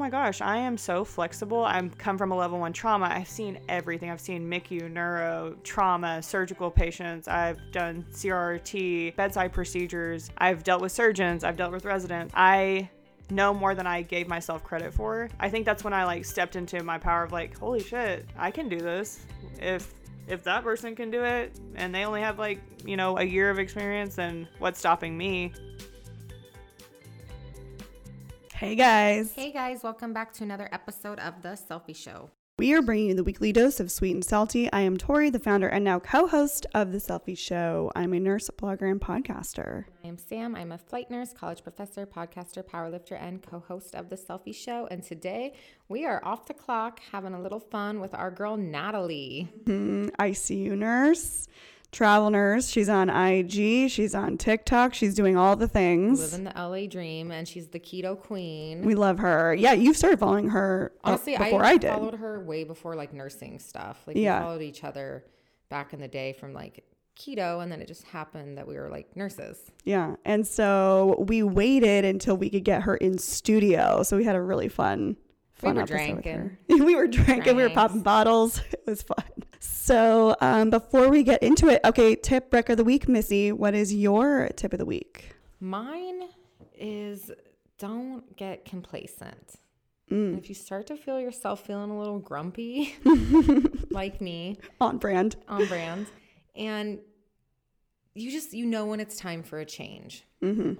oh 0.00 0.02
my 0.02 0.08
gosh, 0.08 0.40
I 0.40 0.56
am 0.56 0.78
so 0.78 1.04
flexible. 1.04 1.62
I'm 1.62 1.90
come 1.90 2.16
from 2.16 2.32
a 2.32 2.34
level 2.34 2.58
one 2.58 2.72
trauma. 2.72 3.10
I've 3.12 3.28
seen 3.28 3.60
everything. 3.68 4.08
I've 4.08 4.18
seen 4.18 4.48
MICU, 4.48 4.90
neuro, 4.90 5.54
trauma, 5.62 6.22
surgical 6.22 6.70
patients. 6.70 7.28
I've 7.28 7.58
done 7.70 8.06
CRT, 8.10 9.14
bedside 9.14 9.52
procedures. 9.52 10.30
I've 10.38 10.64
dealt 10.64 10.80
with 10.80 10.90
surgeons. 10.90 11.44
I've 11.44 11.58
dealt 11.58 11.70
with 11.70 11.84
residents. 11.84 12.32
I 12.34 12.88
know 13.28 13.52
more 13.52 13.74
than 13.74 13.86
I 13.86 14.00
gave 14.00 14.26
myself 14.26 14.64
credit 14.64 14.94
for. 14.94 15.28
I 15.38 15.50
think 15.50 15.66
that's 15.66 15.84
when 15.84 15.92
I 15.92 16.04
like 16.04 16.24
stepped 16.24 16.56
into 16.56 16.82
my 16.82 16.96
power 16.96 17.22
of 17.22 17.30
like, 17.30 17.58
holy 17.58 17.82
shit, 17.82 18.26
I 18.38 18.50
can 18.50 18.70
do 18.70 18.78
this. 18.78 19.20
If 19.60 19.92
if 20.26 20.42
that 20.44 20.64
person 20.64 20.96
can 20.96 21.10
do 21.10 21.24
it 21.24 21.52
and 21.74 21.94
they 21.94 22.06
only 22.06 22.22
have 22.22 22.38
like, 22.38 22.62
you 22.86 22.96
know, 22.96 23.18
a 23.18 23.24
year 23.24 23.50
of 23.50 23.58
experience, 23.58 24.14
then 24.14 24.48
what's 24.60 24.78
stopping 24.78 25.18
me? 25.18 25.52
Hey 28.60 28.74
guys. 28.74 29.32
Hey 29.34 29.52
guys, 29.52 29.82
welcome 29.82 30.12
back 30.12 30.34
to 30.34 30.44
another 30.44 30.68
episode 30.70 31.18
of 31.20 31.40
The 31.40 31.56
Cellfie 31.56 31.96
Show. 31.96 32.28
We 32.58 32.74
are 32.74 32.82
bringing 32.82 33.08
you 33.08 33.14
the 33.14 33.24
weekly 33.24 33.54
dose 33.54 33.80
of 33.80 33.90
sweet 33.90 34.12
and 34.12 34.22
salty. 34.22 34.70
I 34.70 34.82
am 34.82 34.98
Tori, 34.98 35.30
the 35.30 35.38
founder 35.38 35.66
and 35.66 35.82
now 35.82 35.98
co 35.98 36.26
host 36.26 36.66
of 36.74 36.92
The 36.92 36.98
Cellfie 36.98 37.38
Show. 37.38 37.90
I'm 37.96 38.12
a 38.12 38.20
nurse, 38.20 38.50
blogger, 38.50 38.90
and 38.90 39.00
podcaster. 39.00 39.86
I 40.04 40.08
am 40.08 40.18
Sam. 40.18 40.54
I'm 40.54 40.72
a 40.72 40.76
flight 40.76 41.10
nurse, 41.10 41.32
college 41.32 41.62
professor, 41.62 42.04
podcaster, 42.04 42.62
powerlifter, 42.62 43.16
and 43.18 43.40
co 43.40 43.60
host 43.60 43.94
of 43.94 44.10
The 44.10 44.16
Cellfie 44.16 44.54
Show. 44.54 44.86
And 44.90 45.02
today 45.02 45.54
we 45.88 46.04
are 46.04 46.22
off 46.22 46.44
the 46.44 46.52
clock 46.52 47.00
having 47.12 47.32
a 47.32 47.40
little 47.40 47.60
fun 47.60 47.98
with 47.98 48.12
our 48.12 48.30
girl 48.30 48.58
Natalie. 48.58 49.48
Mm, 49.64 50.10
ICU 50.16 50.76
nurse 50.76 51.48
travel 51.92 52.30
nurse. 52.30 52.68
She's 52.68 52.88
on 52.88 53.10
IG. 53.10 53.90
She's 53.90 54.14
on 54.14 54.38
TikTok. 54.38 54.94
She's 54.94 55.14
doing 55.14 55.36
all 55.36 55.56
the 55.56 55.68
things. 55.68 56.20
Living 56.20 56.44
the 56.44 56.52
LA 56.54 56.86
dream, 56.86 57.30
and 57.30 57.46
she's 57.46 57.68
the 57.68 57.80
keto 57.80 58.18
queen. 58.18 58.82
We 58.84 58.94
love 58.94 59.18
her. 59.18 59.54
Yeah, 59.54 59.72
you 59.72 59.92
started 59.94 60.18
following 60.20 60.48
her 60.50 60.92
uh, 61.04 61.08
honestly 61.10 61.36
before 61.36 61.64
I, 61.64 61.70
I, 61.70 61.76
did. 61.76 61.90
followed 61.90 62.14
her 62.14 62.40
way 62.40 62.64
before 62.64 62.94
like 62.94 63.12
nursing 63.12 63.58
stuff. 63.58 64.02
Like 64.06 64.16
Yeah. 64.16 64.38
we 64.40 64.44
followed 64.44 64.62
each 64.62 64.84
other 64.84 65.24
back 65.68 65.92
in 65.92 66.00
the 66.00 66.08
day 66.08 66.32
from 66.32 66.52
like 66.52 66.84
keto, 67.18 67.62
and 67.62 67.70
then 67.70 67.80
it 67.82 67.88
just 67.88 68.04
happened 68.04 68.56
that 68.58 68.66
we 68.66 68.76
were 68.76 68.88
like 68.88 69.14
nurses. 69.16 69.58
Yeah, 69.84 70.16
and 70.24 70.46
so 70.46 71.16
we 71.28 71.42
waited 71.42 72.04
until 72.04 72.36
we 72.36 72.50
could 72.50 72.64
get 72.64 72.82
her 72.82 72.96
in 72.96 73.18
studio. 73.18 74.02
So 74.04 74.16
we 74.16 74.24
had 74.24 74.36
a 74.36 74.42
really 74.42 74.68
fun. 74.68 75.16
We 75.62 75.66
Fun 75.68 75.74
were 75.76 75.82
episode 75.82 76.22
drinking. 76.22 76.56
we 76.68 76.94
were 76.94 77.06
drinking. 77.06 77.56
We 77.56 77.62
were 77.62 77.70
popping 77.70 78.00
bottles. 78.02 78.60
It 78.72 78.82
was 78.86 79.02
fun. 79.02 79.24
So 79.62 80.34
um, 80.40 80.70
before 80.70 81.08
we 81.10 81.22
get 81.22 81.42
into 81.42 81.68
it, 81.68 81.80
okay, 81.84 82.14
tip 82.16 82.52
wreck 82.52 82.68
of 82.70 82.76
the 82.78 82.84
week, 82.84 83.08
Missy. 83.08 83.52
What 83.52 83.74
is 83.74 83.94
your 83.94 84.48
tip 84.56 84.72
of 84.72 84.78
the 84.78 84.86
week? 84.86 85.34
Mine 85.60 86.22
is 86.74 87.30
don't 87.78 88.36
get 88.36 88.64
complacent. 88.64 89.56
Mm. 90.10 90.38
If 90.38 90.48
you 90.48 90.54
start 90.54 90.86
to 90.88 90.96
feel 90.96 91.20
yourself 91.20 91.64
feeling 91.66 91.90
a 91.90 91.98
little 91.98 92.18
grumpy, 92.18 92.96
like 93.90 94.20
me, 94.20 94.58
On 94.80 94.98
brand. 94.98 95.36
on 95.46 95.66
brand, 95.66 96.06
and 96.56 96.98
you 98.14 98.30
just 98.32 98.52
you 98.52 98.66
know 98.66 98.86
when 98.86 98.98
it's 98.98 99.16
time 99.16 99.42
for 99.42 99.58
a 99.60 99.64
change. 99.66 100.24
hmm 100.42 100.72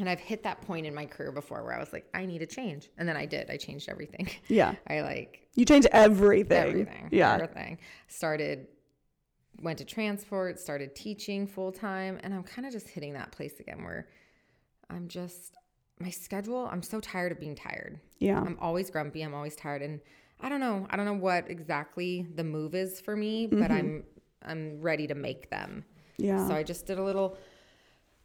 And 0.00 0.08
I've 0.08 0.18
hit 0.18 0.42
that 0.44 0.62
point 0.62 0.86
in 0.86 0.94
my 0.94 1.04
career 1.04 1.30
before 1.30 1.62
where 1.62 1.74
I 1.74 1.78
was 1.78 1.92
like, 1.92 2.06
I 2.14 2.24
need 2.24 2.40
a 2.40 2.46
change, 2.46 2.88
and 2.96 3.06
then 3.06 3.18
I 3.18 3.26
did. 3.26 3.50
I 3.50 3.58
changed 3.58 3.88
everything. 3.90 4.30
Yeah, 4.48 4.74
I 4.88 5.02
like 5.02 5.46
you 5.54 5.66
change 5.66 5.86
everything. 5.92 6.56
everything. 6.56 7.08
Yeah. 7.12 7.34
everything. 7.34 7.78
Started, 8.08 8.66
went 9.60 9.78
to 9.78 9.84
transport, 9.84 10.58
started 10.58 10.94
teaching 10.96 11.46
full 11.46 11.70
time, 11.70 12.18
and 12.22 12.32
I'm 12.32 12.42
kind 12.42 12.66
of 12.66 12.72
just 12.72 12.88
hitting 12.88 13.12
that 13.12 13.30
place 13.30 13.60
again 13.60 13.84
where 13.84 14.08
I'm 14.88 15.06
just 15.06 15.54
my 16.00 16.10
schedule. 16.10 16.66
I'm 16.72 16.82
so 16.82 16.98
tired 16.98 17.30
of 17.30 17.38
being 17.38 17.54
tired. 17.54 18.00
Yeah. 18.18 18.40
I'm 18.40 18.56
always 18.58 18.90
grumpy. 18.90 19.20
I'm 19.20 19.34
always 19.34 19.54
tired, 19.54 19.82
and 19.82 20.00
I 20.40 20.48
don't 20.48 20.60
know. 20.60 20.86
I 20.88 20.96
don't 20.96 21.04
know 21.04 21.12
what 21.12 21.50
exactly 21.50 22.26
the 22.34 22.44
move 22.44 22.74
is 22.74 23.02
for 23.02 23.14
me, 23.14 23.46
but 23.46 23.70
I'm 23.70 24.04
I'm 24.42 24.80
ready 24.80 25.06
to 25.08 25.14
make 25.14 25.50
them. 25.50 25.84
Mm-hmm. 26.18 26.24
Yeah. 26.24 26.48
So 26.48 26.54
I 26.54 26.62
just 26.62 26.86
did 26.86 26.98
a 26.98 27.02
little 27.02 27.36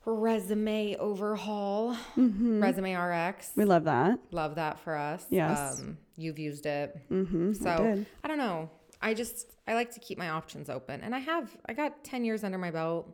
resume 0.06 0.96
overhaul. 0.98 1.96
Resume 2.16 2.94
RX. 2.96 3.52
we 3.56 3.66
love 3.66 3.86
that. 3.86 4.20
Love 4.32 4.56
that 4.56 4.80
for 4.80 4.96
us. 4.96 5.26
Yes. 5.30 5.80
Um, 5.82 5.98
you've 6.16 6.40
used 6.40 6.66
it. 6.66 6.98
Mm-hmm. 7.12 7.54
So 7.54 7.78
did. 7.78 8.06
I 8.24 8.28
don't 8.28 8.38
know. 8.38 8.70
I 9.02 9.14
just 9.14 9.52
I 9.68 9.74
like 9.74 9.92
to 9.92 10.00
keep 10.00 10.18
my 10.18 10.30
options 10.30 10.70
open, 10.70 11.02
and 11.02 11.14
I 11.14 11.20
have 11.20 11.56
I 11.68 11.74
got 11.74 12.04
ten 12.04 12.24
years 12.24 12.44
under 12.44 12.58
my 12.58 12.72
belt. 12.72 13.08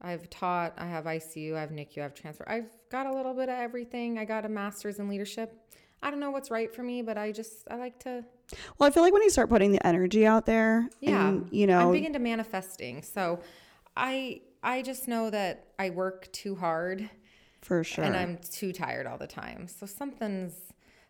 I've 0.00 0.28
taught. 0.28 0.74
I 0.76 0.86
have 0.86 1.04
ICU. 1.04 1.56
I 1.56 1.60
have 1.60 1.70
NICU. 1.70 1.98
I 1.98 2.02
have 2.02 2.14
transfer. 2.14 2.44
I've 2.48 2.70
got 2.90 3.06
a 3.06 3.12
little 3.14 3.32
bit 3.32 3.48
of 3.48 3.58
everything. 3.58 4.18
I 4.18 4.24
got 4.24 4.44
a 4.44 4.48
master's 4.48 4.98
in 4.98 5.08
leadership. 5.08 5.54
I 6.02 6.10
don't 6.10 6.20
know 6.20 6.30
what's 6.30 6.50
right 6.50 6.72
for 6.72 6.82
me, 6.82 7.00
but 7.02 7.16
I 7.16 7.32
just 7.32 7.66
I 7.70 7.76
like 7.76 7.98
to. 8.00 8.24
Well, 8.78 8.86
I 8.88 8.92
feel 8.92 9.02
like 9.02 9.12
when 9.12 9.22
you 9.22 9.30
start 9.30 9.48
putting 9.48 9.72
the 9.72 9.84
energy 9.84 10.24
out 10.26 10.46
there, 10.46 10.88
Yeah, 11.00 11.28
and, 11.28 11.48
you 11.50 11.66
know, 11.66 11.80
I'm 11.80 11.92
big 11.92 12.04
into 12.04 12.18
manifesting. 12.18 13.02
So 13.02 13.40
I 13.96 14.42
I 14.66 14.82
just 14.82 15.06
know 15.08 15.30
that 15.30 15.68
I 15.78 15.90
work 15.90 16.30
too 16.32 16.56
hard 16.56 17.08
for 17.62 17.84
sure. 17.84 18.04
and 18.04 18.16
I'm 18.16 18.38
too 18.38 18.72
tired 18.72 19.06
all 19.06 19.16
the 19.16 19.26
time. 19.26 19.68
So 19.68 19.86
something's 19.86 20.54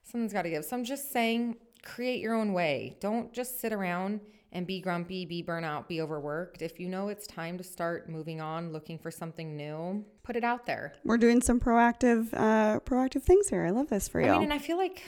something's 0.05 0.33
got 0.33 0.43
to 0.43 0.51
give. 0.51 0.65
So 0.65 0.77
I'm 0.77 0.85
just 0.85 1.11
saying, 1.11 1.57
create 1.83 2.21
your 2.21 2.35
own 2.35 2.53
way. 2.53 2.97
Don't 3.01 3.33
just 3.33 3.61
sit 3.61 3.73
around 3.73 4.21
and 4.53 4.67
be 4.67 4.81
grumpy, 4.81 5.25
be 5.27 5.43
burnout, 5.43 5.89
be 5.89 6.01
overworked. 6.01 6.63
If 6.63 6.79
you 6.79 6.89
know 6.89 7.09
it's 7.09 7.27
time 7.27 7.59
to 7.59 7.65
start 7.65 8.09
moving 8.09 8.41
on, 8.41 8.73
looking 8.73 8.99
for 8.99 9.11
something 9.11 9.57
new, 9.57 10.05
put 10.23 10.37
it 10.37 10.45
out 10.45 10.67
there. 10.67 10.93
We're 11.05 11.19
doing 11.19 11.43
some 11.43 11.59
proactive, 11.59 12.29
uh, 12.33 12.81
proactive 12.81 13.23
things 13.23 13.49
here. 13.49 13.65
I 13.65 13.71
love 13.71 13.89
this 13.89 14.07
for 14.09 14.21
you. 14.21 14.29
I 14.29 14.33
mean, 14.33 14.45
and 14.45 14.53
I 14.53 14.59
feel 14.59 14.77
like 14.77 15.03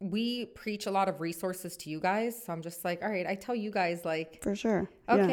we 0.00 0.46
preach 0.46 0.86
a 0.86 0.90
lot 0.90 1.08
of 1.08 1.20
resources 1.20 1.76
to 1.78 1.90
you 1.90 2.00
guys. 2.00 2.44
So 2.44 2.52
I'm 2.52 2.62
just 2.62 2.84
like, 2.84 3.02
all 3.02 3.08
right, 3.10 3.26
I 3.26 3.34
tell 3.34 3.54
you 3.54 3.70
guys 3.70 4.04
like 4.04 4.42
for 4.42 4.54
sure. 4.54 4.88
Yeah. 5.08 5.26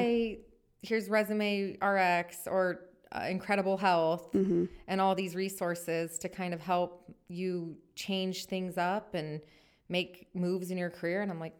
Here's 0.85 1.09
Resume 1.09 1.77
RX 1.81 2.47
or 2.47 2.81
uh, 3.11 3.25
Incredible 3.29 3.77
Health 3.77 4.31
Mm-hmm. 4.33 4.65
and 4.87 5.01
all 5.01 5.15
these 5.15 5.35
resources 5.35 6.17
to 6.19 6.29
kind 6.29 6.53
of 6.53 6.59
help 6.59 7.11
you 7.27 7.75
change 7.95 8.45
things 8.45 8.77
up 8.77 9.13
and 9.13 9.41
make 9.89 10.27
moves 10.33 10.71
in 10.71 10.77
your 10.77 10.89
career. 10.89 11.21
And 11.21 11.31
I'm 11.31 11.39
like, 11.39 11.53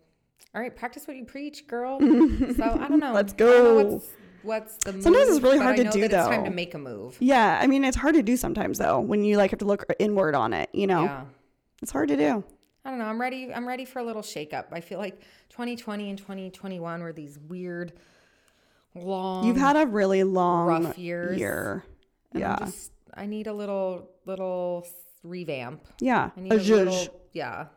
all 0.53 0.61
right, 0.61 0.75
practice 0.75 1.07
what 1.07 1.17
you 1.17 1.25
preach, 1.25 1.67
girl. 1.67 1.99
so 2.57 2.63
I 2.79 2.87
don't 2.87 2.99
know. 2.99 3.13
Let's 3.13 3.33
know 3.33 3.37
go. 3.37 3.75
what's, 3.83 4.09
what's 4.43 4.77
the 4.77 4.91
Sometimes 5.01 5.27
move, 5.27 5.35
it's 5.37 5.43
really 5.43 5.57
hard 5.59 5.77
to 5.77 5.83
do, 5.89 6.07
that 6.07 6.19
It's 6.19 6.27
time 6.27 6.43
to 6.45 6.49
make 6.51 6.73
a 6.73 6.77
move. 6.77 7.17
Yeah, 7.19 7.59
I 7.61 7.67
mean, 7.67 7.83
it's 7.83 7.97
hard 7.97 8.15
to 8.15 8.23
do 8.23 8.35
sometimes 8.37 8.77
though 8.77 8.99
when 8.99 9.23
you 9.23 9.37
like 9.37 9.51
have 9.51 9.59
to 9.59 9.65
look 9.65 9.85
inward 9.99 10.35
on 10.35 10.53
it. 10.53 10.69
You 10.73 10.87
know, 10.87 11.03
Yeah. 11.03 11.23
it's 11.81 11.91
hard 11.91 12.09
to 12.09 12.17
do. 12.17 12.43
I 12.83 12.89
don't 12.91 12.99
know. 12.99 13.05
I'm 13.05 13.19
ready. 13.19 13.51
I'm 13.53 13.67
ready 13.67 13.83
for 13.85 13.99
a 13.99 14.03
little 14.03 14.21
shakeup. 14.21 14.65
I 14.71 14.79
feel 14.79 14.99
like 14.99 15.19
2020 15.49 16.09
and 16.11 16.17
2021 16.19 17.01
were 17.01 17.11
these 17.13 17.39
weird, 17.39 17.93
long. 18.95 19.45
You've 19.45 19.57
had 19.57 19.75
a 19.75 19.85
really 19.85 20.23
long 20.23 20.67
rough 20.67 20.97
years. 20.97 21.37
year. 21.37 21.83
and 22.31 22.41
yeah, 22.41 22.55
I'm 22.59 22.65
just, 22.65 22.91
I 23.13 23.25
need 23.25 23.47
a 23.47 23.53
little 23.53 24.09
little 24.25 24.87
revamp. 25.23 25.87
yeah. 25.99 26.31
I 26.35 26.39
need 26.41 26.51
A 26.51 26.55
a, 26.55 26.59
little, 26.59 27.21
yeah, 27.33 27.67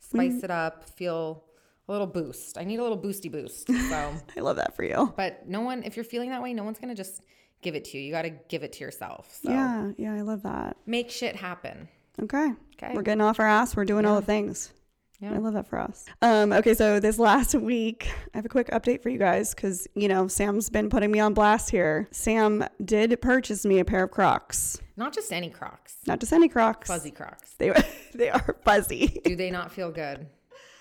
spice 0.00 0.42
it 0.42 0.50
up. 0.50 0.84
Feel 0.90 1.44
a 1.88 1.92
little 1.92 2.06
boost. 2.06 2.58
I 2.58 2.64
need 2.64 2.78
a 2.78 2.82
little 2.82 2.98
boosty 2.98 3.30
boost. 3.30 3.66
So, 3.68 4.14
I 4.36 4.40
love 4.40 4.56
that 4.56 4.74
for 4.76 4.84
you. 4.84 5.12
but 5.16 5.48
no 5.48 5.60
one, 5.62 5.82
if 5.84 5.96
you're 5.96 6.04
feeling 6.04 6.30
that 6.30 6.42
way, 6.42 6.52
no 6.54 6.64
one's 6.64 6.78
gonna 6.78 6.94
just 6.94 7.22
give 7.62 7.74
it 7.74 7.84
to 7.86 7.98
you. 7.98 8.04
You 8.04 8.12
got 8.12 8.22
to 8.22 8.30
give 8.30 8.62
it 8.62 8.72
to 8.74 8.84
yourself. 8.84 9.36
So 9.42 9.50
Yeah, 9.50 9.90
yeah. 9.96 10.14
I 10.14 10.20
love 10.20 10.42
that. 10.44 10.76
make 10.86 11.10
shit 11.10 11.34
happen. 11.34 11.88
Okay. 12.22 12.52
Okay. 12.80 12.94
We're 12.94 13.02
getting 13.02 13.20
off 13.20 13.40
our 13.40 13.46
ass. 13.48 13.74
We're 13.74 13.84
doing 13.84 14.04
all 14.06 14.20
the 14.20 14.26
things. 14.26 14.72
Yeah. 15.20 15.34
I 15.34 15.38
love 15.38 15.54
that 15.54 15.66
for 15.66 15.78
us. 15.80 16.04
Um, 16.22 16.52
okay, 16.52 16.74
so 16.74 17.00
this 17.00 17.18
last 17.18 17.54
week, 17.56 18.08
I 18.34 18.38
have 18.38 18.44
a 18.44 18.48
quick 18.48 18.68
update 18.68 19.02
for 19.02 19.08
you 19.08 19.18
guys 19.18 19.52
because, 19.54 19.88
you 19.96 20.06
know, 20.06 20.28
Sam's 20.28 20.70
been 20.70 20.88
putting 20.88 21.10
me 21.10 21.18
on 21.18 21.34
blast 21.34 21.70
here. 21.70 22.06
Sam 22.12 22.64
did 22.84 23.20
purchase 23.20 23.64
me 23.64 23.80
a 23.80 23.84
pair 23.84 24.04
of 24.04 24.12
Crocs. 24.12 24.78
Not 24.96 25.12
just 25.12 25.32
any 25.32 25.50
Crocs, 25.50 25.96
Not 26.06 26.20
just 26.20 26.32
any 26.32 26.48
Crocs. 26.48 26.86
fuzzy 26.88 27.10
Crocs. 27.10 27.54
They, 27.58 27.72
they 28.14 28.30
are 28.30 28.56
fuzzy. 28.64 29.20
Do 29.24 29.34
they 29.34 29.50
not 29.50 29.72
feel 29.72 29.90
good? 29.90 30.26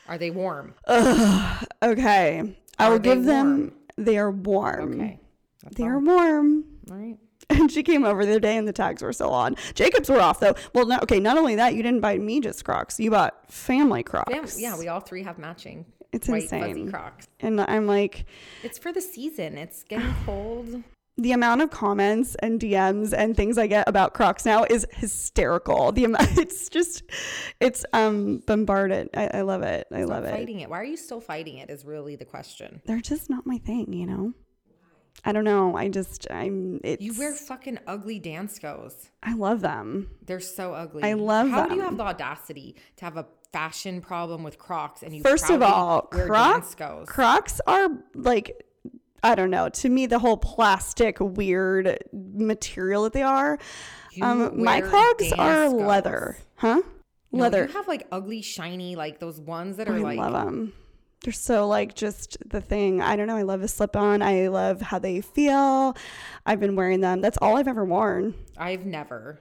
Are 0.08 0.18
they 0.20 0.30
warm? 0.30 0.74
Ugh, 0.86 1.66
okay. 1.84 2.58
I 2.80 2.90
will 2.90 3.00
give 3.00 3.24
them, 3.26 3.74
they 3.98 4.18
are 4.20 4.30
warm. 4.32 4.94
Okay. 5.02 5.20
That's 5.64 5.76
They 5.78 5.84
all. 5.84 5.90
are 5.90 6.00
warm. 6.00 6.64
All 6.92 6.96
right. 6.96 7.18
And 7.50 7.72
she 7.72 7.82
came 7.82 8.04
over 8.06 8.26
the 8.26 8.32
other 8.32 8.40
day 8.42 8.58
and 8.58 8.68
the 8.68 8.74
tags 8.74 9.02
were 9.02 9.14
still 9.14 9.32
on. 9.34 9.56
Jacob's 9.74 10.10
were 10.10 10.20
off 10.20 10.40
though. 10.40 10.54
Well, 10.74 10.86
no, 10.86 11.00
okay, 11.04 11.20
not 11.20 11.38
only 11.38 11.56
that, 11.56 11.76
you 11.76 11.82
didn't 11.84 12.02
buy 12.02 12.18
me 12.18 12.40
just 12.42 12.64
Crocs. 12.66 13.00
You 13.00 13.12
bought 13.12 13.50
family 13.52 14.04
Crocs. 14.04 14.32
Fam- 14.32 14.46
yeah, 14.62 14.78
we 14.78 14.88
all 14.90 15.00
three 15.00 15.24
have 15.24 15.38
matching 15.38 15.86
It's 16.12 16.28
white 16.28 16.44
insane. 16.44 16.62
fuzzy 16.64 16.92
Crocs. 16.92 17.28
And 17.40 17.62
I'm 17.62 17.88
like, 17.88 18.26
It's 18.64 18.78
for 18.78 18.92
the 18.92 19.02
season. 19.02 19.58
It's 19.58 19.84
getting 19.84 20.14
cold. 20.26 20.84
the 21.18 21.32
amount 21.32 21.62
of 21.62 21.70
comments 21.72 22.36
and 22.36 22.60
DMs 22.60 23.14
and 23.18 23.36
things 23.36 23.58
I 23.58 23.68
get 23.68 23.88
about 23.88 24.14
Crocs 24.14 24.46
now 24.46 24.66
is 24.70 24.86
hysterical. 24.92 25.92
The 25.94 26.04
amount, 26.06 26.28
it's 26.38 26.68
just, 26.70 27.04
it's 27.62 27.86
um 27.94 28.40
bombarded. 28.46 29.10
I, 29.16 29.28
I 29.36 29.42
love 29.42 29.62
it. 29.64 29.88
I 29.92 30.04
love 30.04 30.24
Stop 30.26 30.34
it. 30.34 30.38
fighting 30.38 30.60
it. 30.60 30.70
Why 30.70 30.80
are 30.82 30.84
you 30.86 30.98
still 30.98 31.22
fighting 31.22 31.58
it? 31.58 31.70
Is 31.70 31.86
really 31.86 32.16
the 32.18 32.26
question. 32.26 32.82
They're 32.86 33.00
just 33.00 33.30
not 33.30 33.46
my 33.46 33.58
thing, 33.58 33.94
you 33.94 34.06
know. 34.06 34.34
I 35.26 35.32
don't 35.32 35.44
know. 35.44 35.76
I 35.76 35.90
just 35.90 36.28
I'm 36.32 36.80
it's 36.84 37.04
You 37.04 37.18
wear 37.18 37.34
fucking 37.34 37.80
ugly 37.88 38.20
Danskos. 38.20 39.10
I 39.24 39.34
love 39.34 39.62
them. 39.62 40.10
They're 40.26 40.40
so 40.40 40.74
ugly. 40.74 41.04
I 41.04 41.14
love 41.14 41.50
How 41.50 41.68
do 41.68 41.76
you 41.76 41.82
have 41.82 41.98
the 41.98 42.04
audacity 42.04 42.76
to 42.98 43.06
have 43.06 43.18
a 43.18 43.26
fashion 43.52 44.02
problem 44.02 44.44
with 44.44 44.58
Crocs 44.58 45.04
and 45.04 45.16
you 45.16 45.24
First 45.24 45.50
of 45.50 45.62
all, 45.62 46.10
wear 46.12 46.28
Croc, 46.28 46.78
Crocs 47.08 47.60
are 47.68 47.90
like 48.14 48.64
I 49.24 49.36
don't 49.36 49.50
know. 49.50 49.68
To 49.70 49.90
me, 49.90 50.06
the 50.06 50.20
whole 50.20 50.38
plastic 50.38 51.18
weird 51.20 51.98
material 52.14 53.04
that 53.04 53.14
they 53.14 53.24
are. 53.24 53.58
Um, 54.22 54.64
my 54.64 54.82
clogs 54.82 55.34
are 55.34 55.70
leather, 55.70 56.38
huh? 56.56 56.82
No, 57.32 57.44
leather. 57.44 57.66
You 57.66 57.74
have 57.74 57.88
like 57.88 58.08
ugly, 58.12 58.42
shiny, 58.42 58.96
like 58.96 59.20
those 59.20 59.40
ones 59.40 59.78
that 59.78 59.90
are 59.90 59.96
I 59.96 60.00
like 60.00 60.20
love 60.20 60.34
them. 60.34 60.74
They're 61.24 61.34
so 61.34 61.68
like 61.68 61.96
just 61.96 62.38
the 62.48 62.62
thing. 62.62 63.02
I 63.02 63.16
don't 63.16 63.28
know. 63.28 63.36
I 63.36 63.42
love 63.42 63.62
the 63.62 63.68
slip 63.68 63.96
on. 63.96 64.22
I 64.22 64.48
love 64.48 64.82
how 64.82 65.00
they 65.00 65.22
feel. 65.22 65.96
I've 66.46 66.60
been 66.60 66.76
wearing 66.76 67.02
them. 67.02 67.22
That's 67.22 67.38
all 67.42 67.58
I've 67.58 67.68
ever 67.68 67.84
worn. 67.86 68.36
I've 68.58 68.86
never. 68.86 69.40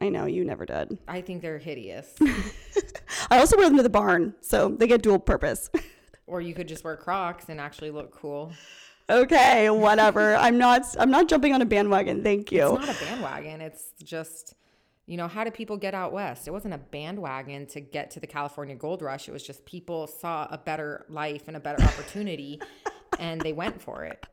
I 0.00 0.08
know 0.08 0.26
you 0.26 0.44
never 0.44 0.66
did. 0.66 0.98
I 1.06 1.20
think 1.20 1.40
they're 1.40 1.58
hideous. 1.58 2.12
I 3.30 3.38
also 3.38 3.56
wear 3.56 3.68
them 3.68 3.76
to 3.76 3.82
the 3.82 3.88
barn, 3.88 4.34
so 4.40 4.68
they 4.68 4.88
get 4.88 5.02
dual 5.02 5.20
purpose. 5.20 5.70
or 6.26 6.40
you 6.40 6.52
could 6.52 6.66
just 6.66 6.82
wear 6.84 6.96
Crocs 6.96 7.48
and 7.48 7.60
actually 7.60 7.90
look 7.90 8.10
cool. 8.12 8.52
okay, 9.08 9.70
whatever. 9.70 10.34
I'm 10.34 10.58
not. 10.58 10.82
I'm 10.98 11.10
not 11.10 11.28
jumping 11.28 11.52
on 11.54 11.62
a 11.62 11.66
bandwagon. 11.66 12.24
Thank 12.24 12.50
you. 12.50 12.74
It's 12.76 12.86
not 12.86 12.96
a 12.96 13.04
bandwagon. 13.04 13.60
It's 13.60 13.92
just, 14.02 14.54
you 15.06 15.16
know, 15.18 15.28
how 15.28 15.44
did 15.44 15.54
people 15.54 15.76
get 15.76 15.94
out 15.94 16.12
west? 16.12 16.48
It 16.48 16.50
wasn't 16.50 16.74
a 16.74 16.78
bandwagon 16.78 17.66
to 17.66 17.80
get 17.80 18.10
to 18.12 18.20
the 18.20 18.26
California 18.26 18.74
gold 18.74 19.02
rush. 19.02 19.28
It 19.28 19.32
was 19.32 19.42
just 19.42 19.64
people 19.66 20.06
saw 20.06 20.48
a 20.50 20.56
better 20.56 21.04
life 21.08 21.42
and 21.46 21.56
a 21.56 21.60
better 21.60 21.82
opportunity 21.82 22.60
and 23.18 23.40
they 23.40 23.52
went 23.52 23.82
for 23.82 24.04
it. 24.04 24.24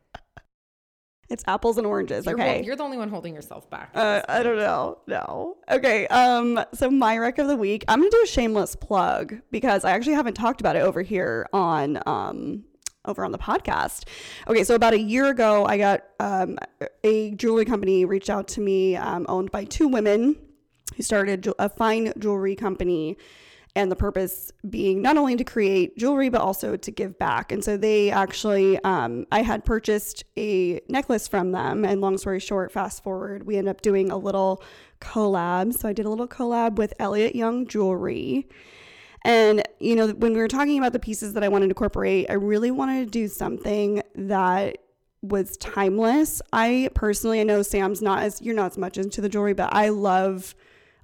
It's 1.29 1.43
apples 1.47 1.77
and 1.77 1.87
oranges. 1.87 2.25
You're, 2.25 2.35
okay. 2.35 2.61
you're 2.63 2.75
the 2.75 2.83
only 2.83 2.97
one 2.97 3.09
holding 3.09 3.33
yourself 3.33 3.69
back. 3.69 3.91
Uh, 3.95 4.21
I 4.27 4.43
don't 4.43 4.57
know. 4.57 4.97
No. 5.07 5.57
Okay. 5.69 6.05
Um. 6.07 6.59
So 6.73 6.91
my 6.91 7.17
rec 7.17 7.37
of 7.37 7.47
the 7.47 7.55
week, 7.55 7.85
I'm 7.87 7.99
gonna 7.99 8.09
do 8.09 8.21
a 8.21 8.27
shameless 8.27 8.75
plug 8.75 9.39
because 9.49 9.85
I 9.85 9.91
actually 9.91 10.15
haven't 10.15 10.33
talked 10.33 10.59
about 10.59 10.75
it 10.75 10.81
over 10.81 11.01
here 11.01 11.47
on 11.53 12.01
um 12.05 12.65
over 13.05 13.23
on 13.23 13.31
the 13.31 13.37
podcast. 13.37 14.09
Okay. 14.49 14.65
So 14.65 14.75
about 14.75 14.93
a 14.93 14.99
year 14.99 15.27
ago, 15.27 15.65
I 15.65 15.77
got 15.77 16.01
um 16.19 16.57
a 17.05 17.31
jewelry 17.35 17.63
company 17.63 18.03
reached 18.03 18.29
out 18.29 18.49
to 18.49 18.61
me, 18.61 18.97
um, 18.97 19.25
owned 19.29 19.51
by 19.51 19.63
two 19.63 19.87
women 19.87 20.35
who 20.95 21.03
started 21.03 21.47
a 21.59 21.69
fine 21.69 22.13
jewelry 22.19 22.55
company. 22.55 23.17
And 23.73 23.89
the 23.89 23.95
purpose 23.95 24.51
being 24.69 25.01
not 25.01 25.15
only 25.15 25.37
to 25.37 25.45
create 25.45 25.97
jewelry, 25.97 26.27
but 26.27 26.41
also 26.41 26.75
to 26.75 26.91
give 26.91 27.17
back. 27.17 27.53
And 27.53 27.63
so 27.63 27.77
they 27.77 28.11
actually, 28.11 28.77
um, 28.83 29.25
I 29.31 29.43
had 29.43 29.63
purchased 29.63 30.25
a 30.37 30.81
necklace 30.89 31.29
from 31.29 31.53
them. 31.53 31.85
And 31.85 32.01
long 32.01 32.17
story 32.17 32.41
short, 32.41 32.73
fast 32.73 33.01
forward, 33.01 33.47
we 33.47 33.55
ended 33.55 33.71
up 33.71 33.81
doing 33.81 34.11
a 34.11 34.17
little 34.17 34.61
collab. 34.99 35.73
So 35.73 35.87
I 35.87 35.93
did 35.93 36.05
a 36.05 36.09
little 36.09 36.27
collab 36.27 36.75
with 36.75 36.93
Elliot 36.99 37.33
Young 37.33 37.65
Jewelry. 37.65 38.49
And, 39.23 39.63
you 39.79 39.95
know, 39.95 40.09
when 40.09 40.33
we 40.33 40.39
were 40.39 40.49
talking 40.49 40.77
about 40.77 40.91
the 40.91 40.99
pieces 40.99 41.31
that 41.35 41.43
I 41.43 41.47
wanted 41.47 41.67
to 41.67 41.71
incorporate, 41.71 42.25
I 42.29 42.33
really 42.33 42.71
wanted 42.71 43.05
to 43.05 43.09
do 43.09 43.29
something 43.29 44.01
that 44.15 44.79
was 45.21 45.55
timeless. 45.55 46.41
I 46.51 46.89
personally, 46.93 47.39
I 47.39 47.43
know 47.43 47.61
Sam's 47.61 48.01
not 48.01 48.21
as, 48.23 48.41
you're 48.41 48.53
not 48.53 48.71
as 48.71 48.77
much 48.77 48.97
into 48.97 49.21
the 49.21 49.29
jewelry, 49.29 49.53
but 49.53 49.73
I 49.73 49.89
love, 49.89 50.55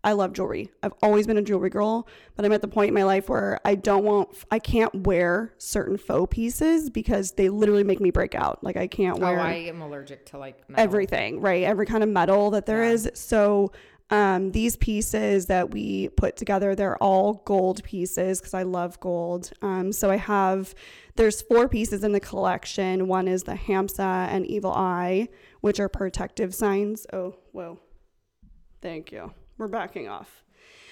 I 0.07 0.13
love 0.13 0.31
jewelry. 0.31 0.71
I've 0.81 0.93
always 1.03 1.27
been 1.27 1.37
a 1.37 1.41
jewelry 1.41 1.69
girl, 1.69 2.07
but 2.37 2.45
I'm 2.45 2.53
at 2.53 2.61
the 2.61 2.67
point 2.69 2.87
in 2.87 2.93
my 2.93 3.03
life 3.03 3.27
where 3.27 3.59
I 3.65 3.75
don't 3.75 4.05
want, 4.05 4.29
I 4.49 4.57
can't 4.57 5.05
wear 5.05 5.53
certain 5.57 5.97
faux 5.97 6.33
pieces 6.33 6.89
because 6.89 7.31
they 7.31 7.49
literally 7.49 7.83
make 7.83 7.99
me 7.99 8.09
break 8.09 8.33
out. 8.33 8.63
Like 8.63 8.77
I 8.77 8.87
can't 8.87 9.17
oh, 9.17 9.21
wear 9.21 9.37
I 9.37 9.55
am 9.55 9.81
allergic 9.81 10.25
to 10.27 10.37
like 10.37 10.69
metal. 10.69 10.81
everything, 10.81 11.41
right? 11.41 11.63
Every 11.63 11.85
kind 11.85 12.03
of 12.03 12.09
metal 12.09 12.51
that 12.51 12.65
there 12.65 12.85
Yeah. 12.85 12.91
is. 12.91 13.11
So 13.15 13.73
um, 14.09 14.53
these 14.53 14.77
pieces 14.77 15.47
that 15.47 15.71
we 15.71 16.07
put 16.07 16.37
together, 16.37 16.73
they're 16.73 16.95
all 17.03 17.41
gold 17.43 17.83
pieces 17.83 18.39
because 18.39 18.53
I 18.53 18.63
love 18.63 18.97
gold. 19.01 19.51
Um, 19.61 19.91
so 19.91 20.09
I 20.09 20.15
have, 20.15 20.73
there's 21.17 21.41
four 21.41 21.67
pieces 21.67 22.05
in 22.05 22.13
the 22.13 22.21
collection. 22.21 23.09
One 23.09 23.27
is 23.27 23.43
the 23.43 23.55
Hamsa 23.55 24.29
and 24.29 24.45
Evil 24.45 24.71
Eye, 24.71 25.27
which 25.59 25.81
are 25.81 25.89
protective 25.89 26.55
signs. 26.55 27.05
Oh, 27.11 27.35
whoa. 27.51 27.79
Thank 28.81 29.11
you. 29.11 29.33
We're 29.57 29.67
backing 29.67 30.07
off, 30.07 30.43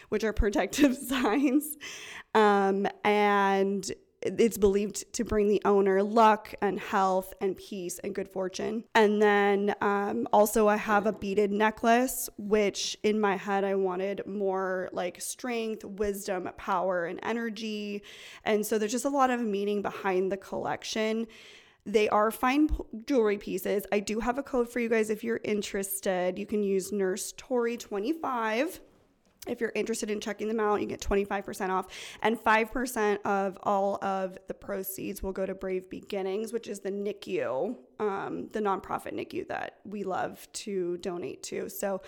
which 0.10 0.24
are 0.24 0.34
protective 0.34 0.96
signs. 1.10 1.78
Um, 2.34 2.88
and 3.04 3.90
it's 4.22 4.58
believed 4.58 5.14
to 5.14 5.24
bring 5.24 5.48
the 5.48 5.62
owner 5.66 6.02
luck 6.02 6.54
and 6.62 6.80
health 6.80 7.34
and 7.42 7.56
peace 7.56 8.00
and 8.00 8.16
good 8.16 8.28
fortune. 8.28 8.84
And 8.96 9.22
then 9.22 9.76
um, 9.82 10.28
also, 10.34 10.68
I 10.68 10.78
have 10.78 11.06
a 11.06 11.14
beaded 11.14 11.52
necklace, 11.52 12.28
which 12.38 12.98
in 13.04 13.20
my 13.20 13.36
head 13.36 13.64
I 13.64 13.76
wanted 13.76 14.26
more 14.26 14.90
like 14.92 15.22
strength, 15.22 15.86
wisdom, 15.86 16.50
power, 16.58 17.06
and 17.06 17.20
energy. 17.22 18.04
And 18.44 18.66
so 18.66 18.80
there's 18.80 18.92
just 18.92 19.06
a 19.06 19.10
lot 19.10 19.30
of 19.30 19.42
meaning 19.42 19.82
behind 19.82 20.32
the 20.32 20.38
collection. 20.38 21.28
They 21.86 22.10
are 22.10 22.32
fine 22.32 22.70
jewelry 23.06 23.38
pieces. 23.38 23.86
I 23.92 24.00
do 24.00 24.20
have 24.20 24.38
a 24.38 24.44
code 24.44 24.70
for 24.70 24.80
you 24.80 24.90
guys 24.90 25.10
if 25.10 25.24
you're 25.24 25.42
interested. 25.44 26.40
You 26.40 26.46
can 26.46 26.64
use 26.64 26.92
Nurse 26.92 27.34
Tori 27.38 27.78
25 27.78 28.82
if 29.48 29.62
you're 29.62 29.72
interested 29.76 30.10
in 30.10 30.20
checking 30.20 30.48
them 30.48 30.60
out, 30.60 30.82
you 30.82 30.88
get 30.88 31.02
25% 31.02 31.70
off. 31.70 31.88
And 32.22 32.38
5% 32.38 33.22
of 33.24 33.58
all 33.64 34.04
of 34.04 34.38
the 34.48 34.54
proceeds 34.54 35.22
will 35.22 35.32
go 35.32 35.46
to 35.46 35.54
Brave 35.54 35.90
Beginnings, 35.90 36.54
which 36.54 36.68
is 36.68 36.80
the 36.80 36.92
NICU, 36.92 37.76
um, 38.00 38.48
the 38.52 38.60
nonprofit 38.60 39.14
NICU 39.14 39.48
that 39.48 39.80
we 39.86 40.04
love 40.04 40.48
to 40.54 40.98
donate 40.98 41.44
to. 41.44 41.70
So 41.70 42.02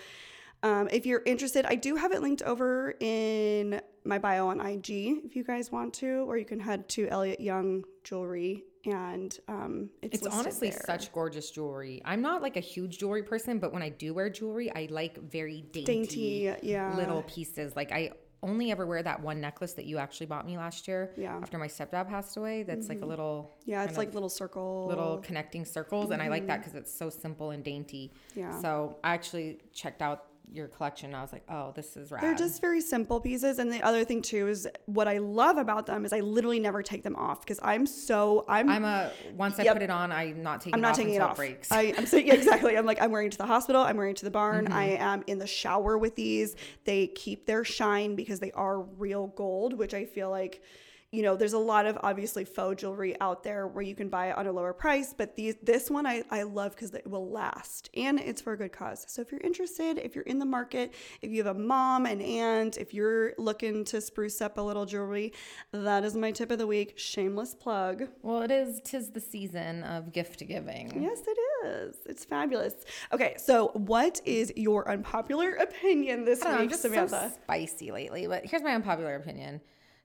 um, 0.62 0.88
if 0.90 1.06
you're 1.06 1.22
interested, 1.24 1.64
I 1.66 1.76
do 1.76 1.94
have 1.94 2.12
it 2.12 2.20
linked 2.20 2.42
over 2.42 2.94
in 2.98 3.80
my 4.04 4.18
bio 4.18 4.48
on 4.48 4.60
IG 4.60 4.90
if 5.24 5.36
you 5.36 5.44
guys 5.44 5.70
want 5.70 5.94
to, 5.94 6.24
or 6.28 6.36
you 6.36 6.44
can 6.44 6.58
head 6.58 6.88
to 6.90 7.06
Elliot 7.08 7.40
Young 7.40 7.84
Jewelry 8.02 8.64
and 8.92 9.38
um, 9.48 9.90
it's, 10.02 10.18
It's 10.18 10.26
honestly 10.26 10.70
there. 10.70 10.82
such 10.86 11.12
gorgeous 11.12 11.50
jewelry. 11.50 12.00
I'm 12.04 12.22
not 12.22 12.42
like 12.42 12.56
a 12.56 12.60
huge 12.60 12.98
jewelry 12.98 13.22
person, 13.22 13.58
but 13.58 13.72
when 13.72 13.82
I 13.82 13.88
do 13.88 14.14
wear 14.14 14.30
jewelry, 14.30 14.70
I 14.74 14.88
like 14.90 15.18
very 15.22 15.62
dainty, 15.72 15.84
dainty, 15.84 16.54
yeah. 16.62 16.94
little 16.96 17.22
pieces. 17.22 17.74
Like 17.76 17.92
I 17.92 18.12
only 18.42 18.70
ever 18.70 18.86
wear 18.86 19.02
that 19.02 19.20
one 19.20 19.40
necklace 19.40 19.72
that 19.72 19.84
you 19.84 19.98
actually 19.98 20.26
bought 20.26 20.46
me 20.46 20.56
last 20.56 20.86
year. 20.86 21.12
Yeah. 21.16 21.32
Mm-hmm. 21.32 21.42
After 21.42 21.58
my 21.58 21.66
stepdad 21.66 22.08
passed 22.08 22.36
away, 22.36 22.62
that's 22.62 22.88
like 22.88 23.02
a 23.02 23.06
little 23.06 23.50
Yeah, 23.64 23.84
it's 23.84 23.98
like 23.98 24.14
little 24.14 24.28
circle. 24.28 24.86
little 24.88 25.18
connecting 25.18 25.64
circles, 25.64 26.10
and 26.10 26.22
I 26.22 26.28
like 26.28 26.46
that 26.46 26.58
because 26.58 26.74
it's 26.74 26.92
so 26.96 27.10
simple 27.10 27.50
and 27.50 27.64
dainty. 27.64 28.12
Mm-hmm. 28.30 28.40
Yeah. 28.40 28.60
So 28.60 28.96
I 29.02 29.14
actually 29.14 29.58
checked 29.72 30.02
out 30.02 30.26
your 30.52 30.68
collection. 30.68 31.14
I 31.14 31.22
was 31.22 31.32
like, 31.32 31.44
oh, 31.48 31.72
this 31.74 31.96
is 31.96 32.10
rad. 32.10 32.22
They're 32.22 32.34
just 32.34 32.60
very 32.60 32.80
simple 32.80 33.20
pieces. 33.20 33.58
And 33.58 33.70
the 33.72 33.82
other 33.82 34.04
thing 34.04 34.22
too 34.22 34.48
is 34.48 34.66
what 34.86 35.06
I 35.08 35.18
love 35.18 35.58
about 35.58 35.86
them 35.86 36.04
is 36.04 36.12
I 36.12 36.20
literally 36.20 36.58
never 36.58 36.82
take 36.82 37.02
them 37.02 37.16
off 37.16 37.40
because 37.40 37.60
I'm 37.62 37.86
so 37.86 38.44
I'm 38.48 38.68
I'm 38.68 38.84
a 38.84 39.10
once 39.36 39.58
I 39.58 39.64
Yep. 39.64 39.74
put 39.74 39.82
it 39.82 39.90
on, 39.90 40.10
I'm 40.12 40.42
not 40.42 40.60
taking. 40.60 40.74
I'm 40.74 40.80
it 40.80 40.82
not 40.82 40.90
off 40.92 40.96
taking 40.96 41.14
it 41.14 41.22
off. 41.22 41.36
breaks. 41.36 41.70
I, 41.70 41.92
I'm 41.96 42.06
so, 42.06 42.16
yeah, 42.16 42.34
exactly. 42.34 42.76
I'm 42.76 42.86
like 42.86 43.00
I'm 43.02 43.10
wearing 43.10 43.26
it 43.28 43.32
to 43.32 43.38
the 43.38 43.46
hospital. 43.46 43.82
I'm 43.82 43.96
wearing 43.96 44.12
it 44.12 44.18
to 44.18 44.24
the 44.24 44.30
barn. 44.30 44.64
Mm-hmm. 44.64 44.74
I 44.74 44.84
am 44.96 45.24
in 45.26 45.38
the 45.38 45.46
shower 45.46 45.98
with 45.98 46.16
these. 46.16 46.56
They 46.84 47.08
keep 47.08 47.46
their 47.46 47.64
shine 47.64 48.14
because 48.16 48.40
they 48.40 48.52
are 48.52 48.80
real 48.80 49.28
gold, 49.28 49.78
which 49.78 49.94
I 49.94 50.04
feel 50.06 50.30
like. 50.30 50.62
You 51.10 51.22
know, 51.22 51.36
there's 51.36 51.54
a 51.54 51.58
lot 51.58 51.86
of 51.86 51.96
obviously 52.02 52.44
faux 52.44 52.82
jewelry 52.82 53.18
out 53.22 53.42
there 53.42 53.66
where 53.66 53.82
you 53.82 53.94
can 53.94 54.10
buy 54.10 54.28
it 54.28 54.36
on 54.36 54.46
a 54.46 54.52
lower 54.52 54.74
price, 54.74 55.14
but 55.16 55.36
these 55.36 55.56
this 55.62 55.90
one 55.90 56.06
I, 56.06 56.22
I 56.30 56.42
love 56.42 56.72
because 56.72 56.92
it 56.92 57.06
will 57.06 57.30
last 57.30 57.88
and 57.94 58.20
it's 58.20 58.42
for 58.42 58.52
a 58.52 58.58
good 58.58 58.72
cause. 58.72 59.06
So 59.08 59.22
if 59.22 59.32
you're 59.32 59.40
interested, 59.40 59.96
if 59.96 60.14
you're 60.14 60.24
in 60.24 60.38
the 60.38 60.44
market, 60.44 60.92
if 61.22 61.30
you 61.30 61.42
have 61.42 61.56
a 61.56 61.58
mom, 61.58 62.04
an 62.04 62.20
aunt, 62.20 62.76
if 62.76 62.92
you're 62.92 63.32
looking 63.38 63.86
to 63.86 64.02
spruce 64.02 64.42
up 64.42 64.58
a 64.58 64.60
little 64.60 64.84
jewelry, 64.84 65.32
that 65.72 66.04
is 66.04 66.14
my 66.14 66.30
tip 66.30 66.50
of 66.50 66.58
the 66.58 66.66
week. 66.66 66.98
Shameless 66.98 67.54
plug. 67.54 68.08
well, 68.20 68.42
it 68.42 68.50
is. 68.50 68.78
Tis 68.84 69.10
the 69.10 69.20
season 69.20 69.84
of 69.84 70.12
gift 70.12 70.46
giving. 70.46 71.02
Yes, 71.02 71.20
it 71.26 71.66
is. 71.66 71.96
It's 72.04 72.26
fabulous. 72.26 72.74
Okay, 73.14 73.34
so 73.38 73.68
what 73.72 74.20
is 74.26 74.52
your 74.56 74.86
unpopular 74.90 75.54
opinion 75.54 76.26
this 76.26 76.42
I 76.42 76.44
don't 76.44 76.52
know, 76.52 76.58
I'm 76.58 76.62
week, 76.64 76.70
just 76.70 76.82
Samantha? 76.82 77.30
so 77.30 77.40
spicy 77.42 77.92
lately. 77.92 78.26
But 78.26 78.44
here's 78.44 78.62
my 78.62 78.74
unpopular 78.74 79.14
opinion: 79.14 79.62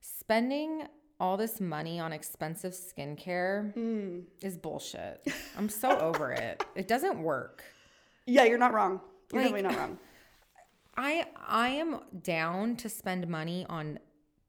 spending 0.07 0.83
all 1.19 1.37
this 1.37 1.61
money 1.61 1.99
on 1.99 2.11
expensive 2.11 2.73
skincare 2.73 3.73
Hmm. 3.73 4.19
is 4.41 4.57
bullshit. 4.57 5.25
I'm 5.57 5.69
so 5.69 5.97
over 5.97 6.31
it. 6.31 6.63
It 6.75 6.87
doesn't 6.87 7.21
work. 7.23 7.63
yeah, 8.25 8.43
you're 8.43 8.57
not 8.57 8.73
wrong. 8.73 9.01
You're 9.31 9.41
Like- 9.43 9.51
definitely 9.53 9.61
not 9.75 9.77
wrong. 9.77 9.99
I 10.97 11.25
I 11.47 11.69
am 11.69 12.01
down 12.21 12.75
to 12.77 12.89
spend 12.89 13.27
money 13.27 13.65
on 13.69 13.99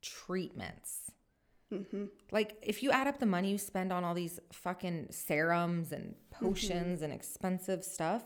treatments. 0.03 1.11
Mm-hmm. 1.73 2.05
Like 2.31 2.57
if 2.63 2.83
you 2.83 2.91
add 2.91 3.07
up 3.07 3.19
the 3.19 3.27
money 3.27 3.51
you 3.51 3.59
spend 3.59 3.93
on 3.93 4.05
all 4.05 4.15
these 4.15 4.39
fucking 4.53 5.09
serums 5.11 5.93
and 5.93 6.15
Mm-hmm. 6.35 6.47
potions 6.47 7.01
and 7.03 7.13
expensive 7.13 7.85
stuff, 7.85 8.25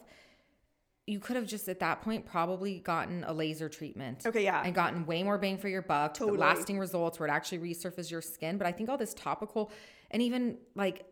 you 1.09 1.19
could 1.21 1.37
have 1.37 1.47
just 1.47 1.69
at 1.69 1.81
that 1.81 2.03
point 2.03 2.27
probably 2.27 2.79
gotten 2.81 3.25
a 3.25 3.33
laser 3.33 3.69
treatment. 3.69 4.25
Okay, 4.27 4.45
yeah. 4.45 4.63
And 4.65 4.75
gotten 4.75 5.07
way 5.07 5.23
more 5.23 5.39
bang 5.39 5.59
for 5.59 5.69
your 5.69 5.83
buck, 5.83 6.15
the 6.15 6.21
Totally. 6.21 6.39
lasting 6.39 6.79
results 6.79 7.19
where 7.19 7.29
it 7.29 7.33
actually 7.33 7.59
resurfaces 7.59 8.11
your 8.11 8.21
skin. 8.23 8.59
But 8.59 8.67
I 8.67 8.73
think 8.73 8.89
all 8.89 8.99
this 8.99 9.15
topical 9.15 9.71
and 10.11 10.23
even 10.23 10.59
like 10.75 11.05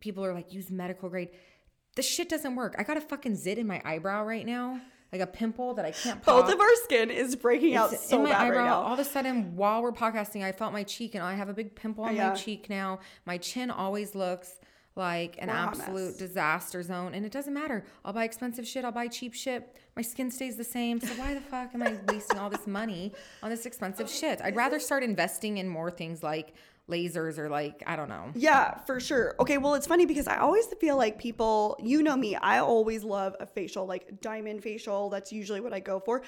people 0.00 0.24
are 0.24 0.34
like 0.34 0.52
use 0.52 0.70
medical 0.70 1.08
grade. 1.08 1.28
the 1.96 2.02
shit 2.02 2.28
doesn't 2.28 2.56
work. 2.56 2.74
I 2.78 2.82
got 2.82 2.96
a 2.96 3.00
fucking 3.00 3.36
zit 3.36 3.56
in 3.58 3.66
my 3.68 3.80
eyebrow 3.84 4.24
right 4.24 4.44
now, 4.44 4.80
like 5.12 5.20
a 5.20 5.26
pimple 5.26 5.74
that 5.74 5.84
I 5.84 5.92
can't 5.92 6.20
pop. 6.22 6.44
Both 6.46 6.52
of 6.52 6.60
our 6.60 6.74
skin 6.84 7.10
is 7.10 7.36
breaking 7.36 7.76
out 7.76 7.92
It's 7.92 8.08
so 8.10 8.16
in 8.16 8.24
my 8.24 8.30
bad 8.30 8.40
eyebrow. 8.48 8.58
right 8.58 8.66
now. 8.66 8.80
All 8.82 8.94
of 8.94 8.98
a 8.98 9.04
sudden, 9.04 9.54
while 9.56 9.80
we're 9.82 9.92
podcasting, 9.92 10.42
I 10.42 10.50
felt 10.52 10.72
my 10.72 10.82
cheek, 10.82 11.14
and 11.14 11.22
I 11.22 11.34
have 11.34 11.48
a 11.48 11.54
big 11.54 11.74
pimple 11.76 12.02
on 12.04 12.16
Yeah. 12.16 12.30
my 12.30 12.34
cheek 12.34 12.68
now. 12.68 12.98
My 13.24 13.38
chin 13.38 13.70
always 13.70 14.14
looks 14.16 14.58
like 14.96 15.36
an 15.40 15.48
hot 15.48 15.68
absolute 15.78 16.18
disaster 16.18 16.82
zone, 16.82 17.14
and 17.14 17.26
it 17.26 17.32
doesn't 17.32 17.54
matter. 17.54 17.84
I'll 18.04 18.12
buy 18.12 18.24
expensive 18.24 18.66
shit. 18.66 18.84
I'll 18.84 18.92
buy 18.92 19.08
cheap 19.08 19.34
shit. 19.34 19.76
My 19.96 20.02
skin 20.02 20.30
stays 20.30 20.56
the 20.56 20.64
same. 20.64 21.00
So 21.00 21.08
why 21.14 21.34
the 21.34 21.40
fuck 21.40 21.74
am 21.74 21.82
I 21.82 21.96
wasting 22.08 22.38
all 22.38 22.50
this 22.50 22.66
money 22.66 23.12
on 23.42 23.50
this 23.50 23.66
expensive 23.66 24.08
shit? 24.08 24.40
I'd 24.42 24.56
rather 24.56 24.78
start 24.78 25.02
investing 25.02 25.58
in 25.58 25.68
more 25.68 25.90
things 25.90 26.22
like 26.22 26.54
lasers 26.88 27.38
or 27.38 27.48
like 27.48 27.82
I 27.86 27.96
don't 27.96 28.08
know. 28.08 28.30
Yeah, 28.34 28.78
for 28.80 29.00
sure. 29.00 29.34
Okay, 29.40 29.58
well, 29.58 29.74
it's 29.74 29.86
funny 29.86 30.06
because 30.06 30.28
I 30.28 30.38
always 30.38 30.66
feel 30.80 30.96
like 30.96 31.18
people, 31.18 31.76
you 31.82 32.02
know 32.02 32.16
me, 32.16 32.36
I 32.36 32.58
always 32.58 33.02
love 33.04 33.36
a 33.40 33.46
facial, 33.46 33.86
like 33.86 34.20
diamond 34.20 34.62
facial. 34.62 35.08
That's 35.10 35.32
usually 35.32 35.60
what 35.60 35.72
I 35.72 35.80
go 35.80 35.98
for. 35.98 36.22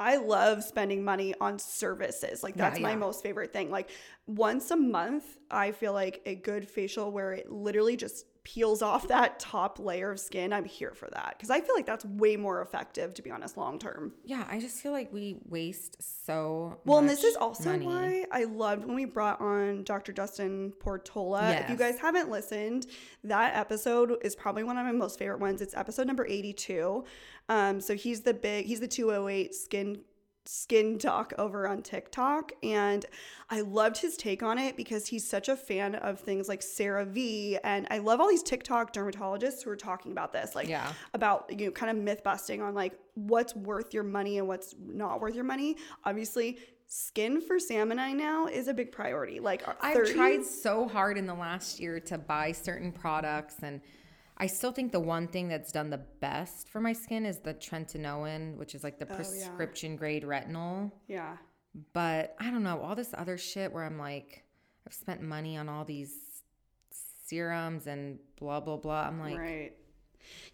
I 0.00 0.16
love 0.16 0.62
spending 0.62 1.04
money 1.04 1.34
on 1.40 1.58
services. 1.58 2.42
Like, 2.42 2.56
Yeah, 2.56 2.70
that's 2.70 2.80
my 2.80 2.94
most 2.94 3.22
favorite 3.22 3.52
thing. 3.52 3.70
Like, 3.70 3.90
once 4.26 4.70
a 4.70 4.76
month, 4.76 5.24
I 5.50 5.72
feel 5.72 5.92
like 5.92 6.22
a 6.24 6.36
good 6.36 6.68
facial 6.68 7.10
where 7.10 7.32
it 7.32 7.50
literally 7.50 7.96
just 7.96 8.26
peels 8.54 8.80
off 8.80 9.08
that 9.08 9.38
top 9.38 9.78
layer 9.78 10.10
of 10.10 10.18
skin. 10.18 10.54
I'm 10.54 10.64
here 10.64 10.94
for 10.94 11.06
that 11.10 11.34
because 11.36 11.50
I 11.50 11.60
feel 11.60 11.74
like 11.74 11.84
that's 11.84 12.06
way 12.06 12.34
more 12.36 12.62
effective, 12.62 13.12
to 13.14 13.22
be 13.22 13.30
honest, 13.30 13.58
long 13.58 13.78
term. 13.78 14.14
Yeah, 14.24 14.46
I 14.48 14.58
just 14.58 14.78
feel 14.78 14.92
like 14.92 15.12
we 15.12 15.36
waste 15.46 15.98
so 16.26 16.78
Well, 16.86 16.98
and 16.98 17.08
this 17.08 17.24
is 17.24 17.36
also 17.36 17.70
money. 17.70 17.86
why 17.86 18.24
I 18.32 18.44
loved 18.44 18.86
when 18.86 18.94
we 18.94 19.04
brought 19.04 19.38
on 19.42 19.84
Dr. 19.84 20.12
Dustin 20.12 20.72
Portela. 20.82 21.60
If 21.60 21.68
you 21.68 21.76
guys 21.76 21.98
haven't 21.98 22.30
listened, 22.30 22.86
that 23.24 23.54
episode 23.54 24.16
is 24.22 24.34
probably 24.34 24.62
one 24.64 24.78
of 24.78 24.86
my 24.86 24.92
most 24.92 25.18
favorite 25.18 25.40
ones. 25.40 25.60
It's 25.60 25.76
episode 25.76 26.06
number 26.06 26.26
82. 26.26 27.04
Um, 27.50 27.80
so 27.82 27.94
he's 27.94 28.22
the 28.22 28.32
big, 28.34 28.64
he's 28.66 28.80
the 28.80 28.88
208 28.88 29.54
skin 29.54 30.00
skin 30.50 30.96
doc 30.96 31.34
over 31.36 31.68
on 31.68 31.82
TikTok 31.82 32.52
and 32.62 33.04
I 33.50 33.60
loved 33.60 33.98
his 33.98 34.16
take 34.16 34.42
on 34.42 34.56
it 34.56 34.78
because 34.78 35.06
he's 35.06 35.28
such 35.28 35.50
a 35.50 35.54
fan 35.56 35.94
of 35.96 36.20
things 36.20 36.48
like 36.48 36.60
CeraVe 36.60 37.58
and 37.62 37.86
I 37.90 37.98
love 37.98 38.18
all 38.18 38.28
these 38.30 38.42
TikTok 38.42 38.94
dermatologists 38.94 39.62
who 39.62 39.68
are 39.68 39.76
talking 39.76 40.10
about 40.10 40.32
this 40.32 40.54
like 40.54 40.66
Yeah. 40.66 40.90
about 41.12 41.50
you 41.50 41.66
know 41.66 41.72
kind 41.72 41.90
of 41.90 42.02
myth 42.02 42.22
busting 42.24 42.62
on 42.62 42.74
like 42.74 42.98
what's 43.12 43.54
worth 43.54 43.92
your 43.92 44.04
money 44.04 44.38
and 44.38 44.48
what's 44.48 44.74
not 44.80 45.20
worth 45.20 45.34
your 45.34 45.44
money. 45.44 45.76
Obviously, 46.04 46.58
skin 46.86 47.42
for 47.42 47.58
Sam 47.58 47.90
and 47.90 48.00
I 48.00 48.12
now 48.14 48.46
is 48.46 48.68
a 48.68 48.74
big 48.74 48.90
priority. 48.90 49.40
Like 49.40 49.68
uh, 49.68 49.74
I've 49.82 50.10
tried 50.14 50.46
so 50.46 50.88
hard 50.88 51.18
in 51.18 51.26
the 51.26 51.34
last 51.34 51.78
year 51.78 52.00
to 52.00 52.16
buy 52.16 52.52
certain 52.52 52.90
products 52.90 53.56
and 53.62 53.82
I 54.40 54.46
still 54.46 54.70
think 54.72 54.92
the 54.92 55.00
one 55.00 55.26
thing 55.28 55.48
that's 55.48 55.72
done 55.72 55.90
the 55.90 55.98
best 56.20 56.68
for 56.68 56.80
my 56.80 56.92
skin 56.92 57.26
is 57.26 57.38
the 57.40 57.54
tretinoin, 57.54 58.56
which 58.56 58.74
is 58.74 58.84
like 58.84 58.98
the 58.98 59.04
Oh, 59.06 59.08
yeah. 59.10 59.16
prescription 59.16 59.96
grade 59.96 60.22
retinol. 60.22 60.92
Yeah. 61.08 61.36
But 61.92 62.34
I 62.38 62.50
don't 62.50 62.62
know, 62.62 62.80
all 62.80 62.94
this 62.94 63.12
other 63.16 63.36
shit 63.36 63.72
where 63.72 63.84
I'm 63.84 63.98
like, 63.98 64.44
I've 64.86 64.94
spent 64.94 65.22
money 65.22 65.56
on 65.56 65.68
all 65.68 65.84
these 65.84 66.14
serums 67.26 67.86
and 67.86 68.18
blah, 68.38 68.60
blah, 68.60 68.76
blah. 68.76 69.02
I'm 69.06 69.20
like, 69.20 69.38
right. 69.38 69.72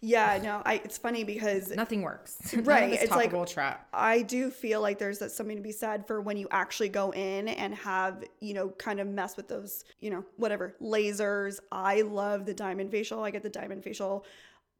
Yeah, 0.01 0.39
no, 0.43 0.61
I 0.65 0.75
it's 0.83 0.97
funny 0.97 1.23
because 1.23 1.71
nothing 1.71 2.01
works. 2.01 2.37
Right, 2.55 2.93
it's 2.93 3.11
like- 3.11 3.47
trap. 3.47 3.87
I 3.93 4.21
do 4.21 4.49
feel 4.49 4.81
like 4.81 4.99
there's 4.99 5.19
that 5.19 5.31
something 5.31 5.55
to 5.57 5.63
be 5.63 5.71
said 5.71 6.05
for 6.07 6.21
when 6.21 6.37
you 6.37 6.47
actually 6.51 6.89
go 6.89 7.11
in 7.11 7.47
and 7.47 7.73
have, 7.75 8.23
you 8.39 8.53
know, 8.53 8.69
kind 8.69 8.99
of 8.99 9.07
mess 9.07 9.35
with 9.37 9.47
those, 9.47 9.83
you 9.99 10.09
know, 10.09 10.23
whatever, 10.37 10.75
lasers. 10.81 11.59
I 11.71 12.01
love 12.01 12.45
the 12.45 12.53
diamond 12.53 12.91
facial. 12.91 13.23
I 13.23 13.31
get 13.31 13.43
the 13.43 13.49
diamond 13.49 13.83
facial 13.83 14.25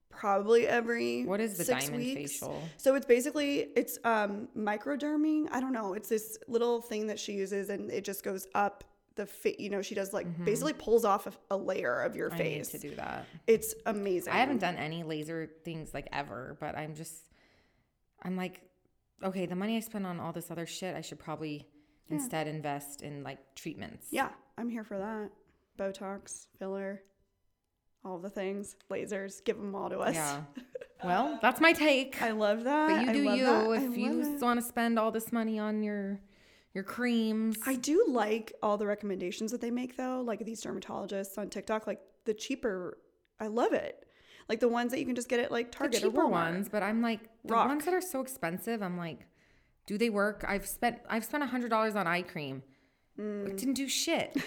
probably 0.09 0.65
every 0.67 1.25
What 1.25 1.41
is 1.41 1.57
the 1.57 1.65
six 1.65 1.85
diamond 1.85 2.03
weeks. 2.03 2.31
facial? 2.33 2.61
So 2.77 2.95
it's 2.95 3.05
basically 3.05 3.67
it's 3.75 3.97
um 4.03 4.47
microderming. 4.57 5.47
I 5.51 5.59
don't 5.59 5.73
know. 5.73 5.93
It's 5.93 6.09
this 6.09 6.37
little 6.47 6.81
thing 6.81 7.07
that 7.07 7.19
she 7.19 7.33
uses 7.33 7.69
and 7.69 7.91
it 7.91 8.03
just 8.05 8.23
goes 8.23 8.47
up 8.55 8.83
the 9.15 9.25
fit, 9.25 9.59
you 9.59 9.69
know, 9.69 9.81
she 9.81 9.95
does 9.95 10.13
like 10.13 10.27
basically 10.43 10.73
pulls 10.73 11.05
off 11.05 11.27
a, 11.49 11.57
layer 11.57 12.01
of 12.01 12.15
your 12.15 12.29
Mm-hmm. 12.29 12.41
I 12.41 12.43
need 12.43 12.53
face. 12.57 12.69
to 12.69 12.79
do 12.79 12.95
that. 12.95 13.25
It's 13.47 13.73
amazing. 13.85 14.33
I 14.33 14.37
haven't 14.37 14.59
done 14.59 14.75
any 14.75 15.03
laser 15.03 15.49
things 15.63 15.93
like 15.93 16.07
ever, 16.11 16.57
but 16.59 16.77
I'm 16.77 16.95
just, 16.95 17.15
I'm 18.23 18.35
like, 18.35 18.61
okay, 19.23 19.45
the 19.45 19.55
money 19.55 19.77
I 19.77 19.79
spend 19.79 20.05
on 20.05 20.19
all 20.19 20.33
this 20.33 20.51
other 20.51 20.65
shit, 20.65 20.95
I 20.95 21.01
should 21.01 21.19
probably 21.19 21.67
instead 22.09 22.47
invest 22.47 23.01
in 23.01 23.23
like 23.23 23.39
treatments. 23.55 24.07
Yeah, 24.11 24.29
I'm 24.57 24.69
here 24.69 24.83
for 24.83 24.97
that. 24.97 25.29
Botox, 25.79 26.47
filler, 26.59 27.01
all 28.03 28.17
the 28.19 28.29
things, 28.29 28.75
lasers, 28.91 29.43
give 29.43 29.57
them 29.57 29.73
all 29.75 29.89
to 29.89 29.99
us. 29.99 30.15
Yeah. 30.15 30.41
Well, 31.03 31.37
that's 31.41 31.61
my 31.61 31.73
take. 31.73 32.19
I 32.21 32.31
love 32.31 32.63
that. 32.63 32.87
But 33.05 33.05
you 33.05 33.13
do 33.13 33.35
you. 33.35 33.45
that. 33.45 33.83
If 33.83 33.97
you 33.97 34.39
want 34.41 34.59
to 34.59 34.65
spend 34.65 34.97
all 34.97 35.11
this 35.11 35.31
money 35.31 35.59
on 35.59 35.83
your 35.83 36.19
your 36.75 36.83
creams, 36.83 37.57
I 37.65 37.75
do 37.75 38.05
like 38.07 38.53
all 38.61 38.77
the 38.77 38.85
recommendations 38.85 39.51
that 39.53 39.61
they 39.61 39.71
make 39.71 39.95
though, 39.95 40.21
like 40.21 40.45
these 40.45 40.61
dermatologists 40.61 41.37
on 41.37 41.49
TikTok, 41.49 41.87
like 41.87 42.01
the 42.25 42.33
cheaper. 42.33 42.97
I 43.39 43.47
love 43.47 43.73
it. 43.73 44.05
Like 44.49 44.59
the 44.59 44.67
ones 44.69 44.91
that 44.91 44.99
you 44.99 45.05
can 45.05 45.15
just 45.15 45.29
get 45.29 45.39
at 45.39 45.51
like 45.51 45.71
the 45.71 45.77
Target 45.77 46.03
or 46.03 46.07
cheaper 46.07 46.23
Walmart. 46.23 46.31
ones, 46.31 46.69
but 46.69 46.83
I'm 46.83 47.01
like 47.01 47.21
the 47.45 47.53
Rock. 47.53 47.69
ones 47.69 47.85
that 47.85 47.93
are 47.93 48.01
so 48.01 48.21
expensive. 48.21 48.83
I'm 48.83 48.97
like, 48.97 49.25
do 49.87 49.97
they 49.97 50.09
work? 50.09 50.43
I've 50.47 50.67
spent 50.67 50.99
I've 51.09 51.23
spent 51.23 51.43
a 51.43 51.47
hundred 51.47 51.69
dollars 51.69 51.95
on 51.95 52.07
eye 52.07 52.21
cream. 52.21 52.61
Mm. 53.17 53.47
It 53.47 53.57
didn't 53.57 53.75
do 53.75 53.87
shit. 53.87 54.35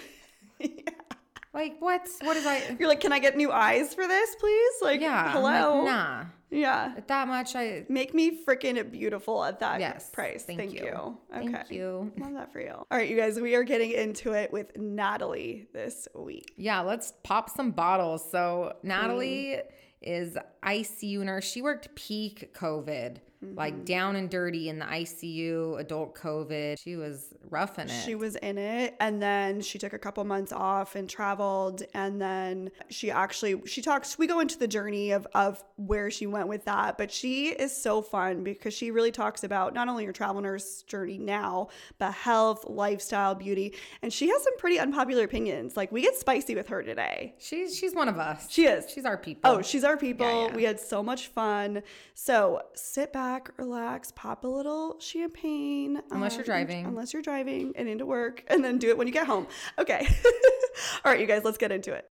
Like 1.53 1.77
what? 1.79 2.07
What 2.21 2.37
is 2.37 2.45
I? 2.45 2.75
You're 2.79 2.87
like, 2.87 2.99
can 2.99 3.11
I 3.11 3.19
get 3.19 3.35
new 3.35 3.51
eyes 3.51 3.93
for 3.93 4.07
this, 4.07 4.35
please? 4.35 4.73
Like, 4.81 5.01
Yeah. 5.01 5.31
Hello. 5.31 5.83
Like, 5.83 5.85
nah. 5.85 6.25
Yeah. 6.51 6.93
At 6.97 7.07
that 7.07 7.27
much, 7.27 7.55
I 7.55 7.85
Make 7.89 8.13
me 8.13 8.43
freaking 8.43 8.91
beautiful 8.91 9.43
at 9.43 9.59
that 9.59 9.79
Yes, 9.79 10.09
price. 10.09 10.43
thank 10.43 10.59
Thank, 10.59 10.73
you. 10.73 10.85
you. 10.85 11.17
Okay. 11.35 11.51
Thank 11.51 11.71
you. 11.71 12.11
Love 12.17 12.33
that 12.33 12.51
for 12.51 12.59
you. 12.59 12.71
All 12.71 12.85
right, 12.91 13.07
you 13.09 13.15
guys, 13.15 13.39
we 13.39 13.55
are 13.55 13.63
getting 13.63 13.91
into 13.91 14.33
it 14.33 14.51
with 14.51 14.75
Natalie 14.77 15.67
this 15.73 16.07
week. 16.15 16.53
Yeah, 16.57 16.81
let's 16.81 17.13
pop 17.23 17.49
some 17.49 17.71
bottles. 17.71 18.29
So 18.31 18.73
Natalie 18.81 19.57
mm. 19.57 19.61
is 20.01 20.37
ICU 20.63 21.19
nurse. 21.19 21.45
She 21.45 21.61
worked 21.61 21.93
peak 21.95 22.55
COVID, 22.55 23.17
like 23.41 23.73
mm-hmm. 23.73 23.83
down 23.85 24.15
and 24.15 24.29
dirty 24.29 24.69
in 24.69 24.79
the 24.79 24.85
ICU, 24.85 25.79
adult 25.79 26.15
COVID. 26.15 26.79
She 26.79 26.95
was 26.95 27.33
roughing 27.49 27.89
it. 27.89 28.03
She 28.05 28.15
was 28.15 28.35
in 28.37 28.57
it 28.57 28.95
and 28.99 29.21
then 29.21 29.61
she 29.61 29.79
took 29.79 29.93
a 29.93 29.99
couple 29.99 30.23
months 30.23 30.51
off 30.51 30.95
and 30.95 31.09
traveled 31.09 31.83
and 31.93 32.21
then 32.21 32.69
she 32.89 33.09
actually 33.09 33.61
she 33.65 33.81
talks 33.81 34.17
we 34.17 34.27
go 34.27 34.39
into 34.39 34.57
the 34.57 34.67
journey 34.67 35.11
of 35.11 35.27
of 35.33 35.63
where 35.77 36.11
she 36.11 36.27
went 36.27 36.47
with 36.47 36.65
that 36.65 36.97
but 36.97 37.11
she 37.11 37.47
is 37.47 37.75
so 37.75 38.01
fun 38.01 38.43
because 38.43 38.73
she 38.73 38.91
really 38.91 39.11
talks 39.11 39.43
about 39.43 39.73
not 39.73 39.87
only 39.87 40.05
her 40.05 40.13
travel 40.13 40.41
nurse 40.41 40.83
journey 40.83 41.17
now 41.17 41.67
but 41.97 42.13
health 42.13 42.65
lifestyle 42.67 43.33
beauty 43.33 43.73
and 44.01 44.13
she 44.13 44.29
has 44.29 44.43
some 44.43 44.57
pretty 44.57 44.79
unpopular 44.79 45.23
opinions 45.23 45.75
like 45.75 45.91
we 45.91 46.01
get 46.01 46.15
spicy 46.15 46.55
with 46.55 46.67
her 46.67 46.83
today 46.83 47.33
she's 47.39 47.77
she's 47.77 47.95
one 47.95 48.09
of 48.09 48.19
us. 48.19 48.47
She 48.49 48.65
is. 48.65 48.89
She's 48.89 49.05
our 49.05 49.17
people. 49.17 49.51
Oh, 49.51 49.61
she's 49.61 49.83
our 49.83 49.97
people. 49.97 50.25
Yeah, 50.25 50.47
yeah. 50.47 50.55
We 50.55 50.63
had 50.63 50.79
so 50.79 51.01
much 51.01 51.27
fun. 51.27 51.83
So 52.13 52.61
sit 52.73 53.13
back, 53.13 53.28
relax, 53.57 54.11
pop 54.15 54.43
a 54.43 54.47
little 54.47 54.99
champagne. 54.99 56.01
Unless 56.11 56.33
you're 56.33 56.41
um, 56.41 56.45
driving. 56.45 56.85
Unless 56.85 57.13
you're 57.13 57.21
driving 57.21 57.73
and 57.75 57.87
into 57.87 58.05
work, 58.05 58.43
and 58.47 58.63
then 58.63 58.77
do 58.77 58.89
it 58.89 58.97
when 58.97 59.07
you 59.07 59.13
get 59.13 59.27
home. 59.27 59.47
Okay. 59.77 60.07
All 61.05 61.11
right, 61.11 61.19
you 61.19 61.25
guys, 61.25 61.43
let's 61.43 61.57
get 61.57 61.71
into 61.71 61.93
it. 61.93 62.09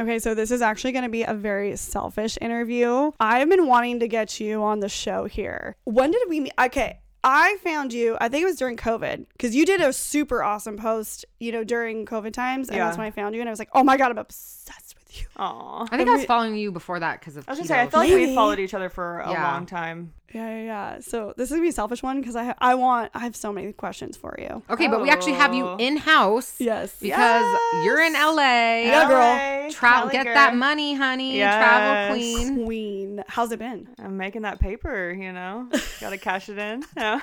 Okay, 0.00 0.20
so 0.20 0.32
this 0.32 0.52
is 0.52 0.62
actually 0.62 0.92
going 0.92 1.02
to 1.02 1.10
be 1.10 1.24
a 1.24 1.34
very 1.34 1.76
selfish 1.76 2.38
interview. 2.40 3.10
I've 3.18 3.48
been 3.48 3.66
wanting 3.66 3.98
to 3.98 4.06
get 4.06 4.38
you 4.38 4.62
on 4.62 4.78
the 4.78 4.88
show 4.88 5.24
here. 5.24 5.74
When 5.84 6.12
did 6.12 6.22
we 6.28 6.38
meet? 6.38 6.52
Okay, 6.60 7.00
I 7.30 7.56
found 7.62 7.92
you, 7.92 8.16
I 8.20 8.28
think 8.30 8.42
it 8.42 8.46
was 8.46 8.56
during 8.56 8.76
COVID, 8.78 9.26
because 9.32 9.54
you 9.54 9.66
did 9.66 9.82
a 9.82 9.92
super 9.92 10.42
awesome 10.42 10.78
post, 10.78 11.26
you 11.38 11.52
know, 11.52 11.62
during 11.62 12.06
COVID 12.06 12.32
times. 12.32 12.68
And 12.68 12.76
Yeah. 12.78 12.86
that's 12.86 12.96
when 12.96 13.06
I 13.06 13.10
found 13.10 13.34
you. 13.34 13.42
And 13.42 13.48
I 13.48 13.52
was 13.52 13.58
like, 13.58 13.68
oh 13.74 13.84
my 13.84 13.98
God, 13.98 14.10
I'm 14.10 14.16
obsessed 14.18 14.94
with 14.96 14.97
you. 15.20 15.26
Aw. 15.36 15.86
I 15.90 15.96
think 15.96 16.08
I 16.08 16.12
was 16.16 16.24
following 16.24 16.54
you 16.56 16.72
before 16.72 17.00
that 17.00 17.20
because 17.20 17.36
of 17.36 17.48
I 17.48 17.52
was 17.52 17.58
gonna 17.58 17.66
keto. 17.66 17.68
say, 17.68 17.80
I 17.80 17.86
feel 17.88 18.00
like 18.00 18.08
we 18.10 18.16
Maybe. 18.16 18.34
followed 18.34 18.58
each 18.58 18.74
other 18.74 18.88
for 18.88 19.20
a 19.20 19.30
Yeah. 19.30 19.52
long 19.52 19.66
time. 19.66 20.12
Yeah, 20.34 20.46
yeah, 20.58 20.62
yeah. 20.64 21.00
So 21.00 21.32
this 21.38 21.44
is 21.44 21.52
going 21.52 21.62
to 21.62 21.64
be 21.64 21.68
a 21.70 21.72
selfish 21.72 22.02
one 22.02 22.20
because 22.20 22.36
I, 22.36 22.44
ha- 22.44 22.54
I 22.58 22.74
want, 22.74 23.10
I 23.14 23.20
have 23.20 23.34
so 23.34 23.50
many 23.50 23.72
questions 23.72 24.14
for 24.18 24.36
you. 24.38 24.62
okay, 24.68 24.86
but 24.86 25.00
we 25.00 25.08
actually 25.08 25.32
have 25.32 25.54
you 25.54 25.66
Oh. 25.66 25.76
in 25.78 25.96
house. 25.96 26.56
Yes. 26.60 26.94
Because 27.00 27.58
you're 27.82 28.02
in 28.02 28.12
LA. 28.12 28.82
Yeah, 28.84 29.08
girl. 29.08 29.70
Travel, 29.70 30.10
get 30.10 30.24
girl. 30.26 30.34
that 30.34 30.54
money, 30.54 30.92
honey. 30.94 31.38
Travel 31.38 32.14
queen. 32.14 32.64
Queen. 32.66 33.24
How's 33.26 33.52
it 33.52 33.58
been? 33.58 33.88
I'm 33.98 34.18
making 34.18 34.42
that 34.42 34.58
paper, 34.60 35.10
you 35.18 35.32
know. 35.32 35.70
Got 36.00 36.10
to 36.10 36.18
cash 36.18 36.50
it 36.50 36.58
in. 36.58 36.84
No. 36.96 37.20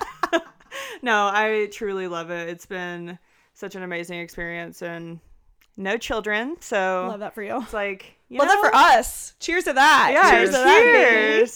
no, 1.02 1.30
I 1.32 1.68
truly 1.72 2.08
love 2.08 2.30
it. 2.30 2.48
It's 2.48 2.66
been 2.66 3.18
such 3.54 3.74
an 3.76 3.82
amazing 3.84 4.18
experience 4.18 4.82
and 4.82 5.20
no 5.76 5.96
children, 5.98 6.56
so 6.60 7.06
Love 7.10 7.20
that 7.20 7.34
for 7.34 7.42
you. 7.42 7.60
it's 7.62 7.72
like 7.72 8.16
you 8.28 8.38
Love 8.38 8.48
that 8.48 8.60
for 8.60 8.74
us. 8.74 9.34
Cheers 9.40 9.64
to 9.64 9.72
that. 9.74 10.10
Yeah, 10.12 10.30
cheers, 10.30 10.50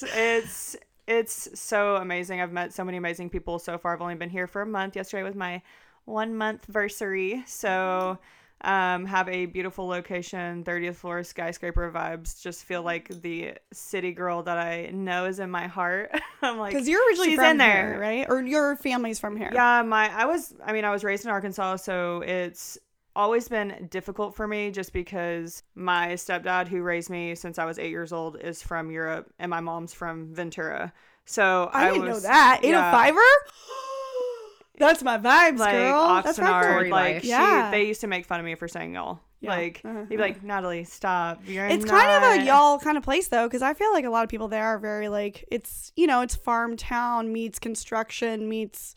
that. 0.00 0.08
It's 0.16 0.76
it's 1.06 1.58
so 1.60 1.96
amazing. 1.96 2.40
I've 2.40 2.52
met 2.52 2.72
so 2.72 2.84
many 2.84 2.96
amazing 2.98 3.30
people 3.30 3.58
so 3.58 3.76
far. 3.78 3.94
I've 3.94 4.02
only 4.02 4.14
been 4.14 4.30
here 4.30 4.46
for 4.46 4.62
a 4.62 4.66
month. 4.66 4.94
Yesterday 4.94 5.22
was 5.24 5.34
my 5.34 5.62
one 6.04 6.36
month 6.36 6.66
versary. 6.70 7.46
So 7.48 8.18
um, 8.62 9.06
have 9.06 9.28
a 9.28 9.46
beautiful 9.46 9.86
location, 9.88 10.62
30th 10.62 10.96
floor 10.96 11.24
skyscraper 11.24 11.90
vibes. 11.90 12.40
Just 12.40 12.64
feel 12.64 12.82
like 12.82 13.08
the 13.22 13.54
city 13.72 14.12
girl 14.12 14.42
that 14.44 14.58
I 14.58 14.90
know 14.92 15.24
is 15.24 15.40
in 15.40 15.50
my 15.50 15.66
heart. 15.66 16.10
I'm 16.42 16.58
like, 16.58 16.72
Because 16.74 16.88
you're 16.88 17.04
originally 17.08 17.30
she's 17.30 17.38
from 17.38 17.52
in 17.52 17.56
there. 17.58 17.88
here, 17.92 18.00
right? 18.00 18.26
Or 18.28 18.40
your 18.42 18.76
family's 18.76 19.18
from 19.18 19.36
here. 19.36 19.50
Yeah, 19.52 19.82
my 19.82 20.10
I 20.14 20.26
was 20.26 20.54
I 20.64 20.72
mean 20.72 20.84
I 20.84 20.90
was 20.90 21.02
raised 21.02 21.24
in 21.24 21.30
Arkansas, 21.32 21.76
so 21.76 22.20
it's 22.20 22.78
always 23.16 23.48
been 23.48 23.88
difficult 23.90 24.34
for 24.36 24.46
me 24.46 24.70
just 24.70 24.92
because 24.92 25.62
my 25.74 26.08
stepdad 26.14 26.68
who 26.68 26.82
raised 26.82 27.10
me 27.10 27.34
since 27.34 27.58
I 27.58 27.64
was 27.64 27.78
8 27.78 27.90
years 27.90 28.12
old 28.12 28.38
is 28.40 28.62
from 28.62 28.90
Europe 28.90 29.32
and 29.38 29.50
my 29.50 29.60
mom's 29.60 29.92
from 29.92 30.32
Ventura. 30.34 30.92
So 31.24 31.70
I, 31.72 31.88
I, 31.88 31.92
didn't 31.92 32.08
was, 32.08 32.22
know 32.24 32.28
that. 32.28 32.60
Eight 32.62 32.70
yeah, 32.70 32.88
oh 32.88 32.92
fiver? 32.92 33.20
That's 34.78 35.02
my 35.02 35.18
vibes, 35.18 35.58
like 35.58 35.72
girl. 35.74 36.22
That's 36.24 36.38
Oxnard, 36.38 36.48
Rockford. 36.62 36.88
like 36.90 37.14
life. 37.14 37.22
she, 37.22 37.28
Yeah. 37.28 37.70
they 37.70 37.84
used 37.86 38.00
to 38.00 38.06
make 38.06 38.24
fun 38.24 38.40
of 38.40 38.46
me 38.46 38.54
for 38.54 38.66
saying 38.66 38.94
y'all. 38.94 39.20
Yeah. 39.42 39.50
Like 39.50 39.80
Uh-huh, 39.84 40.00
they'd 40.08 40.16
be 40.16 40.22
like, 40.22 40.42
Natalie, 40.42 40.84
stop. 40.84 41.42
You're 41.46 41.66
It's 41.66 41.84
kind 41.84 42.10
of 42.24 42.40
a 42.40 42.44
y'all 42.46 42.78
kind 42.78 42.96
of 42.96 43.02
place 43.02 43.28
though, 43.28 43.46
because 43.46 43.62
I 43.62 43.74
feel 43.74 43.92
like 43.92 44.04
a 44.04 44.10
lot 44.10 44.22
of 44.24 44.30
people 44.30 44.48
there 44.48 44.64
are 44.64 44.78
very 44.78 45.08
like 45.08 45.44
it's 45.50 45.92
you 45.96 46.06
know 46.06 46.22
it's 46.22 46.34
farm 46.34 46.76
town 46.76 47.32
meets 47.32 47.58
construction 47.58 48.48
meets, 48.48 48.94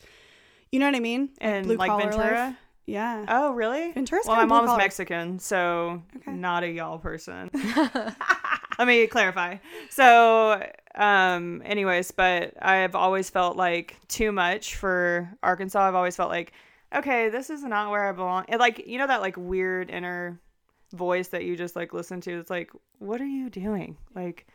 you 0.72 0.78
know 0.80 0.86
what 0.86 0.94
I 0.96 1.00
mean? 1.00 1.30
and 1.40 1.66
blue 1.66 1.76
like 1.76 1.90
collar 1.90 2.02
Ventura. 2.10 2.44
life. 2.48 2.56
Yeah. 2.86 3.24
Oh, 3.28 3.52
really? 3.52 3.92
Ventura's 3.92 4.26
well, 4.26 4.36
my 4.36 4.44
mom's 4.44 4.68
collar. 4.68 4.78
Mexican, 4.78 5.38
so 5.38 6.02
Okay. 6.16 6.32
not 6.32 6.64
a 6.64 6.68
y'all 6.70 6.98
person. 6.98 7.50
Let 8.78 8.86
me 8.88 9.06
clarify. 9.06 9.56
So, 9.90 10.62
um, 10.94 11.62
anyways, 11.64 12.10
but 12.10 12.54
I've 12.60 12.94
always 12.94 13.30
felt 13.30 13.56
like 13.56 13.96
too 14.08 14.32
much 14.32 14.76
for 14.76 15.30
Arkansas. 15.42 15.80
I've 15.88 15.94
always 15.94 16.16
felt 16.16 16.30
like, 16.30 16.52
okay, 16.94 17.28
this 17.30 17.50
is 17.50 17.62
not 17.62 17.90
where 17.90 18.08
I 18.08 18.12
belong. 18.12 18.44
And 18.48 18.60
like, 18.60 18.86
you 18.86 18.98
know, 18.98 19.06
that 19.06 19.20
like 19.20 19.36
weird 19.36 19.90
inner 19.90 20.40
voice 20.92 21.28
that 21.28 21.44
you 21.44 21.56
just 21.56 21.76
like 21.76 21.92
listen 21.92 22.20
to. 22.22 22.38
It's 22.38 22.50
like, 22.50 22.70
what 22.98 23.20
are 23.20 23.26
you 23.26 23.48
doing? 23.48 23.96
Like, 24.14 24.46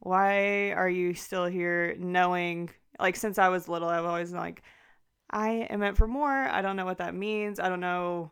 why 0.00 0.72
are 0.72 0.88
you 0.88 1.14
still 1.14 1.46
here 1.46 1.94
knowing 1.98 2.70
like 2.98 3.16
since 3.16 3.38
I 3.38 3.48
was 3.48 3.68
little 3.68 3.88
I've 3.88 4.04
always 4.04 4.30
been 4.30 4.40
like 4.40 4.62
I 5.32 5.66
am 5.70 5.80
meant 5.80 5.96
for 5.96 6.06
more. 6.06 6.30
I 6.30 6.60
don't 6.62 6.76
know 6.76 6.84
what 6.84 6.98
that 6.98 7.14
means. 7.14 7.58
I 7.58 7.68
don't 7.68 7.80
know 7.80 8.30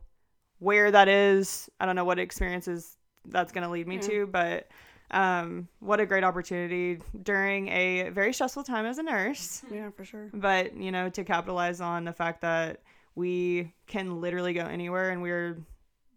where 0.59 0.91
that 0.91 1.09
is. 1.09 1.71
I 1.81 1.87
don't 1.87 1.97
know 1.97 2.05
what 2.05 2.19
experiences 2.19 2.97
that's 3.27 3.53
going 3.53 3.65
to 3.65 3.71
lead 3.71 3.89
me 3.89 3.97
Yeah. 3.97 4.01
to, 4.03 4.27
but 4.27 4.69
um 5.13 5.67
what 5.81 5.99
a 5.99 6.07
great 6.07 6.23
opportunity 6.23 7.01
during 7.25 7.67
a 7.69 8.11
very 8.11 8.33
stressful 8.33 8.63
time 8.63 8.87
as 8.87 8.99
a 8.99 9.03
nurse. 9.03 9.63
Yeah, 9.71 9.91
for 9.91 10.05
sure. 10.05 10.31
But, 10.33 10.77
you 10.77 10.93
know, 10.93 11.09
to 11.09 11.25
capitalize 11.25 11.81
on 11.81 12.05
the 12.05 12.13
fact 12.13 12.43
that 12.43 12.83
we 13.17 13.73
can 13.89 14.21
literally 14.21 14.53
go 14.53 14.65
anywhere 14.67 15.11
and 15.11 15.21
we're 15.21 15.59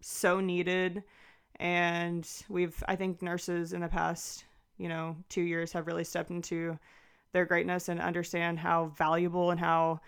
so 0.02 0.40
needed 0.40 1.04
and 1.60 2.28
we've 2.50 2.84
I 2.88 2.96
think 2.96 3.22
nurses 3.22 3.74
in 3.74 3.82
the 3.82 3.88
past, 3.88 4.46
you 4.78 4.90
know, 4.90 5.16
2 5.30 5.42
years 5.42 5.72
have 5.74 5.88
really 5.88 6.04
stepped 6.04 6.30
into 6.30 6.78
their 7.32 7.46
greatness 7.46 7.90
and 7.90 8.00
understand 8.00 8.60
how 8.60 8.92
valuable 8.96 9.50
and 9.50 9.60
how 9.60 10.02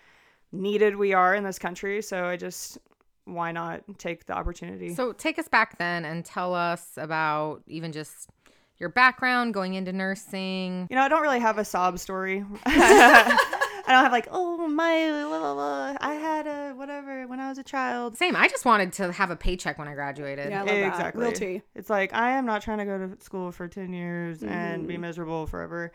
needed 0.55 0.95
we 0.95 1.13
are 1.13 1.35
in 1.35 1.43
this 1.43 1.59
country. 1.59 2.01
So 2.01 2.25
I 2.25 2.37
just 2.37 2.77
why 3.25 3.51
not 3.51 3.81
take 3.97 4.25
the 4.27 4.33
opportunity? 4.33 4.93
So 4.93 5.11
take 5.11 5.39
us 5.39 5.47
back 5.47 5.77
then 5.79 6.05
and 6.05 6.23
tell 6.23 6.53
us 6.53 6.91
about 6.97 7.63
even 7.67 7.91
just 7.91 8.29
your 8.77 8.89
background 8.89 9.53
going 9.53 9.73
into 9.73 9.91
nursing. 9.93 10.85
you 10.89 10.95
know, 10.95 11.01
I 11.01 11.07
don't 11.07 11.21
really 11.21 11.39
have 11.39 11.57
a 11.57 11.65
sob 11.65 11.97
story. 11.97 12.43
I 12.67 13.91
don't 13.93 14.03
have 14.03 14.11
like, 14.11 14.27
oh 14.31 14.67
my, 14.67 15.07
blah, 15.27 15.39
blah, 15.39 15.53
blah. 15.53 15.97
I 16.01 16.13
had 16.15 16.47
a 16.47 16.73
whatever 16.73 17.25
when 17.27 17.39
I 17.39 17.49
was 17.49 17.57
a 17.57 17.63
child. 17.63 18.17
Same. 18.17 18.35
I 18.35 18.47
just 18.47 18.65
wanted 18.65 18.93
to 18.93 19.11
have 19.11 19.29
a 19.31 19.35
paycheck 19.35 19.77
when 19.77 19.87
I 19.87 19.93
graduated. 19.93 20.49
Yeah, 20.49 20.57
I 20.57 20.65
love 20.65 20.67
that. 20.67 20.87
Exactly. 20.87 21.21
Real 21.23 21.31
tea. 21.31 21.61
It's 21.75 21.89
like 21.89 22.13
I 22.13 22.31
am 22.31 22.45
not 22.45 22.61
trying 22.63 22.79
to 22.79 22.85
go 22.85 22.97
to 23.07 23.23
school 23.23 23.51
for 23.51 23.67
10 23.67 23.93
years 23.93 24.41
and 24.43 24.79
Mm-hmm. 24.79 24.87
be 24.87 24.97
miserable 24.97 25.45
forever. 25.47 25.91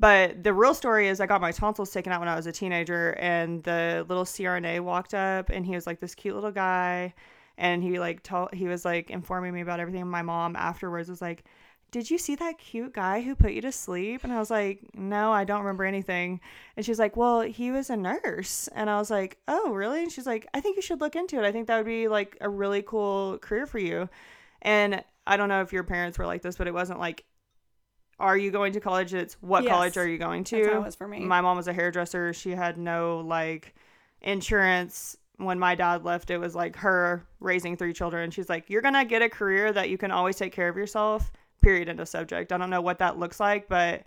But 0.00 0.42
the 0.44 0.54
real 0.54 0.74
story 0.74 1.08
is 1.08 1.20
I 1.20 1.26
got 1.26 1.42
my 1.42 1.52
tonsils 1.52 1.90
taken 1.92 2.12
out 2.12 2.20
when 2.20 2.28
I 2.28 2.34
was 2.36 2.46
a 2.46 2.52
teenager 2.52 3.10
and 3.18 3.62
the 3.64 4.06
little 4.08 4.24
CRNA 4.24 4.80
walked 4.80 5.14
up 5.14 5.50
and 5.50 5.66
he 5.66 5.74
was 5.74 5.86
like 5.86 6.00
this 6.00 6.14
cute 6.14 6.34
little 6.34 6.50
guy 6.50 7.14
and 7.58 7.82
he 7.82 7.98
like 7.98 8.22
told 8.22 8.54
he 8.54 8.66
was 8.66 8.84
like 8.86 9.10
informing 9.10 9.52
me 9.52 9.60
about 9.60 9.78
everything. 9.80 10.06
My 10.08 10.22
mom 10.22 10.56
afterwards 10.56 11.10
was 11.10 11.20
like, 11.20 11.44
"Did 11.90 12.10
you 12.10 12.16
see 12.18 12.34
that 12.36 12.58
cute 12.58 12.94
guy 12.94 13.20
who 13.20 13.34
put 13.34 13.52
you 13.52 13.60
to 13.62 13.72
sleep?" 13.72 14.24
And 14.24 14.32
I 14.32 14.38
was 14.38 14.50
like, 14.50 14.80
"No, 14.94 15.32
I 15.32 15.44
don't 15.44 15.60
remember 15.60 15.84
anything." 15.84 16.40
And 16.76 16.86
she's 16.86 16.98
like, 16.98 17.16
"Well, 17.16 17.42
he 17.42 17.70
was 17.70 17.90
a 17.90 17.96
nurse." 17.96 18.68
And 18.74 18.88
I 18.88 18.96
was 18.98 19.10
like, 19.10 19.38
"Oh, 19.48 19.70
really?" 19.72 20.02
And 20.02 20.12
she's 20.12 20.26
like, 20.26 20.46
"I 20.54 20.60
think 20.62 20.76
you 20.76 20.82
should 20.82 21.00
look 21.02 21.16
into 21.16 21.38
it. 21.38 21.44
I 21.46 21.52
think 21.52 21.66
that 21.66 21.76
would 21.76 21.86
be 21.86 22.08
like 22.08 22.38
a 22.40 22.48
really 22.48 22.82
cool 22.82 23.38
career 23.38 23.66
for 23.66 23.78
you." 23.78 24.08
And 24.62 25.04
I 25.26 25.36
don't 25.36 25.48
know 25.50 25.62
if 25.62 25.72
your 25.72 25.84
parents 25.84 26.18
were 26.18 26.26
like 26.26 26.42
this, 26.42 26.56
but 26.56 26.66
it 26.68 26.74
wasn't 26.74 27.00
like, 27.00 27.24
are 28.20 28.36
you 28.36 28.50
going 28.52 28.72
to 28.74 28.80
college? 28.80 29.12
It's 29.14 29.34
what 29.40 29.64
Yes. 29.64 29.72
college 29.72 29.96
are 29.96 30.06
you 30.06 30.18
going 30.18 30.44
to? 30.44 30.56
That's 30.56 30.68
how 30.72 30.80
it 30.80 30.84
was 30.84 30.94
for 30.94 31.08
me. 31.08 31.20
My 31.20 31.40
mom 31.40 31.56
was 31.56 31.66
a 31.68 31.72
hairdresser. 31.72 32.32
She 32.32 32.50
had 32.50 32.78
no 32.78 33.20
like 33.26 33.74
insurance. 34.22 35.16
When 35.38 35.58
my 35.58 35.74
dad 35.74 36.04
left, 36.04 36.30
it 36.30 36.36
was 36.38 36.54
like 36.54 36.76
her 36.76 37.26
raising 37.40 37.76
three 37.76 37.94
children. 37.94 38.30
She's 38.30 38.48
like, 38.50 38.68
you're 38.68 38.82
going 38.82 38.94
to 38.94 39.04
get 39.06 39.22
a 39.22 39.28
career 39.28 39.72
that 39.72 39.88
you 39.88 39.96
can 39.96 40.10
always 40.10 40.36
take 40.36 40.52
care 40.52 40.68
of 40.68 40.76
yourself, 40.76 41.32
period, 41.62 41.88
end 41.88 41.98
of 41.98 42.08
subject. 42.08 42.52
I 42.52 42.58
don't 42.58 42.68
know 42.68 42.82
what 42.82 42.98
that 42.98 43.18
looks 43.18 43.40
like, 43.40 43.66
but 43.66 44.02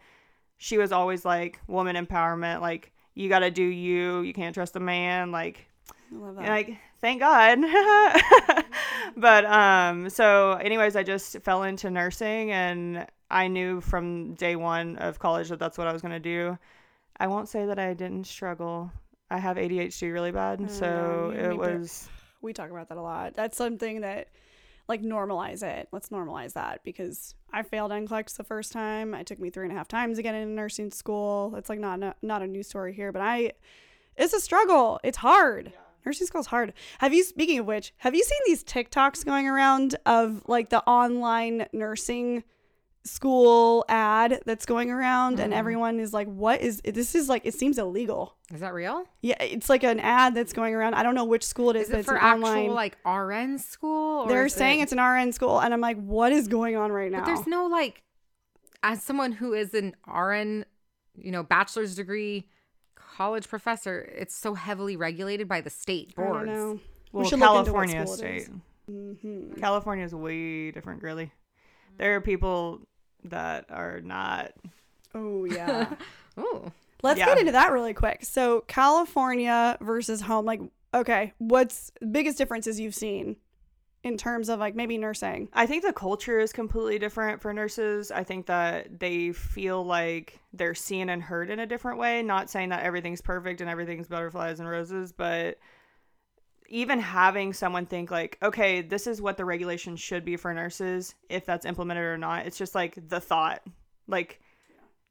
she 0.58 0.78
was 0.78 0.92
always 0.92 1.26
like, 1.26 1.60
woman 1.68 1.96
empowerment. 1.96 2.62
Like, 2.62 2.92
you 3.16 3.30
got 3.30 3.40
to 3.40 3.50
do 3.50 3.64
you. 3.64 4.22
You 4.22 4.32
can't 4.34 4.54
trust 4.54 4.76
a 4.76 4.80
man. 4.80 5.32
Like, 5.32 5.66
love 6.12 6.36
that. 6.36 6.48
like 6.48 6.78
thank 7.02 7.20
god 7.20 7.58
but 9.18 9.46
um 9.46 10.10
so 10.10 10.54
anyways 10.54 10.96
i 10.96 11.02
just 11.02 11.42
fell 11.42 11.64
into 11.64 11.90
nursing 11.90 12.52
and 12.52 13.08
i 13.34 13.48
knew 13.48 13.82
from 13.82 14.34
day 14.36 14.56
one 14.56 14.96
of 14.98 15.20
college 15.20 15.50
that 15.50 15.60
that's 15.60 15.78
what 15.78 15.88
i 15.88 15.94
was 15.94 16.02
going 16.02 16.12
to 16.14 16.20
do 16.20 16.58
i 17.18 17.28
won't 17.28 17.50
say 17.50 17.66
that 17.66 17.80
i 17.80 17.94
didn't 17.94 18.26
struggle 18.26 18.92
i 19.30 19.38
have 19.38 19.58
adhd 19.58 20.02
really 20.14 20.32
bad 20.32 20.62
Oh, 20.64 20.68
so 20.68 21.34
it 21.36 21.58
was 21.58 22.10
we 22.44 22.54
talk 22.54 22.70
about 22.70 22.90
that 22.90 22.98
a 22.98 23.02
lot. 23.02 23.36
That's 23.36 23.58
something 23.58 24.02
that 24.02 24.28
like 24.88 25.02
normalize 25.02 25.64
it. 25.64 25.88
Let's 25.92 26.10
normalize 26.10 26.54
that 26.54 26.84
because 26.84 27.36
I 27.52 27.64
failed 27.64 27.92
NCLEX 27.92 28.36
the 28.36 28.44
first 28.44 28.74
time. 28.74 29.14
It 29.14 29.26
took 29.26 29.40
me 29.40 29.50
three 29.50 29.64
and 29.64 29.72
a 29.72 29.76
half 29.76 29.88
times 29.88 30.18
to 30.18 30.24
get 30.24 30.36
into 30.36 30.54
nursing 30.54 30.92
school. 30.92 31.56
It's 31.56 31.70
like 31.70 31.80
not 31.80 32.18
not 32.22 32.42
a 32.42 32.48
new 32.48 32.62
story 32.62 32.94
here, 32.94 33.12
but 33.12 33.22
I 33.22 33.54
it's 34.18 34.34
a 34.34 34.40
struggle. 34.40 35.00
It's 35.04 35.18
hard. 35.18 35.74
Nursing 36.06 36.28
school's 36.28 36.48
hard. 36.48 36.74
Have 37.00 37.14
you 37.14 37.24
speaking 37.24 37.60
of 37.60 37.66
which, 37.66 37.94
have 37.98 38.14
you 38.14 38.24
seen 38.24 38.40
these 38.46 38.62
TikToks 38.66 39.24
going 39.26 39.48
around 39.48 39.96
of 40.06 40.44
like 40.48 40.70
the 40.70 40.84
online 40.84 41.66
nursing 41.72 42.44
school 43.06 43.84
ad 43.90 44.42
that's 44.46 44.66
going 44.66 44.90
around 44.90 45.40
and 45.40 45.54
everyone 45.54 46.00
is 46.00 46.14
like 46.14 46.28
what 46.28 46.62
is 46.62 46.80
this 46.86 47.16
is 47.16 47.28
like 47.28 47.46
it 47.46 47.54
seems 47.54 47.78
illegal. 47.78 48.36
Is 48.54 48.62
that 48.62 48.74
real? 48.74 49.04
Yeah, 49.22 49.36
it's 49.42 49.70
like 49.70 49.84
an 49.84 50.00
ad 50.00 50.36
that's 50.36 50.54
going 50.54 50.74
around. 50.74 50.94
I 50.94 51.04
don't 51.04 51.16
know 51.16 51.26
which 51.26 51.44
school 51.46 51.70
it 51.72 51.76
is, 51.76 51.84
Is 51.84 51.90
but 51.90 51.96
it 51.98 52.00
it's 52.02 52.10
for 52.10 52.16
an 52.16 52.22
actual 52.24 52.46
online. 52.48 52.70
like 52.72 52.98
RN 53.06 53.58
school? 53.60 54.22
Or 54.24 54.28
They're 54.30 54.48
saying 54.50 54.80
it- 54.80 54.84
it's 54.84 54.92
an 54.94 55.00
RN 55.00 55.32
school, 55.34 55.60
and 55.60 55.74
I'm 55.74 55.82
like, 55.82 55.98
what 56.02 56.32
is 56.32 56.48
going 56.48 56.76
on 56.78 56.92
right 56.92 57.12
now? 57.12 57.20
But 57.20 57.26
there's 57.26 57.48
no 57.48 57.66
like, 57.68 58.04
as 58.84 59.04
someone 59.04 59.34
who 59.34 59.54
is 59.54 59.74
an 59.74 59.96
RN, 60.08 60.66
you 61.16 61.32
know, 61.32 61.44
bachelor's 61.44 61.96
degree 61.96 62.48
college 62.96 63.48
professor, 63.50 64.02
it's 64.16 64.36
so 64.36 64.54
heavily 64.54 64.96
regulated 64.96 65.48
by 65.48 65.60
the 65.62 65.70
state 65.70 66.14
I 66.18 66.22
don't 66.22 66.32
boards. 66.32 66.48
know. 66.52 66.80
well 67.12 67.26
should 67.26 67.40
look 67.40 67.60
into 67.60 67.74
what 67.74 67.88
california 67.90 68.08
state 68.08 68.42
is. 68.44 68.50
Mhm. 68.90 69.60
california 69.60 70.04
is 70.06 70.14
way 70.16 70.72
different 70.72 71.00
girly 71.00 71.32
there 71.98 72.16
are 72.16 72.22
people 72.22 72.82
that 73.26 73.66
are 73.70 74.02
not 74.02 74.52
Oh 75.16 75.46
yeah. 75.46 75.94
oh. 76.38 76.72
Let's 77.04 77.20
Yeah. 77.20 77.26
get 77.28 77.38
into 77.40 77.52
that 77.52 77.72
really 77.72 77.94
quick. 77.94 78.24
So 78.24 78.62
California 78.68 79.78
versus 79.82 80.22
home, 80.22 80.46
like, 80.46 80.62
okay, 80.94 81.34
what's 81.38 81.92
biggest 82.12 82.38
differences 82.38 82.80
you've 82.80 82.96
seen 82.96 83.36
in 84.04 84.18
terms 84.18 84.50
of 84.50 84.60
like 84.60 84.74
maybe 84.76 84.98
nursing? 84.98 85.50
I 85.54 85.66
think 85.66 85.84
the 85.84 85.94
culture 85.94 86.40
is 86.40 86.52
completely 86.54 86.98
different 87.00 87.42
for 87.42 87.54
nurses. 87.54 88.10
I 88.12 88.24
think 88.24 88.46
that 88.48 89.00
they 89.00 89.34
feel 89.34 89.84
like 89.86 90.40
they're 90.54 90.74
seen 90.76 91.10
and 91.10 91.22
heard 91.22 91.50
in 91.50 91.60
a 91.60 91.66
different 91.66 92.00
way. 92.00 92.24
Not 92.24 92.50
saying 92.50 92.70
that 92.70 92.84
everything's 92.84 93.22
perfect 93.22 93.60
and 93.62 93.70
everything's 93.70 94.08
butterflies 94.08 94.60
and 94.60 94.70
roses, 94.70 95.12
but 95.12 95.58
even 96.74 97.00
having 97.00 97.54
someone 97.54 97.86
think 97.86 98.10
like, 98.10 98.36
okay, 98.42 98.82
this 98.82 99.06
is 99.06 99.22
what 99.22 99.38
the 99.38 99.46
regulation 99.46 99.96
should 99.96 100.26
be 100.26 100.36
for 100.36 100.52
nurses, 100.56 101.14
if 101.30 101.46
that's 101.46 101.68
implemented 101.68 102.04
or 102.04 102.18
not. 102.18 102.48
It's 102.48 102.58
just 102.58 102.74
like 102.74 102.98
the 103.10 103.20
thought. 103.20 103.62
Like 104.08 104.42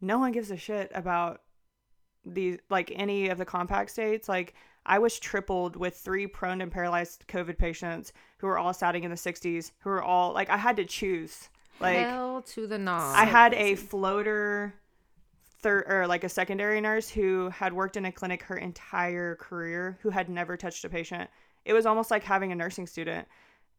no 0.01 0.18
one 0.18 0.33
gives 0.33 0.51
a 0.51 0.57
shit 0.57 0.90
about 0.92 1.40
these 2.27 2.59
like 2.68 2.90
any 2.96 3.29
of 3.29 3.38
the 3.38 3.44
compact 3.44 3.90
states. 3.90 4.29
Like 4.29 4.55
I 4.85 4.98
was 4.98 5.20
tripled 5.20 5.77
with 5.77 5.96
three 5.96 6.27
prone 6.27 6.61
and 6.61 6.72
paralyzed 6.72 7.27
COVID 7.29 7.59
patients 7.59 8.12
who 8.38 8.48
were 8.48 8.59
all 8.59 8.75
starting 8.75 9.05
in 9.05 9.11
the 9.11 9.16
60s, 9.16 9.70
who 9.79 9.90
were 9.90 10.03
all 10.03 10.33
like 10.33 10.51
I 10.51 10.57
had 10.57 10.75
to 10.79 10.85
choose. 10.85 11.48
Like 11.79 11.98
Hell 11.98 12.42
to 12.42 12.66
the 12.66 12.79
knob. 12.79 13.14
I 13.16 13.25
had 13.25 13.55
a 13.55 13.77
floater 13.77 14.75
third 15.61 15.85
or 15.87 16.09
like 16.09 16.25
a 16.25 16.29
secondary 16.29 16.81
nurse 16.81 17.09
who 17.09 17.51
had 17.51 17.72
worked 17.72 17.96
in 17.96 18.05
a 18.05 18.11
clinic 18.11 18.42
her 18.42 18.57
entire 18.57 19.37
career 19.37 19.96
who 20.03 20.11
had 20.11 20.29
never 20.29 20.57
touched 20.57 20.85
a 20.85 20.88
patient 20.88 21.31
it 21.64 21.72
was 21.72 21.87
almost 21.87 22.11
like 22.11 22.25
having 22.25 22.53
a 22.53 22.55
nursing 22.55 22.87
student. 22.87 23.27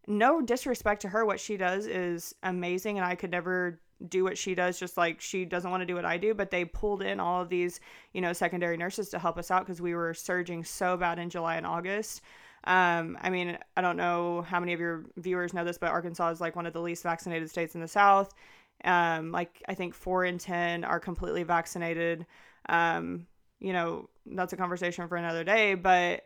No 0.08 0.42
disrespect 0.42 1.02
to 1.04 1.10
her, 1.10 1.26
what 1.26 1.40
she 1.40 1.58
does 1.58 1.88
is 1.88 2.36
amazing, 2.44 2.98
and 2.98 3.06
I 3.06 3.16
could 3.16 3.32
never 3.32 3.80
do 4.10 4.24
what 4.24 4.38
she 4.38 4.54
does 4.54 4.78
just 4.80 4.98
like 4.98 5.22
she 5.22 5.46
doesn't 5.46 5.72
want 5.72 5.82
to 5.82 5.86
do 5.86 5.96
what 5.96 6.06
I 6.06 6.18
do 6.18 6.34
but 6.34 6.52
they 6.52 6.66
pulled 6.66 7.02
in 7.02 7.20
all 7.20 7.42
of 7.42 7.50
these 7.50 7.80
you 8.14 8.22
know 8.22 8.34
secondary 8.34 8.76
nurses 8.78 9.10
to 9.10 9.20
help 9.20 9.38
us 9.38 9.50
out 9.52 9.66
because 9.66 9.82
we 9.82 9.96
were 9.96 10.14
surging 10.14 10.64
so 10.64 10.98
bad 10.98 11.20
in 11.20 11.30
July 11.30 11.56
and 11.56 11.66
August. 11.66 12.22
Um, 12.66 13.18
I 13.22 13.30
mean 13.30 13.58
I 13.78 13.82
don't 13.82 13.98
know 13.98 14.42
how 14.42 14.60
many 14.60 14.74
of 14.74 14.80
your 14.80 15.06
viewers 15.18 15.54
know 15.54 15.64
this 15.64 15.78
but 15.78 15.92
Arkansas 15.92 16.30
is 16.30 16.42
like 16.42 16.56
one 16.56 16.66
of 16.66 16.74
the 16.74 16.82
least 16.82 17.04
vaccinated 17.04 17.50
states 17.50 17.76
in 17.76 17.82
the 17.82 17.88
south. 17.88 18.34
Um, 18.84 19.32
like 19.32 19.64
I 19.68 19.74
think 19.74 19.94
4 19.94 20.26
in 20.26 20.38
10 20.38 20.84
are 20.84 21.00
completely 21.00 21.44
vaccinated. 21.44 22.26
Um, 22.68 23.28
you 23.60 23.72
know 23.72 24.10
that's 24.26 24.54
a 24.54 24.58
conversation 24.58 25.08
for 25.08 25.16
another 25.16 25.44
day 25.44 25.76
but 25.76 26.24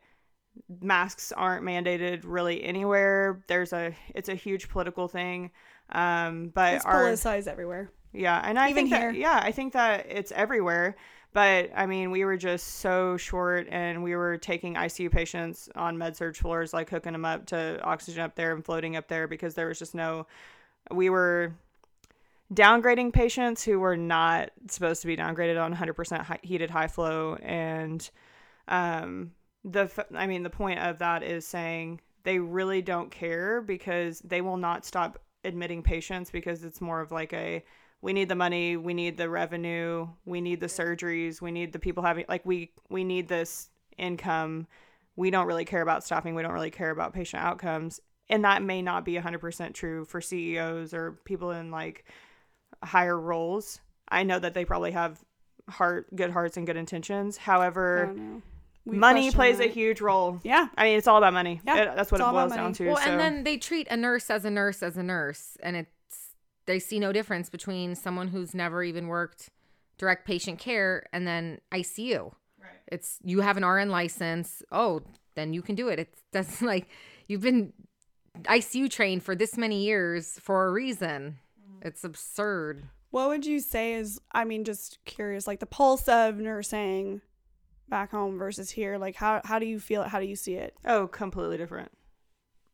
masks 0.82 1.32
aren't 1.32 1.64
mandated 1.66 2.22
really 2.24 2.64
anywhere 2.64 3.42
there's 3.48 3.74
a 3.74 3.94
it's 4.16 4.30
a 4.30 4.36
huge 4.36 4.70
political 4.70 5.08
thing 5.08 5.52
um, 5.90 6.50
but 6.50 6.74
It's 6.76 6.86
our 6.86 7.06
politicized 7.06 7.48
everywhere. 7.48 7.90
yeah, 8.12 8.42
and 8.44 8.60
I 8.60 8.70
Even 8.70 8.88
think 8.90 9.00
here. 9.00 9.12
that 9.14 9.18
yeah, 9.18 9.40
I 9.42 9.52
think 9.54 9.72
that 9.74 10.06
it's 10.10 10.34
everywhere. 10.34 10.98
But 11.34 11.70
I 11.76 11.86
mean, 11.86 12.12
we 12.12 12.26
were 12.26 12.36
just 12.36 12.80
so 12.80 13.16
short, 13.16 13.68
and 13.70 14.04
we 14.04 14.14
were 14.16 14.38
taking 14.38 14.74
ICU 14.76 15.10
patients 15.12 15.70
on 15.76 15.98
med 15.98 16.18
surg 16.18 16.36
floors, 16.36 16.74
like 16.74 16.90
hooking 16.90 17.14
them 17.14 17.24
up 17.24 17.46
to 17.48 17.80
oxygen 17.84 18.22
up 18.24 18.36
there 18.36 18.54
and 18.54 18.66
floating 18.66 18.98
up 18.98 19.08
there 19.08 19.28
because 19.30 19.54
there 19.54 19.68
was 19.68 19.80
just 19.80 19.96
no. 19.96 20.28
We 20.92 21.10
were 21.10 21.54
downgrading 22.54 23.14
patients 23.14 23.64
who 23.64 23.80
were 23.80 23.98
not 23.98 24.52
supposed 24.70 25.02
to 25.02 25.08
be 25.08 25.18
downgraded 25.18 25.62
on 25.62 25.74
100% 25.74 26.44
heated 26.44 26.70
high 26.70 26.88
flow, 26.88 27.36
and 27.36 28.10
um, 28.68 29.32
the 29.72 30.06
I 30.16 30.28
mean, 30.28 30.44
the 30.44 30.50
point 30.50 30.80
of 30.80 31.00
that 31.00 31.24
is 31.24 31.46
saying 31.46 32.00
they 32.24 32.40
really 32.40 32.82
don't 32.82 33.12
care 33.12 33.62
because 33.62 34.20
they 34.20 34.42
will 34.42 34.58
not 34.58 34.86
stop 34.86 35.20
admitting 35.44 35.84
patients 35.84 36.32
because 36.32 36.64
it's 36.64 36.82
more 36.82 37.02
of 37.02 37.12
like 37.12 37.34
a 37.34 37.64
we 38.02 38.14
need 38.14 38.30
the 38.30 38.36
money, 38.36 38.78
we 38.78 38.94
need 38.94 39.18
the 39.18 39.30
revenue, 39.30 40.08
we 40.26 40.40
need 40.40 40.60
the 40.60 40.68
surgeries, 40.68 41.42
we 41.42 41.52
need 41.52 41.74
the 41.74 41.80
people 41.80 42.04
having 42.04 42.26
like 42.30 42.46
we 42.46 42.72
we 42.90 43.04
need 43.04 43.28
this 43.28 43.70
income. 43.98 44.68
We 45.16 45.32
don't 45.32 45.48
really 45.48 45.66
care 45.66 45.82
about 45.82 46.04
staffing, 46.04 46.36
we 46.36 46.44
don't 46.44 46.54
really 46.54 46.72
care 46.72 46.92
about 46.92 47.14
patient 47.14 47.44
outcomes. 47.44 48.00
And 48.30 48.44
that 48.44 48.62
may 48.62 48.82
not 48.82 49.06
be 49.06 49.16
100% 49.16 49.74
true 49.74 50.04
for 50.04 50.20
CEOs 50.20 50.94
or 50.94 51.14
people 51.24 51.52
in 51.52 51.72
like 51.72 52.06
higher 52.84 53.20
roles. 53.20 53.80
I 54.10 54.24
know 54.24 54.38
that 54.38 54.54
they 54.54 54.66
probably 54.66 54.92
have 54.92 55.24
heart 55.70 56.14
good 56.16 56.32
hearts 56.32 56.58
and 56.58 56.68
good 56.68 56.78
intentions. 56.78 57.38
However. 57.38 58.14
We 58.88 58.98
money 58.98 59.32
question 59.32 59.36
plays 59.38 59.60
a 59.60 59.68
huge 59.68 60.02
role. 60.02 60.40
Yeah. 60.44 60.68
I 60.78 60.84
mean, 60.86 60.98
it's 60.98 61.08
all 61.08 61.18
about 61.18 61.34
money. 61.34 61.62
Yeah, 61.66 61.78
It- 61.78 61.96
that's 61.96 62.12
what 62.12 62.22
it's 62.22 62.30
it 62.30 62.32
boils 62.32 62.54
down 62.54 62.74
to. 62.74 62.88
Well, 62.88 62.98
so. 62.98 63.04
and 63.04 63.20
then 63.20 63.44
they 63.44 63.58
treat 63.58 63.88
a 63.90 63.98
nurse 63.98 64.30
as 64.30 64.46
a 64.46 64.50
nurse 64.50 64.82
as 64.82 64.98
a 64.98 65.04
nurse, 65.04 65.58
and 65.62 65.76
it's 65.76 65.92
they 66.66 66.80
see 66.80 67.00
no 67.00 67.12
difference 67.14 67.50
between 67.50 67.96
someone 67.96 68.28
who's 68.30 68.54
never 68.54 68.84
even 68.84 69.08
worked 69.08 69.50
direct 69.98 70.26
patient 70.26 70.60
care 70.60 71.06
and 71.12 71.28
then 71.28 71.60
ICU. 71.72 72.34
Right. 72.62 72.72
It's 72.88 73.20
you 73.24 73.42
have 73.42 73.58
an 73.58 73.66
RN 73.66 73.90
license. 73.90 74.62
Oh, 74.72 75.02
then 75.36 75.54
you 75.54 75.62
can 75.62 75.76
do 75.76 75.88
it. 75.90 76.00
It's 76.00 76.22
that's 76.32 76.62
like 76.62 76.88
you've 77.28 77.42
been 77.42 77.74
ICU 78.44 78.90
trained 78.90 79.24
for 79.24 79.36
this 79.36 79.58
many 79.58 79.84
years 79.84 80.40
for 80.40 80.68
a 80.68 80.72
reason. 80.72 81.40
Mm-hmm. 81.60 81.88
It's 81.88 82.04
absurd. 82.04 82.84
What 83.10 83.30
would 83.30 83.46
you 83.46 83.60
say 83.62 83.94
is, 83.94 84.20
I 84.34 84.44
mean, 84.44 84.64
just 84.66 85.00
curious, 85.06 85.48
like 85.48 85.60
the 85.62 85.66
pulse 85.66 86.08
of 86.10 86.36
nursing 86.38 87.22
back 87.90 88.12
home 88.12 88.38
versus 88.38 88.70
here? 88.70 88.98
Like, 88.98 89.16
how, 89.16 89.42
how 89.44 89.60
do 89.60 89.66
you 89.66 89.80
feel 89.80 90.04
it? 90.04 90.10
How 90.10 90.20
do 90.20 90.26
you 90.26 90.36
see 90.36 90.56
it? 90.56 90.76
Oh, 90.86 91.08
completely 91.08 91.58
different. 91.58 91.92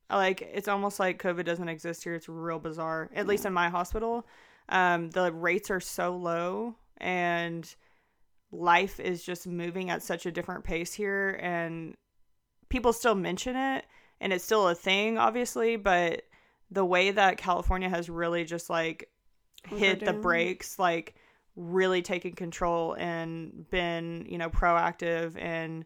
Like 0.10 0.42
it's 0.42 0.68
almost 0.68 1.00
like 1.00 1.22
COVID 1.22 1.46
doesn't 1.46 1.70
exist 1.70 2.04
here. 2.04 2.16
It's 2.16 2.30
real 2.30 2.60
bizarre. 2.60 3.10
At 3.16 3.28
least 3.28 3.46
in 3.46 3.54
my 3.54 3.70
hospital, 3.70 4.28
um, 4.70 5.10
the 5.10 5.32
rates 5.32 5.72
are 5.72 5.80
so 5.80 6.16
low, 6.16 6.76
and 6.98 7.74
life 8.52 9.00
is 9.00 9.24
just 9.24 9.48
moving 9.48 9.90
at 9.90 10.04
such 10.04 10.26
a 10.26 10.32
different 10.32 10.64
pace 10.64 10.94
here. 10.94 11.40
And 11.42 11.96
people 12.70 12.94
still 12.94 13.16
mention 13.16 13.56
it, 13.56 13.86
and 14.22 14.32
it's 14.32 14.46
still 14.46 14.68
a 14.68 14.76
thing, 14.76 15.18
obviously. 15.18 15.78
But 15.78 16.24
the 16.70 16.86
way 16.86 17.12
that 17.12 17.38
California 17.38 17.90
has 17.90 18.10
really 18.10 18.44
just 18.44 18.70
like 18.70 19.10
hit 19.68 20.04
the 20.04 20.14
brakes, 20.14 20.78
like 20.78 21.16
really 21.56 22.02
taken 22.02 22.34
control 22.34 22.94
and 22.94 23.70
been, 23.70 24.26
you 24.30 24.38
know, 24.38 24.50
proactive 24.50 25.40
and 25.40 25.86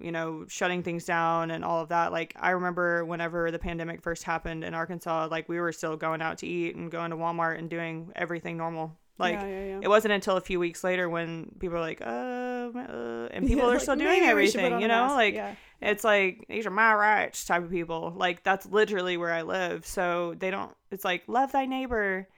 you 0.00 0.12
know, 0.12 0.44
shutting 0.48 0.82
things 0.82 1.04
down 1.04 1.50
and 1.50 1.64
all 1.64 1.82
of 1.82 1.88
that. 1.88 2.12
Like 2.12 2.34
I 2.38 2.50
remember 2.50 3.04
whenever 3.04 3.50
the 3.50 3.58
pandemic 3.58 4.02
first 4.02 4.22
happened 4.22 4.64
in 4.64 4.74
Arkansas, 4.74 5.28
like 5.30 5.48
we 5.48 5.58
were 5.58 5.72
still 5.72 5.96
going 5.96 6.22
out 6.22 6.38
to 6.38 6.46
eat 6.46 6.76
and 6.76 6.90
going 6.90 7.10
to 7.10 7.16
Walmart 7.16 7.58
and 7.58 7.68
doing 7.68 8.12
everything 8.14 8.56
normal. 8.56 8.96
Like 9.18 9.34
yeah, 9.34 9.46
yeah, 9.46 9.64
yeah. 9.64 9.80
it 9.82 9.88
wasn't 9.88 10.12
until 10.12 10.36
a 10.36 10.40
few 10.40 10.60
weeks 10.60 10.84
later 10.84 11.08
when 11.08 11.50
people 11.58 11.74
were 11.74 11.80
like, 11.80 12.00
uh, 12.00 12.04
uh 12.04 13.28
and 13.32 13.46
people 13.48 13.64
are 13.64 13.72
like, 13.72 13.80
still 13.80 13.96
doing 13.96 14.20
maybe 14.20 14.34
we 14.34 14.46
should 14.46 14.60
put 14.60 14.66
everything, 14.66 14.80
you 14.80 14.88
know? 14.88 15.08
Like 15.08 15.56
it's 15.80 16.04
like 16.04 16.44
these 16.48 16.66
are 16.66 16.70
my 16.70 16.94
rights 16.94 17.44
type 17.44 17.64
of 17.64 17.70
people. 17.70 18.12
Like 18.16 18.44
that's 18.44 18.66
literally 18.66 19.16
where 19.16 19.32
I 19.32 19.42
live. 19.42 19.84
So 19.84 20.34
they 20.38 20.52
don't 20.52 20.72
it's 20.92 21.04
like 21.04 21.24
love 21.26 21.50
thy 21.50 21.66
neighbor, 21.66 22.28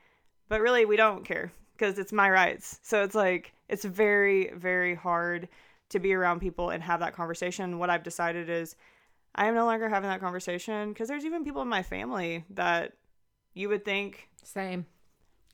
but 0.48 0.62
really 0.62 0.86
we 0.86 0.96
don't 0.96 1.26
care 1.26 1.52
because 1.80 1.98
it's 1.98 2.12
my 2.12 2.28
rights. 2.30 2.78
So 2.82 3.02
it's 3.02 3.14
like 3.14 3.52
it's 3.68 3.84
very 3.84 4.50
very 4.54 4.94
hard 4.94 5.48
to 5.88 5.98
be 5.98 6.12
around 6.12 6.40
people 6.40 6.70
and 6.70 6.82
have 6.82 7.00
that 7.00 7.14
conversation. 7.14 7.78
What 7.78 7.90
I've 7.90 8.02
decided 8.02 8.50
is 8.50 8.76
I 9.34 9.46
am 9.46 9.54
no 9.54 9.64
longer 9.64 9.88
having 9.88 10.10
that 10.10 10.20
conversation 10.20 10.90
because 10.90 11.08
there's 11.08 11.24
even 11.24 11.42
people 11.44 11.62
in 11.62 11.68
my 11.68 11.82
family 11.82 12.44
that 12.50 12.92
you 13.54 13.68
would 13.70 13.84
think 13.84 14.28
Same. 14.44 14.84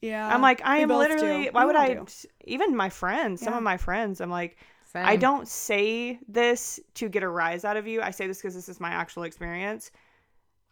yeah. 0.02 0.28
I'm 0.28 0.42
like 0.42 0.60
I 0.64 0.78
am 0.78 0.88
literally 0.88 1.44
do. 1.44 1.50
why 1.52 1.62
We 1.62 1.66
would 1.66 1.76
I 1.76 1.94
do. 1.94 2.06
even 2.44 2.76
my 2.76 2.90
friends, 2.90 3.40
some 3.40 3.54
of 3.54 3.62
my 3.62 3.76
friends, 3.76 4.20
I'm 4.20 4.30
like 4.30 4.56
Same. 4.92 5.06
I 5.06 5.16
don't 5.16 5.46
say 5.46 6.18
this 6.26 6.80
to 6.94 7.08
get 7.08 7.22
a 7.22 7.28
rise 7.28 7.64
out 7.64 7.76
of 7.76 7.86
you. 7.86 8.02
I 8.02 8.10
say 8.10 8.26
this 8.26 8.38
because 8.38 8.54
this 8.54 8.68
is 8.68 8.80
my 8.80 8.90
actual 8.90 9.22
experience. 9.22 9.92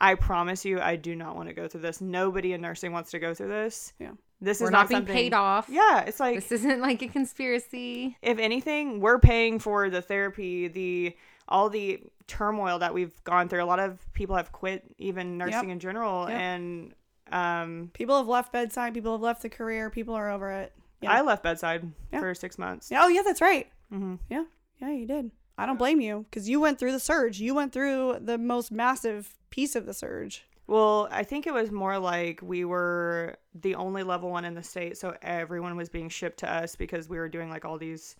I 0.00 0.16
promise 0.16 0.64
you, 0.64 0.80
I 0.80 0.96
do 0.96 1.14
not 1.14 1.36
want 1.36 1.48
to 1.48 1.54
go 1.54 1.68
through 1.68 1.82
this. 1.82 2.00
Nobody 2.00 2.52
in 2.52 2.60
nursing 2.60 2.92
wants 2.92 3.12
to 3.12 3.20
go 3.20 3.32
through 3.32 3.48
this. 3.48 3.92
Yeah. 4.00 4.10
This 4.44 4.61
We're 4.61 4.66
is 4.66 4.72
not, 4.72 4.90
not, 4.90 5.04
being 5.07 5.16
paid 5.16 5.35
off. 5.35 5.68
Yeah, 5.68 6.00
it's 6.02 6.20
like 6.20 6.35
This 6.37 6.52
isn't 6.52 6.80
like 6.80 7.02
a 7.02 7.09
conspiracy. 7.09 8.16
if 8.22 8.38
anything, 8.38 9.00
we're 9.00 9.18
paying 9.18 9.59
for 9.59 9.90
the 9.90 10.02
therapy, 10.02 10.68
the 10.68 11.16
all 11.48 11.68
the 11.68 12.00
turmoil 12.26 12.78
that 12.78 12.94
we've 12.94 13.12
gone 13.24 13.48
through. 13.48 13.62
A 13.62 13.66
lot 13.66 13.78
of 13.80 13.98
people 14.14 14.37
have 14.37 14.50
quit, 14.52 14.83
even 14.98 15.37
nursing 15.38 15.70
in 15.70 15.78
general, 15.78 16.28
Yep. 16.28 16.38
and 16.40 16.94
um, 17.33 17.90
People 17.94 18.16
have 18.18 18.28
left 18.28 18.52
bedside. 18.52 18.94
People 18.94 19.12
have 19.12 19.20
left 19.20 19.42
the 19.42 19.48
career. 19.50 19.90
People 19.90 20.14
are 20.14 20.30
over 20.30 20.50
it. 20.52 20.72
Yeah. 21.00 21.12
I 21.12 21.20
left 21.22 21.42
bedside 21.42 21.90
Yeah. 22.12 22.20
for 22.20 22.35
six 22.35 22.59
months. 22.59 22.90
Yeah, 22.90 23.00
Oh, 23.04 23.09
yeah, 23.09 23.22
that's 23.22 23.40
right. 23.42 23.66
hmm 23.90 24.14
Yeah, 24.30 24.44
yeah, 24.80 24.90
you 24.90 25.07
did. 25.07 25.30
I 25.59 25.66
don't 25.66 25.78
blame 25.78 26.00
you 26.00 26.24
because 26.30 26.48
you 26.48 26.61
went 26.61 26.78
through 26.78 26.92
the 26.92 27.00
surge. 27.00 27.40
You 27.40 27.54
went 27.54 27.72
through 27.72 28.18
the 28.20 28.38
most 28.38 28.72
massive 28.72 29.35
piece 29.50 29.76
of 29.76 29.87
the 29.87 29.94
surge. 29.94 30.44
Well, 30.66 31.09
I 31.11 31.24
think 31.24 31.46
it 31.46 31.53
was 31.53 31.70
more 31.70 31.98
like 31.98 32.40
we 32.42 32.64
were 32.64 33.37
the 33.55 33.74
only 33.74 34.03
level 34.03 34.31
one 34.31 34.44
in 34.44 34.55
the 34.55 34.62
state, 34.62 34.96
so 34.96 35.14
everyone 35.20 35.77
was 35.77 35.90
being 35.90 36.09
shipped 36.09 36.38
to 36.38 36.50
us 36.50 36.74
because 36.74 37.09
we 37.09 37.18
were 37.18 37.29
doing 37.29 37.50
like 37.50 37.64
all 37.64 37.77
these 37.77 38.16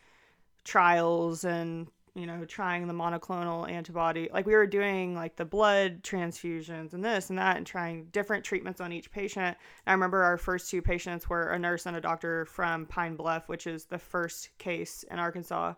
trials 0.65 1.45
and 1.45 1.89
you 2.15 2.27
know 2.27 2.45
trying 2.45 2.87
the 2.87 2.93
monoclonal 2.95 3.69
antibody. 3.71 4.29
Like 4.33 4.47
we 4.47 4.55
were 4.55 4.67
doing 4.67 5.15
like 5.15 5.37
the 5.37 5.45
blood 5.47 6.03
transfusions 6.03 6.93
and 6.93 7.03
this 7.03 7.31
and 7.31 7.39
that 7.39 7.57
and 7.57 7.67
trying 7.67 8.07
different 8.13 8.45
treatments 8.45 8.81
on 8.81 8.93
each 8.93 9.11
patient. 9.11 9.57
I 9.87 9.93
remember 9.93 10.23
our 10.23 10.37
first 10.37 10.71
two 10.71 10.83
patients 10.83 11.29
were 11.29 11.51
a 11.51 11.59
nurse 11.59 11.87
and 11.87 11.97
a 11.97 12.01
doctor 12.01 12.45
from 12.45 12.85
Pine 12.87 13.17
Bluff, 13.17 13.49
which 13.49 13.67
is 13.67 13.87
the 13.87 13.99
first 13.99 14.51
case 14.59 15.03
in 15.11 15.19
Arkansas 15.19 15.75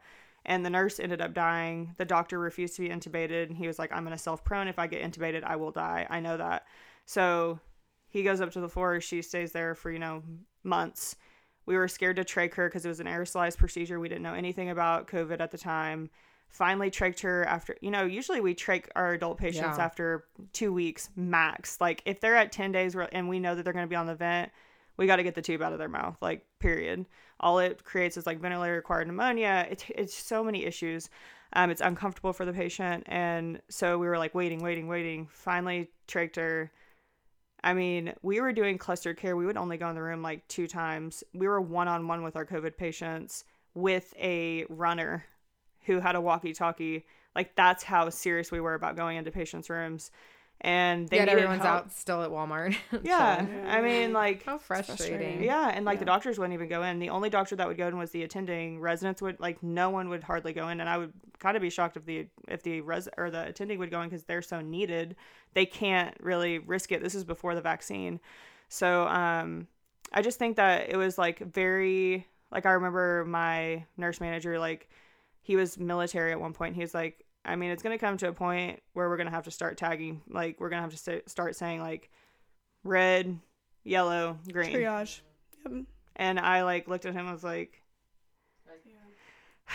and 0.47 0.65
the 0.65 0.71
nurse 0.71 0.99
ended 0.99 1.21
up 1.21 1.35
dying. 1.35 1.95
The 1.99 2.05
doctor 2.05 2.39
refused 2.39 2.77
to 2.77 2.83
be 2.83 2.89
intubated, 2.89 3.49
and 3.49 3.57
he 3.57 3.67
was 3.67 3.79
like, 3.79 3.93
"I'm 3.93 4.05
gonna 4.05 4.17
self 4.19 4.43
prone. 4.45 4.69
If 4.69 4.79
I 4.79 4.87
get 4.87 5.03
intubated, 5.03 5.45
I 5.45 5.57
will 5.57 5.71
die. 5.73 6.07
I 6.09 6.21
know 6.21 6.37
that." 6.39 6.67
So 7.05 7.61
he 8.09 8.23
goes 8.23 8.41
up 8.41 8.53
to 8.53 8.61
the 8.61 8.69
floor. 8.69 9.01
She 9.01 9.21
stays 9.23 9.53
there 9.53 9.75
for 9.75 9.91
you 9.91 9.99
know 9.99 10.23
months. 10.65 11.17
We 11.67 11.77
were 11.77 11.89
scared 11.89 12.17
to 12.17 12.25
trach 12.25 12.55
her 12.55 12.69
because 12.69 12.85
it 12.87 12.89
was 12.89 13.01
an 13.01 13.07
aerosolized 13.07 13.59
procedure. 13.59 13.99
We 14.01 14.09
didn't 14.09 14.23
know 14.23 14.35
anything 14.35 14.71
about 14.71 15.09
COVID 15.09 15.41
at 15.41 15.51
the 15.51 15.59
time. 15.59 16.11
Finally, 16.49 16.93
trached 16.93 17.21
her 17.23 17.45
after 17.45 17.77
you 17.81 17.91
know. 17.91 18.05
Usually, 18.05 18.41
we 18.41 18.55
trach 18.55 18.87
our 18.95 19.13
adult 19.15 19.37
patients 19.39 19.79
Yeah. 19.79 19.85
after 19.85 20.27
two 20.53 20.73
weeks 20.73 21.11
max. 21.17 21.81
Like 21.81 22.03
if 22.07 22.21
they're 22.21 22.37
at 22.37 22.53
ten 22.53 22.71
days 22.71 22.95
and 23.13 23.29
we 23.29 23.41
know 23.41 23.55
that 23.57 23.65
they're 23.65 23.73
going 23.73 23.85
to 23.85 23.91
be 23.91 23.97
on 23.97 24.07
the 24.07 24.15
vent, 24.15 24.53
we 24.97 25.07
got 25.07 25.17
to 25.17 25.23
get 25.23 25.35
the 25.35 25.43
tube 25.43 25.63
out 25.63 25.73
of 25.73 25.79
their 25.79 25.89
mouth. 25.89 26.17
Like 26.21 26.47
period 26.59 27.07
all 27.41 27.59
it 27.59 27.85
creates 27.85 28.17
is 28.17 28.27
like 28.27 28.41
ventilator 28.41 28.79
acquired 28.79 29.07
pneumonia. 29.07 29.67
It, 29.71 29.85
it's 29.91 30.15
so 30.15 30.43
many 30.43 30.65
issues. 30.65 31.11
Um, 31.53 31.71
it's 31.71 31.81
uncomfortable 31.81 32.33
for 32.33 32.45
the 32.45 32.53
patient. 32.53 33.05
And 33.07 33.61
so 33.69 33.99
we 33.99 34.07
were 34.07 34.19
like 34.19 34.35
waiting, 34.35 34.63
waiting, 34.63 34.89
waiting. 34.89 35.29
Finally, 35.31 35.91
trached 36.09 36.37
her. 36.37 36.71
I 37.63 37.75
mean, 37.75 38.13
we 38.23 38.41
were 38.41 38.53
doing 38.53 38.79
cluster 38.79 39.15
care. 39.15 39.37
We 39.37 39.47
would 39.47 39.57
only 39.57 39.77
go 39.77 39.89
in 39.89 39.95
the 39.95 40.03
room 40.03 40.23
like 40.23 40.47
two 40.49 40.67
times. 40.67 41.25
We 41.35 41.49
were 41.49 41.61
one 41.61 41.89
on 41.89 42.09
one 42.09 42.23
with 42.23 42.37
our 42.37 42.47
COVID 42.47 42.77
patients 42.77 43.45
with 43.75 44.15
a 44.19 44.65
runner 44.69 45.25
who 45.85 46.01
had 46.01 46.17
a 46.17 46.21
walkie 46.21 46.53
talkie. 46.53 47.07
Like 47.35 47.55
that's 47.55 47.83
how 47.83 48.09
serious 48.11 48.51
we 48.51 48.61
were 48.61 48.75
about 48.75 48.97
going 48.97 49.17
into 49.17 49.31
patients' 49.31 49.71
rooms. 49.71 50.11
And 50.63 51.07
they 51.09 51.17
Yet 51.19 51.29
everyone's 51.29 51.63
help. 51.63 51.75
out 51.87 51.93
still 51.93 52.23
at 52.23 52.31
Walmart. 52.31 52.75
Yeah. 53.05 53.45
chilling. 53.45 53.67
I 53.67 53.81
mean 53.83 54.13
like 54.13 54.43
How 54.45 54.57
frustrating. 54.59 54.97
frustrating. 55.19 55.43
yeah, 55.45 55.69
and 55.73 55.85
like 55.85 55.99
the 55.99 56.05
doctors 56.07 56.39
wouldn't 56.39 56.55
even 56.55 56.69
go 56.69 56.83
in. 56.83 56.99
The 56.99 57.11
only 57.11 57.29
doctor 57.31 57.55
that 57.57 57.69
would 57.69 57.77
go 57.77 57.87
in 57.89 57.99
was 57.99 58.11
the 58.11 58.23
attending. 58.23 58.81
Residents 58.81 59.21
would 59.21 59.39
like 59.39 59.63
no 59.63 59.91
one 59.91 60.09
would 60.09 60.23
hardly 60.25 60.53
go 60.55 60.69
in, 60.69 60.81
and 60.81 60.89
I 60.89 60.97
would 60.97 61.13
kind 61.39 61.57
of 61.57 61.61
be 61.63 61.69
shocked 61.71 61.97
if 61.99 62.07
the 62.07 62.27
if 62.49 62.63
the 62.63 62.81
res 62.81 63.07
or 63.19 63.31
the 63.31 63.47
attending 63.47 63.79
would 63.81 63.91
go 63.91 64.01
in 64.01 64.09
because 64.09 64.25
they're 64.25 64.41
so 64.43 64.61
needed. 64.63 65.15
They 65.53 65.67
can't 65.67 66.17
really 66.21 66.59
risk 66.59 66.91
it. 66.91 67.03
This 67.03 67.15
is 67.15 67.23
before 67.25 67.55
the 67.55 67.61
vaccine, 67.61 68.19
so 68.71 69.07
um, 69.09 69.67
I 70.13 70.23
just 70.23 70.39
think 70.39 70.57
that 70.57 70.89
it 70.89 70.97
was 70.97 71.19
like 71.19 71.39
very 71.41 72.27
like 72.51 72.65
I 72.65 72.71
remember 72.71 73.27
my 73.27 73.85
nurse 73.99 74.21
manager 74.23 74.59
like 74.59 74.89
he 75.43 75.55
was 75.55 75.79
military 75.79 76.33
at 76.33 76.41
one 76.41 76.55
point. 76.55 76.75
He 76.75 76.81
was 76.81 76.95
like, 76.95 77.26
I 77.47 77.57
mean, 77.57 77.71
it's 77.71 77.83
gonna 77.83 77.97
come 77.99 78.17
to 78.19 78.29
a 78.29 78.33
point 78.33 78.83
where 78.93 79.09
we're 79.09 79.17
gonna 79.17 79.31
have 79.31 79.45
to 79.45 79.51
start 79.51 79.77
tagging. 79.79 80.21
Like 80.29 80.61
we're 80.61 80.69
gonna 80.69 80.83
have 80.83 80.91
to 80.91 80.97
sta- 80.99 81.23
start 81.27 81.55
saying 81.57 81.81
like 81.81 82.11
red, 82.85 83.39
yellow, 83.85 84.39
green. 84.53 84.75
Triage. 84.75 85.21
Yep. 85.65 85.85
And 86.17 86.41
I 86.41 86.63
like 86.65 86.89
looked 86.89 87.07
at 87.07 87.15
him. 87.15 87.27
I 87.29 87.33
was 87.33 87.45
like, 87.45 87.81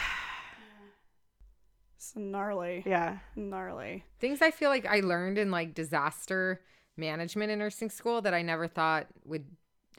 It's 1.95 2.13
gnarly. 2.15 2.83
yeah, 2.85 3.19
Gnarly. 3.35 4.03
Things 4.19 4.41
I 4.41 4.51
feel 4.51 4.69
like 4.69 4.85
I 4.85 5.01
learned 5.01 5.37
in 5.37 5.51
like 5.51 5.73
disaster 5.75 6.61
management 6.97 7.51
in 7.51 7.59
nursing 7.59 7.89
school 7.89 8.21
that 8.23 8.33
I 8.33 8.41
never 8.41 8.67
thought 8.67 9.07
would 9.25 9.45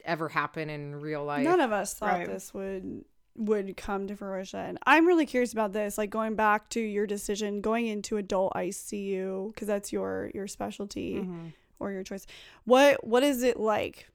ever 0.03 0.27
happen 0.29 0.69
in 0.69 0.99
real 0.99 1.23
life. 1.23 1.43
None 1.45 1.61
of 1.61 1.71
us 1.71 1.93
thought 1.93 2.11
Right. 2.19 2.27
this 2.27 2.53
would 2.53 3.05
would 3.35 3.75
come 3.77 4.07
to 4.07 4.15
fruition. 4.15 4.77
I'm 4.85 5.07
really 5.07 5.25
curious 5.25 5.53
about 5.53 5.73
this, 5.73 5.97
like 5.97 6.09
going 6.09 6.35
back 6.35 6.69
to 6.69 6.79
your 6.79 7.07
decision 7.07 7.61
going 7.61 7.87
into 7.87 8.17
adult 8.17 8.53
ICU 8.53 9.53
because 9.53 9.67
that's 9.67 9.91
your 9.91 10.29
your 10.33 10.47
specialty 10.47 11.15
Mm-hmm. 11.15 11.47
or 11.79 11.91
your 11.91 12.03
choice. 12.03 12.25
What 12.65 13.05
what 13.05 13.23
is 13.23 13.43
it 13.43 13.59
like? 13.59 14.07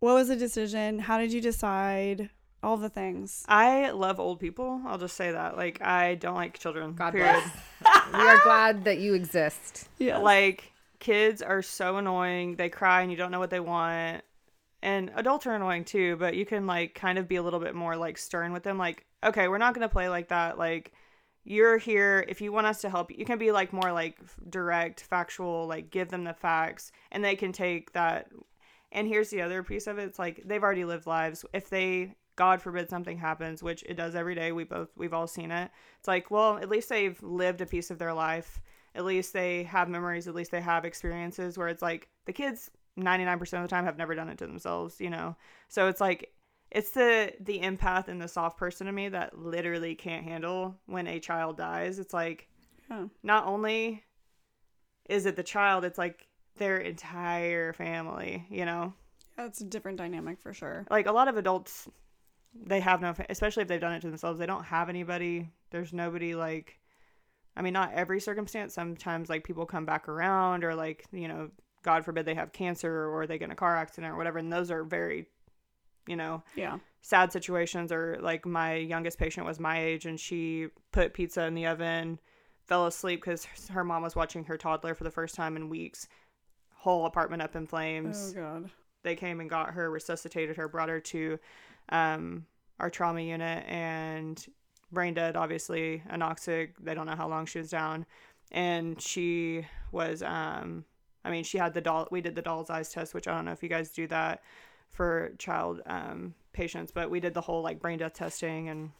What 0.00 0.14
was 0.14 0.28
the 0.28 0.36
decision? 0.36 0.98
How 0.98 1.18
did 1.18 1.32
you 1.32 1.40
decide? 1.40 2.30
All 2.62 2.76
the 2.76 2.90
things. 2.90 3.42
I 3.48 3.88
love 3.92 4.20
old 4.20 4.38
people. 4.38 4.82
I'll 4.86 4.98
just 4.98 5.16
say 5.16 5.32
that. 5.32 5.56
Like 5.56 5.80
I 5.80 6.16
don't 6.16 6.34
like 6.34 6.58
children. 6.58 6.92
God 6.92 7.12
period. 7.14 7.42
bless. 7.80 8.06
we 8.12 8.18
are 8.20 8.38
glad 8.42 8.84
that 8.84 8.98
you 8.98 9.14
exist. 9.14 9.88
Yeah. 9.96 10.18
Like 10.18 10.70
kids 10.98 11.40
are 11.40 11.62
so 11.62 11.96
annoying. 11.96 12.56
They 12.56 12.68
cry 12.68 13.00
and 13.00 13.10
you 13.10 13.16
don't 13.16 13.30
know 13.30 13.38
what 13.38 13.48
they 13.48 13.60
want. 13.60 14.22
And 14.82 15.10
adults 15.14 15.46
are 15.46 15.54
annoying 15.54 15.84
too, 15.84 16.16
but 16.16 16.34
you 16.34 16.46
can 16.46 16.66
like 16.66 16.94
kind 16.94 17.18
of 17.18 17.28
be 17.28 17.36
a 17.36 17.42
little 17.42 17.60
bit 17.60 17.74
more 17.74 17.96
like 17.96 18.16
stern 18.16 18.52
with 18.52 18.62
them. 18.62 18.78
Like, 18.78 19.06
okay, 19.24 19.48
we're 19.48 19.58
not 19.58 19.74
gonna 19.74 19.88
play 19.88 20.08
like 20.08 20.28
that. 20.28 20.58
Like, 20.58 20.92
you're 21.44 21.78
here 21.78 22.24
if 22.28 22.40
you 22.40 22.52
want 22.52 22.66
us 22.66 22.80
to 22.82 22.90
help 22.90 23.10
you. 23.10 23.16
You 23.18 23.24
can 23.24 23.38
be 23.38 23.52
like 23.52 23.72
more 23.72 23.92
like 23.92 24.18
direct, 24.48 25.02
factual. 25.02 25.66
Like, 25.66 25.90
give 25.90 26.08
them 26.08 26.24
the 26.24 26.34
facts, 26.34 26.92
and 27.12 27.24
they 27.24 27.36
can 27.36 27.52
take 27.52 27.92
that. 27.92 28.28
And 28.92 29.06
here's 29.06 29.30
the 29.30 29.42
other 29.42 29.62
piece 29.62 29.86
of 29.86 29.98
it. 29.98 30.04
It's 30.04 30.18
like 30.18 30.42
they've 30.46 30.62
already 30.62 30.84
lived 30.84 31.06
lives. 31.06 31.44
If 31.52 31.68
they 31.70 32.14
God 32.40 32.62
forbid 32.62 32.88
something 32.88 33.18
happens, 33.18 33.62
which 33.62 33.82
it 33.82 33.98
does 33.98 34.14
every 34.14 34.34
day. 34.34 34.50
We 34.50 34.64
both 34.64 34.88
we've 34.96 35.12
all 35.12 35.26
seen 35.26 35.50
it. 35.50 35.70
It's 35.98 36.08
like, 36.08 36.30
well, 36.30 36.56
at 36.56 36.70
least 36.70 36.88
they've 36.88 37.22
lived 37.22 37.60
a 37.60 37.66
piece 37.66 37.90
of 37.90 37.98
their 37.98 38.14
life. 38.14 38.62
At 38.94 39.04
least 39.04 39.34
they 39.34 39.64
have 39.64 39.90
memories. 39.90 40.26
At 40.26 40.34
least 40.34 40.50
they 40.50 40.62
have 40.62 40.86
experiences 40.86 41.58
where 41.58 41.68
it's 41.68 41.82
like 41.82 42.08
the 42.24 42.32
kids 42.32 42.70
99% 42.96 43.40
of 43.62 43.62
the 43.62 43.68
time 43.68 43.84
have 43.84 43.98
never 43.98 44.14
done 44.14 44.28
it 44.28 44.38
to 44.38 44.46
themselves, 44.46 45.00
you 45.00 45.10
know. 45.10 45.36
So 45.68 45.88
it's 45.88 46.00
like 46.00 46.32
it's 46.70 46.90
the 46.90 47.32
the 47.40 47.60
empath 47.60 48.08
and 48.08 48.20
the 48.20 48.28
soft 48.28 48.58
person 48.58 48.86
to 48.86 48.92
me 48.92 49.08
that 49.08 49.38
literally 49.38 49.94
can't 49.94 50.24
handle 50.24 50.76
when 50.86 51.06
a 51.06 51.20
child 51.20 51.56
dies. 51.56 51.98
It's 51.98 52.14
like 52.14 52.48
Yeah. 52.90 53.06
not 53.22 53.46
only 53.46 54.04
is 55.08 55.26
it 55.26 55.36
the 55.36 55.42
child, 55.42 55.84
it's 55.84 55.98
like 55.98 56.26
their 56.56 56.78
entire 56.78 57.72
family, 57.72 58.46
you 58.50 58.64
know 58.64 58.92
Yeah, 59.38 59.44
That's 59.44 59.60
a 59.60 59.64
different 59.64 59.98
dynamic 59.98 60.38
for 60.40 60.52
sure. 60.52 60.86
like 60.90 61.06
a 61.06 61.12
lot 61.12 61.28
of 61.28 61.36
adults 61.36 61.88
they 62.54 62.80
have 62.80 63.00
no 63.00 63.14
especially 63.28 63.62
if 63.62 63.68
they've 63.68 63.80
done 63.80 63.92
it 63.92 64.00
to 64.00 64.08
themselves 64.08 64.38
they 64.38 64.46
don't 64.46 64.64
have 64.64 64.88
anybody 64.88 65.48
there's 65.70 65.92
nobody 65.92 66.34
like 66.34 66.80
i 67.56 67.62
mean 67.62 67.72
not 67.72 67.92
every 67.94 68.20
circumstance 68.20 68.74
sometimes 68.74 69.28
like 69.28 69.44
people 69.44 69.64
come 69.64 69.86
back 69.86 70.08
around 70.08 70.64
or 70.64 70.74
like 70.74 71.04
you 71.12 71.28
know 71.28 71.48
god 71.82 72.04
forbid 72.04 72.26
they 72.26 72.34
have 72.34 72.52
cancer 72.52 73.08
or 73.08 73.26
they 73.26 73.38
get 73.38 73.46
in 73.46 73.50
a 73.52 73.56
car 73.56 73.76
accident 73.76 74.12
or 74.12 74.16
whatever 74.16 74.38
and 74.38 74.52
those 74.52 74.70
are 74.70 74.84
very 74.84 75.26
you 76.06 76.16
know 76.16 76.42
Yeah. 76.56 76.78
sad 77.02 77.32
situations 77.32 77.90
or 77.92 78.18
like 78.20 78.44
my 78.46 78.74
youngest 78.74 79.18
patient 79.18 79.46
was 79.46 79.58
my 79.60 79.80
age 79.82 80.06
and 80.06 80.18
she 80.18 80.68
put 80.92 81.14
pizza 81.14 81.44
in 81.44 81.54
the 81.54 81.66
oven 81.66 82.18
fell 82.66 82.86
asleep 82.86 83.20
because 83.20 83.46
her 83.70 83.84
mom 83.84 84.02
was 84.02 84.14
watching 84.16 84.44
her 84.44 84.56
toddler 84.56 84.94
for 84.94 85.04
the 85.04 85.10
first 85.10 85.34
time 85.34 85.56
in 85.56 85.68
weeks 85.68 86.08
whole 86.74 87.04
apartment 87.06 87.42
up 87.42 87.54
in 87.56 87.66
flames 87.66 88.32
Oh 88.36 88.40
god. 88.40 88.70
they 89.02 89.14
came 89.14 89.40
and 89.40 89.48
got 89.50 89.70
her, 89.72 89.90
resuscitated 89.90 90.56
her, 90.56 90.68
brought 90.68 90.88
her 90.88 91.00
to 91.00 91.38
um, 91.90 92.46
our 92.78 92.88
trauma 92.90 93.20
unit, 93.20 93.64
and 93.66 94.46
brain 94.92 95.12
dead, 95.14 95.36
obviously, 95.36 96.02
anoxic. 96.10 96.70
They 96.80 96.94
don't 96.94 97.06
know 97.06 97.16
how 97.16 97.28
long 97.28 97.46
she 97.46 97.58
was 97.58 97.70
down. 97.70 98.06
And 98.52 99.00
she 99.00 99.66
was, 99.92 100.22
um, 100.22 100.84
I 101.24 101.30
mean, 101.30 101.44
she 101.44 101.58
had 101.58 101.74
the 101.74 101.80
doll, 101.80 102.08
we 102.10 102.20
did 102.20 102.34
the 102.34 102.42
doll's 102.42 102.70
eyes 102.70 102.90
test, 102.90 103.12
which 103.14 103.28
I 103.28 103.34
don't 103.34 103.44
know 103.44 103.52
if 103.52 103.62
you 103.62 103.68
guys 103.68 103.90
do 103.90 104.06
that 104.08 104.42
for 104.90 105.32
child 105.38 105.80
um, 105.86 106.34
patients, 106.52 106.90
but 106.92 107.10
we 107.10 107.20
did 107.20 107.34
the 107.34 107.40
whole 107.40 107.62
like 107.62 107.80
brain 107.80 107.98
death 107.98 108.14
testing 108.14 108.68
and 108.68 108.90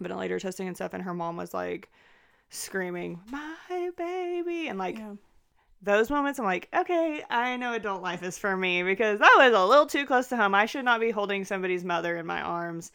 ventilator 0.00 0.38
testing 0.38 0.66
and 0.68 0.76
stuff. 0.76 0.94
And 0.94 1.02
her 1.02 1.14
mom 1.14 1.36
was 1.36 1.52
like 1.54 1.90
screaming, 2.48 3.20
my 3.30 3.90
baby. 3.96 4.68
And 4.68 4.78
like, 4.78 4.98
Yeah. 4.98 5.12
those 5.82 6.10
moments 6.10 6.38
I'm 6.38 6.46
like, 6.46 6.68
okay, 6.74 7.22
I 7.30 7.56
know 7.56 7.74
adult 7.74 8.02
life 8.02 8.22
is 8.22 8.38
for 8.38 8.56
me 8.56 8.82
because 8.82 9.18
that 9.18 9.34
was 9.38 9.52
a 9.54 9.64
little 9.66 9.86
too 9.86 10.06
close 10.06 10.28
to 10.28 10.36
home. 10.36 10.54
I 10.54 10.66
should 10.66 10.84
not 10.84 11.00
be 11.00 11.10
holding 11.10 11.44
somebody's 11.44 11.84
mother 11.84 12.16
in 12.16 12.26
my 12.26 12.40
arms. 12.40 12.90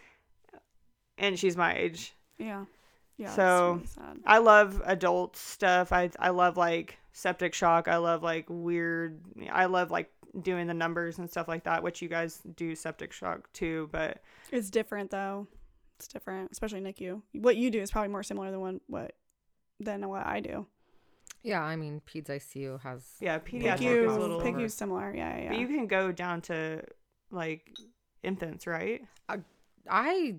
And 1.17 1.39
she's 1.39 1.55
my 1.55 1.75
age. 1.75 2.13
Yeah. 2.37 2.65
Yeah. 3.17 3.33
So- 3.35 3.81
really. 3.97 4.19
I 4.25 4.39
love 4.39 4.81
adult 4.85 5.37
stuff. 5.37 5.91
I 5.93 6.09
I 6.19 6.29
love 6.31 6.57
like 6.57 6.97
septic 7.15 7.53
shock. 7.53 7.87
I 7.87 7.97
love 7.97 8.21
like 8.21 8.45
weird 8.49 9.21
I 9.51 9.65
love 9.65 9.89
like 9.89 10.11
doing 10.41 10.67
the 10.67 10.73
numbers 10.73 11.17
and 11.17 11.29
stuff 11.29 11.47
like 11.47 11.63
that, 11.63 11.81
which 11.81 12.01
you 12.01 12.09
guys 12.09 12.41
do 12.55 12.75
septic 12.75 13.13
shock 13.13 13.51
too, 13.53 13.89
but 13.91 14.21
It's 14.51 14.69
different 14.69 15.11
though. 15.11 15.47
It's 15.97 16.09
different, 16.09 16.51
especially 16.51 16.81
NICU. 16.81 17.21
What 17.33 17.55
you 17.55 17.71
do 17.71 17.79
is 17.79 17.89
probably 17.89 18.09
more 18.09 18.21
similar 18.21 18.51
than 18.51 18.59
what, 18.59 18.75
what 18.87 19.11
than 19.79 20.07
what 20.09 20.25
I 20.25 20.41
do. 20.41 20.67
Yeah, 21.41 21.61
I 21.61 21.77
mean, 21.77 22.01
Peds 22.05 22.27
ICU 22.27 22.81
has. 22.81 23.03
yeah, 23.21 23.39
pediatric 23.39 23.77
PICU, 23.77 24.09
is 24.09 24.15
a 24.15 24.19
little 24.19 24.41
PICU's 24.41 24.73
similar. 24.73 25.15
Yeah, 25.15 25.37
yeah. 25.37 25.47
But 25.47 25.53
yeah. 25.53 25.59
you 25.61 25.67
can 25.67 25.87
go 25.87 26.11
down 26.11 26.41
to 26.41 26.81
like 27.31 27.71
infants, 28.23 28.67
right? 28.67 29.03
I 29.89 30.35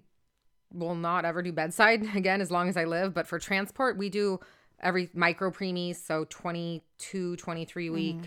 will 0.73 0.97
not 0.97 1.25
ever 1.25 1.41
do 1.41 1.53
bedside 1.53 2.07
again 2.15 2.43
as 2.43 2.51
long 2.51 2.69
as 2.69 2.77
I 2.77 2.85
live, 2.85 3.15
but 3.15 3.27
for 3.27 3.39
transport, 3.39 3.97
we 3.97 4.11
do 4.11 4.41
every 4.81 5.11
micro 5.15 5.51
preemies, 5.51 5.97
so 5.97 6.27
22, 6.29 7.37
23 7.37 7.91
week 7.91 8.17
mm-hmm. 8.17 8.27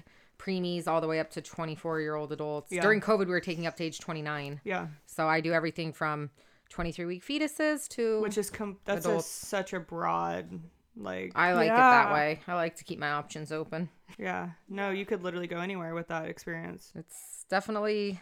preemies, 0.50 0.88
all 0.88 1.02
the 1.02 1.08
way 1.08 1.20
up 1.20 1.30
to 1.32 1.42
24 1.42 2.02
year 2.02 2.16
old 2.16 2.32
adults. 2.32 2.72
Yeah. 2.72 2.82
During 2.82 3.02
COVID, 3.02 3.26
we 3.26 3.32
were 3.32 3.40
taking 3.40 3.68
up 3.68 3.78
to 3.78 3.84
age 3.84 4.00
29. 4.00 4.62
Yeah. 4.64 4.88
So 5.06 5.28
I 5.28 5.42
do 5.42 5.54
everything 5.54 5.94
from 5.94 6.30
23 6.70 7.06
week 7.06 7.26
fetuses 7.26 7.88
to. 7.90 8.22
Which 8.22 8.38
is 8.38 8.50
com- 8.50 8.78
that's 8.86 9.06
a, 9.06 9.22
such 9.22 9.74
a 9.74 9.80
broad 9.80 10.60
like 11.00 11.32
I 11.36 11.54
like 11.54 11.68
it 11.68 11.76
that 11.76 12.12
way. 12.12 12.40
I 12.48 12.56
like 12.56 12.76
to 12.78 12.84
keep 12.84 13.00
my 13.00 13.12
options 13.12 13.52
open. 13.52 13.90
Yeah. 14.18 14.50
No, 14.68 14.90
you 14.90 15.06
could 15.06 15.24
literally 15.24 15.48
go 15.48 15.60
anywhere 15.60 15.96
with 15.96 16.08
that 16.10 16.26
experience. 16.26 16.92
It's 16.96 17.46
definitely, 17.50 18.20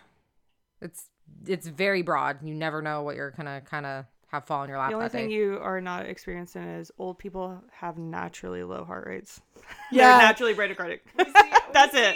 it's 0.82 1.10
it's 1.46 1.68
very 1.68 2.04
broad. 2.04 2.44
You 2.44 2.54
never 2.54 2.82
know 2.82 3.02
what 3.02 3.16
you're 3.16 3.32
gonna 3.32 3.62
kind 3.62 3.86
of 3.86 4.06
have 4.28 4.46
fall 4.46 4.64
in 4.64 4.70
your 4.70 4.78
lap 4.78 4.90
The 4.90 4.96
only 4.96 5.06
that 5.06 5.12
thing 5.12 5.30
day. 5.30 5.36
you 5.36 5.58
are 5.62 5.80
not 5.82 6.06
experiencing 6.06 6.64
is 6.64 6.92
old 6.98 7.18
people 7.18 7.62
have 7.72 7.98
naturally 7.98 8.64
low 8.64 8.84
heart 8.84 9.06
rates. 9.08 9.42
Yeah. 9.92 10.18
They're 10.18 10.28
naturally 10.28 10.54
bradycardic. 10.54 11.00
That's 11.74 11.94
it. 11.94 12.16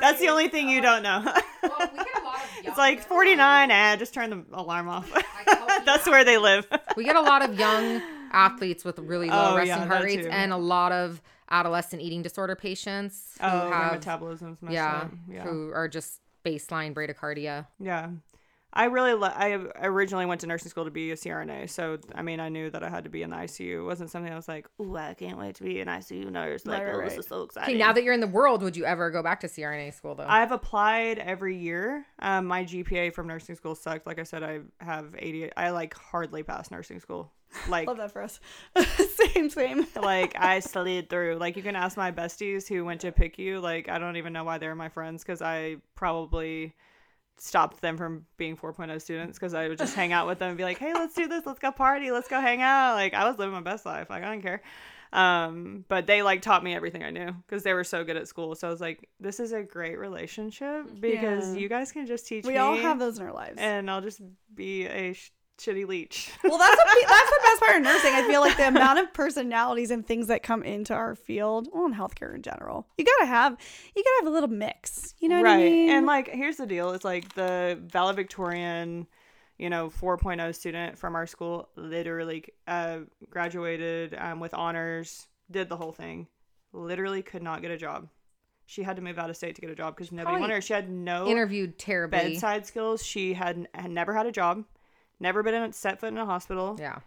That's 0.00 0.20
the 0.20 0.28
only 0.28 0.48
thing 0.48 0.68
you 0.68 0.80
don't 0.80 1.02
know. 1.02 1.24
it's 2.64 2.78
like 2.78 3.00
49, 3.02 3.70
eh, 3.70 3.96
just 3.96 4.14
turn 4.14 4.30
the 4.30 4.44
alarm 4.52 4.88
off. 4.88 5.10
That's 5.84 6.06
where 6.06 6.24
they 6.24 6.38
live. 6.38 6.66
we 6.96 7.04
get 7.04 7.16
a 7.16 7.20
lot 7.20 7.42
of 7.48 7.58
young 7.58 8.00
athletes 8.32 8.84
with 8.84 8.98
really 9.00 9.28
low 9.30 9.52
Oh, 9.52 9.56
resting 9.56 9.78
yeah, 9.78 9.86
heart 9.86 10.04
rates 10.04 10.26
too. 10.26 10.30
and 10.30 10.52
a 10.52 10.56
lot 10.56 10.92
of 10.92 11.20
adolescent 11.50 12.02
eating 12.02 12.22
disorder 12.22 12.54
patients 12.56 13.34
who 13.40 13.46
oh, 13.46 13.70
have 13.70 13.92
metabolism's 13.92 14.58
yeah. 14.68 15.08
Yeah. 15.28 15.42
who 15.44 15.72
are 15.72 15.88
just 15.88 16.20
baseline 16.44 16.94
bradycardia. 16.94 17.66
Yeah. 17.80 18.10
I 18.76 18.84
really 18.84 19.14
li- 19.14 19.30
I 19.34 19.58
originally 19.80 20.26
went 20.26 20.42
to 20.42 20.46
nursing 20.46 20.68
school 20.68 20.84
to 20.84 20.90
be 20.90 21.10
a 21.10 21.16
CRNA, 21.16 21.70
so 21.70 21.98
I 22.14 22.20
mean 22.20 22.40
I 22.40 22.50
knew 22.50 22.68
that 22.70 22.82
I 22.82 22.90
had 22.90 23.04
to 23.04 23.10
be 23.10 23.22
in 23.22 23.30
the 23.30 23.36
ICU. 23.36 23.78
It 23.80 23.82
wasn't 23.82 24.10
something 24.10 24.30
I 24.30 24.36
was 24.36 24.48
like, 24.48 24.68
"Ooh, 24.78 24.94
I 24.96 25.14
can't 25.14 25.38
wait 25.38 25.54
to 25.56 25.62
be 25.62 25.80
an 25.80 25.88
ICU 25.88 26.30
nurse." 26.30 26.66
Like, 26.66 26.82
Right, 26.82 26.94
oh, 26.94 26.98
right, 26.98 27.08
this 27.08 27.18
is 27.20 27.26
so 27.26 27.42
exciting. 27.42 27.76
Okay, 27.76 27.78
now 27.78 27.94
that 27.94 28.04
you're 28.04 28.12
in 28.12 28.20
the 28.20 28.26
world, 28.26 28.62
would 28.62 28.76
you 28.76 28.84
ever 28.84 29.10
go 29.10 29.22
back 29.22 29.40
to 29.40 29.46
CRNA 29.48 29.94
school 29.94 30.14
though? 30.14 30.26
I've 30.28 30.52
applied 30.52 31.18
every 31.18 31.56
year. 31.56 32.04
Um, 32.18 32.44
my 32.44 32.64
GPA 32.64 33.14
from 33.14 33.26
nursing 33.26 33.54
school 33.54 33.74
sucked. 33.74 34.06
Like 34.06 34.18
I 34.18 34.24
said, 34.24 34.42
I 34.42 34.60
have 34.80 35.14
80. 35.18 35.56
I 35.56 35.70
like 35.70 35.94
hardly 35.94 36.42
passed 36.42 36.70
nursing 36.70 37.00
school. 37.00 37.32
like 37.70 37.86
Love 37.86 37.96
that 37.96 38.12
for 38.12 38.22
us. 38.22 38.40
same, 39.32 39.48
same. 39.48 39.86
like 39.96 40.34
I 40.38 40.60
slid 40.60 41.08
through. 41.08 41.36
Like 41.36 41.56
you 41.56 41.62
can 41.62 41.76
ask 41.76 41.96
my 41.96 42.12
besties 42.12 42.68
who 42.68 42.84
went 42.84 43.00
to 43.00 43.12
pick 43.12 43.38
you. 43.38 43.60
Like 43.60 43.88
I 43.88 43.98
don't 43.98 44.16
even 44.18 44.34
know 44.34 44.44
why 44.44 44.58
they're 44.58 44.74
my 44.74 44.90
friends 44.90 45.22
because 45.22 45.40
I 45.40 45.76
probably 45.94 46.74
stopped 47.38 47.80
them 47.80 47.96
from 47.96 48.24
being 48.36 48.56
4.0 48.56 49.00
students 49.00 49.38
because 49.38 49.54
I 49.54 49.68
would 49.68 49.78
just 49.78 49.94
hang 49.94 50.12
out 50.12 50.26
with 50.26 50.38
them 50.38 50.48
and 50.48 50.56
be 50.58 50.64
like, 50.64 50.78
hey, 50.78 50.94
let's 50.94 51.14
do 51.14 51.28
this, 51.28 51.44
let's 51.46 51.58
go 51.58 51.70
party, 51.72 52.10
let's 52.10 52.28
go 52.28 52.40
hang 52.40 52.62
out. 52.62 52.94
Like 52.94 53.14
I 53.14 53.28
was 53.28 53.38
living 53.38 53.52
my 53.54 53.60
best 53.60 53.84
life. 53.86 54.08
Like 54.10 54.22
I 54.22 54.26
don't 54.30 54.42
care. 54.42 54.62
Um, 55.12 55.84
but 55.88 56.06
they 56.06 56.22
like 56.22 56.42
taught 56.42 56.64
me 56.64 56.74
everything 56.74 57.02
I 57.02 57.10
knew 57.10 57.32
because 57.46 57.62
they 57.62 57.72
were 57.72 57.84
so 57.84 58.04
good 58.04 58.16
at 58.16 58.26
school. 58.28 58.54
So 58.54 58.68
I 58.68 58.70
was 58.70 58.80
like, 58.80 59.08
this 59.20 59.38
is 59.40 59.52
a 59.52 59.62
great 59.62 59.98
relationship 59.98 61.00
because 61.00 61.54
Yeah. 61.54 61.60
you 61.60 61.68
guys 61.68 61.92
can 61.92 62.06
just 62.06 62.26
teach 62.26 62.44
We 62.44 62.54
me. 62.54 62.58
all 62.58 62.76
have 62.76 62.98
those 62.98 63.18
in 63.18 63.24
our 63.24 63.32
lives. 63.32 63.54
and 63.58 63.90
I'll 63.90 64.00
just 64.00 64.20
be 64.54 64.86
a 64.86 65.12
sh- 65.12 65.30
shitty 65.58 65.86
leech. 65.86 66.30
well, 66.44 66.58
that's 66.58 66.76
the, 66.76 67.06
that's 67.08 67.30
the 67.30 67.40
best 67.42 67.60
part 67.62 67.76
of 67.76 67.82
nursing. 67.82 68.12
I 68.14 68.26
feel 68.26 68.40
like 68.40 68.56
the 68.56 68.68
amount 68.68 68.98
of 68.98 69.12
personalities 69.12 69.90
and 69.90 70.06
things 70.06 70.28
that 70.28 70.42
come 70.42 70.62
into 70.62 70.94
our 70.94 71.14
field, 71.14 71.68
well, 71.72 71.86
in 71.86 71.94
healthcare 71.94 72.34
in 72.34 72.42
general, 72.42 72.86
you 72.98 73.04
gotta 73.04 73.26
have, 73.26 73.56
you 73.94 74.02
gotta 74.02 74.24
have 74.24 74.26
a 74.26 74.34
little 74.34 74.48
mix. 74.48 75.14
You 75.18 75.28
know 75.28 75.36
what 75.36 75.44
right. 75.44 75.54
I 75.54 75.64
mean? 75.64 75.90
And 75.90 76.06
like, 76.06 76.28
here's 76.28 76.56
the 76.56 76.66
deal: 76.66 76.90
it's 76.92 77.04
like 77.04 77.34
the 77.34 77.78
valedictorian, 77.86 79.06
you 79.58 79.70
know, 79.70 79.90
4.0 79.90 80.54
student 80.54 80.98
from 80.98 81.14
our 81.14 81.26
school, 81.26 81.68
literally 81.76 82.44
uh, 82.66 82.98
graduated 83.30 84.14
um, 84.18 84.40
with 84.40 84.54
honors, 84.54 85.26
did 85.50 85.68
the 85.68 85.76
whole 85.76 85.92
thing, 85.92 86.26
literally 86.72 87.22
could 87.22 87.42
not 87.42 87.62
get 87.62 87.70
a 87.70 87.76
job. 87.76 88.08
She 88.68 88.82
had 88.82 88.96
to 88.96 89.02
move 89.02 89.16
out 89.16 89.30
of 89.30 89.36
state 89.36 89.54
to 89.54 89.60
get 89.60 89.70
a 89.70 89.76
job 89.76 89.94
because 89.94 90.10
nobody 90.10 90.24
Probably 90.24 90.40
wanted 90.40 90.54
her. 90.54 90.60
She 90.60 90.72
had 90.72 90.90
no 90.90 91.28
Interviewed 91.28 91.78
terribly. 91.78 92.18
bedside 92.18 92.66
skills. 92.66 93.04
She 93.04 93.32
had 93.32 93.68
had 93.74 93.92
never 93.92 94.12
had 94.12 94.26
a 94.26 94.32
job, 94.32 94.64
never 95.20 95.42
been 95.42 95.54
in, 95.54 95.72
set 95.72 96.00
foot 96.00 96.08
in 96.12 96.18
a 96.18 96.26
hospital. 96.26 96.76
Yeah. 96.78 96.98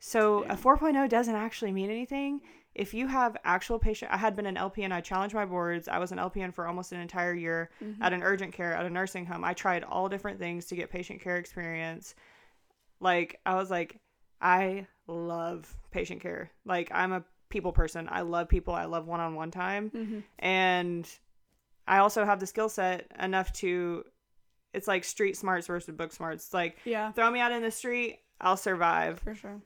So 0.00 0.44
a 0.44 0.54
4.0 0.56 1.08
doesn't 1.08 1.34
actually 1.34 1.72
mean 1.72 1.90
anything. 1.90 2.40
If 2.74 2.94
you 2.94 3.08
have 3.08 3.36
actual 3.44 3.78
patient, 3.80 4.12
I 4.12 4.16
had 4.16 4.36
been 4.36 4.46
an 4.46 4.54
LPN. 4.54 4.92
I 4.92 5.00
challenged 5.00 5.34
my 5.34 5.44
boards. 5.44 5.88
I 5.88 5.98
was 5.98 6.12
an 6.12 6.18
LPN 6.18 6.54
for 6.54 6.68
almost 6.68 6.92
an 6.92 7.00
entire 7.00 7.34
year 7.34 7.70
at 8.00 8.12
an 8.12 8.22
urgent 8.22 8.52
care 8.52 8.72
at 8.74 8.86
a 8.86 8.90
nursing 8.90 9.26
home. 9.26 9.42
I 9.42 9.54
tried 9.54 9.82
all 9.82 10.08
different 10.08 10.38
things 10.38 10.66
to 10.66 10.76
get 10.76 10.88
patient 10.90 11.20
care 11.20 11.36
experience. 11.36 12.14
Like 13.00 13.40
I 13.44 13.54
was 13.56 13.70
like, 13.70 13.98
I 14.40 14.86
love 15.08 15.74
patient 15.90 16.20
care. 16.20 16.52
Like 16.64 16.90
I'm 16.92 17.12
a 17.12 17.24
people 17.48 17.72
person. 17.72 18.08
I 18.10 18.20
love 18.20 18.48
people. 18.48 18.74
I 18.74 18.84
love 18.84 19.08
one-on-one 19.08 19.50
time, 19.50 19.90
Mhm. 19.90 20.22
and 20.38 21.08
I 21.88 21.98
also 21.98 22.24
have 22.24 22.38
the 22.38 22.46
skill 22.46 22.68
set 22.68 23.10
enough 23.18 23.52
to. 23.54 24.04
It's 24.78 24.88
like 24.88 25.04
street 25.04 25.36
smarts 25.36 25.66
versus 25.66 25.94
book 25.94 26.12
smarts. 26.12 26.46
It's 26.46 26.54
like 26.54 26.78
yeah, 26.86 27.12
throw 27.12 27.30
me 27.30 27.40
out 27.40 27.52
in 27.52 27.62
the 27.62 27.70
street, 27.70 28.20
I'll 28.40 28.56
survive 28.56 29.20
for 29.20 29.34
sure. 29.34 29.60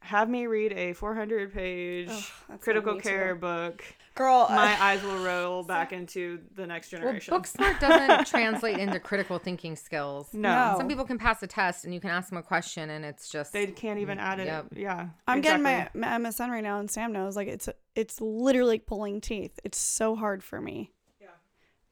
have 0.00 0.28
me 0.28 0.46
read 0.46 0.72
a 0.74 0.92
400 0.92 1.52
page 1.54 2.08
Ugh, 2.10 2.60
critical 2.60 2.94
me 2.94 3.00
too. 3.00 3.08
care 3.08 3.34
book 3.34 3.82
Girl, 4.16 4.46
uh, 4.48 4.54
my 4.54 4.80
eyes 4.80 5.02
will 5.02 5.24
roll 5.24 5.62
back 5.74 5.92
into 5.92 6.38
the 6.54 6.66
next 6.66 6.92
Well, 6.92 7.00
generation 7.00 7.32
book 7.34 7.46
smart 7.48 7.80
doesn't 7.80 8.26
translate 8.34 8.78
into 8.78 9.00
critical 9.00 9.38
thinking 9.40 9.74
skills. 9.74 10.28
no, 10.32 10.72
No. 10.72 10.74
Some 10.78 10.86
people 10.88 11.04
can 11.04 11.18
pass 11.18 11.42
a 11.42 11.46
test 11.48 11.84
and 11.84 11.92
you 11.94 12.00
can 12.00 12.10
ask 12.10 12.28
them 12.28 12.38
a 12.38 12.42
question 12.42 12.90
and 12.90 13.04
it's 13.04 13.28
just 13.30 13.52
they 13.54 13.66
can't 13.66 13.98
even 13.98 14.18
add 14.20 14.38
it 14.40 14.46
Yep. 14.46 14.66
yeah 14.76 15.08
I'm 15.26 15.38
exactly. 15.38 15.64
getting 15.64 16.00
my, 16.00 16.18
my 16.18 16.28
MSN 16.30 16.48
right 16.50 16.62
now, 16.62 16.78
and 16.78 16.88
Sam 16.90 17.12
knows 17.12 17.34
like 17.34 17.48
it's 17.48 17.68
it's 17.96 18.20
literally 18.20 18.78
pulling 18.80 19.20
teeth. 19.20 19.58
It's 19.64 19.78
so 19.78 20.14
hard 20.16 20.42
for 20.44 20.60
me. 20.60 20.92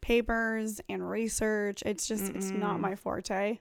Papers 0.02 0.80
and 0.88 1.08
research. 1.08 1.82
It's 1.86 2.06
just 2.06 2.30
it's 2.34 2.50
not 2.50 2.78
my 2.80 2.94
forte. 2.96 3.58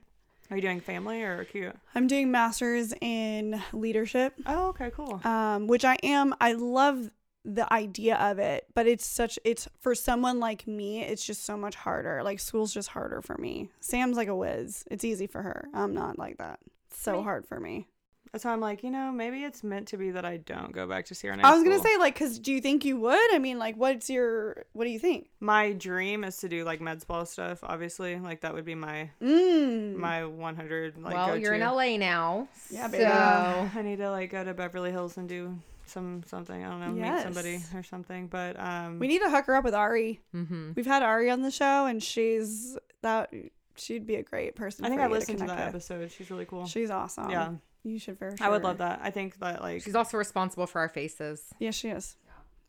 are 0.50 0.56
you 0.56 0.60
doing 0.62 0.80
family 0.80 1.22
or 1.22 1.40
acute 1.40 1.74
I'm 1.94 2.06
doing 2.06 2.30
masters 2.30 2.92
in 3.00 3.62
leadership, 3.72 4.34
oh 4.46 4.68
okay 4.68 4.90
cool 4.94 5.20
um, 5.24 5.66
which 5.66 5.84
I 5.84 5.96
am. 6.02 6.34
I 6.40 6.52
love 6.52 7.10
the 7.44 7.72
idea 7.72 8.16
of 8.16 8.38
it, 8.38 8.66
but 8.74 8.86
it's 8.86 9.06
such 9.06 9.38
it's 9.44 9.68
for 9.80 9.94
someone 9.94 10.38
like 10.40 10.66
me. 10.66 11.02
It's 11.02 11.24
just 11.24 11.44
so 11.44 11.56
much 11.56 11.74
harder. 11.74 12.22
Like 12.22 12.38
school's 12.40 12.74
just 12.74 12.88
harder 12.88 13.20
for 13.22 13.36
me. 13.38 13.70
Sam's 13.80 14.16
like 14.16 14.28
a 14.28 14.36
whiz. 14.36 14.84
It's 14.90 15.04
easy 15.04 15.26
for 15.26 15.42
her. 15.42 15.68
I'm 15.72 15.94
not 15.94 16.18
like 16.18 16.38
that. 16.38 16.58
It's 16.90 17.00
so 17.00 17.16
Me- 17.18 17.22
hard 17.22 17.46
for 17.46 17.58
me. 17.58 17.88
That's 18.32 18.44
why 18.44 18.52
i'm 18.52 18.60
like 18.60 18.82
you 18.82 18.90
know 18.90 19.12
maybe 19.12 19.44
it's 19.44 19.62
meant 19.62 19.86
to 19.88 19.96
be 19.96 20.10
that 20.10 20.24
i 20.24 20.38
don't 20.38 20.72
go 20.72 20.86
back 20.86 21.04
to 21.06 21.14
Sierra. 21.14 21.38
I 21.42 21.54
was 21.54 21.62
gonna 21.62 21.76
school. 21.78 21.84
say 21.92 21.98
like, 21.98 22.18
cause 22.18 22.38
do 22.38 22.52
you 22.52 22.60
think 22.60 22.84
you 22.84 22.96
would? 22.98 23.34
I 23.34 23.38
mean, 23.38 23.58
like, 23.58 23.76
what's 23.76 24.08
your 24.10 24.64
what 24.72 24.84
do 24.84 24.90
you 24.90 24.98
think? 24.98 25.28
my 25.40 25.72
dream 25.72 26.24
is 26.24 26.36
to 26.38 26.48
do 26.48 26.64
like 26.64 26.80
med 26.80 27.00
spa 27.02 27.24
stuff 27.24 27.60
obviously 27.62 28.18
like 28.18 28.40
that 28.40 28.54
would 28.54 28.64
be 28.64 28.74
my 28.74 29.10
Mm. 29.20 29.96
my 29.96 30.24
100 30.24 30.98
like 30.98 31.14
well, 31.14 31.26
go 31.28 31.34
you're 31.34 31.54
in. 31.54 31.60
LA 31.60 31.96
now. 31.98 32.48
Yeah, 32.70 32.86
so 32.86 32.92
baby. 32.92 33.02
Yeah, 33.04 33.68
I 33.74 33.82
need 33.82 33.96
to 33.98 34.10
like 34.10 34.30
go 34.30 34.42
to 34.44 34.54
Beverly 34.54 34.90
Hills 34.90 35.16
and 35.18 35.28
do 35.28 35.58
some 35.86 36.22
something. 36.26 36.64
I 36.64 36.68
don't 36.70 36.80
know, 36.80 36.92
meet 36.92 37.22
somebody 37.22 37.60
or 37.74 37.82
something. 37.82 38.28
But 38.28 38.58
um, 38.58 38.98
we 38.98 39.08
need 39.08 39.18
to 39.20 39.28
hook 39.30 39.44
her 39.46 39.54
up 39.56 39.64
with 39.64 39.74
Ari. 39.74 40.20
Mhm. 40.34 40.74
We've 40.74 40.86
had 40.86 41.02
Ari 41.02 41.30
on 41.30 41.42
the 41.42 41.50
show, 41.50 41.86
and 41.86 42.02
she's 42.02 42.78
that 43.02 43.30
she'd 43.76 44.06
be 44.06 44.14
a 44.14 44.22
great 44.22 44.54
person. 44.56 44.84
I 44.84 44.88
think 44.88 45.00
for 45.00 45.04
I 45.04 45.08
you 45.08 45.12
listened 45.14 45.38
to, 45.38 45.44
connect 45.44 45.58
that 45.58 45.66
with. 45.74 45.74
episode. 45.90 46.10
She's 46.12 46.30
really 46.30 46.46
cool. 46.46 46.66
She's 46.66 46.90
awesome. 46.90 47.30
yeah, 47.30 47.50
you 47.84 47.98
should 47.98 48.18
for 48.18 48.34
sure. 48.36 48.46
I 48.46 48.50
would 48.50 48.62
love 48.62 48.78
that. 48.78 49.00
I 49.02 49.10
think 49.10 49.38
that 49.40 49.60
like 49.62 49.82
She's 49.82 49.94
also 49.94 50.16
responsible 50.18 50.66
for 50.66 50.80
our 50.80 50.88
faces. 50.88 51.42
Yeah, 51.58 51.70
she 51.70 51.88
is. 51.88 52.16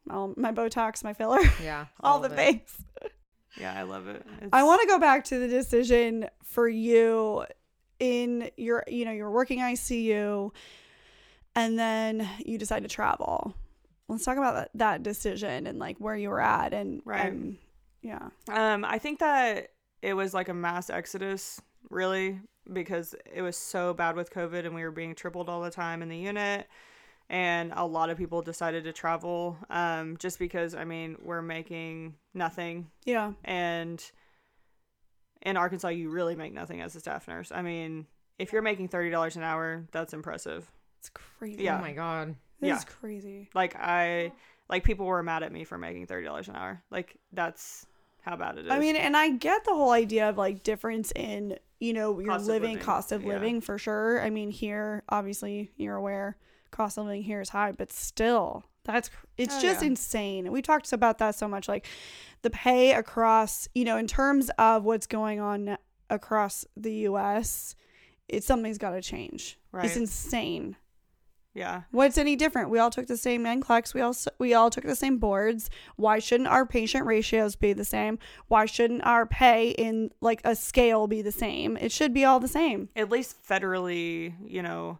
All 0.10 0.34
my 0.36 0.52
Botox, 0.52 1.04
my 1.04 1.14
filler, 1.14 1.40
Yeah. 1.64 1.86
all 2.02 2.20
the 2.20 2.30
of 2.30 2.36
things. 2.36 2.76
yeah, 3.60 3.74
I 3.78 3.84
love 3.84 4.08
it. 4.08 4.26
It's, 4.42 4.50
I 4.52 4.64
want 4.64 4.82
to 4.82 4.88
go 4.88 5.00
back 5.00 5.24
to 5.26 5.40
the 5.40 5.48
decision 5.48 6.28
for 6.44 6.68
you 6.68 7.46
in 8.00 8.50
your, 8.58 8.84
you 8.88 9.06
know, 9.06 9.12
you're 9.12 9.32
working 9.32 9.60
ICU 9.60 10.52
and 11.56 11.78
then 11.80 12.28
you 12.46 12.58
decide 12.58 12.84
to 12.84 12.90
travel. 12.90 13.56
Let's 14.10 14.26
talk 14.26 14.38
about 14.38 14.56
that, 14.56 14.70
that 14.76 15.04
decision 15.04 15.68
and 15.68 15.80
like 15.80 15.98
where 16.00 16.16
you 16.16 16.30
were 16.30 16.42
at 16.42 16.74
and, 16.74 17.02
Right. 17.06 17.28
and 17.28 17.58
yeah. 18.02 18.30
Um, 18.50 18.84
I 18.84 18.98
think 19.00 19.20
that 19.20 19.70
it 20.02 20.14
was 20.16 20.34
like 20.34 20.50
a 20.50 20.54
mass 20.54 20.90
exodus, 20.90 21.62
really, 21.90 22.42
because 22.72 23.16
it 23.34 23.42
was 23.42 23.58
so 23.58 23.94
bad 23.94 24.16
with 24.16 24.32
COVID 24.32 24.66
and 24.66 24.74
we 24.74 24.84
were 24.84 24.92
being 24.92 25.16
tripled 25.16 25.50
all 25.50 25.62
the 25.62 25.72
time 25.72 26.02
in 26.02 26.10
the 26.10 26.18
unit. 26.18 26.68
And 27.30 27.72
a 27.76 27.86
lot 27.86 28.10
of 28.10 28.18
people 28.18 28.42
decided 28.42 28.84
to 28.84 28.94
travel 28.94 29.58
um, 29.70 30.18
just 30.18 30.40
because, 30.40 30.76
I 30.76 30.84
mean, 30.84 31.18
we're 31.24 31.42
making 31.42 32.16
nothing 32.34 32.90
Yeah. 33.06 33.34
and 33.44 34.04
in 35.46 35.58
Arkansas, 35.58 35.90
you 35.90 36.10
really 36.10 36.36
make 36.36 36.54
nothing 36.54 36.82
as 36.82 36.96
a 36.96 37.00
staff 37.00 37.28
nurse. 37.28 37.52
I 37.54 37.62
mean, 37.62 38.08
if 38.40 38.54
you're 38.54 38.62
making 38.62 38.88
thirty 38.88 39.10
dollars 39.10 39.36
an 39.36 39.44
hour, 39.44 39.86
that's 39.92 40.14
impressive. 40.14 40.70
It's 41.00 41.10
crazy. 41.10 41.64
Yeah. 41.64 41.78
Oh 41.78 41.82
my 41.82 41.92
god. 41.92 42.36
This 42.60 42.70
yeah. 42.70 42.78
is 42.78 42.86
crazy. 42.86 43.50
Like 43.54 43.76
I, 43.76 44.32
like 44.70 44.84
people 44.86 45.06
were 45.06 45.22
mad 45.22 45.44
at 45.44 45.52
me 45.52 45.66
for 45.66 45.78
making 45.78 46.08
thirty 46.08 46.26
dollars 46.26 46.48
an 46.48 46.56
hour. 46.56 46.82
Like 46.90 47.18
that's 47.34 47.86
how 48.22 48.38
bad 48.38 48.58
it 48.58 48.66
is. 48.66 48.72
I 48.72 48.80
mean, 48.80 48.96
and 48.96 49.18
I 49.18 49.32
get 49.32 49.66
the 49.66 49.74
whole 49.74 49.92
idea 49.92 50.30
of 50.30 50.38
like 50.38 50.64
difference 50.64 51.12
in, 51.14 51.58
you 51.84 51.94
know, 51.94 52.20
your 52.20 52.30
Cost 52.32 52.46
living, 52.48 52.72
living, 52.72 52.84
cost 52.84 53.12
of 53.12 53.24
yeah. 53.24 53.34
living 53.34 53.62
for 53.62 53.78
sure. 53.78 54.22
I 54.22 54.30
mean, 54.30 54.50
here, 54.52 55.04
obviously, 55.10 55.72
you're 55.76 55.96
aware, 55.96 56.38
cost 56.72 56.98
of 56.98 57.06
living 57.06 57.24
here 57.24 57.42
is 57.42 57.50
high, 57.50 57.74
but 57.74 57.92
still, 57.92 58.64
that's 58.86 59.10
it's 59.38 59.56
Oh, 59.58 59.62
just 59.62 59.82
yeah. 59.82 59.88
insane. 59.88 60.52
We 60.52 60.62
talked 60.62 60.92
about 60.94 61.18
that 61.18 61.36
so 61.36 61.48
much, 61.48 61.68
like 61.68 61.86
the 62.42 62.50
pay 62.50 62.94
across, 62.94 63.68
you 63.76 63.84
know, 63.86 63.98
in 63.98 64.08
terms 64.08 64.50
of 64.58 64.84
what's 64.84 65.08
going 65.08 65.40
on 65.40 65.78
across 66.10 66.66
the 66.78 66.94
U.S. 67.10 67.76
It's 68.30 68.48
something's 68.48 68.78
got 68.78 68.92
to 68.92 69.02
change. 69.02 69.60
Right. 69.72 69.86
It's 69.86 69.98
insane. 69.98 70.78
Yeah, 71.54 71.84
What's 71.92 72.18
any 72.18 72.36
different? 72.36 72.70
We 72.70 72.80
all 72.80 72.90
took 72.90 73.08
the 73.08 73.18
same 73.18 73.44
NCLEX. 73.46 73.94
We 73.94 74.02
all 74.02 74.16
we 74.40 74.54
all 74.54 74.70
took 74.70 74.84
the 74.86 74.96
same 74.96 75.18
boards. 75.18 75.70
Why 75.96 76.20
shouldn't 76.20 76.50
our 76.50 76.66
patient 76.66 77.06
ratios 77.06 77.56
be 77.56 77.74
the 77.74 77.86
same? 77.86 78.18
Why 78.48 78.66
shouldn't 78.66 79.06
our 79.06 79.26
pay 79.26 79.70
in 79.70 80.10
like 80.22 80.42
a 80.44 80.56
scale 80.56 81.08
be 81.08 81.22
the 81.22 81.32
same? 81.32 81.78
It 81.78 81.92
should 81.92 82.14
be 82.14 82.26
all 82.26 82.40
the 82.40 82.48
same. 82.48 82.90
at 82.96 83.10
least 83.10 83.38
federally, 83.48 84.34
you 84.46 84.64
know, 84.64 85.00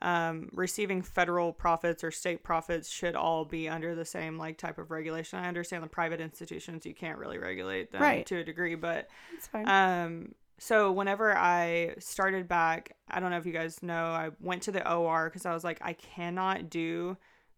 um, 0.00 0.48
receiving 0.52 1.02
federal 1.02 1.52
profits 1.52 2.04
or 2.04 2.10
state 2.12 2.44
profits 2.44 2.88
should 2.88 3.16
all 3.16 3.44
be 3.44 3.68
under 3.68 3.94
the 3.96 4.04
same 4.04 4.38
like 4.38 4.56
type 4.56 4.78
of 4.78 4.90
regulation. 4.92 5.38
I 5.40 5.48
understand 5.48 5.82
the 5.82 5.88
private 5.88 6.20
institutions 6.20 6.86
you 6.86 6.94
can't 6.94 7.18
really 7.18 7.38
regulate 7.38 7.90
them 7.90 8.00
Right. 8.02 8.24
to 8.26 8.36
a 8.36 8.44
degree, 8.44 8.76
but 8.76 9.08
It's 9.34 9.48
fine. 9.48 9.66
Um, 9.68 10.34
so 10.58 10.92
whenever 10.92 11.36
I 11.36 11.94
started 11.98 12.48
back, 12.48 12.96
I 13.10 13.20
don't 13.20 13.30
know 13.30 13.38
if 13.38 13.46
you 13.46 13.52
guys 13.52 13.82
know, 13.82 14.06
I 14.06 14.30
went 14.40 14.62
to 14.64 14.72
the 14.72 14.90
OR 14.92 15.28
because 15.28 15.46
I 15.46 15.54
was 15.54 15.64
like, 15.64 15.78
I 15.82 15.92
cannot 15.92 16.68
do 16.70 17.16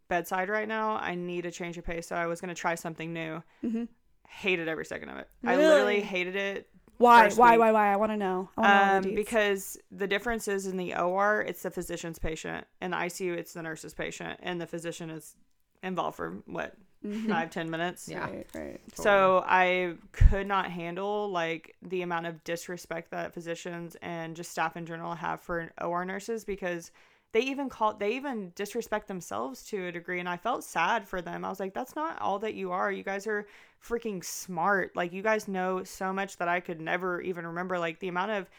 bedside 0.09 0.48
right 0.48 0.68
now. 0.68 0.96
I 0.96 1.14
need 1.14 1.46
a 1.46 1.51
change 1.51 1.78
of 1.78 1.84
pace. 1.84 2.07
So 2.09 2.16
I 2.16 2.26
was 2.26 2.40
gonna 2.40 2.55
try 2.55 2.74
something 2.74 3.12
new. 3.12 3.42
Mhm. 3.64 3.88
Hated 4.28 4.68
every 4.68 4.84
second 4.84 5.09
of 5.09 5.18
it. 5.18 5.28
I 5.44 5.57
literally 5.57 5.94
Really? 5.94 6.01
hated 6.01 6.36
it. 6.36 6.68
why? 6.98 7.30
Why? 7.30 7.57
Why? 7.57 7.72
Why? 7.72 7.92
I 7.92 7.96
want 7.96 8.12
to 8.12 8.16
know. 8.18 8.51
I 8.59 8.62
know 8.92 8.96
Um, 8.98 9.03
the 9.05 9.14
because 9.14 9.78
the 9.90 10.07
difference 10.07 10.46
is 10.48 10.66
in 10.66 10.76
the 10.76 10.94
OR, 10.94 11.40
it's 11.40 11.62
the 11.62 11.70
physician's 11.70 12.18
patient. 12.18 12.66
In 12.82 12.90
the 12.90 12.98
ICU, 12.98 13.32
it's 13.34 13.55
the 13.55 13.62
nurse's 13.62 13.94
patient, 13.94 14.38
and 14.42 14.61
the 14.61 14.66
physician 14.66 15.09
is 15.09 15.34
involved 15.82 16.16
for 16.18 16.42
what 16.44 16.74
Mhm. 17.05 17.28
five 17.28 17.51
ten 17.51 17.70
minutes. 17.70 18.09
Yeah. 18.09 18.28
Right, 18.28 18.46
right. 18.55 18.80
So 18.94 19.42
I 19.46 19.94
could 20.12 20.46
not 20.46 20.70
handle 20.70 21.30
like 21.30 21.74
the 21.82 22.03
amount 22.03 22.26
of 22.26 22.42
disrespect 22.44 23.11
that 23.12 23.32
physicians 23.32 23.96
and 24.03 24.36
just 24.36 24.51
staff 24.51 24.76
in 24.76 24.84
general 24.84 25.14
have 25.14 25.40
for 25.40 25.72
OR 25.80 26.05
nurses 26.05 26.44
because 26.44 26.90
they 27.32 27.40
even 27.40 27.68
call 27.68 27.94
they 27.94 28.16
even 28.16 28.53
disrespect 28.55 29.09
themselves 29.09 29.62
to 29.62 29.86
a 29.86 29.92
degree 29.92 30.18
and 30.18 30.28
i 30.28 30.36
felt 30.36 30.64
sad 30.64 31.07
for 31.07 31.22
them 31.22 31.44
i 31.44 31.48
was 31.48 31.61
like 31.61 31.74
that's 31.74 31.94
not 31.94 32.20
all 32.20 32.38
that 32.38 32.55
you 32.55 32.72
are 32.72 32.90
you 32.90 33.03
guys 33.03 33.26
are 33.26 33.46
freaking 33.84 34.24
smart 34.24 34.94
like 34.96 35.12
you 35.12 35.22
guys 35.22 35.46
know 35.48 35.84
so 35.84 36.12
much 36.12 36.36
that 36.38 36.48
i 36.48 36.61
could 36.61 36.80
never 36.80 37.20
even 37.20 37.46
remember 37.46 37.78
like 37.78 38.01
the 38.01 38.09
amount 38.09 38.30
of 38.30 38.51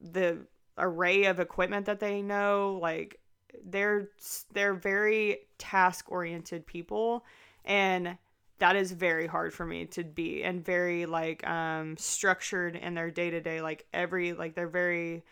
the 0.00 0.38
array 0.78 1.24
of 1.24 1.40
equipment 1.40 1.86
that 1.86 2.00
they 2.00 2.22
know 2.22 2.78
like 2.82 3.20
they're 3.64 4.08
they're 4.52 4.74
very 4.74 5.38
task 5.58 6.10
oriented 6.10 6.66
people 6.66 7.24
and 7.64 8.16
that 8.58 8.76
is 8.76 8.92
very 8.92 9.26
hard 9.26 9.54
for 9.54 9.64
me 9.64 9.86
to 9.86 10.04
be 10.04 10.42
and 10.42 10.64
very 10.64 11.06
like 11.06 11.46
um 11.46 11.96
structured 11.96 12.76
in 12.76 12.94
their 12.94 13.10
day 13.10 13.30
to 13.30 13.40
day 13.40 13.62
like 13.62 13.86
every 13.92 14.32
like 14.32 14.54
they're 14.54 14.68
very 14.68 15.22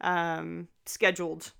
um 0.00 0.68
scheduled 0.84 1.52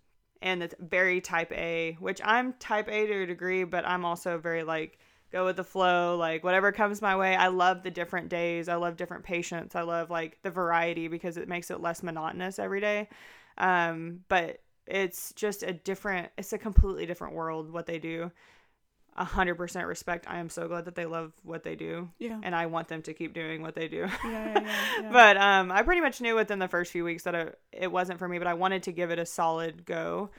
and 0.45 0.63
it's 0.63 0.75
very 0.79 1.23
type 1.23 1.51
A, 1.53 1.97
which 1.99 2.21
I'm 2.23 2.53
type 2.55 2.89
A 2.89 3.07
to 3.07 3.23
a 3.23 3.27
degree, 3.27 3.65
but 3.65 3.89
I'm 3.89 4.05
also 4.05 4.37
very 4.37 4.63
like 4.63 4.99
go 5.33 5.47
with 5.47 5.57
the 5.57 5.65
flow, 5.65 6.17
like 6.19 6.45
whatever 6.45 6.71
comes 6.71 7.01
my 7.01 7.17
way. 7.17 7.35
I 7.35 7.49
love 7.49 7.83
the 7.83 7.91
different 7.91 8.29
days. 8.29 8.69
I 8.69 8.75
love 8.75 8.97
different 8.97 9.25
patients. 9.25 9.75
I 9.75 9.83
love 9.83 10.11
like 10.11 10.39
the 10.43 10.51
variety 10.51 11.09
because 11.09 11.39
it 11.39 11.49
makes 11.49 11.71
it 11.71 11.81
less 11.81 12.03
monotonous 12.03 12.59
every 12.59 12.81
day. 12.83 13.09
Um, 13.57 14.21
but 14.29 14.61
it's 14.87 15.33
just 15.33 15.63
a 15.63 15.73
different, 15.73 16.29
it's 16.37 16.53
a 16.53 16.59
completely 16.59 17.07
different 17.07 17.35
world 17.35 17.73
what 17.73 17.87
they 17.87 17.99
do. 17.99 18.31
A 19.17 19.25
hundred 19.25 19.55
percent 19.55 19.87
respect. 19.87 20.27
I 20.29 20.39
am 20.39 20.49
so 20.49 20.67
glad 20.67 20.87
that 20.87 20.97
they 20.97 21.07
love 21.07 21.33
what 21.45 21.63
they 21.63 21.77
do. 21.77 22.11
Yeah. 22.19 22.41
And 22.43 22.55
I 22.55 22.67
want 22.67 22.89
them 22.89 23.01
to 23.03 23.15
keep 23.15 23.33
doing 23.33 23.63
what 23.63 23.75
they 23.77 23.87
do. 23.87 24.07
Yeah, 24.09 24.19
yeah, 24.25 24.61
yeah, 24.61 24.77
yeah. 25.03 25.13
but 25.13 25.37
um, 25.37 25.71
I 25.71 25.83
pretty 25.83 26.01
much 26.01 26.21
knew 26.21 26.35
within 26.35 26.59
the 26.59 26.69
first 26.69 26.91
few 26.91 27.05
weeks 27.05 27.23
that 27.23 27.35
it, 27.35 27.59
it 27.73 27.93
wasn't 27.93 28.19
for 28.19 28.27
me, 28.27 28.39
but 28.39 28.49
I 28.49 28.55
wanted 28.55 28.83
to 28.85 28.93
give 28.93 29.11
it 29.11 29.19
a 29.21 29.27
solid 29.27 29.85
go. 29.85 30.31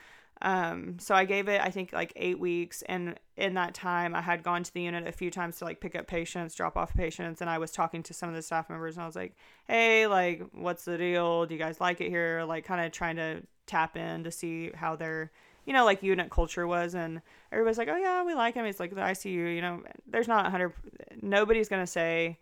Um, 0.42 0.98
so 0.98 1.14
I 1.14 1.24
gave 1.24 1.48
it, 1.48 1.60
I 1.62 1.70
think, 1.70 1.92
like 1.92 2.12
eight 2.16 2.38
weeks. 2.38 2.82
And 2.82 3.18
in 3.36 3.54
that 3.54 3.74
time, 3.74 4.14
I 4.14 4.20
had 4.20 4.42
gone 4.42 4.62
to 4.62 4.72
the 4.72 4.82
unit 4.82 5.06
a 5.06 5.12
few 5.12 5.30
times 5.30 5.56
to 5.58 5.64
like 5.64 5.80
pick 5.80 5.94
up 5.96 6.06
patients, 6.06 6.54
drop 6.54 6.76
off 6.76 6.94
patients. 6.94 7.40
And 7.40 7.48
I 7.48 7.58
was 7.58 7.70
talking 7.72 8.02
to 8.04 8.14
some 8.14 8.28
of 8.28 8.34
the 8.34 8.42
staff 8.42 8.68
members 8.68 8.96
and 8.96 9.02
I 9.02 9.06
was 9.06 9.16
like, 9.16 9.34
hey, 9.66 10.06
like, 10.06 10.42
what's 10.52 10.84
the 10.84 10.98
deal? 10.98 11.46
Do 11.46 11.54
you 11.54 11.60
guys 11.60 11.80
like 11.80 12.00
it 12.00 12.10
here? 12.10 12.44
Like, 12.46 12.64
kind 12.64 12.84
of 12.84 12.92
trying 12.92 13.16
to 13.16 13.42
tap 13.66 13.96
in 13.96 14.24
to 14.24 14.30
see 14.30 14.70
how 14.74 14.96
their, 14.96 15.32
you 15.66 15.72
know, 15.72 15.84
like 15.84 16.02
unit 16.02 16.30
culture 16.30 16.66
was. 16.66 16.94
And 16.94 17.20
everybody's 17.52 17.78
like, 17.78 17.88
oh, 17.88 17.96
yeah, 17.96 18.24
we 18.24 18.34
like 18.34 18.54
him. 18.54 18.64
It's 18.64 18.80
like 18.80 18.94
the 18.94 19.00
ICU, 19.00 19.54
you 19.54 19.60
know, 19.60 19.82
there's 20.06 20.28
not 20.28 20.44
100, 20.44 20.72
nobody's 21.20 21.68
to 21.68 21.86
say, 21.86 22.38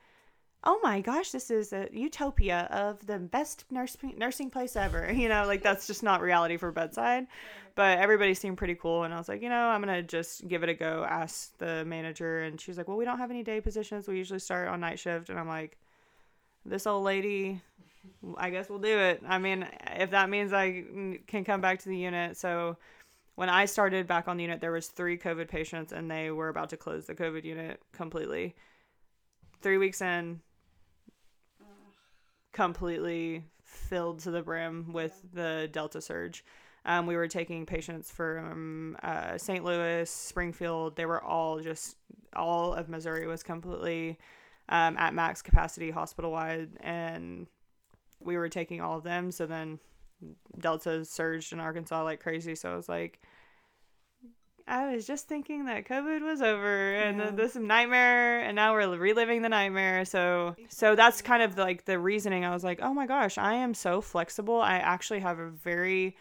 oh 0.67 0.81
my 0.83 1.01
gosh, 1.01 1.31
this 1.31 1.51
is 1.51 1.73
a 1.73 1.89
utopia 1.93 2.69
of 2.71 3.05
the 3.07 3.19
best 3.19 3.65
nurse, 3.71 3.97
nursing 4.17 4.51
place 4.51 4.77
ever. 4.77 5.13
You 5.25 5.29
know, 5.29 5.47
like 5.47 5.63
that's 5.63 5.87
just 5.87 6.03
not 6.03 6.21
reality 6.21 6.57
for 6.57 6.71
bedside. 6.71 7.27
But 7.77 7.99
everybody 7.99 8.35
seemed 8.35 8.57
pretty 8.57 8.75
cool. 8.75 9.03
And 9.05 9.13
I 9.13 9.19
was 9.19 9.29
like, 9.29 9.43
you 9.43 9.49
know, 9.49 9.67
I'm 9.69 9.83
to 9.85 10.03
just 10.03 10.47
give 10.47 10.63
it 10.63 10.69
a 10.69 10.75
go. 10.75 11.05
Ask 11.09 11.57
the 11.59 11.85
manager. 11.85 12.41
And 12.41 12.61
she's 12.61 12.77
like, 12.79 12.89
well, 12.89 12.97
we 12.97 13.05
don't 13.05 13.19
have 13.19 13.31
any 13.31 13.43
day 13.43 13.61
positions. 13.61 14.07
We 14.07 14.17
usually 14.17 14.39
start 14.39 14.69
on 14.69 14.81
night 14.81 14.99
shift. 14.99 15.29
And 15.29 15.39
I'm 15.39 15.49
like, 15.49 15.77
this 16.65 16.87
old 16.87 17.05
lady, 17.05 17.61
I 18.37 18.51
guess 18.51 18.69
we'll 18.69 18.79
do 18.79 18.99
it. 18.99 19.23
I 19.27 19.39
mean, 19.39 19.67
if 19.97 20.11
that 20.11 20.31
means 20.31 20.53
I 20.53 20.85
can 21.27 21.45
come 21.45 21.61
back 21.61 21.81
to 21.81 21.89
the 21.89 21.97
unit. 21.97 22.37
So 22.37 22.77
when 23.35 23.49
I 23.49 23.65
started 23.65 24.07
back 24.07 24.29
on 24.29 24.37
the 24.37 24.45
unit, 24.45 24.61
there 24.61 24.73
was 24.73 24.89
three 24.89 25.19
COVID 25.19 25.49
patients 25.49 25.93
and 25.93 26.11
they 26.11 26.31
were 26.31 26.49
about 26.49 26.71
to 26.71 26.77
close 26.77 27.07
the 27.07 27.15
COVID 27.15 27.45
unit 27.45 27.81
completely. 27.93 28.55
Three 29.61 29.79
weeks 29.79 30.01
in, 30.01 30.41
completely 32.53 33.45
filled 33.63 34.21
to 34.21 34.31
the 34.31 34.43
brim 34.43 34.93
with 34.93 35.21
the 35.33 35.69
Delta 35.73 36.01
surge. 36.01 36.45
Um, 36.87 37.07
we 37.07 37.17
were 37.17 37.29
taking 37.29 37.67
patients 37.67 38.11
from 38.11 38.97
uh, 39.03 39.39
St. 39.39 39.65
Louis, 39.65 40.09
Springfield. 40.09 40.97
They 40.97 41.07
were 41.07 41.23
all 41.23 41.61
just, 41.61 41.97
all 42.37 42.75
of 42.75 42.89
Missouri 42.89 43.27
was 43.27 43.43
completely 43.43 44.19
um, 44.69 44.97
at 44.99 45.15
max 45.15 45.43
capacity 45.43 45.91
hospital 45.91 46.31
wide. 46.31 46.71
And 46.81 47.47
we 48.21 48.37
were 48.37 48.49
taking 48.49 48.81
all 48.81 48.99
of 48.99 49.03
them. 49.03 49.31
So 49.31 49.47
then 49.47 49.81
Delta 50.59 51.05
surged 51.05 51.53
in 51.53 51.61
Arkansas 51.61 52.03
like 52.05 52.21
crazy. 52.23 52.55
So 52.55 52.73
I 52.73 52.77
was 52.77 52.89
like, 52.89 53.21
I 54.67 54.95
was 54.95 55.07
just 55.07 55.29
thinking 55.29 55.67
that 55.67 55.87
COVID 55.87 56.23
was 56.23 56.41
over 56.41 56.95
and 56.95 57.19
Yeah. 57.19 57.31
this 57.33 57.55
nightmare, 57.55 58.41
and 58.41 58.57
now 58.57 58.73
we're 58.73 58.97
reliving 58.97 59.43
the 59.43 59.51
nightmare. 59.51 60.07
So, 60.07 60.57
so 60.71 60.95
that's 60.95 61.21
kind 61.21 61.43
of 61.43 61.59
like 61.59 61.85
the 61.85 61.99
reasoning. 61.99 62.47
I 62.47 62.51
was 62.55 62.65
like, 62.65 62.81
oh 62.83 62.95
my 62.95 63.07
gosh, 63.07 63.37
I 63.37 63.55
am 63.55 63.75
so 63.75 64.01
flexible. 64.01 64.61
I 64.63 64.77
actually 64.77 65.21
have 65.21 65.39
a 65.39 65.51
very, 65.51 66.17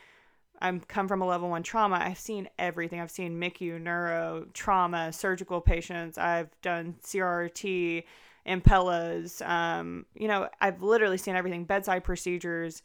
I'm 0.60 0.82
come 0.82 1.08
from 1.08 1.22
a 1.22 1.26
level 1.26 1.50
one 1.50 1.64
trauma. 1.64 2.02
I've 2.04 2.20
seen 2.20 2.50
everything. 2.60 3.00
I've 3.00 3.12
seen 3.12 3.40
MICU, 3.40 3.80
neuro, 3.80 4.46
trauma, 4.54 5.14
surgical 5.14 5.62
patients. 5.62 6.18
I've 6.18 6.50
done 6.62 6.96
CRRT, 7.02 8.04
impellas. 8.46 9.42
Um, 9.48 10.06
you 10.16 10.28
know, 10.28 10.50
I've 10.60 10.82
literally 10.84 11.18
seen 11.18 11.38
everything. 11.38 11.64
Bedside 11.64 12.04
procedures. 12.04 12.82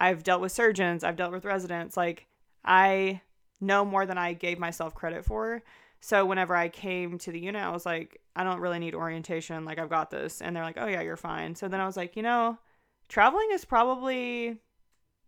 I've 0.00 0.22
dealt 0.24 0.40
with 0.40 0.50
surgeons. 0.52 1.04
I've 1.04 1.16
dealt 1.16 1.30
with 1.32 1.44
residents. 1.44 1.96
Like 1.96 2.26
I 2.64 3.20
know 3.60 3.84
more 3.84 4.06
than 4.06 4.16
I 4.18 4.32
gave 4.32 4.58
myself 4.58 4.94
credit 4.94 5.24
for. 5.24 5.62
So 6.00 6.24
whenever 6.24 6.56
I 6.56 6.70
came 6.70 7.18
to 7.18 7.30
the 7.30 7.38
unit, 7.38 7.62
I 7.62 7.68
was 7.68 7.84
like, 7.84 8.20
I 8.34 8.42
don't 8.42 8.60
really 8.60 8.78
need 8.78 8.94
orientation. 8.94 9.66
Like 9.66 9.78
I've 9.78 9.90
got 9.90 10.10
this. 10.10 10.40
And 10.40 10.56
they're 10.56 10.64
like, 10.64 10.78
oh 10.80 10.86
yeah, 10.86 11.02
you're 11.02 11.18
fine. 11.18 11.54
So 11.54 11.68
then 11.68 11.78
I 11.80 11.84
was 11.86 11.96
like, 11.96 12.16
you 12.16 12.22
know, 12.22 12.56
traveling 13.10 13.48
is 13.52 13.66
probably 13.66 14.56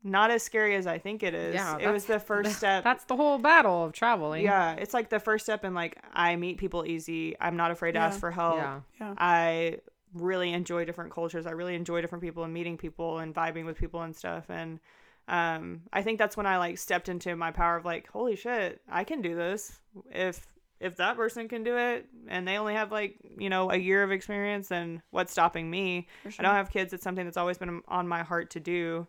not 0.03 0.31
as 0.31 0.43
scary 0.43 0.75
as 0.75 0.87
I 0.87 0.99
think 0.99 1.23
it 1.23 1.35
is. 1.35 1.55
Yeah, 1.55 1.77
it 1.79 1.91
was 1.91 2.07
the 2.07 2.19
first 2.19 2.53
step. 2.57 2.83
That's 2.85 3.05
the 3.05 3.15
whole 3.17 3.39
battle 3.39 3.85
of 3.85 3.93
traveling. 3.93 4.43
yeah, 4.45 4.73
it's 4.75 4.95
like 4.95 5.11
the 5.11 5.21
first 5.21 5.45
step 5.45 5.65
in 5.65 5.75
like 5.75 5.99
I 6.15 6.37
meet 6.37 6.57
people 6.57 6.87
easy. 6.87 7.37
I'm 7.39 7.57
not 7.57 7.71
afraid 7.71 7.93
to 7.93 7.99
Yeah. 7.99 8.07
ask 8.07 8.19
for 8.19 8.31
help. 8.31 8.57
Yeah. 8.57 8.81
Yeah. 8.99 9.15
I 9.19 9.79
really 10.15 10.53
enjoy 10.53 10.85
different 10.85 11.13
cultures. 11.13 11.47
I 11.47 11.51
really 11.51 11.75
enjoy 11.75 12.01
different 12.01 12.23
people 12.23 12.45
and 12.45 12.53
meeting 12.53 12.77
people 12.77 13.19
and 13.19 13.35
vibing 13.35 13.65
with 13.65 13.79
people 13.79 14.03
and 14.03 14.15
stuff. 14.15 14.47
And 14.49 14.81
um, 15.29 15.83
I 15.93 16.03
think 16.03 16.19
that's 16.19 16.37
when 16.37 16.47
I 16.47 16.59
like 16.59 16.79
stepped 16.79 17.09
into 17.09 17.37
my 17.37 17.51
power 17.51 17.77
of 17.77 17.85
like, 17.85 18.09
holy 18.09 18.37
shit, 18.37 18.81
I 18.89 19.05
can 19.05 19.23
do 19.23 19.35
this. 19.35 19.81
If 20.11 20.47
if 20.81 20.97
that 20.97 21.17
person 21.17 21.49
can 21.49 21.63
do 21.63 21.77
it 21.77 22.09
and 22.27 22.47
they 22.47 22.59
only 22.59 22.75
have 22.75 22.91
like 22.91 23.17
you 23.39 23.49
know 23.49 23.71
a 23.71 23.77
year 23.77 24.03
of 24.03 24.11
experience, 24.11 24.69
then 24.69 25.01
what's 25.11 25.33
stopping 25.33 25.71
me? 25.71 26.09
For 26.23 26.33
I 26.39 26.43
don't 26.43 26.55
have 26.55 26.71
kids. 26.71 26.93
It's 26.93 27.05
something 27.05 27.25
that's 27.25 27.37
always 27.37 27.59
been 27.59 27.83
on 27.89 28.09
my 28.09 28.23
heart 28.23 28.51
to 28.51 28.61
do. 28.61 29.07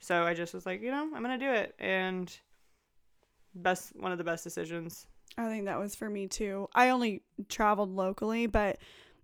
So 0.00 0.24
I 0.24 0.34
just 0.34 0.52
was 0.52 0.66
like, 0.66 0.82
you 0.82 0.90
know, 0.90 1.08
I'm 1.14 1.22
gonna 1.22 1.38
do 1.38 1.50
it, 1.50 1.74
and 1.78 2.36
best 3.54 3.92
one 3.96 4.12
of 4.12 4.18
the 4.18 4.24
best 4.24 4.44
decisions. 4.44 5.06
I 5.38 5.48
think 5.48 5.66
that 5.66 5.78
was 5.78 5.94
for 5.94 6.08
me 6.08 6.26
too. 6.26 6.68
I 6.74 6.90
only 6.90 7.22
traveled 7.48 7.94
locally, 7.94 8.46
but 8.46 8.78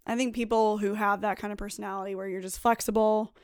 I 0.07 0.17
think 0.17 0.35
people 0.35 0.79
who 0.79 0.95
have 0.95 1.21
that 1.21 1.39
kind 1.39 1.53
of 1.53 1.59
personality 1.59 2.15
where 2.15 2.29
you're 2.29 2.41
just 2.41 2.59
flexible 2.59 3.35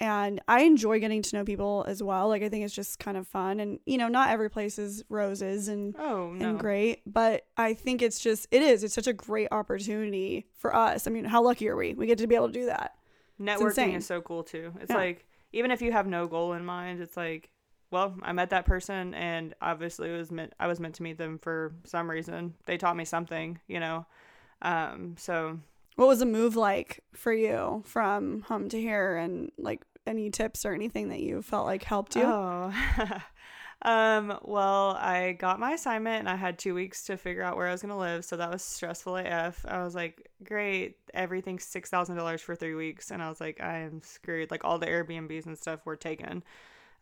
and 0.00 0.40
I 0.46 0.62
enjoy 0.62 1.00
getting 1.00 1.22
to 1.22 1.36
know 1.36 1.44
people 1.44 1.84
as 1.88 2.02
well. 2.02 2.28
Like 2.28 2.42
I 2.42 2.48
think 2.48 2.64
it's 2.64 2.74
just 2.74 2.98
kind 2.98 3.16
of 3.16 3.26
fun 3.26 3.58
and 3.60 3.80
you 3.86 3.98
know, 3.98 4.08
not 4.08 4.30
every 4.30 4.48
place 4.50 4.78
is 4.78 5.02
roses 5.08 5.68
and 5.68 5.94
Oh 5.98 6.30
no, 6.32 6.50
and 6.50 6.58
great, 6.58 7.02
but 7.06 7.46
I 7.56 7.74
think 7.74 8.02
it's 8.02 8.20
just 8.20 8.46
it 8.50 8.62
is. 8.62 8.84
It's 8.84 8.94
such 8.94 9.06
a 9.06 9.12
great 9.12 9.48
opportunity 9.50 10.46
for 10.54 10.74
us. 10.74 11.06
I 11.06 11.10
mean, 11.10 11.24
how 11.24 11.42
lucky 11.42 11.68
are 11.68 11.76
we? 11.76 11.94
We 11.94 12.06
get 12.06 12.18
to 12.18 12.26
be 12.26 12.34
able 12.34 12.48
to 12.48 12.52
do 12.52 12.66
that. 12.66 12.94
networking 13.40 13.96
is 13.96 14.06
so 14.06 14.20
cool 14.20 14.42
too. 14.42 14.72
It's 14.80 14.90
Yeah. 14.90 14.96
like 14.96 15.26
even 15.52 15.70
if 15.70 15.80
you 15.80 15.92
have 15.92 16.06
no 16.06 16.26
goal 16.26 16.52
in 16.52 16.64
mind, 16.64 17.00
it's 17.00 17.16
like, 17.16 17.50
well, 17.90 18.14
I 18.22 18.32
met 18.32 18.50
that 18.50 18.66
person 18.66 19.14
and 19.14 19.54
obviously 19.62 20.12
it 20.12 20.16
was 20.16 20.30
meant 20.30 20.52
I 20.60 20.66
was 20.66 20.78
meant 20.78 20.94
to 20.96 21.02
meet 21.02 21.18
them 21.18 21.38
for 21.38 21.74
some 21.84 22.10
reason. 22.10 22.54
They 22.66 22.76
taught 22.76 22.96
me 22.96 23.04
something, 23.04 23.58
you 23.66 23.80
know. 23.80 24.06
Um 24.62 25.14
so 25.18 25.58
What 25.98 26.06
was 26.06 26.20
the 26.20 26.26
move 26.26 26.54
like 26.54 27.02
for 27.12 27.32
you 27.32 27.82
from 27.84 28.42
home 28.42 28.68
to 28.68 28.80
here 28.80 29.16
and 29.16 29.50
like 29.58 29.84
any 30.06 30.30
tips 30.30 30.64
or 30.64 30.72
anything 30.72 31.08
that 31.08 31.18
you 31.18 31.42
felt 31.42 31.66
like 31.66 31.82
helped 31.82 32.14
you? 32.14 32.22
Oh. 32.22 32.72
um, 33.82 34.38
well, 34.44 34.96
I 35.00 35.32
got 35.32 35.58
my 35.58 35.72
assignment 35.72 36.20
and 36.20 36.28
I 36.28 36.36
had 36.36 36.56
two 36.56 36.72
weeks 36.72 37.06
to 37.06 37.16
figure 37.16 37.42
out 37.42 37.56
where 37.56 37.66
I 37.66 37.72
was 37.72 37.82
going 37.82 37.90
to 37.90 37.98
live. 37.98 38.24
So 38.24 38.36
that 38.36 38.48
was 38.48 38.62
stressful 38.62 39.16
AF. 39.16 39.66
I 39.66 39.82
was 39.82 39.96
like, 39.96 40.30
great. 40.44 40.98
Everything's 41.14 41.66
$6,000 41.66 42.38
for 42.38 42.54
three 42.54 42.76
weeks. 42.76 43.10
And 43.10 43.20
I 43.20 43.28
was 43.28 43.40
like, 43.40 43.60
I 43.60 43.78
am 43.78 44.00
screwed. 44.00 44.52
Like 44.52 44.64
all 44.64 44.78
the 44.78 44.86
Airbnbs 44.86 45.46
and 45.46 45.58
stuff 45.58 45.84
were 45.84 45.96
taken. 45.96 46.44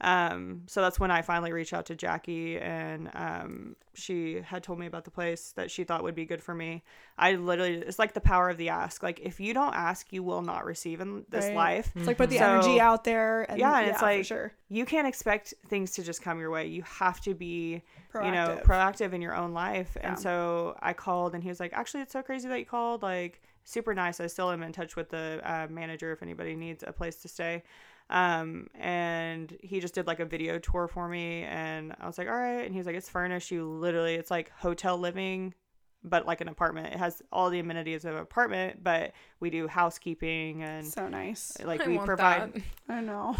Um, 0.00 0.64
so 0.66 0.82
that's 0.82 1.00
when 1.00 1.10
I 1.10 1.22
finally 1.22 1.52
reached 1.52 1.72
out 1.72 1.86
to 1.86 1.94
Jackie 1.96 2.58
and 2.58 3.10
um, 3.14 3.76
she 3.94 4.42
had 4.42 4.62
told 4.62 4.78
me 4.78 4.84
about 4.86 5.04
the 5.06 5.10
place 5.10 5.52
that 5.56 5.70
she 5.70 5.84
thought 5.84 6.02
would 6.02 6.14
be 6.14 6.26
good 6.26 6.42
for 6.42 6.54
me. 6.54 6.82
I 7.16 7.36
literally, 7.36 7.76
it's 7.76 7.98
like 7.98 8.12
the 8.12 8.20
power 8.20 8.50
of 8.50 8.58
the 8.58 8.68
ask. 8.68 9.02
Like 9.02 9.20
if 9.20 9.40
you 9.40 9.54
don't 9.54 9.74
ask, 9.74 10.12
you 10.12 10.22
will 10.22 10.42
not 10.42 10.66
receive 10.66 11.00
in 11.00 11.24
this 11.30 11.46
Right. 11.46 11.54
life 11.54 11.92
It's 11.96 12.06
like 12.06 12.18
put 12.18 12.28
the 12.28 12.38
So- 12.38 12.44
energy 12.44 12.78
out 12.78 13.04
there 13.04 13.50
and 13.50 13.58
yeah, 13.58 13.78
and 13.78 13.88
it's 13.88 14.00
for 14.00 14.04
like 14.04 14.24
sure. 14.26 14.52
you 14.68 14.84
can't 14.84 15.08
expect 15.08 15.54
things 15.68 15.92
to 15.92 16.02
just 16.02 16.20
come 16.20 16.38
your 16.40 16.50
way. 16.50 16.66
You 16.66 16.82
have 16.82 17.20
to 17.22 17.34
be, 17.34 17.82
Proactive. 18.12 18.26
you 18.26 18.32
know, 18.32 18.60
proactive 18.64 19.12
in 19.14 19.22
your 19.22 19.34
own 19.34 19.52
life. 19.54 19.96
Yeah. 19.96 20.08
And 20.10 20.18
so 20.18 20.76
I 20.82 20.92
called, 20.92 21.34
and 21.34 21.42
he 21.42 21.48
was 21.48 21.58
like, 21.60 21.72
"Actually, 21.72 22.02
it's 22.02 22.12
so 22.12 22.22
crazy 22.22 22.48
that 22.48 22.58
you 22.58 22.66
called. 22.66 23.02
Like, 23.02 23.40
super 23.64 23.94
nice. 23.94 24.20
I 24.20 24.26
still 24.26 24.50
am 24.50 24.62
in 24.62 24.72
touch 24.72 24.94
with 24.94 25.08
the 25.08 25.40
uh, 25.42 25.66
manager 25.70 26.12
if 26.12 26.22
anybody 26.22 26.54
needs 26.54 26.84
a 26.86 26.92
place 26.92 27.16
to 27.22 27.28
stay. 27.28 27.62
Um, 28.08 28.68
and 28.74 29.56
he 29.62 29.80
just 29.80 29.94
did 29.94 30.06
like 30.06 30.20
a 30.20 30.24
video 30.24 30.58
tour 30.58 30.86
for 30.86 31.08
me, 31.08 31.42
and 31.42 31.94
I 32.00 32.06
was 32.06 32.18
like, 32.18 32.28
all 32.28 32.34
right. 32.36 32.62
And 32.64 32.72
he 32.72 32.78
was 32.78 32.86
like, 32.86 32.96
it's 32.96 33.08
furnished. 33.08 33.50
You 33.50 33.68
literally, 33.68 34.14
it's 34.14 34.30
like 34.30 34.50
hotel 34.56 34.96
living, 34.96 35.54
but 36.04 36.24
like 36.26 36.40
an 36.40 36.48
apartment. 36.48 36.94
It 36.94 36.98
has 36.98 37.20
all 37.32 37.50
the 37.50 37.58
amenities 37.58 38.04
of 38.04 38.14
an 38.14 38.20
apartment, 38.20 38.84
but 38.84 39.12
we 39.40 39.50
do 39.50 39.66
housekeeping 39.66 40.62
and 40.62 40.86
So 40.86 41.08
nice. 41.08 41.56
like 41.64 41.80
I 41.80 41.88
we 41.88 41.98
provide. 41.98 42.52
that. 42.54 42.62
I 42.88 43.00
know. 43.00 43.34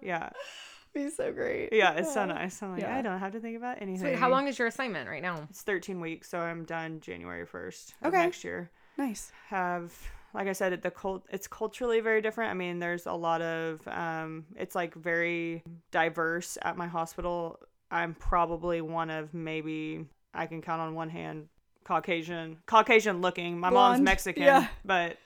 Yeah, 0.00 0.30
Be 0.94 1.08
so 1.10 1.32
great. 1.32 1.70
yeah, 1.72 1.92
it's 1.94 2.12
so 2.12 2.24
nice. 2.26 2.62
I'm 2.62 2.72
like, 2.72 2.82
Yeah. 2.82 2.94
I 2.96 3.02
don't 3.02 3.18
have 3.18 3.32
to 3.32 3.40
think 3.40 3.56
about 3.56 3.80
anything. 3.80 4.00
So 4.00 4.04
wait, 4.06 4.18
how 4.18 4.28
long 4.28 4.46
is 4.46 4.58
your 4.58 4.68
assignment 4.68 5.08
right 5.08 5.22
now? 5.22 5.46
It's 5.50 5.62
13 5.62 6.00
weeks, 6.00 6.28
so 6.28 6.38
I'm 6.38 6.64
done 6.64 7.00
January 7.00 7.46
1st 7.46 7.94
of 8.02 8.08
Okay. 8.08 8.22
next 8.22 8.44
year. 8.44 8.70
Nice. 8.98 9.32
Have 9.48 9.92
like 10.34 10.48
I 10.48 10.52
said, 10.52 10.80
the 10.82 10.90
cult 10.90 11.24
it's 11.30 11.46
culturally 11.46 12.00
very 12.00 12.22
different. 12.22 12.50
I 12.50 12.54
mean, 12.54 12.78
there's 12.78 13.06
a 13.06 13.12
lot 13.12 13.42
of 13.42 13.86
um, 13.88 14.44
it's 14.56 14.74
like 14.74 14.94
very 14.94 15.62
diverse 15.90 16.56
at 16.62 16.76
my 16.76 16.86
hospital. 16.86 17.58
I'm 17.90 18.14
probably 18.14 18.80
one 18.80 19.10
of 19.10 19.34
maybe 19.34 20.06
I 20.32 20.46
can 20.46 20.62
count 20.62 20.80
on 20.80 20.94
one 20.94 21.10
hand 21.10 21.48
Caucasian, 21.84 22.58
Caucasian 22.66 23.20
looking. 23.20 23.58
My 23.58 23.70
mom's 23.70 24.00
Mexican, 24.00 24.44
Yeah. 24.44 24.68
but 24.84 25.18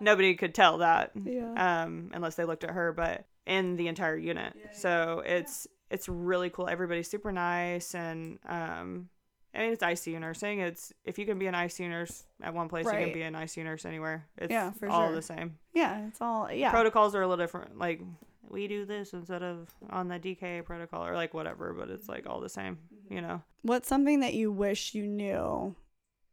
nobody 0.00 0.34
could 0.34 0.54
tell 0.54 0.78
that 0.78 1.12
Yeah. 1.14 1.82
um, 1.84 2.10
unless 2.14 2.34
they 2.34 2.44
looked 2.44 2.64
at 2.64 2.70
her, 2.70 2.92
but 2.92 3.26
in 3.46 3.76
the 3.76 3.86
entire 3.88 4.16
unit. 4.16 4.54
so 4.72 5.22
it's 5.24 5.66
it's 5.90 6.08
really 6.08 6.50
cool. 6.50 6.68
Everybody's 6.68 7.10
super 7.10 7.32
nice, 7.32 7.94
and 7.94 8.38
um, 8.48 9.08
I 9.54 9.58
mean 9.58 9.72
it's 9.72 9.82
ICU 9.82 10.18
nursing. 10.20 10.60
It's 10.60 10.92
if 11.04 11.18
you 11.18 11.26
can 11.26 11.38
be 11.38 11.46
an 11.46 11.54
ICU 11.54 11.88
nurse 11.88 12.24
at 12.42 12.54
one 12.54 12.68
place, 12.68 12.84
you 12.86 12.92
can 12.92 13.12
be 13.12 13.22
an 13.22 13.34
ICU 13.34 13.64
nurse 13.64 13.84
anywhere. 13.84 14.26
It's 14.38 14.50
Yeah, 14.52 14.70
for 14.72 14.88
all 14.88 15.06
sure. 15.08 15.14
the 15.16 15.22
same. 15.22 15.58
yeah. 15.74 16.06
It's 16.08 16.20
all 16.20 16.50
yeah. 16.52 16.70
Protocols 16.70 17.14
are 17.14 17.22
a 17.22 17.26
little 17.28 17.42
different. 17.42 17.78
Like 17.78 18.00
we 18.48 18.66
do 18.68 18.84
this 18.84 19.12
instead 19.12 19.42
of 19.42 19.68
on 19.90 20.08
the 20.08 20.18
DKA 20.18 20.64
protocol 20.64 21.06
or 21.06 21.14
like 21.14 21.34
whatever, 21.34 21.72
but 21.72 21.88
it's 21.90 22.08
like 22.08 22.26
all 22.28 22.40
the 22.40 22.48
same. 22.48 22.78
Mm-hmm. 22.94 23.14
You 23.14 23.20
know. 23.22 23.42
What's 23.62 23.88
something 23.88 24.20
that 24.20 24.34
you 24.34 24.50
wish 24.52 24.94
you 24.94 25.06
knew 25.06 25.74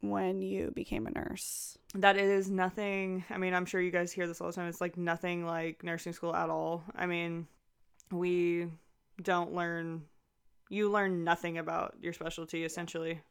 when 0.01 0.41
you 0.41 0.71
became 0.75 1.07
a 1.07 1.11
nurse? 1.11 1.77
that 1.95 2.17
it 2.17 2.25
is 2.25 2.49
nothing 2.51 3.23
i 3.29 3.37
mean 3.37 3.53
i'm 3.53 3.65
sure 3.65 3.81
you 3.81 3.89
guys 3.91 4.11
hear 4.11 4.27
this 4.27 4.41
all 4.41 4.47
the 4.47 4.53
time 4.53 4.67
it's 4.67 4.81
like 4.81 4.97
nothing 4.97 5.45
like 5.45 5.83
nursing 5.85 6.11
school 6.11 6.35
at 6.35 6.49
all 6.49 6.83
i 6.95 7.05
mean 7.05 7.47
we 8.11 8.67
don't 9.23 9.53
learn 9.53 10.03
you 10.69 10.89
learn 10.89 11.23
nothing 11.23 11.57
about 11.57 11.95
your 12.01 12.13
specialty 12.13 12.63
essentially 12.63 13.21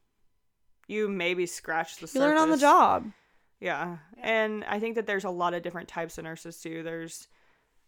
you 0.86 1.08
maybe 1.08 1.46
scratch 1.46 1.96
the 1.96 2.06
surface. 2.06 2.14
You 2.14 2.20
surface 2.20 2.38
learn 2.38 2.38
on 2.38 2.50
the 2.50 2.56
job. 2.56 3.12
yeah. 3.60 3.98
And 4.22 4.64
I 4.64 4.78
think 4.78 4.94
that 4.94 5.06
there's 5.06 5.24
a 5.24 5.30
lot 5.30 5.54
of 5.54 5.62
different 5.62 5.88
types 5.88 6.18
of 6.18 6.24
nurses 6.24 6.60
too. 6.60 6.82
There's 6.82 7.28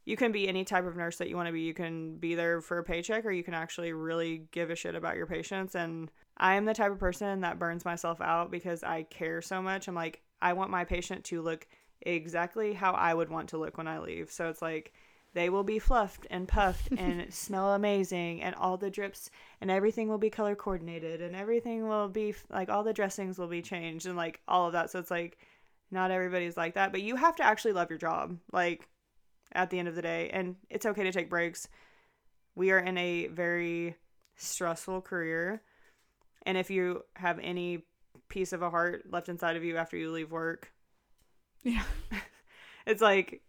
you 0.05 0.17
can 0.17 0.33
be 0.33 0.49
any 0.49 0.65
type 0.65 0.87
of 0.87 0.97
nurse 0.97 1.17
that 1.19 1.29
you 1.29 1.37
want 1.37 1.49
to 1.49 1.53
be. 1.53 1.61
You 1.61 1.75
can 1.75 2.17
be 2.17 2.35
there 2.35 2.63
for 2.63 2.79
a 2.79 2.85
paycheck 2.85 3.27
or 3.27 3.31
you 3.31 3.45
can 3.45 3.53
actually 3.53 3.93
really 3.93 4.49
give 4.53 4.71
a 4.71 4.75
shit 4.75 4.95
about 4.95 5.17
your 5.17 5.27
patients 5.27 5.75
and 5.75 6.11
I 6.39 6.55
am 6.55 6.65
the 6.65 6.75
type 6.75 6.93
of 6.93 6.99
person 6.99 7.41
that 7.43 7.59
burns 7.59 7.85
myself 7.85 8.21
out 8.21 8.51
because 8.51 8.83
I 8.83 9.03
care 9.03 9.43
so 9.43 9.61
much. 9.61 9.87
I'm 9.87 9.95
like 9.95 10.23
I 10.41 10.53
want 10.53 10.71
my 10.71 10.85
patient 10.85 11.25
to 11.25 11.43
look 11.43 11.67
exactly 12.03 12.73
how 12.73 12.93
I 12.93 13.13
would 13.13 13.29
want 13.29 13.51
to 13.51 13.59
look 13.59 13.77
when 13.77 13.89
I 13.89 13.99
leave. 13.99 14.31
So 14.31 14.49
it's 14.49 14.63
like 14.63 14.93
they 15.39 15.51
will 15.51 15.63
be 15.63 15.79
fluffed 15.79 16.27
and 16.31 16.49
puffed 16.49 16.89
and 16.99 17.33
smell 17.33 17.73
amazing 17.75 18.43
and 18.43 18.57
all 18.57 18.77
the 18.77 18.91
drips 18.91 19.31
and 19.61 19.71
everything 19.71 20.09
will 20.09 20.19
be 20.19 20.31
color 20.31 20.57
coordinated 20.57 21.23
and 21.23 21.37
everything 21.37 21.87
will 21.87 22.09
be 22.09 22.35
like 22.51 22.69
all 22.69 22.83
the 22.83 22.93
dressings 22.93 23.39
will 23.39 23.47
be 23.47 23.63
changed 23.63 24.05
and 24.05 24.17
like 24.17 24.41
all 24.49 24.67
of 24.67 24.73
that 24.73 24.91
so 24.91 24.99
it's 24.99 25.13
like 25.13 25.39
not 25.93 26.11
everybody's 26.11 26.57
like 26.57 26.75
that 26.75 26.91
but 26.91 27.03
you 27.03 27.15
have 27.15 27.37
to 27.37 27.45
actually 27.45 27.73
love 27.73 27.89
your 27.89 28.01
job 28.01 28.37
like 28.53 28.89
at 29.53 29.71
the 29.71 29.79
end 29.79 29.87
of 29.87 29.95
the 29.95 30.03
day 30.03 30.29
and 30.33 30.57
it's 30.71 30.85
okay 30.85 31.05
to 31.05 31.13
take 31.13 31.31
breaks 31.31 31.69
we 32.57 32.73
are 32.73 32.81
in 32.81 32.99
a 32.99 33.29
very 33.29 33.95
stressful 34.35 35.01
career 35.01 35.63
and 36.47 36.59
if 36.59 36.69
you 36.69 37.05
have 37.15 37.39
any 37.39 37.85
piece 38.29 38.53
of 38.53 38.61
a 38.61 38.71
heart 38.71 39.05
left 39.09 39.29
inside 39.29 39.55
of 39.55 39.63
you 39.63 39.77
after 39.77 39.97
you 39.97 40.11
leave 40.11 40.33
work 40.33 40.73
Yeah. 41.63 41.85
it's 42.87 43.01
like 43.01 43.41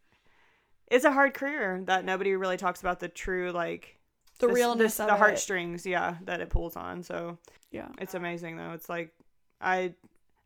it's 0.90 1.06
a 1.06 1.12
hard 1.12 1.34
career 1.34 1.82
that 1.86 2.04
nobody 2.06 2.36
really 2.36 2.58
talks 2.58 2.80
about 2.82 3.00
the 3.00 3.08
true 3.08 3.52
like 3.52 3.98
The 4.40 4.48
this- 4.48 4.56
realness 4.56 4.94
this- 4.94 5.00
of 5.02 5.08
the 5.08 5.14
it. 5.16 5.18
heartstrings 5.20 5.86
yeah 5.86 6.16
that 6.26 6.42
it 6.42 6.50
pulls 6.50 6.76
on 6.76 7.04
so 7.04 7.38
Yeah. 7.72 7.90
it's 8.00 8.14
amazing 8.16 8.58
though 8.58 8.72
it's 8.74 8.90
like 8.90 9.14
i 9.62 9.94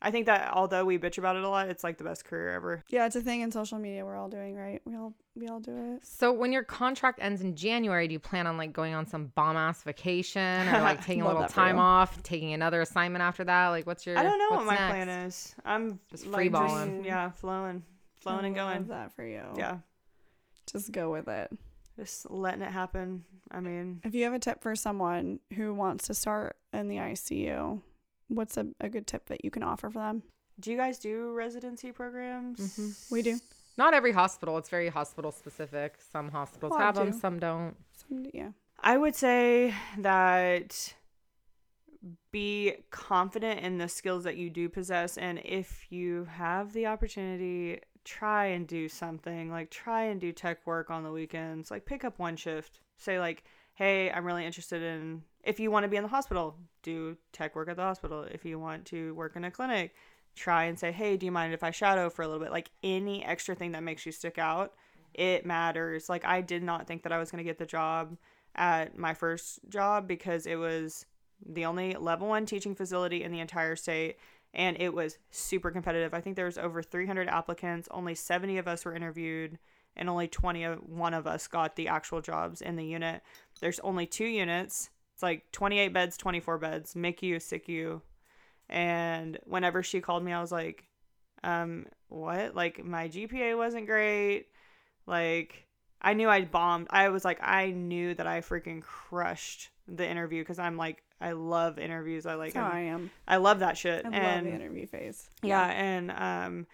i 0.02 0.12
think 0.12 0.26
that 0.26 0.52
although 0.54 0.84
we 0.84 0.98
bitch 0.98 1.18
about 1.18 1.36
it 1.38 1.44
a 1.44 1.50
lot 1.50 1.70
it's 1.70 1.84
like 1.84 1.98
the 1.98 2.04
best 2.04 2.26
career 2.26 2.50
ever 2.50 2.84
Yeah, 2.90 3.06
it's 3.06 3.16
a 3.16 3.22
thing 3.22 3.42
in 3.42 3.52
social 3.52 3.78
media 3.80 4.04
we're 4.04 4.18
all 4.18 4.28
doing, 4.30 4.56
right? 4.56 4.82
We 4.86 4.96
all 4.96 5.14
we 5.36 5.48
all 5.48 5.60
do 5.60 5.76
it. 5.96 6.06
So 6.06 6.32
when 6.32 6.52
your 6.52 6.62
contract 6.64 7.18
ends 7.20 7.42
in 7.42 7.56
January, 7.56 8.08
do 8.08 8.14
you 8.14 8.20
plan 8.20 8.46
on 8.46 8.56
like 8.56 8.72
going 8.72 8.94
on 8.94 9.08
some 9.08 9.28
bomb 9.34 9.58
ass 9.58 9.82
vacation 9.82 10.68
or 10.68 10.82
like 10.82 11.04
taking 11.06 11.24
a 11.24 11.28
little 11.28 11.48
time 11.48 11.80
off, 11.80 12.22
taking 12.22 12.54
another 12.54 12.82
assignment 12.82 13.24
after 13.24 13.44
that? 13.46 13.70
Like 13.70 13.88
what's 13.88 14.06
your 14.06 14.18
i 14.18 14.22
don't 14.24 14.38
know 14.38 14.50
what 14.58 14.66
my 14.66 14.76
next? 14.76 14.90
plan 14.92 15.10
is 15.10 15.56
i'm 15.66 16.00
Just 16.12 16.28
like, 16.28 16.52
freeballing. 16.52 17.06
yeah 17.06 17.32
flowing 17.32 17.82
flowing 18.20 18.44
I 18.44 18.48
and 18.48 18.58
love 18.58 18.76
going 18.76 18.88
that 18.90 19.14
for 19.16 19.24
you. 19.26 19.42
yeah 19.58 19.78
Just 20.72 20.92
go 20.92 21.12
with 21.12 21.28
it. 21.28 21.52
just 21.98 22.30
letting 22.32 22.62
it 22.64 22.72
happen 22.72 23.24
i 23.52 23.60
mean 23.60 24.00
If 24.04 24.16
you 24.16 24.24
have 24.24 24.34
a 24.34 24.40
tip 24.40 24.62
for 24.64 24.76
someone 24.76 25.40
who 25.56 25.74
wants 25.74 26.08
to 26.08 26.14
start 26.14 26.56
in 26.72 26.88
the 26.88 26.96
ICU, 26.98 27.82
what's 28.30 28.58
a, 28.58 28.66
a 28.80 28.90
good 28.90 29.06
tip 29.06 29.26
that 29.28 29.44
you 29.46 29.52
can 29.52 29.62
offer 29.64 29.90
for 29.90 30.00
them? 30.00 30.24
do 30.60 30.72
you 30.72 30.78
guys 30.78 30.98
do 31.00 31.32
residency 31.34 31.92
programs 31.92 32.60
Mhm. 32.60 33.12
We 33.12 33.22
do. 33.22 33.40
Not 33.76 33.96
every 33.96 34.12
hospital. 34.12 34.60
It's 34.60 34.70
very 34.70 34.90
hospital 34.90 35.32
specific. 35.32 35.96
Some 36.12 36.30
hospitals 36.30 36.72
Well, 36.72 36.80
I 36.80 36.86
have 36.86 36.94
them, 36.96 37.12
some 37.12 37.40
don't. 37.40 37.76
Some, 37.98 38.28
yeah. 38.32 38.50
I 38.80 38.98
would 38.98 39.16
say 39.16 39.74
that 39.98 40.94
be 42.32 42.74
confident 42.92 43.62
in 43.62 43.78
the 43.78 43.88
skills 43.88 44.24
that 44.26 44.36
you 44.38 44.50
do 44.50 44.68
possess 44.70 45.18
and 45.18 45.40
if 45.46 45.86
you 45.92 46.26
have 46.26 46.74
the 46.74 46.86
opportunity 46.86 47.80
try 48.04 48.48
and 48.48 48.68
do 48.68 48.90
something 48.90 49.50
like 49.50 49.70
try 49.70 50.04
and 50.04 50.20
do 50.20 50.32
tech 50.32 50.66
work 50.66 50.90
on 50.90 51.04
the 51.04 51.12
weekends 51.12 51.72
like 51.72 51.86
pick 51.86 52.04
up 52.04 52.20
one 52.20 52.36
shift. 52.36 52.82
Say 52.98 53.20
like 53.20 53.44
hey 53.76 54.12
i'm 54.12 54.26
really 54.26 54.46
interested 54.46 54.84
in 54.84 55.24
if 55.44 55.60
you 55.60 55.72
want 55.72 55.84
to 55.84 55.88
be 55.88 55.98
in 55.98 56.04
the 56.04 56.10
hospital 56.10 56.56
do 56.84 57.18
tech 57.32 57.56
work 57.56 57.70
at 57.70 57.76
the 57.76 57.82
hospital. 57.82 58.24
If 58.24 58.46
you 58.46 58.60
want 58.60 58.86
to 58.88 59.14
work 59.16 59.36
in 59.36 59.44
a 59.46 59.52
clinic 59.52 59.96
try 60.36 60.66
and 60.66 60.78
say 60.80 60.92
hey 60.92 61.16
do 61.16 61.26
you 61.26 61.32
mind 61.32 61.54
if 61.54 61.64
i 61.64 61.72
shadow 61.72 62.10
for 62.10 62.24
a 62.24 62.28
little 62.28 62.42
bit 62.42 62.52
like 62.52 62.72
any 62.82 63.24
extra 63.24 63.54
thing 63.56 63.72
that 63.74 63.84
makes 63.84 64.06
you 64.06 64.12
stick 64.12 64.38
out 64.38 64.74
it 65.14 65.46
matters. 65.46 66.10
Like 66.10 66.26
i 66.26 66.42
did 66.42 66.64
not 66.64 66.88
think 66.88 67.04
that 67.04 67.12
i 67.12 67.18
was 67.18 67.32
going 67.32 67.44
to 67.44 67.50
get 67.50 67.58
the 67.58 67.66
job 67.66 68.18
at 68.56 68.98
my 68.98 69.14
first 69.14 69.60
job 69.70 70.08
because 70.08 70.46
it 70.46 70.56
was 70.56 71.06
the 71.46 71.66
only 71.66 71.96
level 71.96 72.28
one 72.28 72.46
teaching 72.46 72.76
facility 72.76 73.24
in 73.24 73.32
the 73.32 73.40
entire 73.40 73.76
state 73.76 74.18
and 74.54 74.78
it 74.80 74.94
was 74.94 75.18
super 75.32 75.72
competitive. 75.72 76.14
I 76.14 76.22
think 76.22 76.36
there 76.36 76.46
was 76.46 76.58
over 76.58 76.82
300 76.84 77.28
applicants, 77.28 77.88
only 77.92 78.16
70 78.16 78.58
of 78.58 78.68
us 78.68 78.86
were 78.86 78.96
interviewed 78.96 79.58
and 79.96 80.10
only 80.10 80.28
21 80.28 81.14
of 81.14 81.28
us 81.28 81.48
got 81.48 81.76
the 81.76 81.88
actual 81.88 82.22
jobs 82.22 82.62
in 82.62 82.76
the 82.76 82.86
unit. 82.86 83.22
There's 83.60 83.80
only 83.82 84.06
two 84.06 84.26
units. 84.26 84.90
It's 85.14 85.24
like 85.24 85.52
28 85.52 85.90
beds, 85.90 86.18
24 86.18 86.58
beds, 86.58 86.94
MICU, 86.96 87.36
SICU. 87.36 88.02
And 88.70 89.38
whenever 89.46 89.84
she 89.84 90.02
called 90.02 90.24
me, 90.24 90.34
I 90.34 90.42
was 90.42 90.52
like, 90.52 90.86
um, 91.44 91.86
what? 92.10 92.56
Like 92.56 92.84
my 92.84 93.08
GPA 93.08 93.58
wasn't 93.58 93.86
great. 93.86 94.48
Like 95.06 95.68
I 96.02 96.14
knew 96.14 96.30
I'd 96.30 96.52
bombed. 96.52 96.88
I 96.90 97.10
was 97.10 97.24
like, 97.24 97.40
I 97.42 97.72
knew 97.72 98.16
that 98.16 98.28
I 98.28 98.42
freaking 98.42 98.82
crushed 98.82 99.70
the 99.88 100.08
interview 100.08 100.42
because 100.42 100.60
I'm 100.60 100.78
like, 100.78 101.04
I 101.24 101.32
love 101.32 101.80
interviews. 101.80 102.26
I 102.26 102.36
like, 102.36 102.54
That's 102.54 102.66
how 102.66 102.72
I'm- 102.78 103.10
I 103.28 103.38
love 103.38 103.60
that 103.60 103.78
shit. 103.78 104.06
I 104.06 104.10
love 104.10 104.14
and 104.14 104.46
the 104.48 104.52
interview 104.52 104.86
phase. 104.88 105.30
yeah, 105.42 105.66
and 105.66 106.12
um, 106.12 106.68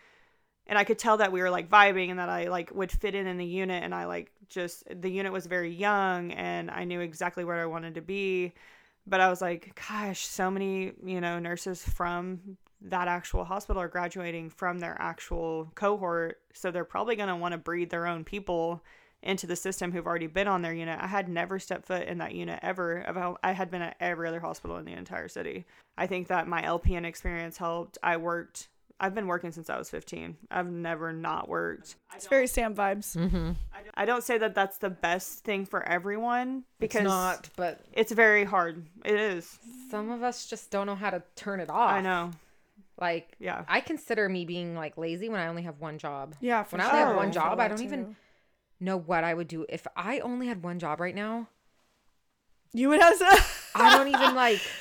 and 0.68 0.78
I 0.78 0.84
could 0.84 1.00
tell 1.00 1.18
that 1.18 1.32
we 1.32 1.42
were 1.42 1.50
like 1.50 1.70
vibing 1.70 2.10
and 2.10 2.20
that 2.20 2.30
I 2.30 2.48
like 2.50 2.72
would 2.74 2.92
fit 2.92 3.16
in 3.16 3.28
in 3.28 3.38
the 3.38 3.46
unit, 3.46 3.84
and 3.84 3.94
I 3.94 4.06
like 4.06 4.32
just 4.48 4.84
the 4.90 5.10
unit 5.10 5.32
was 5.32 5.46
very 5.46 5.72
young, 5.72 6.32
and 6.32 6.70
I 6.72 6.84
knew 6.84 7.00
exactly 7.00 7.44
where 7.46 7.62
I 7.62 7.66
wanted 7.66 7.96
to 7.96 8.02
be. 8.02 8.54
But 9.08 9.22
I 9.22 9.30
was 9.30 9.42
like, 9.42 9.80
gosh, 9.90 10.26
so 10.28 10.52
many 10.52 10.92
you 11.04 11.22
know 11.22 11.40
nurses 11.40 11.84
from 11.84 12.58
that 12.82 13.08
actual 13.08 13.44
hospital 13.44 13.82
are 13.82 13.88
graduating 13.88 14.50
from 14.50 14.80
their 14.80 14.96
actual 15.00 15.72
cohort, 15.76 16.40
so 16.54 16.72
they're 16.72 16.86
probably 16.86 17.16
gonna 17.16 17.36
want 17.38 17.52
to 17.54 17.58
breed 17.58 17.90
their 17.90 18.08
own 18.08 18.24
people 18.24 18.84
into 19.22 19.46
the 19.48 19.56
system 19.56 19.92
who've 19.92 20.08
already 20.08 20.28
been 20.28 20.48
on 20.48 20.62
their 20.62 20.74
unit. 20.74 20.98
I 21.02 21.08
had 21.08 21.28
never 21.28 21.60
stepped 21.60 21.86
foot 21.86 22.08
in 22.08 22.20
that 22.20 22.34
unit 22.34 22.60
ever. 22.62 23.36
I 23.44 23.52
had 23.52 23.70
been 23.70 23.82
at 23.82 23.98
every 24.00 24.28
other 24.28 24.40
hospital 24.40 24.78
in 24.78 24.86
the 24.86 24.94
entire 24.94 25.28
city. 25.28 25.66
I 25.98 26.08
think 26.08 26.28
that 26.28 26.48
my 26.48 26.62
LPN 26.62 27.06
experience 27.06 27.58
helped. 27.58 27.98
I 28.02 28.18
worked. 28.18 28.70
I've 29.02 29.16
been 29.16 29.28
working 29.28 29.52
since 29.52 29.70
I 29.70 29.78
was 29.78 29.90
15. 29.90 30.36
I've 30.52 30.70
never 30.70 31.14
not 31.14 31.48
worked. 31.48 31.96
It's 32.16 32.28
very 32.28 32.48
Sam 32.48 32.76
vibes. 32.76 33.16
Mm-hmm. 33.16 33.52
I 33.96 34.06
don't 34.06 34.24
say 34.24 34.38
that 34.38 34.56
that's 34.56 34.78
the 34.78 34.90
best 34.90 35.46
thing 35.46 35.66
for 35.66 35.82
everyone 35.84 36.64
because 36.80 37.02
It's 37.02 37.08
not, 37.08 37.50
but 37.56 37.80
it's 37.94 38.12
very 38.12 38.44
hard. 38.44 38.86
It 39.06 39.16
is. 39.16 39.58
some 39.90 40.12
of 40.12 40.22
us 40.22 40.48
just 40.48 40.70
don't 40.70 40.86
know 40.86 40.96
how 40.96 41.12
to 41.12 41.24
turn 41.36 41.62
it 41.62 41.70
off. 41.70 41.92
I 41.92 42.02
know. 42.02 42.32
Like, 43.00 43.36
Yeah. 43.40 43.64
I 43.70 43.80
consider 43.80 44.28
me 44.28 44.44
being 44.44 44.76
like 44.76 44.98
lazy 44.98 45.30
when 45.30 45.40
I 45.40 45.48
only 45.48 45.62
have 45.64 45.80
one 45.80 45.98
job. 45.98 46.36
Yeah, 46.42 46.64
for 46.64 46.78
When 46.78 46.86
I 46.86 46.90
only 46.90 47.00
have 47.00 47.16
one 47.16 47.30
I 47.30 47.32
feel 47.32 47.42
job, 47.42 47.60
I 47.62 47.68
don't 47.70 47.82
even 47.82 48.06
too. 48.06 48.16
Know 48.80 48.98
what 48.98 49.24
I 49.24 49.34
would 49.34 49.48
do 49.48 49.66
if 49.70 49.86
I 49.96 50.20
only 50.20 50.48
had 50.48 50.64
one 50.64 50.80
job 50.80 51.00
right 51.00 51.16
now. 51.16 51.48
You 52.74 52.90
would 52.90 53.02
have 53.02 53.18
to. 53.18 53.44
I 53.76 53.98
don't 53.98 54.08
even 54.08 54.36
like. 54.36 54.60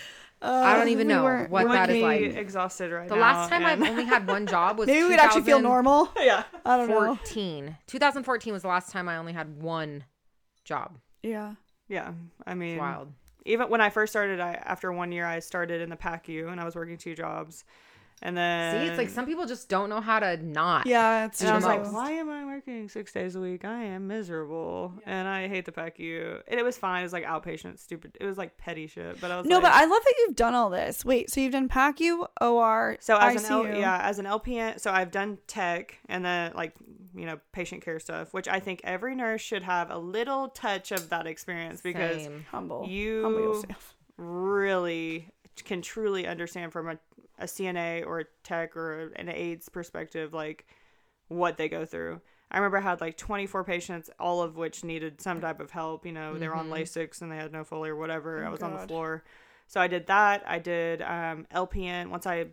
I 0.41 0.75
don't 0.75 0.83
um, 0.83 0.89
even 0.89 1.09
we 1.09 1.15
know 1.15 1.25
weren't- 1.25 1.51
what 1.51 1.63
You 1.63 1.73
that 1.73 1.89
would 1.89 2.01
like. 2.01 2.21
exhaused 2.37 2.81
right 2.81 3.09
The 3.09 3.17
now. 3.17 3.21
last 3.21 3.49
time 3.51 3.65
and- 3.65 3.83
I've 3.85 3.91
only 3.91 4.05
had 4.05 4.25
one 4.29 4.47
job 4.47 4.79
was 4.79 4.87
Maybe 4.87 5.03
we 5.03 5.09
would 5.09 5.19
actually 5.19 5.43
feel 5.43 5.59
normal. 5.61 6.11
yeah. 6.17 6.45
I 6.65 6.77
don't 6.77 6.89
know. 6.89 7.17
14. 7.17 7.77
2014 7.89 8.53
was 8.53 8.63
the 8.63 8.69
last 8.69 8.93
time 8.93 9.09
I 9.09 9.17
only 9.17 9.33
had 9.33 9.61
one 9.61 10.05
job. 10.65 10.97
Yeah. 11.25 11.55
Yeah. 11.89 12.13
I 12.47 12.55
mean, 12.55 12.75
It's 12.75 12.81
wild. 12.81 13.13
even 13.47 13.69
when 13.69 13.81
I 13.81 13.91
first 13.91 14.13
started, 14.13 14.39
I 14.39 14.53
after 14.53 14.93
one 14.93 15.11
year 15.11 15.27
I 15.27 15.41
started 15.41 15.81
in 15.81 15.91
the 15.91 15.97
PACU 15.97 16.53
and 16.53 16.61
I 16.61 16.65
was 16.65 16.77
working 16.77 16.99
two 16.99 17.17
jobs, 17.17 17.65
and 18.23 18.37
then 18.37 18.81
See, 18.85 18.89
it's 18.89 18.99
like 18.99 19.09
some 19.11 19.27
people 19.27 19.47
just 19.47 19.69
don't 19.69 19.89
know 19.89 20.01
how 20.01 20.19
to 20.21 20.37
not. 20.39 20.87
Yeah, 20.87 21.27
it's 21.27 21.41
And 21.41 21.51
I 21.51 21.55
was 21.55 21.65
the 21.65 21.69
like, 21.71 21.93
why 21.93 22.11
am 22.13 22.29
I 22.31 22.45
working 22.45 22.89
six 22.89 23.13
days 23.13 23.37
a 23.37 23.41
week? 23.41 23.65
I 23.65 23.85
am 23.85 24.07
miserable, 24.07 24.93
and 25.07 25.29
I 25.29 25.49
hate 25.49 25.65
the 25.65 25.73
PACU. 25.73 26.43
And 26.49 26.59
it 26.59 26.63
was 26.65 26.77
fine. 26.77 27.01
It 27.01 27.05
was 27.05 27.13
like 27.13 27.25
outpatient, 27.25 27.79
stupid. 27.79 28.17
It 28.21 28.25
was 28.27 28.39
like 28.39 28.57
petty 28.59 28.87
shit. 28.87 29.21
But 29.21 29.31
I 29.31 29.39
was 29.39 29.47
No, 29.47 29.57
like, 29.57 29.65
but 29.65 29.73
I 29.73 29.85
love 29.85 30.03
that 30.05 30.15
you've 30.21 30.37
done 30.37 30.55
all 30.55 30.71
this. 30.71 31.05
Wait, 31.05 31.31
so 31.31 31.41
you've 31.41 31.53
done 31.53 31.69
PACU, 31.69 32.27
OR, 32.41 32.97
So 33.01 33.17
as 33.17 33.45
an 33.45 33.51
L, 33.53 33.67
yeah, 33.67 34.01
as 34.03 34.19
an 34.19 34.27
LPN, 34.27 34.81
so 34.81 34.91
I've 34.91 35.11
done 35.11 35.39
tech 35.47 35.99
and 36.09 36.25
then 36.25 36.53
like 36.55 36.75
you 37.15 37.27
know 37.27 37.39
patient 37.53 37.83
care 37.85 37.99
stuff, 38.01 38.33
which 38.35 38.49
I 38.49 38.61
think 38.61 38.81
every 38.85 39.15
nurse 39.15 39.41
should 39.41 39.63
have 39.63 39.91
a 39.91 39.99
little 39.99 40.49
touch 40.49 40.93
of 40.93 41.09
that 41.11 41.27
experience 41.27 41.81
because 41.81 42.23
Same. 42.25 42.47
humble. 42.51 42.87
You- 42.87 43.23
humble 43.23 43.41
yourself. 43.55 43.95
really 44.17 45.29
can 45.65 45.83
truly 45.83 46.27
understand 46.27 46.73
from 46.73 46.89
a, 46.89 46.99
a 47.39 47.45
CNA 47.45 48.07
or 48.07 48.21
a 48.21 48.25
tech 48.43 48.77
or 48.77 49.13
an 49.17 49.29
aide's 49.29 49.69
perspective 49.69 50.33
like 50.33 50.67
what 51.29 51.57
they 51.57 51.69
go 51.69 51.85
through. 51.85 52.21
I 52.51 52.59
remember 52.59 52.79
I 52.79 52.83
had 52.83 53.01
like 53.01 53.17
24 53.17 53.65
patients, 53.65 54.09
all 54.19 54.43
of 54.43 54.57
which 54.57 54.83
needed 54.83 55.21
some 55.21 55.41
type 55.41 55.61
of 55.61 55.71
help. 55.71 56.07
You 56.07 56.13
know, 56.13 56.39
they 56.39 56.49
were 56.49 56.55
on 56.55 56.71
Lasix 56.71 57.21
and 57.21 57.31
they 57.31 57.37
had 57.37 57.53
no 57.53 57.63
Foley 57.63 57.91
or 57.91 57.97
whatever. 57.97 58.45
I 58.45 58.49
was 58.49 58.63
on 58.63 58.73
the 58.73 58.87
floor. 58.87 59.23
So 59.67 59.81
I 59.81 59.87
did 59.87 60.07
that. 60.07 60.43
I 60.47 60.59
did 60.59 61.03
um, 61.03 61.47
LPN. 61.55 62.09
Once 62.09 62.27
I 62.27 62.47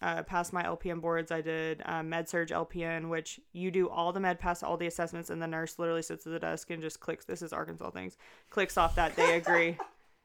uh, 0.00 0.22
passed 0.22 0.54
my 0.54 0.62
LPN 0.62 1.02
boards, 1.02 1.30
I 1.30 1.42
did 1.42 1.82
um, 1.84 2.08
Med 2.08 2.30
Surg 2.30 2.48
LPN, 2.48 3.10
which 3.10 3.40
you 3.52 3.70
do 3.70 3.90
all 3.90 4.10
the 4.12 4.20
med 4.20 4.40
pass, 4.40 4.62
all 4.62 4.78
the 4.78 4.86
assessments, 4.86 5.28
and 5.28 5.40
the 5.40 5.46
nurse 5.46 5.78
literally 5.78 6.02
sits 6.02 6.26
at 6.26 6.32
the 6.32 6.38
desk 6.38 6.70
and 6.70 6.82
just 6.82 6.98
clicks. 7.00 7.26
This 7.26 7.42
is 7.42 7.52
Arkansas 7.52 7.90
things. 7.90 8.16
Clicks 8.48 8.78
off 8.78 8.94
that 8.94 9.14
they 9.16 9.36
agree. 9.36 9.76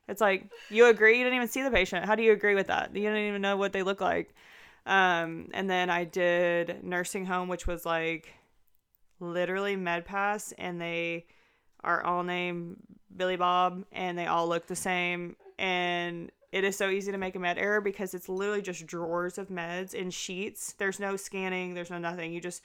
It's 0.07 0.21
like 0.21 0.49
you 0.69 0.87
agree. 0.87 1.17
You 1.17 1.23
didn't 1.23 1.35
even 1.35 1.47
see 1.47 1.63
the 1.63 1.71
patient. 1.71 2.05
How 2.05 2.15
do 2.15 2.23
you 2.23 2.31
agree 2.31 2.55
with 2.55 2.67
that? 2.67 2.95
You 2.95 3.03
don't 3.03 3.17
even 3.17 3.41
know 3.41 3.57
what 3.57 3.73
they 3.73 3.83
look 3.83 4.01
like. 4.01 4.33
Um, 4.85 5.49
and 5.53 5.69
then 5.69 5.89
I 5.89 6.05
did 6.05 6.83
nursing 6.83 7.25
home, 7.25 7.49
which 7.49 7.67
was 7.67 7.85
like 7.85 8.33
literally 9.19 9.75
med 9.75 10.05
pass, 10.05 10.53
and 10.57 10.79
they 10.79 11.25
are 11.83 12.03
all 12.03 12.23
named 12.23 12.77
Billy 13.15 13.35
Bob, 13.35 13.83
and 13.91 14.17
they 14.17 14.27
all 14.27 14.47
look 14.47 14.67
the 14.67 14.75
same. 14.75 15.35
And 15.59 16.31
it 16.51 16.63
is 16.63 16.77
so 16.77 16.89
easy 16.89 17.11
to 17.11 17.17
make 17.17 17.35
a 17.35 17.39
med 17.39 17.57
error 17.57 17.81
because 17.81 18.13
it's 18.13 18.29
literally 18.29 18.61
just 18.61 18.87
drawers 18.87 19.37
of 19.37 19.49
meds 19.49 19.93
in 19.93 20.09
sheets. 20.09 20.73
There's 20.77 20.99
no 20.99 21.17
scanning, 21.17 21.73
there's 21.73 21.89
no 21.89 21.97
nothing. 21.97 22.31
You 22.31 22.39
just 22.39 22.63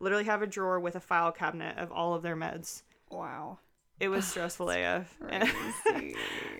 literally 0.00 0.24
have 0.24 0.42
a 0.42 0.46
drawer 0.46 0.80
with 0.80 0.96
a 0.96 1.00
file 1.00 1.30
cabinet 1.30 1.78
of 1.78 1.92
all 1.92 2.14
of 2.14 2.22
their 2.22 2.36
meds. 2.36 2.82
Wow. 3.10 3.58
It 4.00 4.08
was 4.08 4.26
stressful 4.28 4.70
AF. 4.70 5.16
Crazy. 5.28 6.16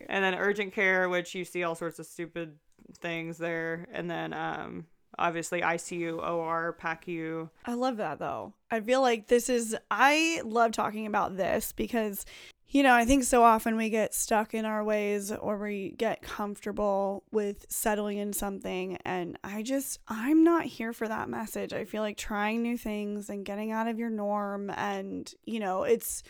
and 0.09 0.23
then 0.23 0.35
urgent 0.35 0.75
care, 0.75 1.09
which 1.09 1.35
you 1.35 1.45
see 1.45 1.65
all 1.65 1.75
sorts 1.75 1.99
of 1.99 2.07
stupid 2.07 2.57
things 2.99 3.39
there. 3.39 3.87
And 3.93 4.11
then 4.11 4.33
um, 4.33 4.87
obviously 5.19 5.63
ICU, 5.63 6.19
OR, 6.19 6.77
PACU. 6.81 7.49
I 7.65 7.75
love 7.75 7.97
that 7.97 8.19
though. 8.19 8.55
I 8.71 8.81
feel 8.81 9.01
like 9.01 9.27
this 9.27 9.49
is 9.49 9.77
I 9.91 10.43
love 10.45 10.73
talking 10.73 11.07
about 11.07 11.37
this 11.37 11.73
because 11.73 12.25
you 12.73 12.85
know, 12.85 12.95
I 12.95 13.05
think 13.05 13.25
so 13.25 13.43
often 13.43 13.75
we 13.75 13.91
get 13.91 14.15
stuck 14.15 14.55
in 14.55 14.65
our 14.65 14.85
ways 14.85 15.33
or 15.33 15.59
we 15.59 15.91
get 15.91 16.23
comfortable 16.23 17.25
with 17.33 17.67
settling 17.69 18.19
in 18.19 18.33
something 18.33 18.97
and 19.05 19.37
I 19.43 19.63
just 19.63 19.99
I'm 20.07 20.45
not 20.45 20.67
here 20.67 20.93
for 20.93 21.09
that 21.09 21.29
message. 21.29 21.73
I 21.73 21.85
feel 21.85 22.03
like 22.03 22.17
trying 22.17 22.63
new 22.63 22.79
things 22.79 23.29
and 23.29 23.45
getting 23.45 23.73
out 23.73 23.89
of 23.89 23.99
your 23.99 24.11
norm 24.11 24.71
and 24.71 25.33
you 25.45 25.59
know, 25.59 25.83
it's 25.83 26.23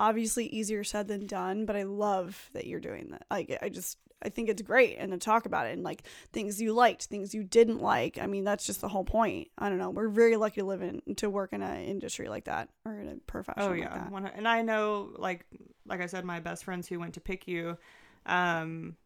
obviously 0.00 0.46
easier 0.46 0.84
said 0.84 1.08
than 1.08 1.26
done, 1.26 1.66
but 1.66 1.76
I 1.76 1.82
love 1.82 2.50
that 2.52 2.66
you're 2.66 2.80
doing 2.80 3.08
that. 3.10 3.26
Like 3.30 3.58
I 3.62 3.68
just 3.68 3.98
I 4.22 4.28
think 4.30 4.48
it's 4.48 4.62
great 4.62 4.96
and 4.98 5.12
to 5.12 5.18
talk 5.18 5.46
about 5.46 5.66
it 5.66 5.74
and 5.74 5.84
like 5.84 6.02
things 6.32 6.60
you 6.60 6.72
liked, 6.72 7.04
things 7.04 7.34
you 7.34 7.44
didn't 7.44 7.80
like. 7.80 8.18
I 8.18 8.26
mean, 8.26 8.44
that's 8.44 8.66
just 8.66 8.80
the 8.80 8.88
whole 8.88 9.04
point. 9.04 9.48
I 9.56 9.68
don't 9.68 9.78
know. 9.78 9.90
We're 9.90 10.08
very 10.08 10.36
lucky 10.36 10.60
to 10.60 10.66
live 10.66 10.82
in 10.82 11.02
to 11.16 11.30
work 11.30 11.52
in 11.52 11.62
an 11.62 11.84
industry 11.84 12.28
like 12.28 12.44
that 12.46 12.68
or 12.84 12.98
in 13.00 13.08
a 13.08 13.14
profession 13.26 13.62
Oh 13.62 13.70
like 13.70 13.80
yeah, 13.80 14.08
that. 14.10 14.32
and 14.34 14.48
I 14.48 14.62
know 14.62 15.10
like 15.16 15.46
like 15.86 16.00
I 16.00 16.06
said, 16.06 16.24
my 16.24 16.40
best 16.40 16.64
friends 16.64 16.88
who 16.88 16.98
went 16.98 17.14
to 17.14 17.20
PICU, 17.20 17.78
um, 18.26 18.96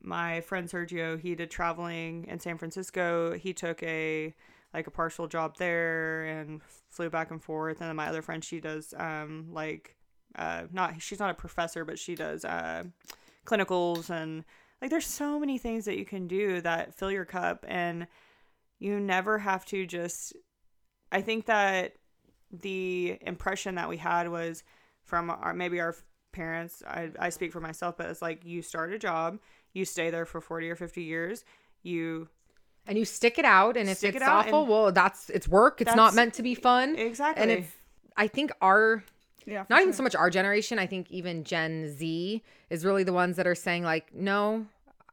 my 0.00 0.40
friend 0.42 0.68
Sergio, 0.68 1.18
he 1.18 1.34
did 1.34 1.50
traveling 1.50 2.26
in 2.28 2.38
San 2.38 2.58
Francisco. 2.58 3.36
He 3.36 3.52
took 3.52 3.82
a 3.82 4.34
like 4.74 4.86
a 4.86 4.90
partial 4.90 5.26
job 5.26 5.56
there 5.56 6.24
and 6.24 6.60
flew 6.90 7.08
back 7.10 7.30
and 7.30 7.42
forth. 7.42 7.80
And 7.80 7.88
then 7.88 7.96
my 7.96 8.06
other 8.08 8.22
friend, 8.22 8.44
she 8.44 8.60
does 8.60 8.92
um 8.96 9.48
like 9.50 9.96
uh 10.36 10.64
not 10.72 11.00
she's 11.00 11.18
not 11.18 11.30
a 11.30 11.34
professor, 11.34 11.84
but 11.84 11.98
she 11.98 12.14
does 12.14 12.44
uh 12.44 12.84
clinicals 13.44 14.10
and 14.10 14.44
like 14.80 14.90
there's 14.90 15.06
so 15.06 15.40
many 15.40 15.58
things 15.58 15.84
that 15.86 15.98
you 15.98 16.04
can 16.04 16.28
do 16.28 16.60
that 16.60 16.94
fill 16.94 17.10
your 17.10 17.24
cup 17.24 17.64
and 17.68 18.06
you 18.78 19.00
never 19.00 19.38
have 19.38 19.64
to 19.66 19.86
just 19.86 20.34
I 21.10 21.22
think 21.22 21.46
that 21.46 21.94
the 22.50 23.18
impression 23.22 23.74
that 23.76 23.88
we 23.88 23.96
had 23.96 24.28
was 24.28 24.62
from 25.02 25.30
our 25.30 25.54
maybe 25.54 25.80
our 25.80 25.96
parents 26.32 26.82
I, 26.86 27.10
I 27.18 27.30
speak 27.30 27.52
for 27.52 27.60
myself 27.60 27.96
but 27.96 28.08
it's 28.10 28.22
like 28.22 28.44
you 28.44 28.62
start 28.62 28.92
a 28.92 28.98
job 28.98 29.38
you 29.72 29.84
stay 29.84 30.10
there 30.10 30.26
for 30.26 30.40
40 30.40 30.70
or 30.70 30.76
50 30.76 31.02
years 31.02 31.44
you 31.82 32.28
And 32.86 32.98
you 32.98 33.04
stick 33.04 33.38
it 33.38 33.44
out, 33.44 33.76
and 33.76 33.88
if 33.88 34.02
it's 34.02 34.16
it 34.16 34.22
awful, 34.22 34.66
well, 34.66 34.92
that's 34.92 35.30
it's 35.30 35.46
work. 35.46 35.80
It's 35.80 35.94
not 35.94 36.14
meant 36.14 36.34
to 36.34 36.42
be 36.42 36.54
fun. 36.54 36.96
exactly 36.96 37.42
And 37.42 37.50
it's 37.50 37.68
I 38.16 38.28
think 38.28 38.50
our 38.60 39.04
Yeah. 39.48 39.62
for 39.64 39.72
not 39.72 39.80
even 39.80 39.92
sure. 39.92 39.96
so 39.98 40.02
much 40.04 40.14
our 40.14 40.30
generation. 40.30 40.78
I 40.78 40.86
think 40.86 41.10
even 41.10 41.42
Gen 41.44 41.88
Z 41.96 42.42
is 42.70 42.84
really 42.84 43.02
the 43.04 43.12
ones 43.12 43.36
that 43.36 43.46
are 43.46 43.54
saying 43.54 43.82
like, 43.82 44.14
no, 44.14 44.66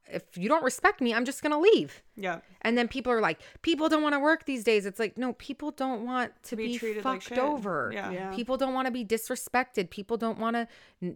if 0.08 0.24
you 0.38 0.48
don't 0.50 0.64
respect 0.64 1.02
me, 1.02 1.14
I'm 1.16 1.26
just 1.26 1.42
gonna 1.42 1.60
leave. 1.60 2.04
yeah 2.16 2.42
And 2.62 2.78
then 2.78 2.88
people 2.88 3.12
are 3.12 3.22
like, 3.22 3.40
people 3.64 3.90
don't 3.90 4.04
want 4.04 4.14
to 4.14 4.20
work 4.20 4.46
these 4.46 4.64
days. 4.64 4.86
It's 4.86 5.00
like, 5.00 5.18
no, 5.18 5.34
people 5.34 5.72
don't 5.72 6.06
want 6.06 6.32
to 6.44 6.56
Be 6.56 6.68
be, 6.68 6.78
treated 6.78 7.04
like 7.06 7.22
fucked 7.24 7.30
shit. 7.30 7.40
over. 7.40 7.90
Yeah. 7.94 8.12
Yeah. 8.12 8.36
People 8.36 8.58
don't 8.58 8.74
want 8.76 8.86
to 8.88 8.92
be 8.92 9.04
disrespected. 9.06 9.90
People 9.90 10.18
don't 10.18 10.38
want 10.38 10.56
to. 11.02 11.16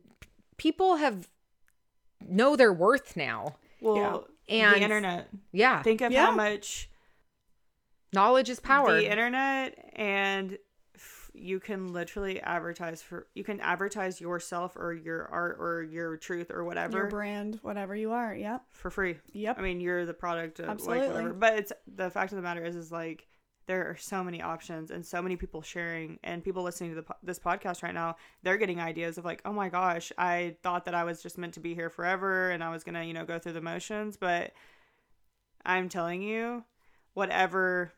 People 0.57 0.95
have 0.95 1.29
know 2.27 2.55
their 2.55 2.73
worth 2.73 3.15
now. 3.15 3.55
well 3.81 4.27
yeah. 4.47 4.63
And- 4.71 4.75
the 4.77 4.81
internet 4.81 5.29
Yeah, 5.51 5.83
think 5.83 6.01
of 6.01 6.11
Yeah. 6.11 6.25
how 6.27 6.31
much 6.31 6.89
knowledge 8.13 8.49
is 8.49 8.59
power. 8.59 8.93
the 8.95 9.09
internet 9.09 9.91
and 9.95 10.53
f- 10.53 10.59
you 11.33 11.59
can 11.59 11.93
literally 11.93 12.41
advertise 12.41 13.01
for 13.01 13.27
you 13.33 13.43
can 13.43 13.59
advertise 13.59 14.19
yourself 14.19 14.75
or 14.75 14.93
your 14.93 15.27
art 15.27 15.57
or 15.59 15.83
your 15.83 16.17
truth 16.17 16.51
or 16.51 16.63
whatever 16.63 16.97
your 16.97 17.07
brand, 17.07 17.59
whatever 17.61 17.95
you 17.95 18.11
are. 18.11 18.33
Yep. 18.33 18.63
for 18.71 18.89
free 18.89 19.17
Yep. 19.33 19.57
I 19.59 19.61
mean, 19.61 19.79
you're 19.79 20.05
the 20.05 20.13
product 20.13 20.59
of 20.59 20.69
Absolutely. 20.69 21.07
like 21.07 21.15
whatever. 21.15 21.33
But 21.33 21.53
it's 21.59 21.73
the 21.95 22.09
fact 22.09 22.31
of 22.31 22.37
the 22.37 22.41
matter 22.41 22.63
is, 22.63 22.75
is 22.75 22.91
like 22.91 23.27
there 23.67 23.87
are 23.87 23.97
so 23.97 24.23
many 24.23 24.41
options 24.41 24.89
and 24.89 25.05
so 25.05 25.21
many 25.21 25.35
people 25.35 25.61
sharing 25.61 26.17
and 26.23 26.43
people 26.43 26.63
listening 26.63 26.95
to 26.95 27.01
the, 27.01 27.15
this 27.21 27.37
podcast 27.37 27.83
right 27.83 27.93
now. 27.93 28.15
They're 28.41 28.57
getting 28.57 28.79
ideas 28.79 29.19
of 29.19 29.25
like, 29.25 29.41
oh 29.45 29.53
my 29.53 29.69
gosh, 29.69 30.11
I 30.17 30.55
thought 30.63 30.85
that 30.85 30.95
I 30.95 31.03
was 31.03 31.21
just 31.21 31.37
meant 31.37 31.53
to 31.53 31.59
be 31.59 31.75
here 31.75 31.91
forever 31.91 32.49
and 32.49 32.63
I 32.63 32.71
was 32.71 32.83
gonna, 32.83 33.03
you 33.03 33.13
know, 33.13 33.25
go 33.25 33.37
through 33.37 33.53
the 33.53 33.61
motions. 33.61 34.17
But 34.17 34.53
I'm 35.63 35.87
telling 35.87 36.23
you, 36.23 36.63
whatever 37.13 37.91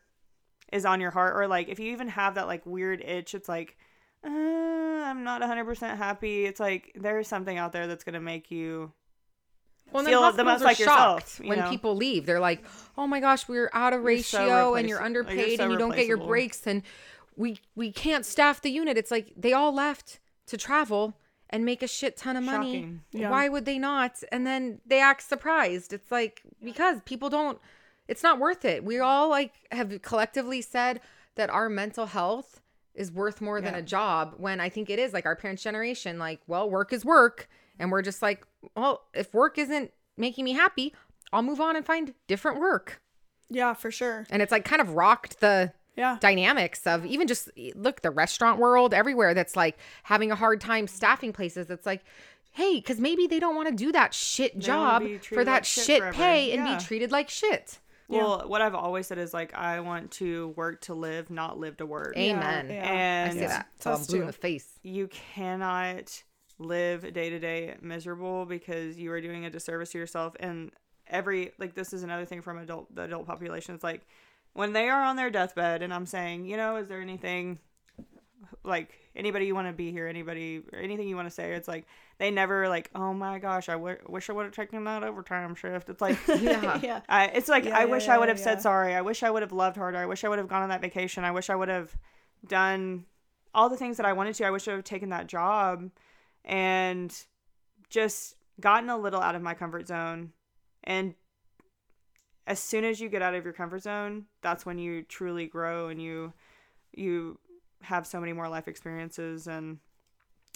is 0.72 0.84
on 0.84 1.00
your 1.00 1.10
heart, 1.10 1.36
or 1.36 1.46
like 1.46 1.68
if 1.68 1.78
you 1.78 1.92
even 1.92 2.08
have 2.08 2.34
that 2.36 2.46
like 2.46 2.64
weird 2.66 3.00
itch, 3.02 3.34
it's 3.34 3.48
like. 3.48 3.76
Uh, 4.24 4.28
I'm 4.30 5.24
not 5.24 5.42
100% 5.42 5.96
happy. 5.96 6.46
It's 6.46 6.60
like 6.60 6.92
there's 6.94 7.26
something 7.26 7.58
out 7.58 7.72
there 7.72 7.88
that's 7.88 8.04
going 8.04 8.14
to 8.14 8.20
make 8.20 8.52
you 8.52 8.92
Well, 9.92 10.04
feel 10.04 10.30
the 10.30 10.44
most 10.44 10.62
like 10.62 10.78
yourself, 10.78 11.40
you 11.42 11.48
when 11.48 11.58
know? 11.58 11.68
people 11.68 11.96
leave. 11.96 12.24
They're 12.24 12.38
like, 12.38 12.64
"Oh 12.96 13.08
my 13.08 13.18
gosh, 13.18 13.48
we're 13.48 13.68
out 13.72 13.92
of 13.92 14.02
You're 14.04 14.18
so 14.18 14.38
ratio, 14.38 14.74
and 14.76 14.88
you're 14.88 14.98
replace- 14.98 15.00
like, 15.00 15.06
underpaid, 15.06 15.48
you're 15.48 15.56
so 15.56 15.62
and 15.64 15.72
you 15.72 15.78
don't 15.78 15.96
get 15.96 16.06
your 16.06 16.18
breaks, 16.18 16.66
and 16.68 16.82
we 17.36 17.58
we 17.74 17.90
can't 17.90 18.24
staff 18.24 18.62
the 18.62 18.70
unit." 18.70 18.96
It's 18.96 19.10
like 19.10 19.32
they 19.36 19.52
all 19.52 19.74
left 19.74 20.20
to 20.46 20.56
travel 20.56 21.18
and 21.50 21.64
make 21.64 21.82
a 21.82 21.88
shit 21.88 22.16
ton 22.16 22.36
of 22.36 22.44
money. 22.44 23.00
Yeah. 23.10 23.28
Why 23.28 23.48
would 23.48 23.64
they 23.64 23.78
not? 23.80 24.22
And 24.30 24.46
then 24.46 24.80
they 24.86 25.00
act 25.00 25.22
surprised. 25.28 25.92
It's 25.92 26.12
like 26.12 26.42
because 26.62 27.02
people 27.04 27.28
don't. 27.28 27.58
It's 28.08 28.22
not 28.22 28.38
worth 28.38 28.64
it. 28.64 28.84
We 28.84 28.98
all 28.98 29.28
like 29.28 29.52
have 29.70 30.02
collectively 30.02 30.60
said 30.62 31.00
that 31.36 31.50
our 31.50 31.68
mental 31.68 32.06
health 32.06 32.60
is 32.94 33.10
worth 33.10 33.40
more 33.40 33.60
than 33.60 33.74
a 33.74 33.80
job 33.82 34.34
when 34.36 34.60
I 34.60 34.68
think 34.68 34.90
it 34.90 34.98
is 34.98 35.12
like 35.14 35.24
our 35.24 35.34
parents' 35.36 35.62
generation 35.62 36.18
like 36.18 36.40
well 36.46 36.68
work 36.68 36.92
is 36.92 37.04
work 37.06 37.48
and 37.78 37.90
we're 37.90 38.02
just 38.02 38.20
like 38.20 38.46
well 38.76 39.04
if 39.14 39.32
work 39.32 39.56
isn't 39.56 39.92
making 40.18 40.44
me 40.44 40.52
happy 40.52 40.94
I'll 41.32 41.42
move 41.42 41.58
on 41.60 41.74
and 41.74 41.86
find 41.86 42.12
different 42.26 42.60
work 42.60 43.00
Yeah, 43.48 43.72
for 43.72 43.90
sure. 43.90 44.26
And 44.28 44.42
it's 44.42 44.52
like 44.52 44.66
kind 44.66 44.82
of 44.82 44.90
rocked 44.90 45.40
the 45.40 45.72
Yeah. 45.96 46.18
dynamics 46.20 46.86
of 46.86 47.06
even 47.06 47.26
just 47.28 47.48
look 47.74 48.02
the 48.02 48.10
restaurant 48.10 48.58
world 48.58 48.92
everywhere 48.92 49.32
that's 49.32 49.56
like 49.56 49.78
having 50.02 50.30
a 50.30 50.34
hard 50.36 50.60
time 50.60 50.86
staffing 50.86 51.32
places 51.32 51.70
it's 51.70 51.86
like 51.86 52.02
hey 52.50 52.74
because 52.74 53.00
maybe 53.00 53.26
they 53.26 53.40
don't 53.40 53.56
want 53.56 53.68
to 53.68 53.74
do 53.74 53.90
that 53.92 54.12
shit 54.12 54.58
job 54.58 55.02
for 55.22 55.44
that 55.46 55.52
like 55.54 55.64
shit 55.64 55.86
shit 55.86 56.12
pay 56.12 56.52
and 56.52 56.66
Yeah. 56.66 56.76
be 56.76 56.84
treated 56.84 57.10
like 57.10 57.30
shit 57.30 57.78
Well, 58.08 58.44
what 58.46 58.60
I've 58.60 58.74
always 58.74 59.06
said 59.06 59.18
is 59.18 59.32
like 59.32 59.54
I 59.54 59.80
want 59.80 60.10
to 60.12 60.48
work 60.48 60.82
to 60.82 60.94
live, 60.94 61.30
not 61.30 61.58
live 61.58 61.76
to 61.78 61.86
work. 61.86 62.16
amen. 62.16 62.68
Yeah. 62.68 62.74
i 62.74 62.86
And 62.86 63.32
say 63.34 63.46
that 63.46 63.68
so 63.80 63.92
i'm 63.92 64.04
blue 64.04 64.20
in 64.20 64.26
the 64.26 64.32
face 64.32 64.78
you 64.82 65.08
cannot 65.08 66.22
live 66.58 67.12
day 67.12 67.30
to 67.30 67.38
day 67.38 67.76
miserable 67.80 68.44
because 68.44 68.98
you 68.98 69.10
are 69.12 69.20
doing 69.20 69.44
a 69.44 69.50
disservice 69.50 69.92
to 69.92 69.98
yourself. 69.98 70.36
And 70.40 70.70
every 71.08 71.52
like 71.58 71.74
this 71.74 71.92
is 71.92 72.02
another 72.02 72.24
thing 72.24 72.42
from 72.42 72.58
adult 72.58 72.94
the 72.94 73.02
adult 73.02 73.26
population. 73.26 73.74
It's 73.74 73.84
like 73.84 74.06
when 74.54 74.72
they 74.72 74.88
are 74.88 75.02
on 75.02 75.16
their 75.16 75.30
deathbed 75.30 75.82
and 75.82 75.94
i'm 75.94 76.04
saying 76.04 76.44
you 76.44 76.56
know 76.58 76.76
is 76.76 76.88
there 76.88 77.00
anything 77.00 77.58
like 78.64 78.90
anybody 79.14 79.46
you 79.46 79.54
want 79.54 79.68
to 79.68 79.72
be 79.72 79.92
here 79.92 80.06
anybody 80.06 80.62
or 80.72 80.78
anything 80.78 81.06
you 81.08 81.16
want 81.16 81.26
to 81.28 81.34
say 81.34 81.52
it's 81.52 81.68
like 81.68 81.86
they 82.18 82.30
never 82.30 82.68
like 82.68 82.90
oh 82.94 83.12
my 83.12 83.38
gosh 83.38 83.68
I 83.68 83.72
w- 83.74 83.98
wish 84.08 84.28
i 84.30 84.32
would 84.32 84.44
have 84.44 84.54
taken 84.54 84.84
that 84.84 85.02
overtime 85.04 85.54
shift 85.54 85.88
it's 85.88 86.00
like 86.00 86.18
yeah 86.40 86.80
yeah. 86.82 87.00
I, 87.08 87.26
it's 87.26 87.48
like 87.48 87.64
Yeah, 87.64 87.76
I 87.76 87.80
yeah, 87.80 87.84
wish 87.84 88.06
yeah, 88.06 88.14
I 88.14 88.18
would 88.18 88.28
have 88.28 88.38
yeah. 88.38 88.44
said 88.44 88.62
sorry. 88.62 88.94
I 88.94 89.02
wish 89.02 89.22
I 89.22 89.30
would 89.30 89.42
have 89.42 89.52
loved 89.52 89.76
harder. 89.76 89.98
I 89.98 90.06
wish 90.06 90.24
I 90.24 90.28
would 90.28 90.38
have 90.38 90.48
gone 90.48 90.62
on 90.62 90.68
that 90.70 90.80
vacation. 90.80 91.24
I 91.24 91.30
wish 91.30 91.50
I 91.50 91.54
would 91.54 91.68
have 91.68 91.94
done 92.46 93.04
all 93.54 93.68
the 93.68 93.76
things 93.76 93.96
that 93.98 94.06
I 94.06 94.12
wanted 94.14 94.34
to. 94.36 94.44
I 94.46 94.50
wish 94.50 94.66
I 94.66 94.72
would 94.72 94.78
have 94.78 94.84
taken 94.84 95.10
that 95.10 95.26
job 95.26 95.90
and 96.44 97.14
just 97.90 98.36
gotten 98.60 98.88
a 98.90 98.96
little 98.96 99.20
out 99.20 99.34
of 99.34 99.42
my 99.42 99.54
comfort 99.54 99.86
zone. 99.86 100.32
And 100.84 101.14
as 102.46 102.58
soon 102.58 102.84
as 102.84 103.00
you 103.00 103.08
get 103.08 103.22
out 103.22 103.34
of 103.34 103.44
your 103.44 103.52
comfort 103.52 103.82
zone, 103.82 104.24
that's 104.40 104.66
when 104.66 104.78
you 104.78 105.02
truly 105.02 105.46
grow 105.46 105.88
and 105.88 106.00
you 106.02 106.32
you 106.92 107.38
have 107.82 108.06
so 108.06 108.20
many 108.20 108.32
more 108.32 108.48
life 108.48 108.68
experiences 108.68 109.46
and 109.46 109.78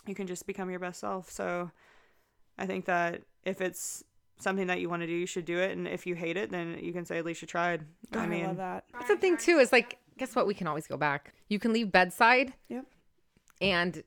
you 0.06 0.14
can 0.14 0.26
just 0.26 0.46
become 0.46 0.70
your 0.70 0.80
best 0.80 1.00
self. 1.00 1.30
So 1.30 1.70
I 2.58 2.66
think 2.66 2.84
that 2.86 3.22
if 3.44 3.60
it's 3.60 4.04
something 4.38 4.66
that 4.68 4.80
you 4.80 4.88
want 4.88 5.02
to 5.02 5.06
do, 5.06 5.12
you 5.12 5.26
should 5.26 5.44
do 5.44 5.58
it. 5.58 5.70
And 5.76 5.88
if 5.88 6.06
you 6.06 6.14
hate 6.14 6.36
it, 6.36 6.50
then 6.50 6.78
you 6.80 6.92
can 6.92 7.04
say 7.06 7.18
at 7.18 7.24
least 7.24 7.42
you 7.42 7.48
tried. 7.48 7.84
God, 8.12 8.20
I 8.20 8.24
I, 8.24 8.26
mean, 8.26 8.46
love 8.46 8.56
that. 8.58 8.84
that's 8.92 9.08
the 9.08 9.16
thing 9.16 9.36
too 9.36 9.58
is 9.58 9.72
like 9.72 9.98
guess 10.18 10.34
what 10.34 10.46
we 10.46 10.54
can 10.54 10.66
always 10.66 10.86
go 10.86 10.96
back 10.96 11.34
you 11.50 11.58
can 11.58 11.74
leave 11.74 11.92
bedside 11.92 12.54
Yep. 12.70 12.86
and 13.60 14.02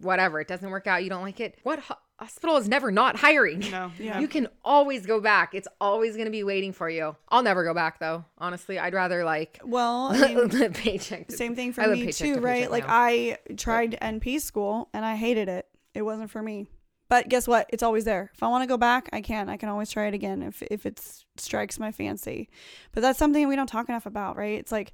whatever 0.00 0.38
it 0.38 0.46
doesn't 0.48 0.68
work 0.70 0.86
out 0.86 1.02
you 1.02 1.08
don't 1.08 1.22
like 1.22 1.40
it 1.40 1.58
what 1.62 1.78
ho- 1.78 1.94
hospital 2.18 2.56
is 2.56 2.68
never 2.68 2.90
not 2.90 3.16
hiring 3.16 3.60
no, 3.70 3.92
Yeah. 3.98 4.20
You 4.20 4.28
can 4.28 4.48
always 4.64 5.04
go 5.04 5.20
back. 5.20 5.54
It's 5.54 5.68
always 5.80 6.14
going 6.14 6.24
to 6.26 6.30
be 6.30 6.44
waiting 6.44 6.72
for 6.72 6.88
you. 6.88 7.14
I'll 7.28 7.42
never 7.42 7.62
go 7.64 7.74
back 7.74 7.98
though. 7.98 8.24
Honestly, 8.38 8.78
I'd 8.78 8.94
rather 8.94 9.24
like 9.24 9.60
Well, 9.64 10.08
I 10.12 10.34
mean, 10.34 10.72
paycheck. 10.72 11.28
to- 11.28 11.36
same 11.36 11.54
thing 11.54 11.72
for 11.72 11.86
me 11.86 12.10
too, 12.12 12.36
to 12.36 12.40
right? 12.40 12.70
Like 12.70 12.86
now. 12.86 12.94
I 12.94 13.38
tried 13.56 13.98
NP 14.00 14.40
school 14.40 14.88
and 14.94 15.04
I 15.04 15.16
hated 15.16 15.48
it. 15.48 15.66
It 15.94 16.02
wasn't 16.02 16.30
for 16.30 16.42
me. 16.42 16.66
But 17.08 17.28
guess 17.28 17.46
what? 17.46 17.66
It's 17.68 17.84
always 17.84 18.04
there. 18.04 18.30
If 18.34 18.42
I 18.42 18.48
want 18.48 18.62
to 18.62 18.66
go 18.66 18.76
back, 18.76 19.08
I 19.12 19.20
can. 19.20 19.48
I 19.48 19.56
can 19.56 19.68
always 19.68 19.90
try 19.90 20.06
it 20.06 20.14
again 20.14 20.42
if 20.42 20.60
if 20.62 20.84
it 20.86 21.00
strikes 21.36 21.78
my 21.78 21.92
fancy. 21.92 22.48
But 22.92 23.02
that's 23.02 23.18
something 23.18 23.46
we 23.46 23.54
don't 23.54 23.68
talk 23.68 23.88
enough 23.88 24.06
about, 24.06 24.36
right? 24.36 24.58
It's 24.58 24.72
like 24.72 24.92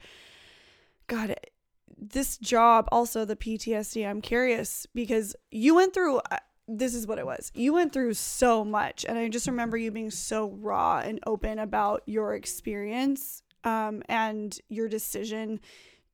God, 1.06 1.34
this 1.96 2.36
job 2.38 2.86
also 2.92 3.24
the 3.24 3.36
PTSD. 3.36 4.06
I'm 4.06 4.20
curious 4.20 4.86
because 4.94 5.34
you 5.50 5.74
went 5.74 5.94
through 5.94 6.18
uh, 6.30 6.36
this 6.68 6.94
is 6.94 7.06
what 7.06 7.18
it 7.18 7.26
was. 7.26 7.50
You 7.54 7.72
went 7.72 7.92
through 7.92 8.14
so 8.14 8.64
much 8.64 9.04
and 9.08 9.18
I 9.18 9.28
just 9.28 9.46
remember 9.46 9.76
you 9.76 9.90
being 9.90 10.10
so 10.10 10.50
raw 10.50 11.00
and 11.04 11.18
open 11.26 11.58
about 11.58 12.02
your 12.06 12.34
experience 12.34 13.42
um 13.64 14.02
and 14.08 14.58
your 14.68 14.88
decision 14.88 15.60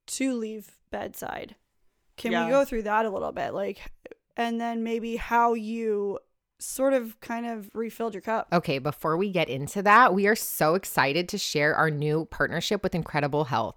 to 0.06 0.34
leave 0.34 0.78
bedside. 0.90 1.54
Can 2.16 2.32
Yeah. 2.32 2.44
we 2.46 2.50
go 2.50 2.64
through 2.64 2.82
that 2.82 3.04
a 3.06 3.10
little 3.10 3.32
bit 3.32 3.52
like 3.54 3.92
and 4.36 4.60
then 4.60 4.82
maybe 4.82 5.16
how 5.16 5.54
you 5.54 6.18
sort 6.60 6.92
of 6.92 7.20
kind 7.20 7.46
of 7.46 7.70
refilled 7.74 8.14
your 8.14 8.20
cup? 8.20 8.48
Okay, 8.52 8.78
before 8.78 9.16
we 9.16 9.30
get 9.30 9.48
into 9.48 9.82
that, 9.82 10.12
we 10.14 10.26
are 10.26 10.34
so 10.34 10.74
excited 10.74 11.28
to 11.28 11.38
share 11.38 11.74
our 11.74 11.90
new 11.90 12.24
partnership 12.24 12.82
with 12.82 12.94
Incredible 12.94 13.44
Health. 13.44 13.76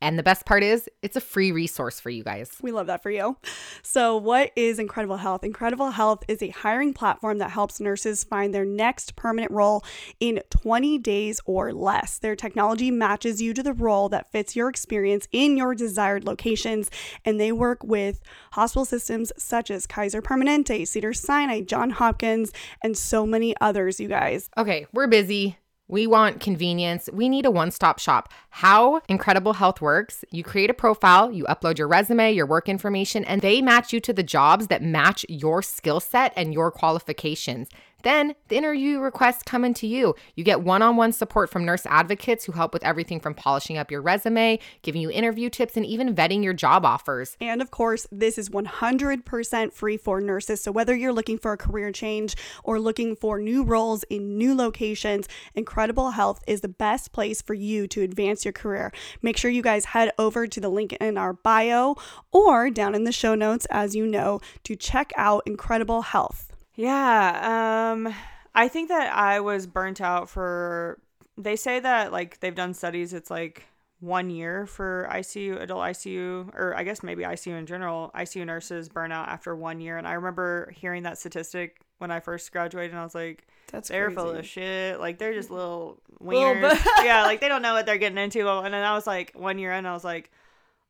And 0.00 0.18
the 0.18 0.22
best 0.22 0.44
part 0.44 0.62
is, 0.62 0.88
it's 1.02 1.16
a 1.16 1.20
free 1.20 1.52
resource 1.52 2.00
for 2.00 2.10
you 2.10 2.22
guys. 2.22 2.52
We 2.60 2.70
love 2.70 2.86
that 2.88 3.02
for 3.02 3.10
you. 3.10 3.38
So, 3.82 4.16
what 4.16 4.52
is 4.54 4.78
Incredible 4.78 5.16
Health? 5.16 5.42
Incredible 5.42 5.90
Health 5.92 6.22
is 6.28 6.42
a 6.42 6.50
hiring 6.50 6.92
platform 6.92 7.38
that 7.38 7.50
helps 7.50 7.80
nurses 7.80 8.22
find 8.22 8.54
their 8.54 8.66
next 8.66 9.16
permanent 9.16 9.50
role 9.50 9.84
in 10.20 10.42
20 10.50 10.98
days 10.98 11.40
or 11.46 11.72
less. 11.72 12.18
Their 12.18 12.36
technology 12.36 12.90
matches 12.90 13.40
you 13.40 13.54
to 13.54 13.62
the 13.62 13.72
role 13.72 14.10
that 14.10 14.30
fits 14.30 14.54
your 14.54 14.68
experience 14.68 15.28
in 15.32 15.56
your 15.56 15.74
desired 15.74 16.24
locations, 16.24 16.90
and 17.24 17.40
they 17.40 17.52
work 17.52 17.82
with 17.82 18.20
hospital 18.52 18.84
systems 18.84 19.32
such 19.38 19.70
as 19.70 19.86
Kaiser 19.86 20.20
Permanente, 20.20 20.86
Cedars-Sinai, 20.86 21.62
John 21.62 21.90
Hopkins, 21.90 22.52
and 22.82 22.98
so 22.98 23.26
many 23.26 23.54
others, 23.60 23.98
you 23.98 24.08
guys. 24.08 24.50
Okay, 24.58 24.86
we're 24.92 25.06
busy. 25.06 25.56
We 25.88 26.08
want 26.08 26.40
convenience. 26.40 27.08
We 27.12 27.28
need 27.28 27.46
a 27.46 27.50
one 27.50 27.70
stop 27.70 28.00
shop. 28.00 28.32
How 28.50 29.00
Incredible 29.08 29.52
Health 29.52 29.80
works 29.80 30.24
you 30.32 30.42
create 30.42 30.68
a 30.68 30.74
profile, 30.74 31.30
you 31.30 31.44
upload 31.44 31.78
your 31.78 31.86
resume, 31.86 32.32
your 32.32 32.46
work 32.46 32.68
information, 32.68 33.24
and 33.24 33.40
they 33.40 33.62
match 33.62 33.92
you 33.92 34.00
to 34.00 34.12
the 34.12 34.24
jobs 34.24 34.66
that 34.66 34.82
match 34.82 35.24
your 35.28 35.62
skill 35.62 36.00
set 36.00 36.32
and 36.34 36.52
your 36.52 36.72
qualifications. 36.72 37.68
Then 38.06 38.36
the 38.46 38.56
interview 38.56 39.00
requests 39.00 39.42
come 39.42 39.64
into 39.64 39.84
you. 39.84 40.14
You 40.36 40.44
get 40.44 40.60
one 40.60 40.80
on 40.80 40.94
one 40.94 41.10
support 41.10 41.50
from 41.50 41.64
nurse 41.64 41.84
advocates 41.86 42.44
who 42.44 42.52
help 42.52 42.72
with 42.72 42.84
everything 42.84 43.18
from 43.18 43.34
polishing 43.34 43.78
up 43.78 43.90
your 43.90 44.00
resume, 44.00 44.60
giving 44.82 45.02
you 45.02 45.10
interview 45.10 45.50
tips, 45.50 45.76
and 45.76 45.84
even 45.84 46.14
vetting 46.14 46.44
your 46.44 46.52
job 46.52 46.84
offers. 46.84 47.36
And 47.40 47.60
of 47.60 47.72
course, 47.72 48.06
this 48.12 48.38
is 48.38 48.48
100% 48.48 49.72
free 49.72 49.96
for 49.96 50.20
nurses. 50.20 50.60
So 50.60 50.70
whether 50.70 50.94
you're 50.94 51.12
looking 51.12 51.36
for 51.36 51.52
a 51.52 51.56
career 51.56 51.90
change 51.90 52.36
or 52.62 52.78
looking 52.78 53.16
for 53.16 53.40
new 53.40 53.64
roles 53.64 54.04
in 54.04 54.38
new 54.38 54.54
locations, 54.54 55.26
Incredible 55.56 56.12
Health 56.12 56.44
is 56.46 56.60
the 56.60 56.68
best 56.68 57.10
place 57.10 57.42
for 57.42 57.54
you 57.54 57.88
to 57.88 58.02
advance 58.02 58.44
your 58.44 58.52
career. 58.52 58.92
Make 59.20 59.36
sure 59.36 59.50
you 59.50 59.62
guys 59.62 59.86
head 59.86 60.12
over 60.16 60.46
to 60.46 60.60
the 60.60 60.68
link 60.68 60.92
in 60.92 61.18
our 61.18 61.32
bio 61.32 61.96
or 62.30 62.70
down 62.70 62.94
in 62.94 63.02
the 63.02 63.10
show 63.10 63.34
notes, 63.34 63.66
as 63.68 63.96
you 63.96 64.06
know, 64.06 64.38
to 64.62 64.76
check 64.76 65.12
out 65.16 65.42
Incredible 65.44 66.02
Health. 66.02 66.45
Yeah, 66.76 67.92
um 67.92 68.14
I 68.54 68.68
think 68.68 68.88
that 68.88 69.14
I 69.14 69.40
was 69.40 69.66
burnt 69.66 70.00
out 70.00 70.28
for 70.28 70.98
they 71.36 71.56
say 71.56 71.80
that 71.80 72.12
like 72.12 72.40
they've 72.40 72.54
done 72.54 72.72
studies 72.74 73.12
it's 73.12 73.30
like 73.30 73.64
1 74.00 74.28
year 74.30 74.66
for 74.66 75.08
ICU 75.10 75.60
adult 75.60 75.80
ICU 75.80 76.54
or 76.54 76.74
I 76.76 76.84
guess 76.84 77.02
maybe 77.02 77.22
ICU 77.24 77.58
in 77.58 77.66
general, 77.66 78.10
ICU 78.14 78.44
nurses 78.44 78.88
burn 78.90 79.10
out 79.10 79.28
after 79.28 79.56
1 79.56 79.80
year 79.80 79.96
and 79.98 80.06
I 80.06 80.12
remember 80.12 80.70
hearing 80.76 81.02
that 81.04 81.18
statistic 81.18 81.80
when 81.98 82.10
I 82.10 82.20
first 82.20 82.52
graduated 82.52 82.90
and 82.90 83.00
I 83.00 83.04
was 83.04 83.14
like 83.14 83.46
That's 83.72 83.88
they're 83.88 84.06
crazy. 84.06 84.16
full 84.16 84.30
of 84.30 84.46
shit. 84.46 85.00
Like 85.00 85.18
they're 85.18 85.32
just 85.34 85.50
little 85.50 85.98
Little 86.20 86.54
wieners. 86.54 86.70
bit. 86.72 86.82
yeah, 87.04 87.22
like 87.24 87.40
they 87.40 87.48
don't 87.48 87.62
know 87.62 87.72
what 87.74 87.86
they're 87.86 87.96
getting 87.98 88.18
into. 88.18 88.48
And 88.48 88.72
then 88.72 88.84
I 88.84 88.94
was 88.94 89.06
like, 89.06 89.32
one 89.34 89.58
year 89.58 89.72
in, 89.72 89.84
I 89.86 89.92
was 89.92 90.04
like, 90.04 90.30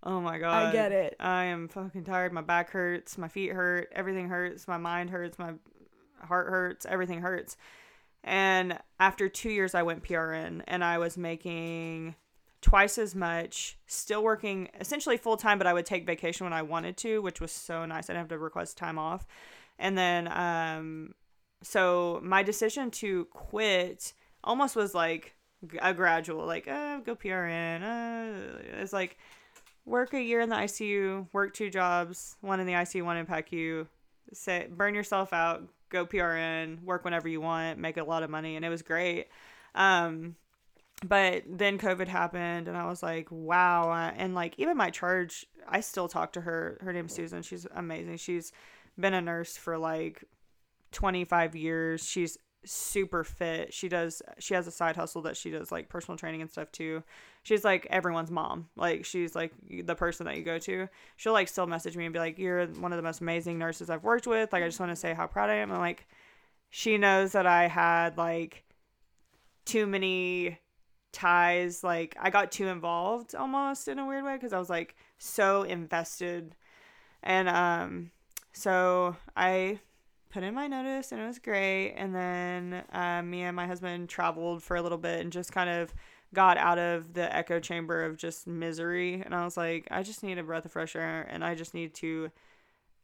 oh 0.02 0.20
my 0.20 0.38
god, 0.38 0.66
I 0.66 0.72
get 0.72 0.92
it. 0.92 1.16
I 1.20 1.44
am 1.46 1.66
fucking 1.68 2.04
tired. 2.04 2.32
My 2.32 2.42
back 2.42 2.70
hurts. 2.70 3.18
My 3.18 3.26
feet 3.28 3.52
hurt. 3.52 3.88
Everything 3.92 4.28
hurts. 4.28 4.66
My 4.68 4.76
mind 4.78 5.10
hurts. 5.10 5.36
My 5.38 5.54
heart 6.20 6.48
hurts. 6.48 6.86
Everything 6.86 7.20
hurts. 7.20 7.56
And 8.24 8.78
after 8.98 9.28
two 9.28 9.50
years, 9.50 9.74
I 9.74 9.82
went 9.82 10.02
PRN, 10.02 10.62
and 10.66 10.82
I 10.82 10.98
was 10.98 11.16
making 11.16 12.16
twice 12.60 12.98
as 12.98 13.14
much, 13.14 13.78
still 13.86 14.24
working 14.24 14.68
essentially 14.80 15.16
full 15.16 15.36
time, 15.36 15.58
but 15.58 15.68
I 15.68 15.72
would 15.72 15.86
take 15.86 16.04
vacation 16.04 16.44
when 16.44 16.52
I 16.52 16.62
wanted 16.62 16.96
to, 16.98 17.22
which 17.22 17.40
was 17.40 17.52
so 17.52 17.86
nice. 17.86 18.10
I 18.10 18.14
didn't 18.14 18.22
have 18.22 18.28
to 18.30 18.38
request 18.38 18.76
time 18.76 18.98
off. 18.98 19.26
And 19.78 19.96
then, 19.96 20.26
um, 20.32 21.14
so 21.62 22.20
my 22.24 22.42
decision 22.42 22.90
to 22.92 23.26
quit 23.26 24.12
almost 24.42 24.74
was 24.74 24.94
like 24.94 25.36
a 25.80 25.94
gradual, 25.94 26.44
like, 26.44 26.66
uh, 26.66 26.98
go 26.98 27.14
PRN. 27.14 27.82
Uh, 27.82 28.58
it's 28.80 28.92
like 28.92 29.16
work 29.84 30.12
a 30.14 30.20
year 30.20 30.40
in 30.40 30.48
the 30.48 30.56
ICU, 30.56 31.28
work 31.32 31.54
two 31.54 31.70
jobs, 31.70 32.36
one 32.40 32.58
in 32.58 32.66
the 32.66 32.72
ICU, 32.72 33.04
one 33.04 33.16
in 33.16 33.26
PACU, 33.26 33.86
say, 34.32 34.66
burn 34.70 34.94
yourself 34.94 35.32
out, 35.32 35.62
go 35.90 36.06
PRN, 36.06 36.82
work 36.82 37.04
whenever 37.04 37.28
you 37.28 37.40
want, 37.40 37.78
make 37.78 37.96
a 37.96 38.04
lot 38.04 38.22
of 38.22 38.30
money. 38.30 38.56
And 38.56 38.64
it 38.64 38.68
was 38.68 38.82
great. 38.82 39.28
Um, 39.74 40.36
but 41.04 41.44
then 41.46 41.78
COVID 41.78 42.08
happened, 42.08 42.68
and 42.68 42.76
I 42.76 42.86
was 42.86 43.02
like, 43.02 43.28
wow. 43.30 43.92
And 44.16 44.34
like, 44.34 44.54
even 44.58 44.76
my 44.76 44.90
charge, 44.90 45.46
I 45.68 45.80
still 45.80 46.08
talk 46.08 46.32
to 46.32 46.40
her. 46.40 46.78
Her 46.80 46.92
name's 46.92 47.12
Susan. 47.14 47.42
She's 47.42 47.66
amazing. 47.74 48.16
She's 48.16 48.52
been 48.98 49.14
a 49.14 49.20
nurse 49.20 49.56
for 49.56 49.76
like 49.76 50.24
25 50.92 51.54
years. 51.54 52.06
She's 52.06 52.38
super 52.66 53.24
fit. 53.24 53.72
She 53.72 53.88
does, 53.88 54.22
she 54.38 54.54
has 54.54 54.66
a 54.66 54.70
side 54.70 54.96
hustle 54.96 55.22
that 55.22 55.36
she 55.36 55.50
does 55.50 55.72
like 55.72 55.88
personal 55.88 56.18
training 56.18 56.42
and 56.42 56.50
stuff 56.50 56.70
too. 56.72 57.02
She's 57.42 57.64
like 57.64 57.86
everyone's 57.90 58.30
mom. 58.30 58.68
Like, 58.76 59.04
she's 59.04 59.34
like 59.34 59.52
the 59.84 59.94
person 59.94 60.26
that 60.26 60.36
you 60.36 60.42
go 60.42 60.58
to. 60.58 60.88
She'll 61.16 61.32
like 61.32 61.48
still 61.48 61.66
message 61.66 61.96
me 61.96 62.04
and 62.04 62.12
be 62.12 62.18
like, 62.18 62.38
you're 62.38 62.66
one 62.66 62.92
of 62.92 62.96
the 62.96 63.02
most 63.02 63.20
amazing 63.20 63.58
nurses 63.58 63.88
I've 63.88 64.04
worked 64.04 64.26
with. 64.26 64.52
Like, 64.52 64.62
I 64.62 64.68
just 64.68 64.80
want 64.80 64.92
to 64.92 64.96
say 64.96 65.14
how 65.14 65.26
proud 65.26 65.50
I 65.50 65.54
am. 65.54 65.70
And 65.70 65.80
like, 65.80 66.06
she 66.70 66.98
knows 66.98 67.32
that 67.32 67.46
I 67.46 67.68
had 67.68 68.18
like 68.18 68.64
too 69.64 69.86
many 69.86 70.58
ties 71.12 71.82
like 71.82 72.14
I 72.20 72.28
got 72.28 72.52
too 72.52 72.68
involved 72.68 73.34
almost 73.34 73.88
in 73.88 73.98
a 73.98 74.06
weird 74.06 74.24
way 74.24 74.34
because 74.34 74.52
I 74.52 74.58
was 74.58 74.68
like 74.68 74.94
so 75.16 75.62
invested, 75.62 76.54
and 77.22 77.48
um, 77.48 78.10
so 78.52 79.16
I 79.34 79.80
put 80.30 80.42
in 80.42 80.54
my 80.54 80.66
notice 80.66 81.12
and 81.12 81.20
it 81.20 81.26
was 81.26 81.38
great. 81.38 81.92
And 81.92 82.14
then 82.14 82.84
uh, 82.92 83.22
me 83.22 83.42
and 83.42 83.56
my 83.56 83.66
husband 83.66 84.08
traveled 84.08 84.62
for 84.62 84.76
a 84.76 84.82
little 84.82 84.98
bit 84.98 85.20
and 85.20 85.32
just 85.32 85.52
kind 85.52 85.70
of 85.70 85.94
got 86.34 86.58
out 86.58 86.78
of 86.78 87.14
the 87.14 87.34
echo 87.34 87.60
chamber 87.60 88.04
of 88.04 88.16
just 88.16 88.46
misery. 88.46 89.22
And 89.24 89.34
I 89.34 89.44
was 89.44 89.56
like, 89.56 89.88
I 89.90 90.02
just 90.02 90.22
need 90.22 90.38
a 90.38 90.42
breath 90.42 90.64
of 90.64 90.72
fresh 90.72 90.96
air 90.96 91.26
and 91.30 91.44
I 91.44 91.54
just 91.54 91.74
need 91.74 91.94
to. 91.94 92.30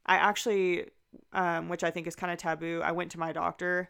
I 0.04 0.16
actually, 0.16 0.86
um, 1.32 1.68
which 1.68 1.84
I 1.84 1.90
think 1.90 2.06
is 2.06 2.16
kind 2.16 2.32
of 2.32 2.38
taboo, 2.38 2.80
I 2.82 2.92
went 2.92 3.12
to 3.12 3.18
my 3.18 3.32
doctor 3.32 3.88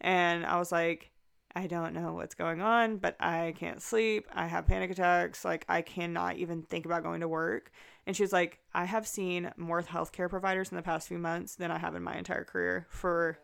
and 0.00 0.46
I 0.46 0.58
was 0.58 0.72
like, 0.72 1.09
I 1.54 1.66
don't 1.66 1.94
know 1.94 2.12
what's 2.12 2.34
going 2.34 2.60
on, 2.60 2.98
but 2.98 3.16
I 3.18 3.54
can't 3.58 3.82
sleep. 3.82 4.28
I 4.32 4.46
have 4.46 4.66
panic 4.66 4.90
attacks. 4.90 5.44
Like, 5.44 5.64
I 5.68 5.82
cannot 5.82 6.36
even 6.36 6.62
think 6.62 6.86
about 6.86 7.02
going 7.02 7.20
to 7.20 7.28
work. 7.28 7.72
And 8.06 8.16
she 8.16 8.22
was 8.22 8.32
like, 8.32 8.60
I 8.72 8.84
have 8.84 9.06
seen 9.06 9.50
more 9.56 9.82
healthcare 9.82 10.30
providers 10.30 10.70
in 10.70 10.76
the 10.76 10.82
past 10.82 11.08
few 11.08 11.18
months 11.18 11.56
than 11.56 11.70
I 11.70 11.78
have 11.78 11.94
in 11.96 12.02
my 12.02 12.16
entire 12.16 12.44
career 12.44 12.86
for. 12.88 13.38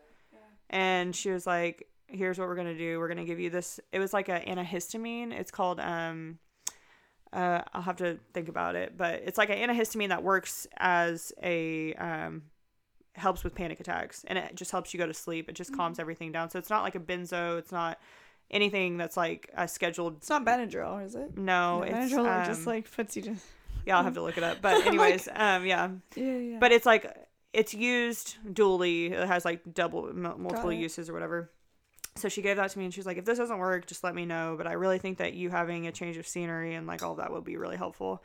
And 0.69 1.15
she 1.15 1.31
was 1.31 1.45
like, 1.45 1.87
here's 2.07 2.39
what 2.39 2.47
we're 2.47 2.55
going 2.55 2.67
to 2.67 2.77
do. 2.77 2.99
We're 2.99 3.07
going 3.07 3.17
to 3.17 3.25
give 3.25 3.39
you 3.39 3.49
this. 3.49 3.79
It 3.91 3.99
was 3.99 4.13
like 4.13 4.29
a 4.29 4.39
antihistamine. 4.41 5.33
It's 5.33 5.51
called, 5.51 5.79
um, 5.79 6.39
uh, 7.33 7.61
I'll 7.73 7.81
have 7.81 7.97
to 7.97 8.19
think 8.33 8.47
about 8.47 8.75
it, 8.75 8.97
but 8.97 9.21
it's 9.25 9.37
like 9.37 9.49
an 9.49 9.57
antihistamine 9.57 10.09
that 10.09 10.23
works 10.23 10.65
as 10.77 11.33
a, 11.43 11.93
um, 11.95 12.43
helps 13.17 13.43
with 13.43 13.55
panic 13.55 13.79
attacks 13.79 14.23
and 14.27 14.37
it 14.37 14.55
just 14.55 14.71
helps 14.71 14.93
you 14.93 14.97
go 14.97 15.05
to 15.07 15.13
sleep. 15.13 15.49
It 15.49 15.53
just 15.55 15.75
calms 15.75 15.99
everything 15.99 16.31
down. 16.31 16.49
So 16.49 16.59
it's 16.59 16.69
not 16.69 16.83
like 16.83 16.95
a 16.95 16.99
benzo. 16.99 17.57
It's 17.57 17.71
not 17.71 17.99
anything 18.51 18.97
that's 18.97 19.17
like 19.17 19.49
a 19.55 19.67
scheduled. 19.67 20.17
It's 20.17 20.29
not 20.29 20.45
Benadryl, 20.45 21.03
is 21.05 21.15
it? 21.15 21.37
No, 21.37 21.83
Yeah, 21.83 22.03
it's 22.03 22.13
Benadryl 22.13 22.23
like, 22.25 22.45
just 22.47 22.61
um, 22.61 22.65
like 22.73 22.91
puts 22.91 23.15
you 23.15 23.21
to. 23.23 23.35
yeah. 23.85 23.97
I'll 23.97 24.03
have 24.03 24.13
to 24.13 24.21
look 24.21 24.37
it 24.37 24.43
up. 24.43 24.57
But 24.61 24.85
anyways, 24.85 25.27
um, 25.33 25.65
yeah. 25.65 25.89
Yeah, 26.15 26.37
yeah. 26.37 26.57
But 26.59 26.71
it's 26.71 26.85
like 26.85 27.13
it's 27.53 27.73
used 27.73 28.35
dually. 28.47 29.11
It 29.11 29.27
has 29.27 29.43
like 29.45 29.73
double 29.73 30.09
m- 30.09 30.21
multiple 30.41 30.71
uses 30.71 31.09
or 31.09 31.13
whatever. 31.13 31.49
So 32.15 32.29
she 32.29 32.41
gave 32.41 32.57
that 32.57 32.71
to 32.71 32.79
me 32.79 32.85
and 32.85 32.93
she's 32.93 33.05
like, 33.05 33.17
if 33.17 33.25
this 33.25 33.37
doesn't 33.37 33.59
work, 33.59 33.85
just 33.85 34.03
let 34.03 34.15
me 34.15 34.25
know. 34.25 34.55
But 34.57 34.65
I 34.67 34.73
really 34.73 34.97
think 34.97 35.19
that 35.19 35.33
you 35.33 35.49
having 35.51 35.85
a 35.87 35.91
change 35.91 36.17
of 36.17 36.27
scenery 36.27 36.73
and 36.73 36.87
like 36.87 37.03
all 37.03 37.15
that 37.15 37.31
would 37.31 37.43
be 37.43 37.57
really 37.57 37.77
helpful. 37.77 38.23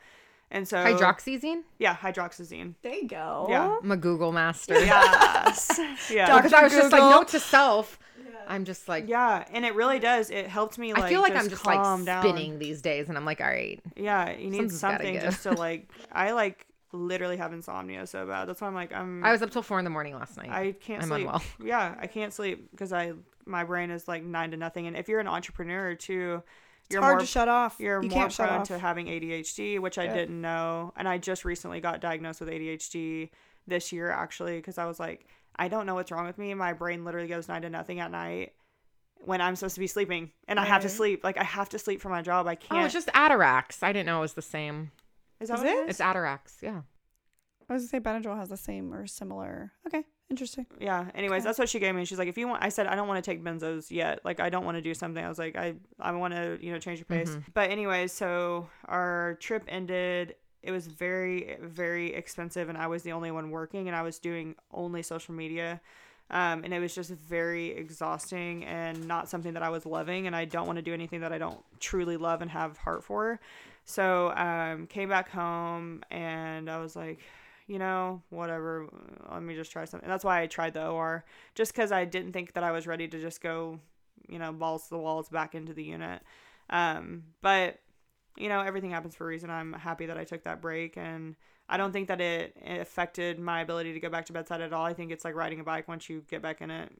And 0.53 0.67
so 0.67 0.77
Hydroxyzine? 0.77 1.63
yeah, 1.79 1.95
hydroxyzine. 1.95 2.75
there 2.83 2.93
you 2.93 3.07
go. 3.07 3.47
Yeah. 3.49 3.75
I'm 3.81 3.91
a 3.91 3.97
Google 3.97 4.31
master. 4.31 4.75
Yes. 4.75 5.79
yeah. 6.11 6.35
Because 6.37 6.53
I 6.53 6.63
was 6.63 6.71
just 6.73 6.91
like, 6.91 7.01
note 7.01 7.27
to 7.29 7.39
self. 7.39 7.99
I'm 8.47 8.63
just 8.65 8.87
like, 8.87 9.07
Yeah, 9.07 9.45
and 9.51 9.65
it 9.65 9.73
really 9.73 9.99
does. 9.99 10.29
It 10.29 10.47
helped 10.47 10.77
me 10.77 10.93
like 10.93 11.03
I 11.03 11.09
feel 11.09 11.21
like 11.21 11.33
just 11.33 11.43
I'm 11.45 11.49
just 11.49 11.63
calm 11.63 11.99
like 12.01 12.05
down. 12.05 12.23
spinning 12.23 12.59
these 12.59 12.81
days, 12.81 13.09
and 13.09 13.17
I'm 13.17 13.25
like, 13.25 13.41
all 13.41 13.47
right. 13.47 13.81
Yeah, 13.95 14.31
you 14.31 14.49
need 14.49 14.69
Something's 14.71 14.81
gotta 14.81 14.95
something 14.97 15.13
give. 15.13 15.23
just 15.23 15.43
to 15.43 15.51
like. 15.57 15.89
I 16.11 16.31
like 16.33 16.67
literally 16.91 17.37
have 17.37 17.51
insomnia 17.53 18.05
so 18.05 18.27
bad. 18.27 18.47
That's 18.47 18.61
why 18.61 18.67
I'm 18.67 18.75
like 18.75 18.93
I'm. 18.93 19.23
I 19.23 19.31
was 19.31 19.41
up 19.41 19.49
till 19.49 19.63
four 19.63 19.79
in 19.79 19.85
the 19.85 19.89
morning 19.91 20.13
last 20.13 20.37
night. 20.37 20.49
I 20.51 20.73
can't 20.73 21.01
I'm 21.01 21.07
sleep. 21.09 21.21
unwell. 21.21 21.41
Yeah, 21.63 21.95
I 21.99 22.05
can't 22.07 22.31
sleep 22.33 22.69
because 22.71 22.93
I 22.93 23.13
my 23.45 23.63
brain 23.63 23.89
is 23.89 24.07
like 24.07 24.23
nine 24.23 24.51
to 24.51 24.57
nothing. 24.57 24.87
And 24.87 24.95
if 24.97 25.07
you're 25.07 25.19
an 25.21 25.27
entrepreneur 25.27 25.95
too, 25.95 26.43
It's 26.43 26.72
you're 26.93 27.01
hard 27.01 27.15
more 27.15 27.19
to 27.21 27.25
shut 27.25 27.47
off. 27.47 27.75
you're 27.79 28.01
you 28.03 28.09
more 28.09 28.19
can't 28.21 28.31
shut 28.31 28.47
prone 28.47 28.61
off. 28.61 28.67
to 28.69 28.79
having 28.79 29.07
ADHD, 29.07 29.79
which 29.79 29.97
I 29.97 30.05
Yeah. 30.05 30.13
didn't 30.13 30.39
know. 30.41 30.93
And 30.95 31.07
I 31.07 31.17
just 31.17 31.43
recently 31.45 31.81
got 31.81 31.99
diagnosed 31.99 32.39
with 32.39 32.49
ADHD 32.49 33.29
this 33.67 33.91
year 33.91 34.09
actually 34.11 34.57
because 34.57 34.77
I 34.77 34.85
was 34.85 34.99
like, 34.99 35.27
I 35.55 35.67
don't 35.67 35.85
know 35.85 35.95
what's 35.95 36.11
wrong 36.11 36.25
with 36.25 36.37
me. 36.37 36.53
My 36.53 36.73
brain 36.73 37.03
literally 37.05 37.27
goes 37.27 37.47
nine 37.47 37.61
to 37.63 37.69
nothing 37.69 37.99
at 37.99 38.11
night 38.11 38.53
when 39.25 39.39
I'm 39.39 39.55
supposed 39.55 39.75
to 39.75 39.79
be 39.79 39.87
sleeping, 39.87 40.31
and 40.47 40.59
I 40.59 40.65
have 40.65 40.81
to 40.81 40.89
sleep. 40.89 41.23
Like 41.23 41.37
I 41.37 41.43
have 41.43 41.69
to 41.69 41.79
sleep 41.79 42.01
for 42.01 42.09
my 42.09 42.21
job. 42.21 42.45
I 42.47 42.55
can't. 42.55 42.81
oh, 42.81 42.85
it's 42.85 42.93
just 42.93 43.07
Atarax. 43.09 43.81
I 43.83 43.93
didn't 43.93 44.05
know 44.07 44.17
it 44.17 44.21
was 44.21 44.33
the 44.33 44.41
same. 44.41 44.91
is 45.39 45.47
that 45.49 45.55
Is 45.55 45.59
what 45.63 45.67
it? 45.67 45.75
it 45.77 45.83
is? 45.85 45.89
It's 45.91 45.99
Atarax. 46.01 46.61
Yeah. 46.61 46.81
I 47.69 47.73
was 47.73 47.83
gonna 47.83 47.87
say 47.87 47.99
Benadryl 48.01 48.37
has 48.37 48.49
the 48.49 48.57
same 48.57 48.93
or 48.93 49.07
similar. 49.07 49.71
Okay, 49.87 50.03
interesting. 50.33 50.65
Yeah. 50.79 51.05
Anyways, 51.15 51.41
Okay. 51.41 51.47
that's 51.49 51.59
what 51.59 51.69
she 51.69 51.79
gave 51.79 51.93
me. 51.95 52.05
She's 52.05 52.17
like, 52.17 52.27
if 52.27 52.37
you 52.37 52.47
want, 52.47 52.63
I 52.63 52.69
said, 52.69 52.87
I 52.87 52.95
don't 52.95 53.07
want 53.07 53.23
to 53.23 53.31
take 53.31 53.43
benzos 53.43 53.91
yet. 53.91 54.19
Like, 54.25 54.39
I 54.39 54.49
don't 54.49 54.65
want 54.65 54.77
to 54.77 54.81
do 54.81 54.93
something. 54.93 55.23
I 55.23 55.29
was 55.29 55.37
like, 55.37 55.55
I, 55.55 55.75
I 55.99 56.11
want 56.13 56.33
to, 56.33 56.57
you 56.61 56.71
know, 56.71 56.79
change 56.79 56.97
your 56.99 57.05
pace. 57.05 57.29
Mhm. 57.29 57.43
But 57.53 57.69
anyways, 57.69 58.11
so 58.11 58.67
our 58.85 59.37
trip 59.39 59.63
ended. 59.67 60.35
It 60.63 60.71
was 60.71 60.87
very, 60.87 61.57
very 61.61 62.13
expensive, 62.13 62.69
and 62.69 62.77
I 62.77 62.87
was 62.87 63.03
the 63.03 63.11
only 63.11 63.31
one 63.31 63.51
working, 63.51 63.87
and 63.87 63.95
I 63.95 64.01
was 64.01 64.17
doing 64.17 64.55
only 64.71 65.03
social 65.03 65.33
media. 65.35 65.79
Um, 66.31 66.63
and 66.63 66.73
it 66.73 66.79
was 66.79 66.95
just 66.95 67.11
very 67.11 67.67
exhausting 67.71 68.63
and 68.65 69.07
not 69.07 69.29
something 69.29 69.53
that 69.53 69.61
I 69.61 69.69
was 69.69 69.85
loving. 69.85 70.25
And 70.25 70.35
I 70.35 70.45
don't 70.45 70.65
want 70.65 70.77
to 70.77 70.81
do 70.81 70.93
anything 70.93 71.19
that 71.21 71.31
I 71.33 71.37
don't 71.37 71.59
truly 71.79 72.17
love 72.17 72.41
and 72.41 72.49
have 72.49 72.77
heart 72.77 73.03
for. 73.03 73.39
So 73.85 74.31
um, 74.35 74.87
came 74.87 75.09
back 75.09 75.29
home, 75.29 76.01
and 76.09 76.69
I 76.69 76.79
was 76.79 76.95
like, 76.95 77.19
you 77.67 77.79
know, 77.79 78.21
whatever. 78.29 78.87
Let 79.31 79.43
me 79.43 79.55
just 79.55 79.71
try 79.71 79.85
something. 79.85 80.09
That's 80.09 80.23
why 80.23 80.41
I 80.41 80.47
tried 80.47 80.73
the 80.73 80.87
OR, 80.87 81.25
just 81.55 81.73
because 81.73 81.91
I 81.91 82.05
didn't 82.05 82.33
think 82.33 82.53
that 82.53 82.63
I 82.63 82.71
was 82.71 82.87
ready 82.87 83.07
to 83.07 83.21
just 83.21 83.41
go, 83.41 83.79
you 84.27 84.39
know, 84.39 84.51
balls 84.51 84.83
to 84.83 84.89
the 84.91 84.99
walls 84.99 85.29
back 85.29 85.55
into 85.55 85.73
the 85.73 85.83
unit. 85.83 86.21
Um, 86.69 87.23
but 87.41 87.79
you 88.37 88.49
know, 88.49 88.61
everything 88.61 88.89
happens 88.91 89.15
for 89.15 89.25
a 89.25 89.27
reason. 89.27 89.49
I'm 89.49 89.73
happy 89.73 90.07
that 90.07 90.17
I 90.17 90.23
took 90.23 90.43
that 90.43 90.61
break, 90.61 90.97
and 90.97 91.35
I 91.69 91.77
don't 91.77 91.91
think 91.91 92.07
that 92.07 92.19
it 92.19 92.57
affected 92.65 93.39
my 93.39 93.61
ability 93.61 93.93
to 93.93 93.99
go 93.99 94.09
back 94.09 94.25
to 94.25 94.33
bedside 94.33 94.61
at 94.61 94.73
all. 94.73 94.85
I 94.85 94.93
think 94.93 95.11
it's 95.11 95.23
like 95.23 95.35
riding 95.35 95.59
a 95.59 95.63
bike. 95.63 95.87
Once 95.87 96.09
you 96.09 96.23
get 96.29 96.41
back 96.41 96.61
in 96.61 96.71
it, 96.71 96.91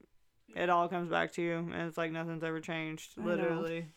it 0.56 0.70
all 0.70 0.88
comes 0.88 1.10
back 1.10 1.32
to 1.34 1.42
you, 1.42 1.58
and 1.58 1.88
it's 1.88 1.98
like 1.98 2.12
nothing's 2.12 2.44
ever 2.44 2.60
changed. 2.60 3.18
Literally, 3.18 3.88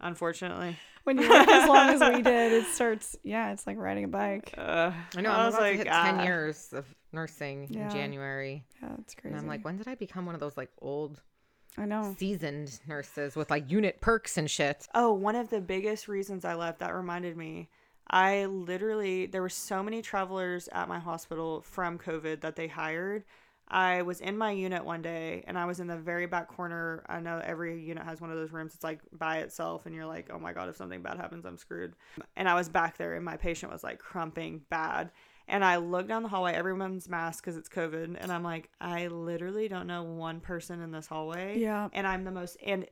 unfortunately. 0.00 0.76
When 1.04 1.16
you 1.18 1.28
work 1.28 1.48
as 1.48 1.68
long 1.68 1.88
as 1.90 2.00
we 2.16 2.22
did, 2.22 2.52
it 2.52 2.66
starts. 2.66 3.16
Yeah, 3.22 3.52
it's 3.52 3.66
like 3.66 3.78
riding 3.78 4.04
a 4.04 4.08
bike. 4.08 4.52
Uh, 4.58 4.92
I 5.16 5.20
know. 5.22 5.30
I 5.30 5.38
I'm 5.40 5.46
was 5.46 5.54
about 5.54 5.62
like, 5.62 5.72
to 5.72 5.78
hit 5.78 5.88
ah. 5.90 6.04
10 6.16 6.26
years 6.26 6.72
of 6.74 6.84
nursing 7.12 7.66
Yeah. 7.70 7.84
in 7.86 7.90
January. 7.90 8.64
Yeah, 8.82 8.90
it's 8.98 9.14
crazy. 9.14 9.32
And 9.32 9.40
I'm 9.40 9.46
like, 9.48 9.64
when 9.64 9.78
did 9.78 9.88
I 9.88 9.94
become 9.94 10.26
one 10.26 10.34
of 10.34 10.40
those 10.40 10.56
like 10.56 10.70
old 10.82 11.22
I 11.78 11.86
know. 11.86 12.14
seasoned 12.18 12.78
nurses 12.86 13.36
with 13.36 13.50
like 13.50 13.70
unit 13.70 14.00
perks 14.02 14.36
and 14.36 14.50
shit? 14.50 14.86
Oh, 14.94 15.12
one 15.14 15.34
of 15.36 15.48
the 15.48 15.60
biggest 15.62 16.08
reasons 16.08 16.44
I 16.44 16.54
left 16.54 16.80
that 16.80 16.94
reminded 16.94 17.36
me. 17.36 17.70
I 18.10 18.44
literally 18.46 19.26
there 19.26 19.42
were 19.42 19.48
so 19.48 19.82
many 19.82 20.02
travelers 20.02 20.68
at 20.72 20.88
my 20.88 20.98
hospital 20.98 21.62
from 21.62 21.98
COVID 21.98 22.40
that 22.42 22.56
they 22.56 22.66
hired. 22.66 23.24
I 23.70 24.02
was 24.02 24.20
in 24.20 24.38
my 24.38 24.50
unit 24.52 24.84
one 24.84 25.02
day 25.02 25.44
and 25.46 25.58
I 25.58 25.66
was 25.66 25.78
in 25.80 25.86
the 25.86 25.96
very 25.96 26.26
back 26.26 26.48
corner. 26.48 27.04
I 27.08 27.20
know 27.20 27.40
every 27.44 27.82
unit 27.82 28.02
has 28.04 28.20
one 28.20 28.30
of 28.30 28.36
those 28.36 28.50
rooms. 28.50 28.74
It's 28.74 28.82
like 28.84 29.00
by 29.12 29.38
itself 29.38 29.84
and 29.86 29.94
you're 29.94 30.06
like, 30.06 30.30
"Oh 30.32 30.38
my 30.38 30.52
god, 30.54 30.68
if 30.70 30.76
something 30.76 31.02
bad 31.02 31.18
happens, 31.18 31.44
I'm 31.44 31.58
screwed." 31.58 31.94
And 32.36 32.48
I 32.48 32.54
was 32.54 32.68
back 32.68 32.96
there 32.96 33.14
and 33.14 33.24
my 33.24 33.36
patient 33.36 33.70
was 33.70 33.84
like 33.84 33.98
crumping 33.98 34.62
bad. 34.70 35.10
And 35.50 35.64
I 35.64 35.76
look 35.76 36.06
down 36.08 36.22
the 36.22 36.28
hallway, 36.28 36.52
everyone's 36.52 37.08
masked 37.08 37.42
because 37.42 37.56
it's 37.56 37.70
COVID, 37.70 38.16
and 38.20 38.30
I'm 38.30 38.42
like, 38.42 38.68
I 38.82 39.06
literally 39.06 39.66
don't 39.68 39.86
know 39.86 40.02
one 40.02 40.40
person 40.40 40.82
in 40.82 40.90
this 40.90 41.06
hallway 41.06 41.58
Yeah. 41.58 41.88
and 41.92 42.06
I'm 42.06 42.24
the 42.24 42.30
most 42.30 42.56
and 42.64 42.86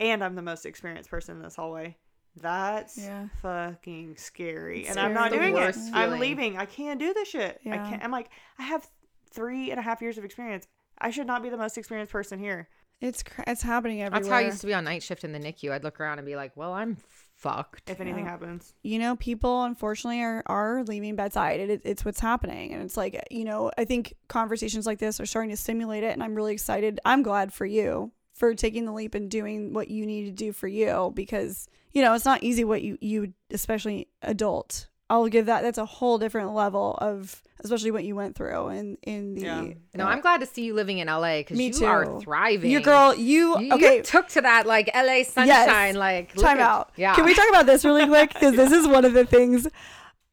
and 0.00 0.22
I'm 0.22 0.34
the 0.36 0.42
most 0.42 0.64
experienced 0.66 1.10
person 1.10 1.36
in 1.36 1.42
this 1.42 1.56
hallway. 1.56 1.96
That's 2.36 2.96
Yeah. 2.98 3.26
fucking 3.42 4.16
scary. 4.16 4.82
It's 4.82 4.90
and 4.90 5.00
I'm 5.00 5.12
not 5.12 5.32
doing 5.32 5.50
it. 5.50 5.54
worst 5.54 5.90
I'm 5.92 6.20
leaving. 6.20 6.56
I 6.56 6.66
can't 6.66 7.00
do 7.00 7.12
this 7.14 7.28
shit. 7.28 7.60
Yeah. 7.64 7.74
I 7.84 7.88
can't 7.90 8.04
I'm 8.04 8.12
like, 8.12 8.30
I 8.58 8.62
have 8.62 8.86
three 9.28 9.70
and 9.70 9.78
a 9.78 9.82
half 9.82 10.00
years 10.02 10.18
of 10.18 10.24
experience. 10.24 10.66
I 10.98 11.10
should 11.10 11.26
not 11.26 11.42
be 11.42 11.48
the 11.48 11.56
most 11.56 11.78
experienced 11.78 12.12
person 12.12 12.38
here. 12.38 12.68
It's 13.00 13.22
cr- 13.22 13.42
it's 13.46 13.62
happening 13.62 14.02
everywhere. 14.02 14.20
That's 14.20 14.28
how 14.30 14.38
I 14.38 14.40
used 14.46 14.60
to 14.62 14.66
be 14.66 14.74
on 14.74 14.82
night 14.84 15.02
shift 15.04 15.22
in 15.22 15.30
the 15.32 15.38
NICU. 15.38 15.70
I'd 15.70 15.84
look 15.84 16.00
around 16.00 16.18
and 16.18 16.26
be 16.26 16.34
like, 16.34 16.56
well, 16.56 16.72
I'm 16.72 16.96
fucked. 17.36 17.88
If 17.88 18.00
anything 18.00 18.24
Yeah. 18.24 18.30
happens. 18.30 18.74
you 18.82 18.98
know, 18.98 19.14
people 19.14 19.62
unfortunately 19.62 20.20
are, 20.22 20.42
are 20.46 20.82
leaving 20.82 21.14
bedside. 21.14 21.60
It, 21.60 21.82
it's 21.84 22.04
what's 22.04 22.18
happening. 22.18 22.72
And 22.72 22.82
it's 22.82 22.96
like, 22.96 23.22
you 23.30 23.44
know, 23.44 23.70
I 23.78 23.84
think 23.84 24.14
conversations 24.26 24.86
like 24.86 24.98
this 24.98 25.20
are 25.20 25.26
starting 25.26 25.50
to 25.50 25.56
stimulate 25.56 26.02
it. 26.02 26.12
And 26.12 26.22
I'm 26.24 26.34
really 26.34 26.52
excited. 26.52 26.98
I'm 27.04 27.22
glad 27.22 27.52
for 27.52 27.64
you 27.66 28.10
for 28.34 28.52
taking 28.54 28.84
the 28.84 28.92
leap 28.92 29.14
and 29.14 29.30
doing 29.30 29.72
what 29.72 29.88
you 29.88 30.04
need 30.04 30.24
to 30.24 30.32
do 30.32 30.52
for 30.52 30.66
you 30.66 31.12
because, 31.14 31.68
you 31.92 32.02
know, 32.02 32.14
it's 32.14 32.24
not 32.24 32.42
easy 32.42 32.64
what 32.64 32.82
you, 32.82 32.98
you, 33.00 33.32
especially 33.52 34.08
adult. 34.22 34.88
I'll 35.08 35.28
give 35.28 35.46
that. 35.46 35.62
That's 35.62 35.78
a 35.78 35.86
whole 35.86 36.18
different 36.18 36.52
level 36.52 36.98
of, 37.00 37.42
especially 37.64 37.90
what 37.90 38.04
you 38.04 38.14
went 38.14 38.36
through 38.36 38.68
in, 38.68 38.96
in 39.02 39.34
the. 39.34 39.40
Yeah. 39.40 39.64
No, 39.94 40.04
I'm 40.06 40.20
glad 40.20 40.40
to 40.40 40.46
see 40.46 40.62
you 40.64 40.74
living 40.74 40.98
in 40.98 41.08
LA 41.08 41.38
because 41.38 41.56
Me 41.56 41.72
you 41.74 41.86
are 41.86 42.20
thriving. 42.20 42.70
You 42.70 42.80
girl, 42.80 43.14
you, 43.14 43.58
You, 43.60 43.72
okay. 43.74 43.96
you 43.96 44.02
took 44.02 44.28
to 44.28 44.40
that 44.42 44.66
like 44.66 44.90
LA 44.94 45.22
sunshine. 45.24 45.96
Like 45.96 46.34
look 46.36 46.44
Time 46.44 46.58
at- 46.58 46.68
out. 46.68 46.92
Yeah. 46.96 47.14
Can 47.14 47.24
we 47.24 47.34
talk 47.34 47.48
about 47.48 47.66
this 47.66 47.84
really 47.84 48.06
quick? 48.06 48.32
Because 48.34 48.54
this 48.56 48.72
is 48.72 48.86
one 48.86 49.04
of 49.04 49.12
the 49.12 49.24
things. 49.24 49.66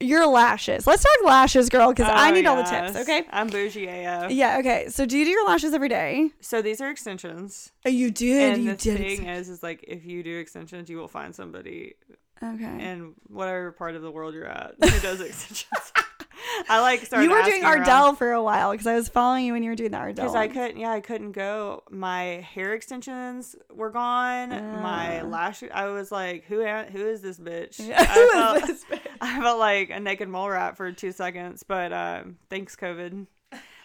Your 0.01 0.27
lashes. 0.27 0.85
Let's 0.85 1.03
talk 1.03 1.25
lashes, 1.25 1.69
girl, 1.69 1.93
because 1.93 2.11
I 2.11 2.29
Oh, 2.29 2.33
need 2.33 2.45
all 2.45 2.57
the 2.57 2.63
tips. 2.63 2.97
Okay. 2.97 3.23
I'm 3.31 3.47
bougie 3.47 3.87
AF. 3.87 4.29
Yeah. 4.29 4.57
Okay. 4.59 4.89
So 4.89 5.05
do 5.05 5.17
you 5.17 5.23
do 5.23 5.31
your 5.31 5.47
lashes 5.47 5.73
every 5.73 5.87
day? 5.87 6.31
So 6.41 6.61
these 6.61 6.81
are 6.81 6.89
extensions. 6.89 7.71
Oh, 7.85 7.89
you 7.89 8.11
did. 8.11 8.55
and 8.55 8.63
you 8.65 8.71
the 8.71 8.77
did. 8.77 8.97
thing 8.97 9.25
is 9.27 9.47
is 9.47 9.63
like 9.63 9.85
if 9.87 10.05
you 10.05 10.21
do 10.21 10.37
extensions 10.37 10.89
you 10.89 10.97
will 10.97 11.07
find 11.07 11.33
somebody 11.33 11.95
okay. 12.43 12.65
in 12.65 13.13
whatever 13.29 13.71
part 13.71 13.95
of 13.95 14.01
the 14.01 14.11
world 14.11 14.33
you're 14.33 14.45
at 14.45 14.73
who 14.83 14.99
does 14.99 15.21
extensions. 15.21 15.93
I 16.69 16.81
like 16.81 17.05
started 17.05 17.25
you 17.25 17.31
were 17.31 17.41
doing 17.43 17.63
asking 17.63 17.63
around. 17.65 17.89
Ardell 17.89 18.15
for 18.15 18.31
a 18.31 18.41
while 18.43 18.71
because 18.71 18.87
I 18.87 18.95
was 18.95 19.09
following 19.09 19.45
you 19.45 19.53
when 19.53 19.63
you 19.63 19.69
were 19.69 19.75
doing 19.75 19.91
the 19.91 19.97
Ardell. 19.97 20.25
Because 20.25 20.35
I 20.35 20.47
couldn't, 20.47 20.77
yeah, 20.77 20.91
I 20.91 20.99
couldn't 21.01 21.31
go. 21.33 21.83
My 21.89 22.23
hair 22.53 22.73
extensions 22.73 23.55
were 23.73 23.89
gone. 23.91 24.49
My 24.49 25.21
Ah. 25.21 25.25
lash, 25.25 25.63
I 25.73 25.87
was 25.87 26.11
like, 26.11 26.45
who, 26.45 26.61
a- 26.61 26.85
who 26.91 27.05
is 27.07 27.21
this 27.21 27.39
bitch? 27.39 27.77
Who 27.81 27.93
I, 27.93 28.01
is 28.01 28.31
felt, 28.31 28.67
this 28.67 28.83
bitch? 28.91 29.11
I 29.21 29.39
felt 29.41 29.59
like 29.59 29.89
a 29.89 29.99
naked 29.99 30.27
mole 30.29 30.49
rat 30.49 30.77
for 30.77 30.91
two 30.91 31.11
seconds, 31.11 31.63
but 31.63 31.91
um, 31.93 32.37
thanks, 32.49 32.75
COVID. 32.75 33.27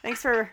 Thanks 0.03 0.23
for 0.23 0.51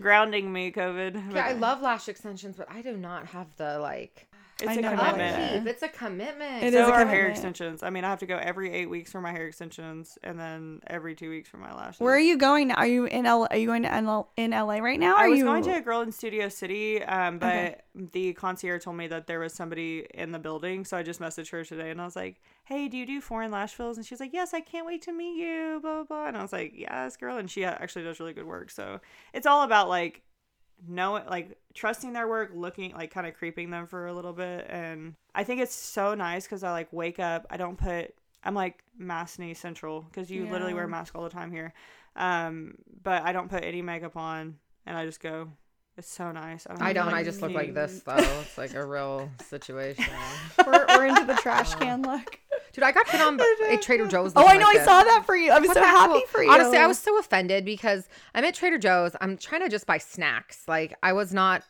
grounding 0.00 0.52
me, 0.52 0.72
COVID. 0.72 1.34
Yeah, 1.34 1.46
I 1.46 1.52
love 1.52 1.80
lash 1.82 2.08
extensions, 2.08 2.56
but 2.56 2.66
I 2.70 2.82
do 2.82 2.96
not 2.96 3.26
have 3.28 3.46
the 3.56 3.78
like 3.78 4.28
It's 4.58 4.70
I 4.70 4.74
a 4.74 4.80
know 4.80 4.88
commitment. 4.90 5.18
Yeah. 5.18 5.44
upkeep. 5.56 5.66
It's 5.66 5.82
a 5.82 5.88
commitment. 5.88 6.62
It 6.62 6.72
so 6.72 6.82
is 6.82 6.88
a 6.88 6.92
are 6.92 7.04
hair 7.04 7.28
extensions. 7.28 7.82
I 7.82 7.90
mean, 7.90 8.04
I 8.04 8.08
have 8.08 8.20
to 8.20 8.26
go 8.26 8.38
every 8.38 8.72
eight 8.72 8.88
weeks 8.88 9.12
for 9.12 9.20
my 9.20 9.30
hair 9.30 9.46
extensions, 9.46 10.16
and 10.22 10.40
then 10.40 10.80
every 10.86 11.14
two 11.14 11.28
weeks 11.28 11.48
for 11.50 11.58
my 11.58 11.74
lashes. 11.74 12.00
Where 12.00 12.14
are 12.14 12.18
you 12.18 12.38
going 12.38 12.68
now? 12.68 12.76
Are 12.76 12.86
you 12.86 13.04
in 13.04 13.26
L? 13.26 13.46
Are 13.50 13.56
you 13.58 13.66
going 13.66 13.82
to 13.82 13.88
NL, 13.90 14.28
in 14.38 14.52
LA 14.52 14.78
right 14.78 14.98
now? 14.98 15.14
I 15.16 15.24
Are 15.24 15.28
was 15.28 15.38
you 15.38 15.44
going 15.44 15.62
to 15.64 15.76
a 15.76 15.80
girl 15.82 16.00
in 16.00 16.10
Studio 16.10 16.48
City, 16.48 17.02
um, 17.02 17.38
but 17.38 17.46
Okay. 17.46 17.76
the 17.94 18.32
concierge 18.32 18.82
told 18.84 18.96
me 18.96 19.06
that 19.08 19.26
there 19.26 19.40
was 19.40 19.52
somebody 19.52 20.06
in 20.14 20.32
the 20.32 20.38
building, 20.38 20.86
so 20.86 20.96
I 20.96 21.02
just 21.02 21.20
messaged 21.20 21.50
her 21.50 21.62
today, 21.62 21.90
and 21.90 22.00
I 22.00 22.06
was 22.06 22.16
like, 22.16 22.40
"Hey, 22.64 22.88
do 22.88 22.96
you 22.96 23.04
do 23.04 23.20
foreign 23.20 23.50
lash 23.50 23.74
fills?" 23.74 23.98
And 23.98 24.06
she's 24.06 24.20
like, 24.20 24.32
"Yes, 24.32 24.54
I 24.54 24.60
can't 24.60 24.86
wait 24.86 25.02
to 25.02 25.12
meet 25.12 25.36
you." 25.36 25.80
Blah 25.82 25.96
blah 25.96 26.04
blah. 26.04 26.26
And 26.28 26.36
I 26.36 26.40
was 26.40 26.54
like, 26.54 26.72
"Yes, 26.74 27.16
girl," 27.18 27.36
and 27.36 27.50
she 27.50 27.62
actually 27.66 28.04
does 28.04 28.20
really 28.20 28.32
good 28.32 28.46
work. 28.46 28.70
So 28.70 29.00
it's 29.34 29.46
all 29.46 29.64
about 29.64 29.90
like 29.90 30.22
knowing, 30.86 31.24
like 31.26 31.58
trusting 31.74 32.12
their 32.12 32.28
work, 32.28 32.50
looking 32.54 32.92
like 32.92 33.10
kind 33.10 33.26
of 33.26 33.34
creeping 33.34 33.70
them 33.70 33.86
for 33.86 34.06
a 34.06 34.12
little 34.12 34.32
bit, 34.32 34.66
and 34.68 35.14
I 35.34 35.44
think 35.44 35.60
it's 35.60 35.74
so 35.74 36.14
nice 36.14 36.44
because 36.44 36.62
I 36.62 36.72
like 36.72 36.92
wake 36.92 37.18
up, 37.18 37.46
I 37.50 37.56
don't 37.56 37.76
put. 37.76 38.14
I'm 38.44 38.54
like 38.54 38.84
maskne 39.00 39.56
central 39.56 40.02
because 40.02 40.30
you 40.30 40.48
literally 40.48 40.72
wear 40.72 40.84
a 40.84 40.88
mask 40.88 41.16
all 41.16 41.24
the 41.24 41.30
time 41.30 41.50
here. 41.50 41.74
Um, 42.14 42.74
but 43.02 43.22
I 43.22 43.32
don't 43.32 43.50
put 43.50 43.64
any 43.64 43.82
makeup 43.82 44.16
on 44.16 44.56
and 44.86 44.96
I 44.96 45.04
just 45.04 45.20
go. 45.20 45.48
It's 45.98 46.10
so 46.10 46.30
nice. 46.30 46.66
I 46.78 46.92
don't. 46.92 47.08
I 47.08 47.12
like 47.12 47.24
just 47.24 47.40
look 47.40 47.52
like 47.52 47.72
this 47.72 48.02
though. 48.04 48.16
It's 48.16 48.58
like 48.58 48.74
a 48.74 48.84
real 48.84 49.30
situation. 49.48 50.04
we're, 50.64 50.86
we're 50.88 51.06
into 51.06 51.24
the 51.24 51.34
trash 51.34 51.74
can 51.74 52.02
look. 52.02 52.38
Dude, 52.76 52.84
I 52.84 52.92
got 52.92 53.08
hit 53.08 53.20
on 53.22 53.40
at 53.70 53.80
Trader 53.80 54.06
Joe's. 54.06 54.32
Oh, 54.36 54.46
I 54.46 54.52
know. 54.58 54.66
like 54.66 54.76
I 54.76 54.78
this. 54.80 54.84
saw 54.84 55.02
that 55.02 55.22
for 55.24 55.34
you. 55.34 55.50
I'm 55.50 55.64
What 55.64 55.74
so 55.74 55.82
happy 55.82 56.12
hell? 56.12 56.20
for 56.28 56.42
you. 56.42 56.50
Honestly, 56.50 56.76
I 56.76 56.86
was 56.86 56.98
so 56.98 57.18
offended 57.18 57.64
because 57.64 58.06
I'm 58.34 58.44
at 58.44 58.54
Trader 58.54 58.76
Joe's. 58.76 59.16
I'm 59.20 59.38
trying 59.38 59.62
to 59.62 59.70
just 59.70 59.86
buy 59.86 59.96
snacks. 59.96 60.62
Like 60.68 60.94
I 61.02 61.14
was 61.14 61.32
not 61.32 61.62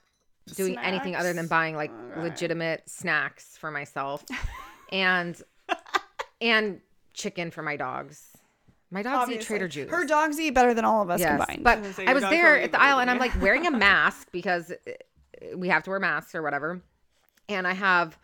doing 0.57 0.77
anything 0.79 1.15
other 1.15 1.33
than 1.33 1.47
buying 1.47 1.77
like 1.77 1.93
Alright. 1.93 2.25
legitimate 2.25 2.91
snacks 2.91 3.57
for 3.57 3.71
myself, 3.71 4.25
and 4.91 5.41
and 6.41 6.81
chicken 7.15 7.51
for 7.53 7.63
my 7.63 7.77
dogs. 7.77 8.27
My 8.91 9.03
dogs 9.03 9.23
Obviously. 9.23 9.43
eat 9.43 9.47
Trader 9.47 9.69
Joe's. 9.69 9.91
Her 9.91 10.05
dogs 10.07 10.39
eat 10.41 10.51
better 10.55 10.75
than 10.75 10.85
all 10.85 11.03
of 11.03 11.11
us 11.11 11.21
Yes, 11.21 11.37
combined. 11.39 11.63
but 11.65 11.83
gonna 11.97 12.11
I 12.11 12.15
was 12.15 12.23
there 12.25 12.61
at 12.61 12.73
the 12.73 12.81
aisle 12.81 12.99
and 13.01 13.09
I'm 13.11 13.19
like 13.19 13.41
wearing 13.41 13.67
a 13.67 13.71
mask 13.71 14.29
because 14.33 14.73
we 15.55 15.69
have 15.69 15.83
to 15.85 15.91
wear 15.91 16.01
masks 16.01 16.35
or 16.35 16.43
whatever, 16.43 16.81
and 17.49 17.67
I 17.67 17.75
have 17.75 18.19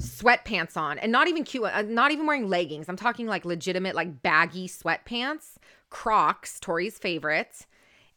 sweatpants 0.00 0.76
on 0.76 0.98
and 0.98 1.12
not 1.12 1.28
even 1.28 1.44
cute, 1.44 1.64
uh, 1.64 1.82
not 1.82 2.10
even 2.10 2.26
wearing 2.26 2.48
leggings. 2.48 2.88
I'm 2.88 2.96
talking 2.96 3.26
like 3.26 3.44
legitimate, 3.44 3.94
like 3.94 4.22
baggy 4.22 4.68
sweatpants, 4.68 5.54
Crocs, 5.90 6.58
Tori's 6.60 6.98
favorite, 6.98 7.66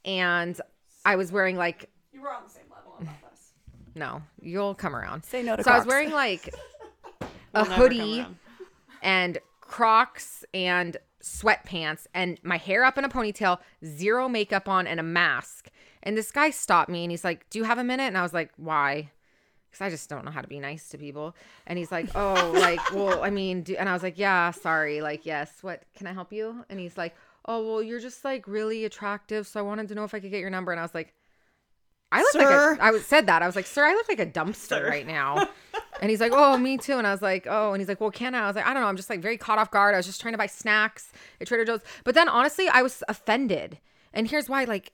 and 0.05 0.59
I 1.05 1.15
was 1.15 1.32
wearing 1.32 1.55
like 1.55 1.89
you 2.11 2.21
were 2.21 2.32
on 2.34 2.43
the 2.45 2.49
same 2.49 2.63
level 2.75 2.95
above 2.99 3.32
us. 3.32 3.51
no, 3.95 4.21
you'll 4.41 4.75
come 4.75 4.95
around. 4.95 5.23
Say 5.23 5.43
no 5.43 5.55
to 5.55 5.63
So 5.63 5.71
I 5.71 5.78
was 5.78 5.86
wearing 5.86 6.11
like 6.11 6.47
a 7.21 7.25
We'll 7.53 7.63
never 7.65 7.65
come 7.65 7.82
hoodie 7.82 8.19
around. 8.21 8.36
and 9.03 9.38
Crocs 9.61 10.45
and 10.53 10.97
sweatpants 11.21 12.07
and 12.13 12.39
my 12.43 12.57
hair 12.57 12.84
up 12.86 12.97
in 12.97 13.03
a 13.05 13.09
ponytail, 13.09 13.59
zero 13.86 14.30
makeup 14.30 14.67
on, 14.69 14.88
and 14.88 14.99
a 14.99 15.03
mask. 15.03 15.69
And 16.03 16.17
this 16.17 16.32
guy 16.32 16.51
stopped 16.51 16.89
me 16.89 17.03
and 17.03 17.11
he's 17.11 17.23
like, 17.25 17.49
Do 17.49 17.59
you 17.59 17.65
have 17.65 17.78
a 17.78 17.84
minute? 17.84 18.03
And 18.05 18.17
I 18.17 18.21
was 18.23 18.34
like, 18.34 18.51
Why? 18.57 19.11
Because 19.78 19.86
I 19.86 19.89
just 19.89 20.09
don't 20.09 20.25
know 20.25 20.32
how 20.32 20.41
to 20.41 20.47
be 20.47 20.59
nice 20.59 20.89
to 20.89 20.97
people. 20.97 21.36
And 21.67 21.78
he's 21.78 21.91
like, 21.91 22.09
Oh, 22.15 22.51
like, 22.53 22.91
well, 22.93 23.23
I 23.23 23.30
mean, 23.30 23.61
do, 23.61 23.75
and 23.75 23.88
I 23.88 23.93
was 23.93 24.03
like, 24.03 24.17
Yeah, 24.17 24.51
sorry. 24.51 25.01
Like, 25.01 25.25
yes, 25.25 25.51
what 25.61 25.84
can 25.95 26.07
I 26.07 26.13
help 26.13 26.34
you? 26.34 26.65
And 26.69 26.80
he's 26.80 26.97
like, 26.97 27.15
Oh, 27.45 27.65
well, 27.65 27.84
you're 27.84 27.99
just 27.99 28.25
like 28.25 28.47
really 28.47 28.86
attractive. 28.86 29.45
So 29.47 29.59
I 29.59 29.63
wanted 29.63 29.88
to 29.89 29.95
know 29.95 30.03
if 30.03 30.13
I 30.13 30.19
could 30.19 30.32
get 30.32 30.39
your 30.41 30.49
number. 30.49 30.71
And 30.71 30.80
I 30.80 30.84
was 30.84 30.95
like, 30.95 31.13
I 32.11 32.21
look 32.21 32.32
Sir. 32.32 32.71
like 32.71 32.80
a, 32.80 32.84
I 32.84 32.91
was 32.91 33.05
said 33.05 33.28
that. 33.28 33.41
I 33.41 33.45
was 33.45 33.55
like, 33.55 33.65
sir, 33.65 33.84
I 33.86 33.93
look 33.93 34.07
like 34.07 34.19
a 34.19 34.25
dumpster 34.25 34.55
Sir. 34.55 34.89
right 34.89 35.05
now. 35.05 35.47
And 35.99 36.11
he's 36.11 36.21
like, 36.21 36.32
oh, 36.32 36.57
me 36.57 36.78
too. 36.78 36.99
And 36.99 37.07
I 37.07 37.11
was 37.11 37.23
like, 37.23 37.47
oh, 37.49 37.73
and 37.73 37.82
he's 37.82 37.88
like, 37.88 37.99
well, 37.99 38.11
can 38.11 38.36
I? 38.36 38.43
I 38.43 38.47
was 38.47 38.55
like, 38.55 38.67
I 38.67 38.73
don't 38.75 38.84
know. 38.84 38.88
I'm 38.88 38.97
just 38.97 39.09
like 39.09 39.19
very 39.19 39.36
caught 39.36 39.57
off 39.57 39.71
guard. 39.71 39.95
I 39.95 39.97
was 39.97 40.05
just 40.05 40.21
trying 40.21 40.36
to 40.36 40.38
buy 40.38 40.45
snacks 40.45 41.11
at 41.41 41.47
Trader 41.47 41.65
Joe's. 41.65 41.82
But 42.03 42.13
then 42.13 42.30
honestly, 42.30 42.67
I 42.67 42.84
was 42.84 43.03
offended. 43.09 43.80
And 44.13 44.28
here's 44.28 44.47
why, 44.47 44.65
like, 44.65 44.91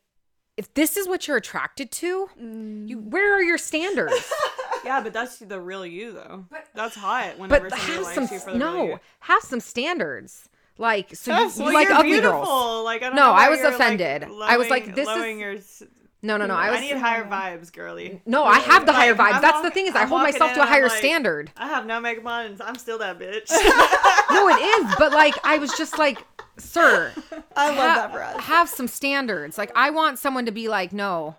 if 0.58 0.74
this 0.74 0.98
is 0.98 1.08
what 1.08 1.28
you're 1.28 1.38
attracted 1.38 1.92
to, 1.92 2.30
mm. 2.40 2.88
you 2.88 3.00
where 3.00 3.34
are 3.36 3.42
your 3.44 3.58
standards? 3.58 4.32
Yeah, 4.86 5.00
but 5.00 5.14
that's 5.14 5.38
the 5.38 5.62
real 5.62 5.86
you 5.86 6.12
though. 6.12 6.44
that's 6.76 6.96
hot. 6.96 7.38
Whenever 7.40 7.70
but 7.70 7.80
somebody 7.80 7.94
have 7.94 8.04
likes 8.04 8.16
some 8.16 8.24
you 8.24 8.40
for 8.40 8.52
the 8.52 8.58
real 8.58 8.74
no, 8.74 8.84
you. 8.86 9.00
have 9.22 9.42
some 9.44 9.62
standards. 9.62 10.50
Like, 10.78 11.16
so 11.16 11.32
Yes, 11.32 11.58
you 11.58 11.64
well, 11.64 11.74
like 11.74 11.88
you're 11.88 11.98
ugly 11.98 12.12
beautiful. 12.12 12.40
girls. 12.44 12.84
Like 12.84 13.02
I 13.02 13.06
don't 13.06 13.16
No, 13.16 13.28
know 13.28 13.32
I 13.32 13.48
was 13.50 13.60
you're, 13.60 13.68
like, 13.72 13.76
offended. 13.76 14.24
I 14.24 14.58
was 14.58 14.70
like, 14.70 14.88
lowering- 14.88 14.96
this 14.96 15.08
is- 15.08 15.40
your 15.40 15.52
s- 15.54 15.84
No, 16.26 16.38
no, 16.38 16.46
no. 16.46 16.56
I 16.56 16.72
was 16.72 16.80
I 16.80 16.82
need 16.84 16.96
higher 16.98 17.26
vibes, 17.26 17.72
girly. 17.72 18.22
no, 18.26 18.46
I 18.46 18.58
have 18.60 18.86
the 18.86 18.94
Like, 18.94 19.02
higher 19.02 19.14
vibes. 19.14 19.34
I'm 19.36 19.42
That's 19.42 19.62
the 19.62 19.72
thing 19.72 19.88
is 19.88 19.96
I 19.96 20.04
I'm 20.04 20.08
hold 20.08 20.22
myself 20.24 20.54
to 20.54 20.62
a 20.64 20.66
higher 20.66 20.88
like, 20.88 20.98
standard. 20.98 21.52
I 21.58 21.68
have 21.68 21.86
no 21.86 22.00
makeup 22.00 22.26
on, 22.26 22.46
and 22.46 22.62
I'm 22.62 22.76
still 22.76 22.98
that 23.00 23.20
bitch. 23.20 23.52
No, 24.32 24.48
it 24.50 24.54
is, 24.88 24.96
but 24.98 25.12
like 25.12 25.36
I 25.44 25.58
was 25.60 25.72
just 25.78 26.00
like, 26.00 26.26
sir, 26.58 27.12
I 27.56 27.68
love 27.68 27.76
ha- 27.78 27.96
that 27.96 28.12
for 28.12 28.24
us. 28.24 28.44
have 28.46 28.70
some 28.70 28.88
standards. 28.88 29.58
Like 29.58 29.72
I 29.76 29.90
want 29.92 30.18
someone 30.18 30.46
to 30.48 30.52
be 30.52 30.68
like, 30.70 30.92
no, 30.94 31.36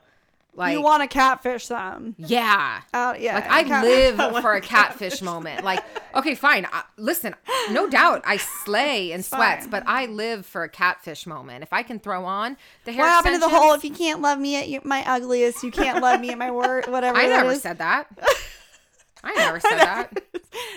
like 0.57 0.73
you 0.73 0.83
want 0.83 1.03
to 1.03 1.09
catfish 1.09 1.69
them? 1.69 2.15
yeah. 2.19 2.83
Out, 2.93 3.21
yeah. 3.21 3.35
Like 3.35 3.69
I 3.69 3.83
live 3.83 4.17
for 4.43 4.55
a 4.55 4.61
catfish 4.61 5.21
moment. 5.21 5.65
Like, 5.65 5.83
okay, 6.15 6.35
fine. 6.35 6.67
I, 6.73 6.85
listen, 6.97 7.35
no 7.71 7.89
doubt 7.89 8.23
I 8.25 8.37
slay 8.37 9.13
in 9.13 9.23
sweats, 9.23 9.65
fine. 9.65 9.71
but 9.71 9.85
I 9.87 10.07
live 10.07 10.47
for 10.47 10.63
a 10.63 10.69
catfish 10.69 11.27
moment. 11.27 11.63
If 11.63 11.73
I 11.73 11.83
can 11.83 11.99
throw 11.99 12.25
on 12.25 12.57
the 12.85 12.93
hair 12.93 13.05
What 13.05 13.11
happened 13.11 13.35
to 13.35 13.41
the 13.41 13.49
whole? 13.49 13.75
If 13.75 13.85
you 13.85 13.91
can't 13.91 14.21
love 14.21 14.39
me 14.39 14.57
at 14.57 14.69
your, 14.69 14.83
my 14.85 15.05
ugliest, 15.07 15.63
you 15.63 15.71
can't 15.71 16.01
love 16.01 16.21
me 16.21 16.31
at 16.31 16.39
my 16.39 16.51
word. 16.51 16.87
Whatever. 16.89 17.19
I 17.19 17.27
never 17.27 17.53
is. 17.53 17.63
said 17.63 17.79
that. 17.79 18.07
I 19.25 19.35
never 19.37 19.59
said 19.59 19.79
that. 19.79 20.23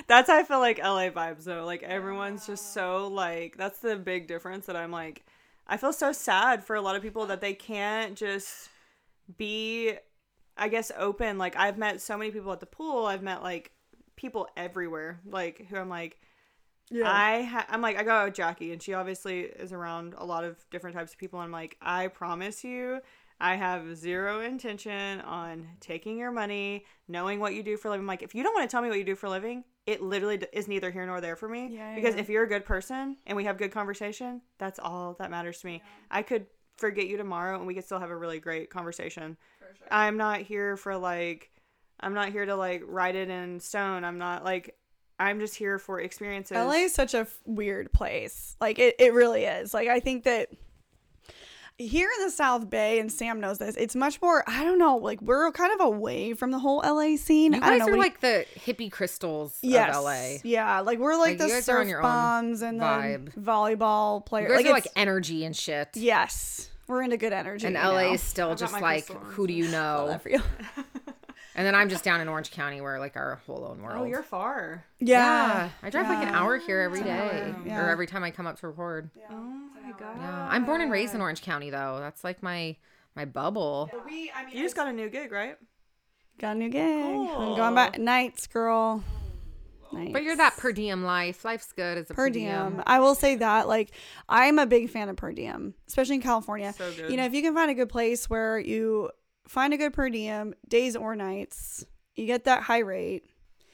that's 0.08 0.30
how 0.30 0.38
I 0.38 0.44
feel 0.44 0.60
like 0.60 0.80
LA 0.80 1.10
vibes 1.10 1.44
though. 1.44 1.66
Like 1.66 1.84
everyone's 1.84 2.48
just 2.48 2.74
so 2.74 3.08
like 3.08 3.58
that's 3.58 3.80
the 3.80 3.98
big 3.98 4.28
difference 4.28 4.68
that 4.68 4.78
I'm 4.78 4.92
like 4.92 5.26
I 5.68 5.76
feel 5.76 5.92
so 5.92 6.14
sad 6.14 6.64
for 6.64 6.78
a 6.78 6.82
lot 6.82 6.96
of 6.96 7.02
people 7.02 7.26
that 7.26 7.42
they 7.42 7.54
can't 7.54 8.16
just 8.16 8.70
be 9.36 9.94
I 10.58 10.70
guess 10.70 10.92
open. 10.98 11.38
Like 11.38 11.56
I've 11.56 11.78
met 11.78 12.02
so 12.02 12.18
many 12.18 12.32
people 12.32 12.52
at 12.52 12.60
the 12.60 12.66
pool. 12.66 13.06
I've 13.06 13.22
met 13.22 13.44
like 13.44 13.72
people 14.16 14.48
everywhere 14.58 15.20
like 15.26 15.68
who 15.70 15.78
I'm 15.78 15.90
like 15.90 16.20
Yeah. 16.90 17.10
I 17.12 17.44
ha- 17.44 17.68
I'm 17.70 17.82
like 17.82 17.98
I 17.98 18.04
go 18.04 18.12
out 18.12 18.26
with 18.26 18.34
Jackie 18.34 18.74
and 18.74 18.82
she 18.82 18.94
obviously 18.94 19.42
is 19.42 19.72
around 19.72 20.16
a 20.18 20.26
lot 20.26 20.44
of 20.44 20.58
different 20.72 20.96
types 20.96 21.14
of 21.14 21.20
people. 21.20 21.40
I'm 21.40 21.52
like 21.52 21.78
I 21.82 22.08
promise 22.08 22.64
you 22.64 23.02
I 23.40 23.56
have 23.56 23.96
zero 23.96 24.42
intention 24.42 25.22
on 25.22 25.68
taking 25.80 26.18
your 26.18 26.32
money, 26.32 26.86
knowing 27.08 27.40
what 27.40 27.54
you 27.54 27.62
do 27.62 27.78
for 27.78 27.90
a 27.90 27.92
living. 27.92 28.04
I'm 28.04 28.08
like 28.08 28.24
if 28.24 28.34
you 28.34 28.42
don't 28.42 28.56
want 28.56 28.68
to 28.68 28.72
tell 28.74 28.82
me 28.82 28.90
what 28.90 28.98
you 28.98 29.04
do 29.04 29.16
for 29.16 29.28
a 29.28 29.30
living, 29.30 29.64
it 29.86 30.02
literally 30.02 30.42
is 30.52 30.68
neither 30.68 30.90
here 30.90 31.06
nor 31.06 31.22
there 31.22 31.36
for 31.36 31.48
me. 31.48 31.70
Yeah, 31.72 31.94
because 31.94 32.16
yeah. 32.16 32.22
if 32.22 32.30
you're 32.30 32.44
a 32.44 32.50
good 32.50 32.66
person 32.66 33.18
and 33.28 33.36
we 33.36 33.44
have 33.44 33.58
good 33.60 33.72
conversation, 33.72 34.42
that's 34.58 34.80
all 34.80 35.16
that 35.20 35.30
matters 35.30 35.60
to 35.60 35.68
me. 35.68 35.84
I 36.10 36.24
could 36.24 36.48
forget 36.78 37.08
you 37.08 37.18
tomorrow 37.18 37.58
and 37.58 37.68
we 37.68 37.74
could 37.74 37.86
still 37.86 38.00
have 38.00 38.10
a 38.10 38.16
really 38.16 38.40
great 38.40 38.70
conversation. 38.70 39.38
I'm 39.92 40.18
not 40.18 40.42
here 40.42 40.78
for 40.78 40.98
like 40.98 41.52
I'm 42.00 42.14
not 42.14 42.30
here 42.30 42.46
to 42.46 42.56
like 42.56 42.84
write 42.86 43.16
it 43.16 43.30
in 43.30 43.60
stone. 43.60 44.04
I'm 44.04 44.18
not 44.18 44.44
like 44.44 44.76
I'm 45.20 45.40
just 45.40 45.56
here 45.56 45.80
for 45.80 46.00
experiences. 46.00 46.56
LA 46.56 46.74
is 46.74 46.94
such 46.94 47.14
a 47.14 47.20
f- 47.22 47.40
weird 47.46 47.92
place. 47.92 48.56
Like 48.62 48.78
it, 48.78 48.96
it 49.00 49.14
really 49.14 49.46
is. 49.46 49.74
Like 49.74 49.88
I 49.88 50.00
think 50.00 50.24
that 50.26 50.50
here 51.80 52.10
in 52.20 52.26
the 52.26 52.32
South 52.32 52.70
Bay, 52.70 53.00
and 53.00 53.12
Sam 53.12 53.40
knows 53.40 53.60
this, 53.60 53.76
it's 53.78 53.96
much 53.96 54.22
more. 54.22 54.44
I 54.48 54.64
don't 54.64 54.80
know. 54.80 54.98
Like 54.98 55.22
we're 55.22 55.52
kind 55.52 55.72
of 55.74 55.80
away 55.86 56.34
from 56.34 56.52
the 56.52 56.60
whole 56.60 56.78
LA 56.86 57.16
scene. 57.18 57.54
You 57.54 57.60
I 57.62 57.70
don't 57.70 57.80
guys 57.80 57.80
know. 57.80 57.94
are 57.94 57.94
we- 57.94 58.00
like 58.00 58.20
the 58.22 58.46
hippie 58.56 58.92
crystals 58.92 59.58
yes, 59.62 59.96
of 59.96 60.04
LA. 60.04 60.38
Yeah, 60.44 60.80
like 60.82 61.00
we're 61.00 61.12
Like, 61.16 61.20
like, 61.20 61.32
you 61.34 61.38
the 61.48 61.48
guys 61.54 61.70
are 61.70 61.78
on 61.78 61.84
surf 61.84 61.90
your 61.90 62.02
bombs 62.02 62.62
and 62.62 62.80
vibe. 62.82 63.34
the 63.34 63.42
volleyball 63.42 64.26
players. 64.26 64.56
like 64.56 64.66
like 64.66 64.88
energy 64.96 65.46
and 65.46 65.56
shit. 65.56 65.90
yes, 65.94 66.70
we're 66.88 67.02
into 67.04 67.18
good 67.18 67.34
energy. 67.34 67.68
And 67.68 67.76
you 67.76 67.82
LA 67.82 68.02
know? 68.04 68.14
is 68.14 68.22
still 68.22 68.52
I've 68.52 68.58
just 68.58 68.74
like, 68.74 69.06
crystals. 69.08 69.34
who 69.34 69.46
do 69.48 69.54
you 69.54 69.66
Love 69.70 70.26
know? 70.26 70.40
that 71.58 71.64
for 71.64 71.72
you. 71.72 71.74
And 71.74 71.76
then 71.76 71.76
I'm 71.76 71.90
just 71.90 72.04
down 72.04 72.22
in 72.22 72.28
Orange 72.28 72.52
County 72.52 72.82
where 72.82 73.00
like 73.00 73.16
our 73.16 73.42
whole 73.46 73.66
own 73.66 73.80
oh, 73.82 73.86
world. 73.86 74.02
Oh, 74.02 74.06
you're 74.06 74.24
far. 74.24 74.86
yeah. 75.00 75.70
I 75.84 75.90
drive 75.90 76.08
like 76.08 76.28
an 76.28 76.34
hour 76.34 76.58
here 76.58 76.82
every 76.82 77.00
It's 77.00 77.08
day, 77.08 77.54
yeah. 77.66 77.80
or 77.86 77.90
every 77.90 78.08
time 78.08 78.24
I 78.24 78.32
come 78.32 78.48
up 78.48 78.60
to 78.60 78.68
record. 78.68 79.10
Oh 79.30 79.34
my 79.84 79.92
god. 80.00 80.16
Yeah, 80.20 80.48
I'm 80.50 80.66
born 80.66 80.82
and 80.82 80.92
raised 80.92 81.14
in 81.16 81.22
Orange 81.22 81.42
County 81.42 81.70
though. 81.70 81.98
That's 82.00 82.24
like 82.24 82.42
my 82.44 82.76
my 83.16 83.26
bubble. 83.26 83.90
We, 84.06 84.32
I 84.36 84.46
mean, 84.46 84.56
You 84.56 84.64
just 84.64 84.76
got 84.76 84.88
a 84.88 84.94
new 84.94 85.10
gig, 85.10 85.32
right? 85.32 85.58
got 86.40 86.56
a 86.56 86.60
new 86.60 86.70
gig. 86.70 86.84
I'm 86.84 87.28
Cool. 87.28 87.56
going 87.56 87.74
back 87.74 87.98
nights, 87.98 88.46
girl. 88.46 89.04
nights. 89.92 90.14
But 90.14 90.22
you're 90.22 90.36
that 90.36 90.56
per 90.58 90.72
diem 90.72 91.04
life. 91.04 91.44
Life's 91.44 91.72
good 91.74 91.98
as 91.98 92.12
a 92.12 92.14
per 92.14 92.30
diem. 92.30 92.84
I 92.86 93.00
will 93.00 93.16
say 93.16 93.36
that 93.38 93.68
like 93.68 93.90
I'm 94.30 94.60
a 94.60 94.68
big 94.68 94.90
fan 94.92 95.10
of 95.10 95.16
per 95.16 95.32
diem, 95.32 95.74
especially 95.88 96.16
in 96.16 96.22
California. 96.22 96.74
So 96.78 96.92
good. 96.94 97.10
You 97.10 97.18
know, 97.18 97.26
if 97.26 97.34
you 97.34 97.42
can 97.42 97.56
find 97.56 97.72
a 97.72 97.74
good 97.74 97.90
place 97.90 98.30
where 98.30 98.60
you 98.60 99.10
find 99.48 99.74
a 99.74 99.78
good 99.78 99.94
per 99.94 100.10
diem, 100.10 100.54
days 100.68 100.96
or 100.96 101.16
nights, 101.16 101.86
you 102.16 102.26
get 102.26 102.46
that 102.46 102.64
high 102.64 102.80
rate. 102.80 103.24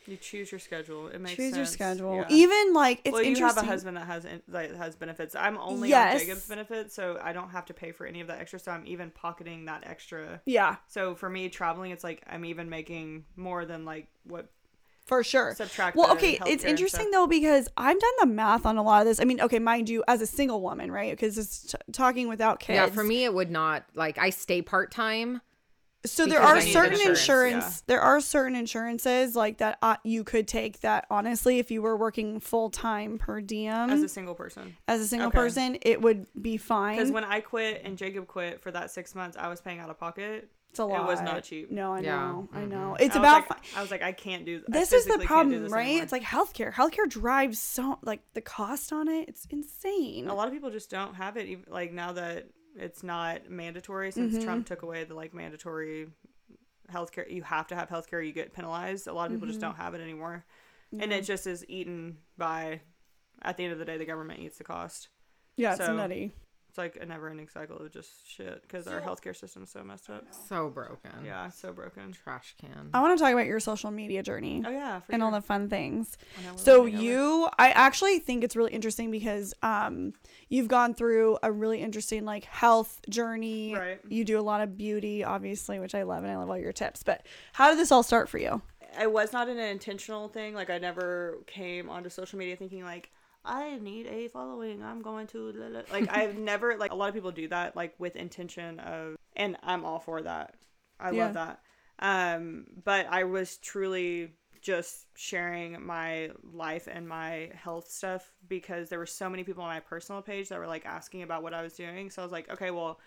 You 0.05 0.17
choose 0.17 0.51
your 0.51 0.59
schedule. 0.59 1.07
It 1.07 1.21
makes 1.21 1.37
Choose 1.37 1.55
your 1.55 1.65
schedule. 1.65 2.17
Yeah. 2.17 2.25
Even 2.29 2.73
like 2.73 2.99
it's 3.05 3.13
well, 3.13 3.23
you 3.23 3.37
have 3.37 3.55
a 3.55 3.63
husband 3.63 3.95
that 3.95 4.05
has 4.05 4.25
in, 4.25 4.41
that 4.49 4.75
has 4.75 4.97
benefits. 4.97 5.33
I'm 5.33 5.57
only 5.57 5.89
Yes. 5.89 6.15
on 6.15 6.19
Jacob's 6.19 6.47
benefits, 6.47 6.93
so 6.93 7.17
I 7.23 7.31
don't 7.31 7.49
have 7.51 7.65
to 7.67 7.73
pay 7.73 7.93
for 7.93 8.05
any 8.05 8.19
of 8.19 8.27
that 8.27 8.39
extra. 8.39 8.59
So 8.59 8.71
I'm 8.73 8.85
even 8.85 9.11
pocketing 9.11 9.65
that 9.65 9.83
extra. 9.85 10.41
Yeah, 10.45 10.75
So 10.87 11.15
for 11.15 11.29
me, 11.29 11.47
traveling, 11.47 11.91
it's 11.91 12.03
like 12.03 12.21
I'm 12.29 12.43
even 12.43 12.69
making 12.69 13.23
more 13.37 13.65
than 13.65 13.85
like 13.85 14.07
what 14.25 14.49
for 15.05 15.23
sure. 15.23 15.53
subtract. 15.55 15.95
Well, 15.95 16.11
okay, 16.13 16.37
it's 16.47 16.65
interesting 16.65 17.09
though 17.11 17.27
because 17.27 17.69
I've 17.77 17.99
done 17.99 18.13
the 18.19 18.25
math 18.25 18.65
on 18.65 18.75
a 18.77 18.83
lot 18.83 19.01
of 19.01 19.07
this. 19.07 19.21
I 19.21 19.23
mean, 19.23 19.39
okay, 19.39 19.59
mind 19.59 19.87
you, 19.87 20.03
as 20.09 20.21
a 20.21 20.27
single 20.27 20.61
woman, 20.61 20.91
right? 20.91 21.11
Because 21.13 21.37
it's 21.37 21.71
t- 21.71 21.77
talking 21.93 22.27
without 22.27 22.59
kids. 22.59 22.75
Yeah, 22.75 22.87
for 22.87 23.05
me, 23.05 23.23
it 23.23 23.33
would 23.33 23.51
not 23.51 23.85
like 23.95 24.17
I 24.17 24.31
stay 24.31 24.61
part 24.61 24.91
time. 24.91 25.39
So 26.05 26.25
there 26.25 26.41
are 26.41 26.59
certain 26.59 26.93
insurance, 26.93 27.19
insurance. 27.19 27.65
yeah. 27.65 27.83
There 27.87 28.01
are 28.01 28.19
certain 28.19 28.55
insurances 28.55 29.35
like 29.35 29.59
that 29.59 29.77
uh, 29.81 29.95
you 30.03 30.23
could 30.23 30.47
take 30.47 30.81
that 30.81 31.05
honestly 31.09 31.59
if 31.59 31.71
you 31.71 31.81
were 31.81 31.95
working 31.95 32.39
full 32.41 32.69
time 32.69 33.17
per 33.17 33.39
diem 33.39 33.89
as 33.89 34.03
a 34.03 34.09
single 34.09 34.35
person. 34.35 34.75
As 34.87 34.99
a 35.01 35.07
single 35.07 35.29
okay. 35.29 35.37
person, 35.37 35.77
it 35.81 36.01
would 36.01 36.27
be 36.41 36.57
fine. 36.57 36.97
Because 36.97 37.11
when 37.11 37.23
I 37.23 37.39
quit 37.39 37.81
and 37.85 37.97
Jacob 37.97 38.27
quit 38.27 38.59
for 38.59 38.71
that 38.71 38.91
six 38.91 39.15
months, 39.15 39.37
I 39.39 39.47
was 39.47 39.61
paying 39.61 39.79
out 39.79 39.89
of 39.89 39.97
pocket. 39.97 40.49
it's 40.69 40.79
a 40.79 40.85
lot. 40.85 41.01
it 41.01 41.05
was 41.07 41.21
not 41.21 41.43
cheap. 41.43 41.69
No, 41.71 41.93
I 41.93 41.99
Yeah. 41.99 42.15
know. 42.17 42.49
I 42.51 42.61
Mhm. 42.61 42.69
know. 42.69 42.97
It's 42.99 43.15
I 43.15 43.19
about. 43.19 43.49
like, 43.49 43.59
I 43.77 43.81
was 43.81 43.91
like, 43.91 44.01
I 44.01 44.11
can't 44.11 44.43
do. 44.43 44.63
I 44.67 44.71
this 44.71 44.91
is 44.91 45.05
the 45.05 45.11
physically 45.13 45.27
can't 45.27 45.49
do 45.51 45.55
problem, 45.59 45.71
right? 45.71 45.85
anymore. 45.85 46.03
It's 46.03 46.11
like 46.11 46.23
healthcare. 46.23 46.73
Healthcare 46.73 47.07
drives 47.07 47.59
so 47.59 47.99
like 48.01 48.21
the 48.33 48.41
cost 48.41 48.91
on 48.91 49.07
it. 49.07 49.29
It's 49.29 49.45
insane. 49.51 50.27
a 50.27 50.33
lot 50.33 50.47
of 50.47 50.53
people 50.53 50.71
just 50.71 50.89
don't 50.89 51.13
have 51.13 51.37
it. 51.37 51.45
even- 51.47 51.65
Like 51.71 51.93
now 51.93 52.11
that 52.13 52.47
it's 52.75 53.03
not 53.03 53.49
mandatory 53.49 54.11
since 54.11 54.33
Mm-hmm. 54.33 54.43
Trump 54.43 54.65
took 54.67 54.81
away 54.81 55.03
the 55.03 55.13
like 55.13 55.33
mandatory 55.33 56.07
healthcare, 56.91 57.29
you 57.31 57.43
have 57.43 57.67
to 57.67 57.75
have 57.75 57.89
healthcare. 57.89 58.25
You 58.25 58.33
get 58.33 58.53
penalized. 58.53 59.07
A 59.07 59.13
lot 59.13 59.27
of 59.27 59.31
people 59.33 59.47
just 59.47 59.59
Mm-hmm. 59.59 59.69
don't 59.69 59.77
have 59.77 59.93
it 59.95 60.01
anymore, 60.01 60.45
and 60.99 61.11
it 61.13 61.23
just 61.23 61.47
is 61.47 61.65
eaten 61.67 62.17
by. 62.37 62.81
At 63.41 63.57
the 63.57 63.63
end 63.65 63.73
of 63.73 63.79
the 63.79 63.85
day, 63.85 63.97
the 63.97 64.05
government 64.05 64.39
eats 64.39 64.57
the 64.57 64.63
cost. 64.63 65.09
yeah, 65.57 65.71
it's 65.73 65.79
nutty. 65.87 66.31
It's 66.73 66.79
like 66.79 66.97
a 66.99 67.05
never-ending 67.05 67.49
cycle 67.49 67.77
of 67.77 67.91
just 67.91 68.27
shit 68.27 68.63
because 68.63 68.87
our 68.87 68.99
healthcare 68.99 69.35
system's 69.35 69.69
so 69.69 69.83
messed 69.83 70.09
up. 70.09 70.25
So 70.49 70.71
broken. 70.71 71.11
Yeah, 71.23 71.49
so 71.49 71.71
broken. 71.71 72.13
Trash 72.13 72.55
can. 72.59 72.89
I 72.95 72.99
want 72.99 73.15
to 73.15 73.23
talk 73.23 73.31
about 73.31 73.45
your 73.45 73.59
social 73.59 73.91
media 73.91 74.23
journey 74.23 74.63
Oh 74.65 74.71
yeah, 74.71 75.01
for 75.01 75.11
and 75.11 75.21
all 75.21 75.29
the 75.29 75.39
fun 75.39 75.69
things. 75.69 76.17
I 76.35 76.47
know 76.47 76.53
we're 76.53 76.57
So 76.57 76.85
you, 76.87 77.47
I 77.59 77.69
actually 77.69 78.17
think 78.17 78.43
it's 78.43 78.55
really 78.55 78.71
interesting 78.71 79.11
because 79.11 79.53
um, 79.61 80.13
you've 80.49 80.67
gone 80.67 80.95
through 80.95 81.37
a 81.43 81.51
really 81.51 81.79
interesting 81.79 82.25
like 82.25 82.45
health 82.45 83.01
journey. 83.07 83.75
Right. 83.75 83.99
You 84.09 84.25
do 84.25 84.39
a 84.39 84.41
lot 84.41 84.61
of 84.61 84.75
beauty, 84.75 85.23
obviously, 85.23 85.77
which 85.79 85.93
I 85.93 86.01
love, 86.01 86.23
and 86.23 86.31
I 86.31 86.37
love 86.37 86.49
all 86.49 86.57
your 86.57 86.73
tips. 86.73 87.03
But 87.03 87.23
how 87.51 87.69
did 87.69 87.77
this 87.77 87.91
all 87.91 88.01
start 88.01 88.29
for 88.29 88.39
you? 88.39 88.63
it 88.99 89.11
was 89.11 89.31
not 89.31 89.47
an 89.47 89.59
intentional 89.59 90.27
thing. 90.27 90.55
Like 90.55 90.71
I 90.71 90.79
never 90.79 91.37
came 91.45 91.87
onto 91.87 92.09
social 92.09 92.39
media 92.39 92.55
thinking 92.55 92.83
like 92.83 93.11
I 93.45 93.77
need 93.77 94.07
a 94.07 94.27
following. 94.29 94.81
I'm 94.83 95.01
going 95.01 95.27
to 95.27 95.51
la- 95.53 95.67
la-" 95.67 95.83
like 95.89 96.05
I've 96.09 96.35
never 96.37 96.77
like 96.77 96.91
a 96.91 96.95
lot 96.95 97.09
of 97.09 97.13
people 97.15 97.31
do 97.31 97.47
that 97.49 97.75
like 97.75 97.93
with 97.99 98.15
intention 98.15 98.79
of 98.79 99.15
and 99.35 99.57
I'm 99.63 99.83
all 99.85 99.99
for 99.99 100.21
that. 100.21 100.55
I 100.99 101.09
Yeah. 101.09 101.33
love 101.33 101.33
that. 101.33 101.59
Um 101.99 102.65
but 102.83 103.07
I 103.09 103.25
was 103.25 103.57
truly 103.57 104.33
just 104.61 105.07
sharing 105.17 105.85
my 105.85 106.31
life 106.41 106.87
and 106.89 107.07
my 107.07 107.51
health 107.53 107.89
stuff 107.89 108.31
because 108.47 108.87
there 108.89 108.99
were 108.99 109.05
so 109.05 109.29
many 109.29 109.43
people 109.43 109.61
on 109.63 109.69
my 109.69 109.81
personal 109.81 110.21
page 110.21 110.47
that 110.49 110.57
were 110.59 110.67
like 110.67 110.85
asking 110.85 111.21
about 111.23 111.43
what 111.43 111.53
I 111.53 111.61
was 111.61 111.73
doing. 111.73 112.09
So 112.09 112.21
I 112.21 112.25
was 112.25 112.31
like, 112.31 112.49
okay, 112.49 112.71
well, 112.71 112.99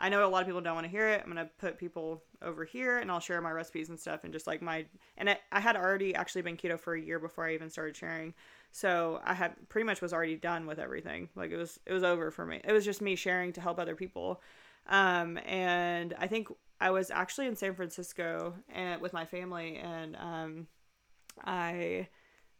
I 0.00 0.08
know 0.08 0.26
a 0.26 0.28
lot 0.28 0.42
of 0.42 0.46
people 0.46 0.60
don't 0.60 0.74
want 0.74 0.86
to 0.86 0.90
hear 0.90 1.08
it. 1.08 1.22
I'm 1.22 1.28
gonna 1.28 1.48
put 1.58 1.78
people 1.78 2.24
over 2.42 2.64
here, 2.64 2.98
and 2.98 3.10
I'll 3.10 3.20
share 3.20 3.40
my 3.40 3.52
recipes 3.52 3.88
and 3.88 3.98
stuff, 3.98 4.24
and 4.24 4.32
just 4.32 4.46
like 4.46 4.60
my 4.60 4.86
and 5.16 5.30
I, 5.30 5.38
I 5.52 5.60
had 5.60 5.76
already 5.76 6.14
actually 6.14 6.42
been 6.42 6.56
keto 6.56 6.78
for 6.78 6.94
a 6.94 7.00
year 7.00 7.18
before 7.18 7.46
I 7.46 7.54
even 7.54 7.70
started 7.70 7.96
sharing, 7.96 8.34
so 8.72 9.20
I 9.24 9.34
had 9.34 9.54
pretty 9.68 9.86
much 9.86 10.00
was 10.02 10.12
already 10.12 10.36
done 10.36 10.66
with 10.66 10.78
everything. 10.78 11.28
Like 11.36 11.50
it 11.52 11.56
was 11.56 11.78
it 11.86 11.92
was 11.92 12.02
over 12.02 12.30
for 12.30 12.44
me. 12.44 12.60
It 12.64 12.72
was 12.72 12.84
just 12.84 13.00
me 13.00 13.14
sharing 13.16 13.52
to 13.52 13.60
help 13.60 13.78
other 13.78 13.94
people, 13.94 14.42
um, 14.88 15.38
and 15.46 16.14
I 16.18 16.26
think 16.26 16.48
I 16.80 16.90
was 16.90 17.10
actually 17.10 17.46
in 17.46 17.56
San 17.56 17.74
Francisco 17.74 18.54
and 18.68 19.00
with 19.00 19.12
my 19.12 19.24
family, 19.24 19.76
and 19.76 20.16
um, 20.16 20.66
I 21.44 22.08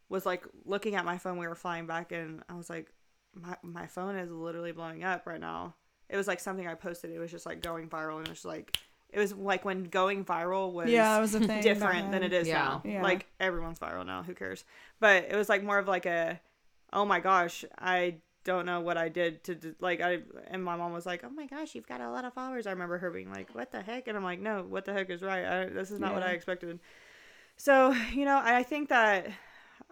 was 0.09 0.25
like 0.25 0.45
looking 0.65 0.95
at 0.95 1.05
my 1.05 1.19
phone. 1.19 1.39
We 1.39 1.49
were 1.49 1.55
flying 1.57 1.87
back, 1.87 2.13
and 2.13 2.43
I 2.49 2.55
was 2.55 2.71
like, 2.71 2.93
my 3.35 3.57
my 3.63 3.87
phone 3.87 4.17
is 4.17 4.31
literally 4.31 4.73
blowing 4.73 5.03
up 5.05 5.27
right 5.27 5.41
now. 5.41 5.75
It 6.15 6.17
was 6.17 6.29
like 6.29 6.39
something 6.39 6.69
I 6.69 6.75
posted. 6.75 7.11
It 7.11 7.19
was 7.19 7.33
just 7.33 7.45
like 7.45 7.61
going 7.61 7.89
viral, 7.89 8.19
and 8.19 8.29
it 8.29 8.31
was 8.31 8.45
like 8.45 8.79
it 9.11 9.19
was 9.19 9.33
like 9.35 9.65
when 9.65 9.83
going 9.85 10.25
viral 10.25 10.73
was 10.73 10.89
Yeah, 10.89 11.19
it 11.19 11.21
was 11.21 11.35
a 11.35 11.41
thing. 11.41 11.61
different 11.61 12.13
than 12.13 12.23
it 12.23 12.33
is 12.33 12.47
Yeah. 12.47 12.55
now. 12.63 12.83
Yeah. 12.85 13.03
Like 13.03 13.27
everyone's 13.41 13.81
viral 13.81 14.07
now. 14.07 14.23
Who 14.23 14.33
cares? 14.35 14.65
But 15.01 15.27
it 15.29 15.35
was 15.35 15.49
like 15.49 15.65
more 15.65 15.79
of 15.79 15.89
like 15.89 16.07
a, 16.07 16.41
oh 16.93 17.05
my 17.05 17.19
gosh, 17.19 17.65
I 17.79 18.19
don't 18.45 18.65
know 18.67 18.81
what 18.81 18.97
I 18.97 19.09
did 19.09 19.43
to 19.45 19.75
like 19.81 20.01
I 20.01 20.21
and 20.49 20.63
my 20.63 20.77
mom 20.77 20.93
was 20.93 21.05
like, 21.07 21.25
oh 21.25 21.31
my 21.31 21.47
gosh, 21.47 21.75
you've 21.75 21.89
got 21.89 22.01
a 22.01 22.11
lot 22.11 22.25
of 22.25 22.33
followers. 22.33 22.67
I 22.69 22.71
remember 22.71 22.99
her 22.99 23.11
being 23.11 23.33
like, 23.33 23.53
what 23.55 23.73
the 23.73 23.83
heck? 23.83 24.07
And 24.07 24.17
I'm 24.17 24.23
like, 24.25 24.39
no, 24.41 24.63
what 24.69 24.85
the 24.85 24.93
heck 24.93 25.11
is 25.11 25.21
right? 25.23 25.45
I, 25.45 25.67
this 25.67 25.91
is 25.91 25.99
not 25.99 26.15
what 26.15 26.23
I 26.23 26.31
expected. 26.31 26.79
So 27.57 27.93
you 28.13 28.25
know, 28.25 28.41
I 28.43 28.63
think 28.63 28.89
that 28.91 29.29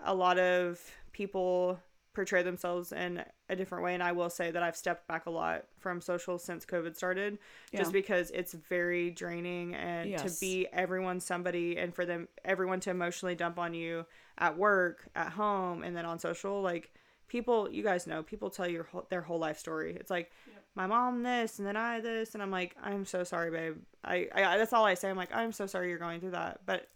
a 0.04 0.14
lot 0.14 0.38
of 0.38 0.80
people 1.12 1.78
portray 2.14 2.42
themselves 2.42 2.92
in 2.92 3.24
a 3.48 3.56
different 3.56 3.82
way 3.84 3.94
and 3.94 4.02
I 4.02 4.12
will 4.12 4.28
say 4.30 4.50
that 4.50 4.62
I've 4.62 4.76
stepped 4.76 5.08
back 5.08 5.26
a 5.26 5.30
lot 5.30 5.64
from 5.78 6.00
social 6.00 6.38
since 6.38 6.66
COVID 6.66 6.94
started 6.96 7.38
Yeah. 7.70 7.80
just 7.80 7.92
because 7.92 8.30
it's 8.32 8.52
very 8.52 9.10
draining 9.10 9.74
and 9.74 10.10
Yes. 10.10 10.22
to 10.22 10.40
be 10.40 10.66
everyone 10.72 11.20
somebody 11.20 11.78
and 11.78 11.94
for 11.94 12.04
them 12.04 12.28
everyone 12.44 12.80
to 12.80 12.90
emotionally 12.90 13.34
dump 13.34 13.58
on 13.58 13.72
you 13.74 14.04
at 14.38 14.56
work, 14.58 15.08
at 15.14 15.30
home 15.32 15.82
and 15.82 15.96
then 15.96 16.04
on 16.04 16.18
social 16.18 16.60
like 16.60 16.92
people 17.28 17.70
you 17.70 17.82
guys 17.82 18.06
know 18.06 18.22
people 18.22 18.50
tell 18.50 18.68
your 18.68 18.84
whole, 18.84 19.06
their 19.08 19.22
whole 19.22 19.38
life 19.38 19.58
story. 19.58 19.96
It's 19.98 20.10
like 20.10 20.30
my 20.74 20.86
mom 20.86 21.22
this 21.22 21.58
and 21.58 21.66
then 21.66 21.76
I 21.76 22.00
this 22.00 22.34
and 22.34 22.42
I'm 22.42 22.50
like 22.50 22.76
I'm 22.82 23.06
so 23.06 23.24
sorry 23.24 23.50
babe. 23.50 23.76
I, 24.04 24.28
I 24.34 24.58
that's 24.58 24.72
all 24.74 24.84
I 24.84 24.94
say. 24.94 25.08
I'm 25.08 25.16
like 25.16 25.34
I'm 25.34 25.52
so 25.52 25.66
sorry 25.66 25.88
you're 25.88 25.98
going 25.98 26.20
through 26.20 26.32
that. 26.32 26.60
But 26.66 26.88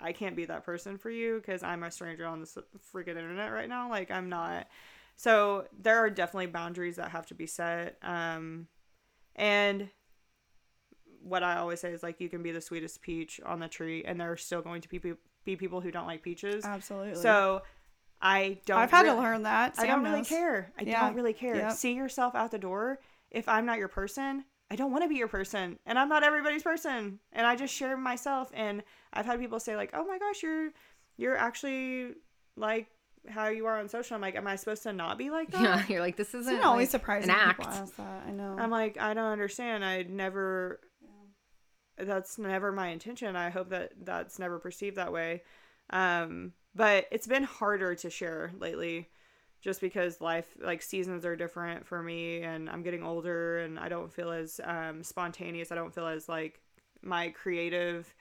I 0.00 0.12
can't 0.12 0.36
be 0.36 0.44
that 0.46 0.64
person 0.64 0.98
for 0.98 1.10
you 1.10 1.36
because 1.36 1.62
I'm 1.62 1.82
a 1.82 1.90
stranger 1.90 2.26
on 2.26 2.40
this 2.40 2.56
freaking 2.94 3.08
internet 3.16 3.52
right 3.52 3.68
now. 3.68 3.88
Like 3.88 4.10
I'm 4.10 4.28
not. 4.28 4.66
So 5.16 5.64
there 5.80 5.98
are 5.98 6.10
definitely 6.10 6.46
boundaries 6.46 6.96
that 6.96 7.10
have 7.10 7.26
to 7.26 7.34
be 7.34 7.46
set. 7.46 7.96
Um, 8.02 8.66
and 9.34 9.88
what 11.22 11.42
I 11.42 11.56
always 11.56 11.80
say 11.80 11.92
is 11.92 12.02
like 12.02 12.20
you 12.20 12.28
can 12.28 12.42
be 12.42 12.52
the 12.52 12.60
sweetest 12.60 13.00
peach 13.02 13.40
on 13.44 13.58
the 13.60 13.68
tree, 13.68 14.04
and 14.04 14.20
there 14.20 14.30
are 14.30 14.36
still 14.36 14.62
going 14.62 14.80
to 14.82 14.88
be 14.88 14.98
pe- 14.98 15.12
be 15.44 15.56
people 15.56 15.80
who 15.80 15.90
don't 15.90 16.06
like 16.06 16.22
peaches. 16.22 16.64
Absolutely. 16.64 17.20
So 17.20 17.62
I 18.20 18.58
don't. 18.66 18.78
I've 18.78 18.90
had 18.90 19.04
to 19.04 19.14
learn 19.14 19.42
that. 19.44 19.74
I 19.78 19.86
don't 19.86 20.02
Sam 20.04 20.12
really 20.12 20.24
care. 20.24 20.72
I 20.78 20.82
Yeah. 20.82 21.06
don't 21.06 21.14
really 21.14 21.32
care. 21.32 21.56
Yep. 21.56 21.72
See 21.72 21.94
yourself 21.94 22.34
out 22.34 22.50
the 22.50 22.58
door. 22.58 23.00
If 23.30 23.48
I'm 23.48 23.66
not 23.66 23.78
your 23.78 23.88
person, 23.88 24.44
I 24.70 24.76
don't 24.76 24.90
want 24.92 25.04
to 25.04 25.08
be 25.08 25.16
your 25.16 25.28
person, 25.28 25.78
and 25.86 25.98
I'm 25.98 26.08
not 26.08 26.22
everybody's 26.22 26.62
person. 26.62 27.18
And 27.32 27.46
I 27.46 27.56
just 27.56 27.74
share 27.74 27.96
myself. 27.96 28.50
And 28.54 28.82
I've 29.16 29.26
had 29.26 29.40
people 29.40 29.58
say 29.60 29.76
like, 29.76 29.90
"Oh 29.94 30.04
my 30.06 30.18
gosh, 30.18 30.42
you're 30.42 30.70
you're 31.16 31.36
actually 31.36 32.12
like 32.56 32.88
how 33.28 33.48
you 33.48 33.66
are 33.66 33.78
on 33.78 33.88
social." 33.88 34.14
I'm 34.14 34.20
like, 34.20 34.36
"Am 34.36 34.46
I 34.46 34.56
supposed 34.56 34.82
to 34.84 34.92
not 34.92 35.18
be 35.18 35.30
like 35.30 35.50
that?" 35.52 35.62
Yeah, 35.62 35.84
you're 35.88 36.00
like 36.00 36.16
this 36.16 36.34
isn't 36.34 36.54
It's 36.56 36.64
always 36.64 36.86
like, 36.88 37.00
surprising 37.00 37.30
an 37.30 37.36
act. 37.36 37.58
people 37.60 37.72
ask 37.72 37.96
that. 37.96 38.24
I 38.28 38.30
know. 38.30 38.56
I'm 38.58 38.70
like, 38.70 38.98
I 39.00 39.14
don't 39.14 39.32
understand. 39.32 39.84
I 39.84 40.02
never. 40.02 40.80
That's 41.98 42.38
never 42.38 42.72
my 42.72 42.88
intention. 42.88 43.36
I 43.36 43.48
hope 43.48 43.70
that 43.70 43.92
that's 44.02 44.38
never 44.38 44.58
perceived 44.58 44.96
that 44.96 45.12
way. 45.12 45.42
Um, 45.90 46.52
but 46.74 47.06
it's 47.10 47.26
been 47.26 47.44
harder 47.44 47.94
to 47.94 48.10
share 48.10 48.52
lately, 48.58 49.08
just 49.62 49.80
because 49.80 50.20
life, 50.20 50.46
like 50.60 50.82
seasons, 50.82 51.24
are 51.24 51.36
different 51.36 51.86
for 51.86 52.02
me, 52.02 52.42
and 52.42 52.68
I'm 52.68 52.82
getting 52.82 53.02
older, 53.02 53.60
and 53.60 53.78
I 53.78 53.88
don't 53.88 54.12
feel 54.12 54.30
as 54.30 54.60
um, 54.62 55.02
spontaneous. 55.02 55.72
I 55.72 55.74
don't 55.74 55.94
feel 55.94 56.06
as 56.06 56.28
like 56.28 56.60
my 57.02 57.30
creative 57.30 58.14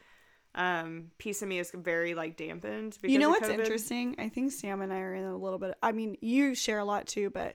um, 0.56 1.11
piece 1.18 1.41
of 1.41 1.48
me 1.48 1.60
is 1.60 1.72
very 1.72 2.15
like 2.15 2.38
dampened. 2.38 2.98
Because 3.02 3.14
you 3.14 3.19
know 3.19 3.27
of 3.34 3.41
what's 3.41 3.48
COVID. 3.49 3.60
interesting? 3.60 4.15
I 4.18 4.30
think 4.30 4.52
Sam 4.52 4.82
and 4.82 4.91
I 4.91 4.99
are 4.99 5.14
in 5.14 5.23
a 5.26 5.38
little 5.38 5.60
bit. 5.60 5.76
I 5.84 5.91
mean, 5.91 6.18
you 6.22 6.56
share 6.56 6.80
a 6.80 6.86
lot 6.86 7.07
too, 7.07 7.30
but 7.30 7.53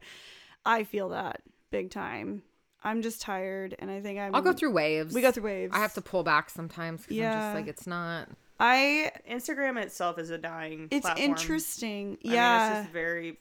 I 0.64 0.84
feel 0.84 1.08
that 1.10 1.40
big 1.70 1.90
time. 1.90 2.42
I'm 2.82 3.02
just 3.02 3.20
tired, 3.20 3.74
and 3.78 3.90
I 3.90 4.00
think 4.00 4.18
I'm. 4.18 4.34
I'll 4.34 4.40
go 4.42 4.52
through 4.54 4.72
waves. 4.72 5.14
We 5.14 5.20
go 5.20 5.30
through 5.30 5.42
waves. 5.44 5.72
I 5.74 5.78
have 5.80 5.94
to 5.94 6.00
pull 6.00 6.22
back 6.22 6.48
sometimes 6.50 7.02
because 7.02 7.16
I'm 7.18 7.22
Yeah. 7.22 7.40
just 7.52 7.54
like 7.54 7.66
it's 7.68 7.86
not. 7.86 8.28
I. 8.58 9.10
Instagram 9.30 9.82
itself 9.82 10.18
is 10.18 10.30
a 10.30 10.38
dying. 10.38 10.88
It's 10.90 11.04
platform. 11.06 11.30
interesting. 11.30 12.06
I 12.06 12.26
mean, 12.28 12.34
Yeah, 12.34 12.70
it's 12.70 12.80
just 12.84 12.92
very. 12.92 13.38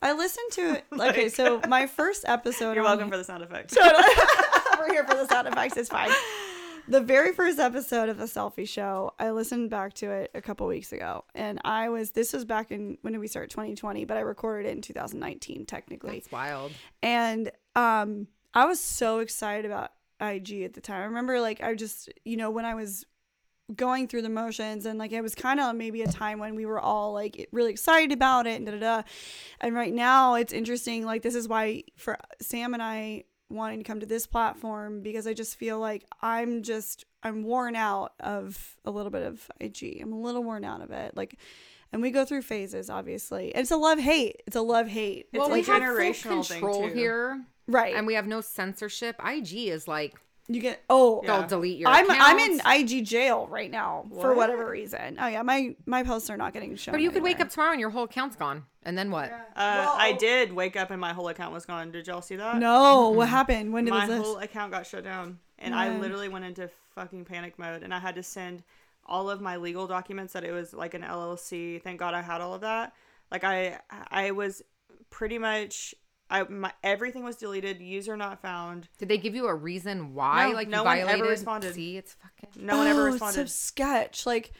I 0.00 0.12
listened 0.12 0.52
to 0.52 0.74
it. 0.74 0.84
Okay, 1.10 1.28
so 1.28 1.60
my 1.68 1.86
first 1.88 2.24
episode. 2.28 2.74
You're 2.76 2.84
on- 2.84 2.90
welcome 2.98 3.10
for 3.10 3.16
the 3.16 3.24
sound 3.24 3.42
effects. 3.42 3.74
Totally. 3.74 4.04
We're 4.78 4.92
here 4.92 5.04
for 5.04 5.14
the 5.16 5.26
sound 5.26 5.48
effects. 5.48 5.76
It's 5.76 5.88
fine. 5.88 6.10
The 6.88 7.00
very 7.02 7.32
first 7.34 7.58
episode 7.58 8.08
of 8.08 8.16
the 8.16 8.24
Cellfie 8.24 8.66
show, 8.66 9.12
I 9.18 9.30
listened 9.30 9.68
back 9.68 9.92
to 9.94 10.10
it 10.10 10.30
a 10.34 10.40
couple 10.40 10.66
weeks 10.66 10.90
ago, 10.90 11.24
and 11.34 11.60
I 11.62 11.90
was 11.90 12.12
this 12.12 12.32
was 12.32 12.46
back 12.46 12.70
in 12.70 12.96
when 13.02 13.12
did 13.12 13.18
we 13.18 13.28
start 13.28 13.50
2020, 13.50 14.06
but 14.06 14.16
I 14.16 14.20
recorded 14.20 14.68
it 14.70 14.72
in 14.72 14.80
2019 14.80 15.66
technically, 15.66 16.16
It's 16.18 16.32
wild. 16.32 16.72
and 17.02 17.50
um, 17.76 18.26
I 18.54 18.64
was 18.64 18.80
so 18.80 19.18
excited 19.18 19.66
about 19.66 19.92
IG 20.18 20.62
at 20.62 20.72
the 20.72 20.80
time. 20.80 21.02
I 21.02 21.04
remember 21.04 21.40
like 21.42 21.62
I 21.62 21.74
just 21.74 22.08
you 22.24 22.38
know 22.38 22.50
when 22.50 22.64
I 22.64 22.74
was 22.74 23.04
going 23.76 24.08
through 24.08 24.22
the 24.22 24.30
motions 24.30 24.86
and 24.86 24.98
like 24.98 25.12
it 25.12 25.20
was 25.20 25.34
kind 25.34 25.60
of 25.60 25.76
maybe 25.76 26.00
a 26.00 26.08
time 26.08 26.38
when 26.38 26.54
we 26.54 26.64
were 26.64 26.80
all 26.80 27.12
like 27.12 27.50
really 27.52 27.70
excited 27.70 28.12
about 28.12 28.46
it 28.46 28.56
and 28.56 28.64
da 28.64 28.72
da 28.72 28.78
da. 28.78 29.02
And 29.60 29.74
right 29.74 29.92
now 29.92 30.36
it's 30.36 30.54
interesting. 30.54 31.04
Like 31.04 31.20
this 31.20 31.34
is 31.34 31.46
why 31.46 31.84
for 31.96 32.16
Sam 32.40 32.72
and 32.72 32.82
I 32.82 33.24
wanting 33.50 33.78
to 33.78 33.84
come 33.84 34.00
to 34.00 34.06
this 34.06 34.26
platform 34.26 35.00
because 35.00 35.26
I 35.26 35.34
just 35.34 35.56
feel 35.56 35.78
like 35.78 36.04
I'm 36.22 36.62
just 36.62 37.04
I'm 37.22 37.42
worn 37.44 37.76
out 37.76 38.12
of 38.20 38.76
a 38.84 38.90
little 38.90 39.10
bit 39.10 39.22
of 39.22 39.50
IG. 39.60 40.00
I'm 40.02 40.12
a 40.12 40.20
little 40.20 40.42
worn 40.44 40.64
out 40.64 40.82
of 40.82 40.90
it. 40.90 41.16
Like 41.16 41.38
and 41.92 42.02
we 42.02 42.10
go 42.10 42.24
through 42.24 42.42
phases 42.42 42.90
obviously. 42.90 43.54
And 43.54 43.62
it's 43.62 43.70
a 43.70 43.76
love 43.76 43.98
hate. 43.98 44.42
It's 44.46 44.56
a 44.56 44.60
love 44.60 44.88
hate. 44.88 45.28
It's 45.32 45.38
Well, 45.40 45.48
like 45.50 45.66
we 45.66 45.72
have 45.72 45.82
generational 45.82 46.40
generational 46.42 46.46
thing, 46.46 46.60
control 46.60 46.88
too. 46.88 46.94
here, 46.94 47.44
right. 47.66 47.94
and 47.94 48.06
we 48.06 48.14
have 48.14 48.26
no 48.26 48.40
censorship. 48.40 49.16
IG 49.24 49.54
is 49.68 49.88
like 49.88 50.14
you 50.48 50.60
get 50.60 50.82
oh 50.88 51.20
Yeah. 51.22 51.38
they'll 51.38 51.48
delete 51.48 51.78
your. 51.78 51.88
I'm 51.88 52.06
I'm 52.10 52.38
in. 52.38 52.60
IG 52.64 53.04
jail 53.04 53.46
right 53.48 53.70
now 53.70 54.06
for 54.20 54.34
whatever 54.34 54.68
reason. 54.70 55.18
Oh 55.20 55.26
yeah, 55.26 55.42
my 55.42 55.76
my 55.86 56.02
posts 56.02 56.30
are 56.30 56.36
not 56.36 56.52
getting 56.52 56.74
shown. 56.76 56.92
But 56.92 57.02
you 57.02 57.10
could 57.10 57.22
wake 57.22 57.40
up 57.40 57.50
tomorrow 57.50 57.72
and 57.72 57.80
your 57.80 57.90
whole 57.90 58.04
account's 58.04 58.36
gone, 58.36 58.64
and 58.82 58.96
then 58.96 59.10
what? 59.10 59.30
Uh, 59.30 59.36
I 59.56 60.16
did 60.18 60.52
wake 60.52 60.76
up 60.76 60.90
and 60.90 61.00
my 61.00 61.12
whole 61.12 61.28
account 61.28 61.52
was 61.52 61.66
gone. 61.66 61.90
Did 61.90 62.06
y'all 62.06 62.22
see 62.22 62.36
that? 62.36 62.56
No, 62.56 63.10
what 63.10 63.28
happened? 63.28 63.72
When 63.72 63.84
did 63.84 63.90
my 63.90 64.06
was 64.06 64.16
this? 64.16 64.26
whole 64.26 64.38
account 64.38 64.72
got 64.72 64.86
shut 64.86 65.04
down 65.04 65.38
and 65.58 65.74
i 65.74 65.96
literally 65.98 66.28
went 66.28 66.44
into 66.44 66.70
fucking 66.94 67.24
panic 67.24 67.58
mode 67.58 67.82
and 67.82 67.92
i 67.92 67.98
had 67.98 68.14
to 68.14 68.22
send 68.22 68.62
all 69.06 69.28
of 69.28 69.40
my 69.40 69.56
legal 69.56 69.86
documents 69.88 70.32
that 70.32 70.44
it 70.44 70.52
was 70.52 70.72
like 70.72 70.94
an 70.94 71.02
llc 71.02 71.82
thank 71.82 71.98
god 71.98 72.14
i 72.14 72.22
had 72.22 72.40
all 72.40 72.54
of 72.54 72.60
that 72.60 72.92
like 73.32 73.42
i 73.42 73.76
i 74.10 74.30
was 74.30 74.62
pretty 75.10 75.36
much 75.38 75.94
i 76.30 76.42
my 76.44 76.72
everything 76.82 77.24
was 77.24 77.36
deleted 77.36 77.80
user 77.80 78.16
not 78.16 78.40
found 78.42 78.88
Did 78.98 79.08
they 79.08 79.18
give 79.18 79.34
you 79.34 79.46
a 79.46 79.54
reason 79.54 80.14
why? 80.14 80.48
No, 80.48 80.54
like 80.54 80.68
no 80.68 80.78
you 80.82 80.84
one 80.84 80.98
ever 80.98 81.24
responded. 81.24 81.74
See, 81.74 81.96
it's 81.96 82.14
fucking. 82.14 82.66
no 82.66 82.76
one 82.78 82.86
ever 82.86 83.02
Oh, 83.02 83.06
it's 83.06 83.12
responded 83.14 83.48
so 83.48 83.52
sketch. 83.52 84.26
Like 84.26 84.52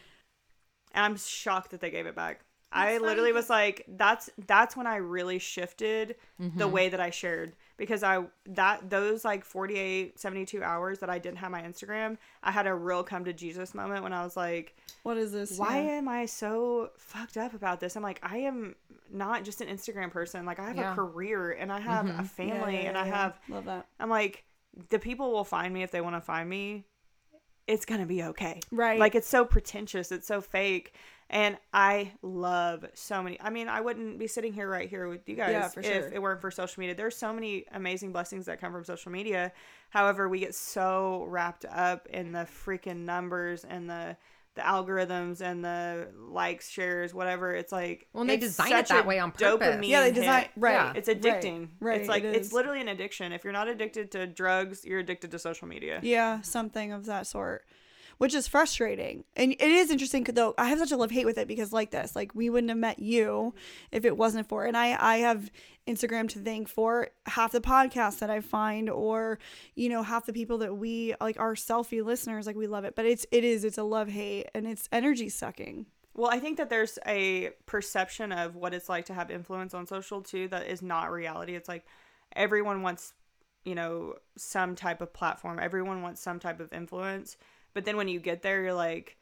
and 0.92 1.04
i'm 1.04 1.16
shocked 1.16 1.70
that 1.72 1.80
they 1.80 1.90
gave 1.90 2.06
it 2.06 2.14
back 2.16 2.40
i 2.72 2.98
literally 2.98 3.32
was 3.32 3.48
like 3.50 3.84
that's 3.88 4.30
that's 4.46 4.76
when 4.76 4.86
i 4.86 4.96
really 4.96 5.38
shifted 5.38 6.16
Mm-hmm. 6.40 6.58
the 6.58 6.68
way 6.68 6.88
that 6.88 7.00
i 7.00 7.10
shared 7.10 7.54
because 7.78 8.02
i 8.02 8.22
that 8.44 8.90
those 8.90 9.24
like 9.24 9.44
48 9.44 10.18
72 10.18 10.62
hours 10.62 10.98
that 10.98 11.08
i 11.08 11.18
didn't 11.18 11.38
have 11.38 11.50
my 11.50 11.62
instagram 11.62 12.18
i 12.42 12.50
had 12.50 12.66
a 12.66 12.74
real 12.74 13.02
come 13.02 13.24
to 13.24 13.32
jesus 13.32 13.74
moment 13.74 14.02
when 14.02 14.12
i 14.12 14.22
was 14.22 14.36
like 14.36 14.76
what 15.08 15.16
is 15.16 15.32
this? 15.32 15.58
why 15.58 15.80
Yeah. 15.80 15.92
am 15.92 16.08
I 16.08 16.26
so 16.26 16.90
fucked 16.98 17.38
up 17.38 17.54
about 17.54 17.80
this? 17.80 17.96
I'm 17.96 18.02
like, 18.02 18.20
I 18.22 18.38
am 18.38 18.74
not 19.10 19.42
just 19.42 19.62
an 19.62 19.68
Instagram 19.68 20.10
person. 20.10 20.44
Like, 20.44 20.58
I 20.58 20.66
have 20.66 20.76
Yeah. 20.76 20.92
a 20.92 20.94
career 20.94 21.52
and 21.52 21.72
I 21.72 21.80
have 21.80 22.04
mm-hmm. 22.04 22.20
a 22.20 22.24
family 22.24 22.74
yeah, 22.82 22.88
and 22.88 22.98
I 22.98 23.06
have, 23.06 23.38
love 23.48 23.64
that. 23.64 23.86
I'm 23.98 24.10
like, 24.10 24.44
the 24.90 24.98
people 24.98 25.32
will 25.32 25.44
find 25.44 25.72
me 25.72 25.82
if 25.82 25.90
they 25.90 26.02
want 26.02 26.16
to 26.16 26.20
find 26.20 26.46
me. 26.46 26.84
It's 27.66 27.86
going 27.86 28.00
to 28.02 28.06
be 28.06 28.22
okay. 28.24 28.60
Right. 28.70 28.98
Like, 28.98 29.14
it's 29.14 29.28
so 29.28 29.46
pretentious. 29.46 30.12
It's 30.12 30.26
so 30.26 30.42
fake. 30.42 30.94
And 31.30 31.58
I 31.74 32.12
love 32.22 32.86
so 32.94 33.22
many. 33.22 33.38
I 33.40 33.50
mean, 33.50 33.68
I 33.68 33.82
wouldn't 33.82 34.18
be 34.18 34.26
sitting 34.26 34.52
here 34.54 34.68
right 34.68 34.88
here 34.88 35.08
with 35.08 35.28
you 35.28 35.36
guys 35.36 35.50
Yeah, 35.50 35.66
if 35.76 35.84
sure. 35.84 36.08
it 36.12 36.22
weren't 36.22 36.40
for 36.40 36.50
social 36.50 36.80
media. 36.80 36.94
There's 36.94 37.16
so 37.16 37.32
many 37.34 37.66
amazing 37.72 38.12
blessings 38.12 38.46
that 38.46 38.60
come 38.60 38.72
from 38.72 38.84
social 38.84 39.12
media. 39.12 39.52
However, 39.90 40.28
we 40.28 40.40
get 40.40 40.54
so 40.54 41.24
wrapped 41.28 41.66
up 41.66 42.06
in 42.08 42.32
the 42.32 42.46
freaking 42.64 43.04
numbers 43.04 43.64
and 43.64 43.88
the 43.90 44.16
the 44.54 44.64
algorithms 44.64 45.40
and 45.40 45.64
the 45.64 46.08
likes, 46.18 46.68
shares, 46.68 47.14
whatever. 47.14 47.54
It's 47.54 47.70
like 47.70 48.08
Well, 48.12 48.22
and 48.22 48.30
they 48.30 48.38
design 48.38 48.72
it 48.72 48.88
that 48.88 49.06
way 49.06 49.20
on 49.20 49.30
purpose. 49.30 49.86
yeah, 49.86 50.00
they 50.00 50.06
hit. 50.06 50.14
design 50.16 50.46
right. 50.56 50.72
Yeah. 50.72 50.92
It's 50.96 51.08
addicting. 51.08 51.68
Right, 51.78 52.00
It's 52.00 52.08
like 52.08 52.24
it 52.24 52.34
it's 52.34 52.52
literally 52.52 52.80
an 52.80 52.88
addiction. 52.88 53.30
If 53.32 53.44
you're 53.44 53.52
not 53.52 53.68
addicted 53.68 54.10
to 54.12 54.26
drugs, 54.26 54.84
you're 54.84 54.98
addicted 54.98 55.30
to 55.30 55.38
social 55.38 55.68
media. 55.68 56.00
Yeah, 56.02 56.40
something 56.40 56.90
of 56.90 57.06
that 57.06 57.28
sort, 57.28 57.66
which 58.18 58.34
is 58.34 58.46
frustrating. 58.46 59.24
And 59.34 59.52
it 59.52 59.60
is 59.60 59.90
interesting 59.90 60.24
though. 60.24 60.54
I 60.58 60.66
have 60.66 60.78
such 60.78 60.92
a 60.92 60.96
love 60.96 61.10
hate 61.10 61.24
with 61.24 61.38
it 61.38 61.48
because 61.48 61.72
like 61.72 61.90
this, 61.90 62.14
like 62.14 62.34
we 62.34 62.50
wouldn't 62.50 62.68
have 62.68 62.78
met 62.78 62.98
you 62.98 63.54
if 63.90 64.04
it 64.04 64.16
wasn't 64.16 64.48
for. 64.48 64.66
And 64.66 64.76
I 64.76 64.96
I 65.00 65.18
have 65.18 65.50
Instagram 65.86 66.28
to 66.30 66.38
thank 66.40 66.68
for 66.68 67.08
half 67.26 67.52
the 67.52 67.60
podcasts 67.60 68.18
that 68.18 68.30
I 68.30 68.40
find, 68.40 68.90
or 68.90 69.38
you 69.74 69.88
know 69.88 70.02
half 70.02 70.26
the 70.26 70.32
people 70.32 70.58
that 70.58 70.76
we 70.76 71.14
like 71.20 71.38
our 71.40 71.54
Cellfie 71.54 72.04
listeners. 72.04 72.46
Like 72.46 72.56
we 72.56 72.66
love 72.66 72.84
it, 72.84 72.94
but 72.94 73.06
it's 73.06 73.26
it 73.32 73.44
is 73.44 73.64
it's 73.64 73.78
a 73.78 73.82
love 73.82 74.08
hate 74.08 74.48
and 74.54 74.66
it's 74.66 74.88
energy 74.92 75.28
sucking. 75.28 75.86
Well, 76.14 76.30
I 76.32 76.40
think 76.40 76.56
that 76.56 76.68
there's 76.68 76.98
a 77.06 77.50
perception 77.66 78.32
of 78.32 78.56
what 78.56 78.74
it's 78.74 78.88
like 78.88 79.04
to 79.04 79.14
have 79.14 79.30
influence 79.30 79.72
on 79.72 79.86
social 79.86 80.20
too 80.20 80.48
that 80.48 80.66
is 80.66 80.82
not 80.82 81.12
reality. 81.12 81.54
It's 81.54 81.68
like 81.68 81.86
everyone 82.34 82.82
wants, 82.82 83.12
you 83.64 83.76
know, 83.76 84.14
some 84.36 84.74
type 84.74 85.00
of 85.00 85.12
platform. 85.12 85.60
Everyone 85.60 86.02
wants 86.02 86.20
some 86.20 86.40
type 86.40 86.58
of 86.58 86.72
influence. 86.72 87.36
But 87.74 87.84
then 87.84 87.96
when 87.96 88.08
you 88.08 88.20
get 88.20 88.42
there, 88.42 88.62
you're 88.62 88.72
like, 88.72 89.16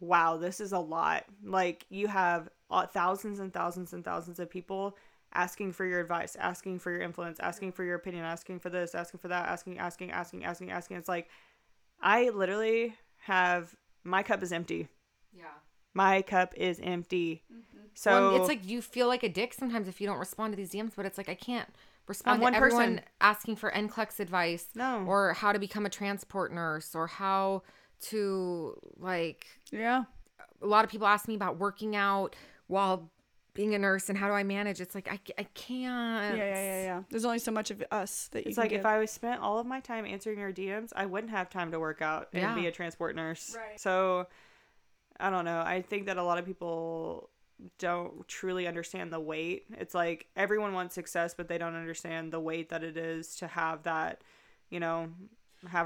wow, 0.00 0.36
this 0.36 0.60
is 0.60 0.72
a 0.72 0.78
lot. 0.78 1.24
Like 1.44 1.86
you 1.90 2.06
have 2.06 2.48
uh, 2.70 2.86
thousands 2.86 3.40
and 3.40 3.52
thousands 3.52 3.92
and 3.92 4.04
thousands 4.04 4.38
of 4.38 4.50
people 4.50 4.96
asking 5.34 5.72
for 5.72 5.84
your 5.84 6.00
advice, 6.00 6.36
asking 6.36 6.78
for 6.78 6.90
your 6.90 7.02
influence, 7.02 7.38
asking 7.40 7.72
for 7.72 7.84
your 7.84 7.96
opinion, 7.96 8.24
asking 8.24 8.60
for 8.60 8.70
this, 8.70 8.94
asking 8.94 9.20
for 9.20 9.28
that, 9.28 9.48
asking, 9.48 9.78
asking, 9.78 10.10
asking, 10.10 10.44
asking, 10.44 10.70
asking. 10.70 10.96
It's 10.96 11.08
like 11.08 11.28
I 12.00 12.30
literally 12.30 12.94
have 13.18 13.74
my 14.04 14.22
cup 14.22 14.42
is 14.42 14.52
empty. 14.52 14.88
Yeah. 15.36 15.44
My 15.94 16.22
cup 16.22 16.54
is 16.56 16.80
empty. 16.82 17.42
So 17.94 18.10
Well, 18.10 18.36
it's 18.36 18.48
like 18.48 18.66
you 18.66 18.80
feel 18.80 19.08
like 19.08 19.22
a 19.24 19.28
dick 19.28 19.52
sometimes 19.52 19.88
if 19.88 20.00
you 20.00 20.06
don't 20.06 20.18
respond 20.18 20.52
to 20.52 20.56
these 20.56 20.70
DMs, 20.70 20.92
but 20.94 21.04
it's 21.04 21.18
like 21.18 21.28
I 21.28 21.34
can't 21.34 21.68
respond 22.08 22.42
I'm 22.44 22.52
to 22.52 22.56
everyone 22.56 22.96
person. 22.96 23.00
asking 23.20 23.56
for 23.56 23.70
NCLEX 23.70 24.18
advice, 24.20 24.66
No. 24.74 25.04
or 25.06 25.34
how 25.34 25.52
to 25.52 25.58
become 25.58 25.86
a 25.86 25.90
transport 25.90 26.52
nurse, 26.52 26.94
or 26.94 27.06
how 27.06 27.62
to 28.02 28.78
like. 28.96 29.46
Yeah. 29.70 30.04
A 30.62 30.66
lot 30.66 30.84
of 30.84 30.90
people 30.90 31.06
ask 31.06 31.28
me 31.28 31.34
about 31.34 31.58
working 31.58 31.94
out 31.94 32.34
while 32.66 33.10
being 33.54 33.74
a 33.74 33.78
nurse 33.78 34.08
and 34.08 34.16
how 34.16 34.28
do 34.28 34.34
I 34.34 34.44
manage. 34.44 34.80
It's 34.80 34.94
like 34.94 35.08
I, 35.10 35.18
I 35.36 35.42
can't. 35.54 36.36
Yeah, 36.36 36.44
yeah, 36.44 36.54
yeah, 36.54 36.82
yeah. 36.82 37.02
There's 37.10 37.24
only 37.24 37.40
so 37.40 37.50
much 37.50 37.70
of 37.72 37.82
us 37.90 38.28
that 38.32 38.44
you 38.44 38.48
it's 38.50 38.54
can 38.56 38.62
like 38.64 38.70
give. 38.70 38.80
if 38.80 38.86
I 38.86 38.98
was 38.98 39.10
spent 39.10 39.40
all 39.40 39.58
of 39.58 39.66
my 39.66 39.80
time 39.80 40.06
answering 40.06 40.38
your 40.38 40.52
DMs, 40.52 40.92
I 40.94 41.06
wouldn't 41.06 41.30
have 41.32 41.50
time 41.50 41.72
to 41.72 41.80
work 41.80 42.00
out 42.02 42.28
and 42.32 42.42
Yeah. 42.42 42.54
be 42.54 42.66
a 42.68 42.72
transport 42.72 43.16
nurse. 43.16 43.56
Right. 43.56 43.78
So 43.80 44.26
I 45.18 45.30
don't 45.30 45.44
know. 45.44 45.60
I 45.60 45.82
think 45.82 46.06
that 46.06 46.16
a 46.18 46.22
lot 46.22 46.38
of 46.38 46.46
people 46.46 47.30
don't 47.78 48.26
truly 48.28 48.66
understand 48.66 49.12
the 49.12 49.20
weight. 49.20 49.64
It's 49.76 49.94
like 49.94 50.26
everyone 50.36 50.72
wants 50.72 50.94
success, 50.94 51.34
but 51.34 51.48
they 51.48 51.58
don't 51.58 51.74
understand 51.74 52.32
the 52.32 52.40
weight 52.40 52.68
that 52.70 52.84
it 52.84 52.96
is 52.96 53.36
to 53.36 53.46
have 53.46 53.82
that, 53.84 54.22
you 54.70 54.80
know, 54.80 55.08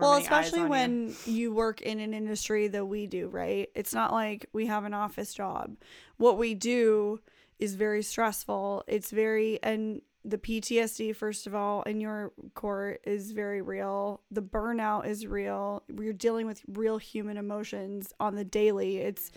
well 0.00 0.14
especially 0.14 0.60
on 0.60 0.66
you. 0.66 0.70
when 0.70 1.14
you. 1.26 1.52
work 1.52 1.80
in 1.80 2.00
an 2.00 2.12
industry 2.12 2.68
that 2.68 2.84
we 2.84 3.06
do 3.06 3.28
right 3.28 3.70
it's 3.74 3.94
not 3.94 4.12
like 4.12 4.46
we 4.52 4.66
have 4.66 4.84
an 4.84 4.94
office 4.94 5.32
job 5.32 5.76
what 6.18 6.36
we 6.36 6.54
do 6.54 7.20
is 7.58 7.74
very 7.74 8.02
stressful 8.02 8.84
it's 8.86 9.10
very 9.10 9.58
and 9.62 10.02
the 10.24 10.38
ptsd 10.38 11.14
first 11.16 11.46
of 11.46 11.54
all 11.54 11.82
in 11.82 12.00
your 12.00 12.32
court 12.54 13.00
is 13.04 13.32
very 13.32 13.62
real 13.62 14.20
the 14.30 14.42
burnout 14.42 15.06
is 15.06 15.26
real 15.26 15.82
we're 15.88 16.12
dealing 16.12 16.46
with 16.46 16.62
real 16.68 16.98
human 16.98 17.36
emotions 17.36 18.12
on 18.20 18.34
the 18.36 18.44
daily 18.44 18.98
it's 18.98 19.32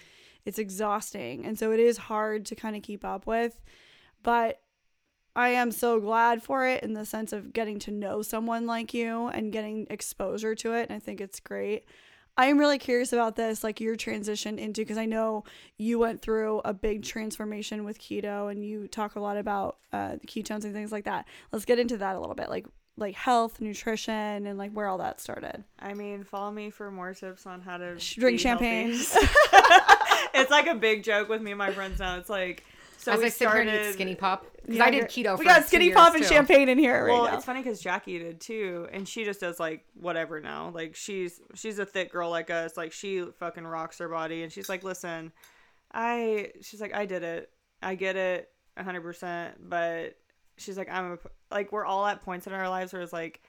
it's 0.45 0.59
exhausting 0.59 1.45
and 1.45 1.57
so 1.57 1.71
it 1.71 1.79
is 1.79 1.97
hard 1.97 2.45
to 2.45 2.55
kind 2.55 2.75
of 2.75 2.81
keep 2.81 3.03
up 3.03 3.25
with 3.25 3.61
but 4.23 4.61
I 5.35 5.49
am 5.49 5.71
so 5.71 5.99
glad 5.99 6.41
for 6.41 6.65
it 6.65 6.81
in 6.81 6.93
the 6.93 7.05
sense 7.05 7.33
of 7.33 7.51
getting 7.51 7.77
to 7.79 7.91
know 7.91 8.21
someone 8.21 8.65
like 8.65 8.93
you 8.93 9.27
and 9.27 9.51
getting 9.51 9.85
exposure 9.89 10.55
to 10.55 10.73
it. 10.73 10.89
And 10.89 10.95
I 10.95 10.99
think 10.99 11.19
it's 11.19 11.41
great. 11.41 11.85
I 12.37 12.47
am 12.47 12.57
really 12.57 12.77
curious 12.77 13.13
about 13.13 13.35
this, 13.35 13.63
like 13.63 13.79
your 13.79 13.95
transition 13.95 14.59
into, 14.59 14.81
because 14.81 14.97
I 14.97 15.05
know 15.05 15.43
you 15.77 15.99
went 15.99 16.21
through 16.21 16.61
a 16.63 16.73
big 16.73 17.03
transformation 17.03 17.83
with 17.85 17.99
keto 17.99 18.51
and 18.51 18.63
you 18.63 18.87
talk 18.87 19.15
a 19.15 19.21
lot 19.21 19.37
about 19.37 19.77
uh, 19.93 20.15
the 20.15 20.27
ketones 20.27 20.63
and 20.63 20.73
things 20.73 20.91
like 20.91 21.05
that. 21.05 21.25
Let's 21.51 21.65
get 21.65 21.79
into 21.79 21.97
that 21.97 22.15
a 22.15 22.19
little 22.19 22.35
bit, 22.35 22.49
like 22.49 22.65
like 22.97 23.15
health, 23.15 23.59
nutrition, 23.59 24.47
and 24.47 24.57
like 24.57 24.71
where 24.71 24.87
all 24.87 24.99
that 24.99 25.19
started. 25.19 25.65
I 25.79 25.93
mean, 25.93 26.23
follow 26.23 26.51
me 26.51 26.69
for 26.69 26.89
more 26.91 27.13
tips 27.13 27.45
on 27.45 27.61
how 27.61 27.77
to 27.77 27.97
drink 27.97 28.39
champagne. 28.39 28.93
it's 30.35 30.51
like 30.51 30.67
a 30.67 30.75
big 30.75 31.03
joke 31.03 31.29
with 31.29 31.41
me 31.41 31.51
and 31.51 31.57
my 31.57 31.71
friends 31.71 31.99
now. 31.99 32.17
It's 32.17 32.29
like 32.29 32.63
so 32.97 33.11
As 33.11 33.19
we 33.19 33.25
I 33.25 33.29
sit 33.29 33.49
here 33.49 33.61
and 33.61 33.69
started 33.69 34.01
eat 34.09 34.17
SkinnyPop 34.17 34.39
because 34.61 34.77
Yeah, 34.77 34.85
I 34.85 34.89
did 34.89 35.03
keto. 35.05 35.37
We 35.37 35.45
for 35.45 35.49
got 35.49 35.63
SkinnyPop 35.63 36.15
and 36.15 36.23
too. 36.23 36.29
champagne 36.29 36.69
in 36.69 36.79
here 36.79 37.05
right 37.05 37.11
well, 37.11 37.25
now. 37.25 37.35
it's 37.35 37.45
funny 37.45 37.61
because 37.61 37.79
Jackie 37.79 38.17
did 38.17 38.41
too, 38.41 38.87
and 38.91 39.07
she 39.07 39.25
just 39.25 39.39
does 39.39 39.59
like 39.59 39.85
whatever 39.93 40.39
now. 40.39 40.71
Like 40.73 40.95
she's 40.95 41.39
she's 41.53 41.77
a 41.77 41.85
thick 41.85 42.11
girl 42.11 42.29
like 42.29 42.49
us. 42.49 42.75
Like 42.77 42.91
she 42.91 43.23
fucking 43.39 43.65
rocks 43.65 43.99
her 43.99 44.09
body, 44.09 44.43
and 44.43 44.51
she's 44.51 44.69
like, 44.69 44.83
listen, 44.83 45.31
I 45.93 46.51
she's 46.61 46.81
like 46.81 46.95
I 46.95 47.05
did 47.05 47.23
it. 47.23 47.51
I 47.81 47.95
get 47.95 48.15
it, 48.15 48.49
hundred 48.77 49.01
percent. 49.01 49.69
But 49.69 50.17
she's 50.57 50.77
like 50.77 50.89
I'm 50.89 51.13
a, 51.13 51.17
like 51.51 51.71
we're 51.71 51.85
all 51.85 52.05
at 52.07 52.21
points 52.21 52.47
in 52.47 52.53
our 52.53 52.69
lives 52.69 52.91
where 52.91 53.01
it's 53.01 53.13
like 53.13 53.41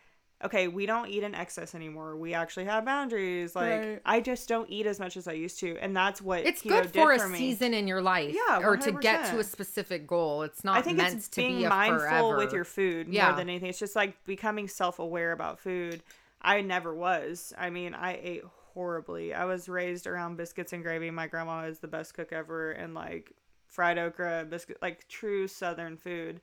okay, 0.45 0.69
we 0.69 0.87
don't 0.87 1.09
eat 1.09 1.23
in 1.23 1.35
excess 1.35 1.75
anymore. 1.75 2.17
We 2.17 2.35
actually 2.35 2.67
have 2.67 2.85
boundaries. 2.85 3.57
Like 3.57 3.71
Right. 3.71 4.03
I 4.05 4.21
just 4.21 4.49
don't 4.49 4.69
eat 4.71 4.87
as 4.87 4.99
much 5.01 5.17
as 5.17 5.27
I 5.27 5.33
used 5.33 5.59
to, 5.61 5.77
and 5.79 5.97
that's 5.97 6.21
what 6.21 6.41
It's 6.47 6.63
good 6.63 6.93
did 6.93 6.93
for 6.93 7.13
a 7.13 7.19
for 7.19 7.35
season 7.37 7.73
in 7.75 7.89
your 7.89 8.03
life, 8.03 8.35
Yeah, 8.49 8.59
or 8.61 8.77
to 8.77 8.93
get 8.93 9.31
to 9.31 9.39
a 9.39 9.45
specific 9.45 10.07
goal. 10.07 10.43
It's 10.43 10.63
not 10.65 10.77
I 10.77 10.83
think 10.83 10.99
meant 10.99 11.15
it's 11.17 11.29
to 11.29 11.41
being 11.41 11.59
be 11.59 11.67
mindful 11.69 11.99
forever. 12.09 12.37
with 12.37 12.53
your 12.53 12.65
food 12.65 13.09
Yeah. 13.09 13.29
more 13.29 13.37
than 13.39 13.49
anything. 13.49 13.71
It's 13.71 13.79
just 13.79 13.97
like 13.97 14.23
becoming 14.25 14.69
self-aware 14.69 15.33
about 15.33 15.59
food. 15.59 16.03
I 16.43 16.61
never 16.61 16.95
was. 16.95 17.53
I 17.57 17.71
mean, 17.71 17.95
I 17.95 18.19
ate 18.23 18.45
horribly. 18.75 19.33
I 19.33 19.47
was 19.47 19.69
raised 19.71 20.07
around 20.07 20.37
biscuits 20.37 20.73
and 20.75 20.83
gravy. 20.83 21.11
My 21.11 21.27
grandma 21.27 21.65
is 21.65 21.79
the 21.79 21.89
best 21.89 22.13
cook 22.15 22.31
ever, 22.33 22.73
and 22.73 22.95
like 22.95 23.33
fried 23.67 23.99
okra, 23.99 24.47
biscuit, 24.49 24.79
like 24.83 25.09
true 25.09 25.49
Southern 25.49 25.97
food. 25.97 26.41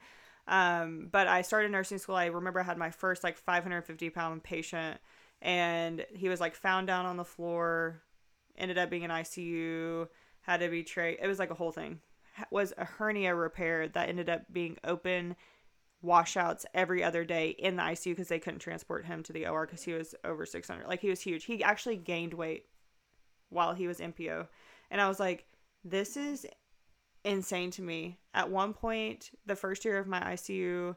Um, 0.47 1.07
but 1.11 1.27
I 1.27 1.41
started 1.41 1.71
nursing 1.71 1.97
school. 1.97 2.15
I 2.15 2.25
remember 2.25 2.59
I 2.59 2.63
had 2.63 2.77
my 2.77 2.91
first 2.91 3.23
like 3.23 3.37
550 3.37 4.09
pound 4.09 4.43
patient, 4.43 4.99
and 5.41 6.05
he 6.13 6.29
was 6.29 6.39
like 6.39 6.55
found 6.55 6.87
down 6.87 7.05
on 7.05 7.17
the 7.17 7.25
floor, 7.25 8.01
ended 8.57 8.77
up 8.77 8.89
being 8.89 9.03
in 9.03 9.11
ICU, 9.11 10.07
had 10.41 10.59
to 10.59 10.69
be 10.69 10.83
tra 10.83 11.11
It 11.11 11.27
was 11.27 11.39
like 11.39 11.51
a 11.51 11.55
whole 11.55 11.71
thing. 11.71 11.99
Was 12.51 12.73
a 12.77 12.85
hernia 12.85 13.35
repair 13.35 13.87
that 13.87 14.09
ended 14.09 14.29
up 14.29 14.41
being 14.51 14.77
open 14.83 15.35
washouts 16.01 16.65
every 16.73 17.03
other 17.03 17.23
day 17.23 17.49
in 17.49 17.77
the 17.77 17.83
ICU 17.83 18.11
because 18.11 18.27
they 18.27 18.39
couldn't 18.39 18.59
transport 18.59 19.05
him 19.05 19.23
to 19.23 19.33
the 19.33 19.47
OR 19.47 19.65
because 19.65 19.83
he 19.83 19.93
was 19.93 20.13
over 20.25 20.45
600. 20.45 20.87
Like 20.87 20.99
he 20.99 21.09
was 21.09 21.21
huge. 21.21 21.45
He 21.45 21.63
actually 21.63 21.95
gained 21.95 22.33
weight 22.33 22.65
while 23.49 23.73
he 23.73 23.87
was 23.87 23.99
NPO. 23.99 24.47
And 24.91 24.99
I 24.99 25.07
was 25.07 25.19
like, 25.19 25.45
this 25.83 26.17
is 26.17 26.45
insane 27.23 27.71
to 27.71 27.81
me. 27.81 28.19
At 28.33 28.49
one 28.49 28.73
point, 28.73 29.31
the 29.45 29.55
first 29.55 29.85
year 29.85 29.97
of 29.97 30.07
my 30.07 30.19
ICU, 30.19 30.95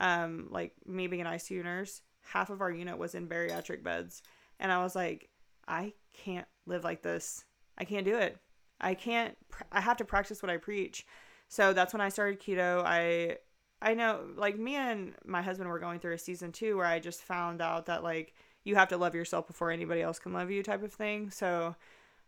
um, 0.00 0.48
like 0.50 0.72
me 0.86 1.06
being 1.06 1.22
an 1.22 1.26
ICU 1.26 1.62
nurse, 1.64 2.02
half 2.22 2.50
of 2.50 2.60
our 2.60 2.70
unit 2.70 2.98
was 2.98 3.14
in 3.14 3.28
bariatric 3.28 3.82
beds. 3.82 4.22
And 4.60 4.70
I 4.72 4.82
was 4.82 4.94
like, 4.94 5.28
I 5.66 5.92
can't 6.12 6.46
live 6.66 6.84
like 6.84 7.02
this. 7.02 7.44
I 7.76 7.84
can't 7.84 8.04
do 8.04 8.16
it. 8.16 8.38
I 8.80 8.94
can't, 8.94 9.36
I 9.72 9.80
have 9.80 9.96
to 9.98 10.04
practice 10.04 10.42
what 10.42 10.50
I 10.50 10.56
preach. 10.56 11.06
So 11.48 11.72
that's 11.72 11.92
when 11.92 12.00
I 12.00 12.08
started 12.08 12.40
keto. 12.40 12.82
I, 12.84 13.38
I 13.82 13.94
know, 13.94 14.20
like 14.36 14.58
me 14.58 14.76
and 14.76 15.14
my 15.24 15.42
husband 15.42 15.68
were 15.68 15.78
going 15.78 16.00
through 16.00 16.14
a 16.14 16.18
season 16.18 16.52
two 16.52 16.76
where 16.76 16.86
I 16.86 16.98
just 16.98 17.22
found 17.22 17.60
out 17.60 17.86
that 17.86 18.02
like 18.02 18.34
you 18.64 18.76
have 18.76 18.88
to 18.88 18.96
love 18.96 19.14
yourself 19.14 19.46
before 19.46 19.70
anybody 19.70 20.02
else 20.02 20.18
can 20.18 20.32
love 20.32 20.50
you 20.50 20.62
type 20.62 20.82
of 20.82 20.92
thing. 20.92 21.30
So 21.30 21.76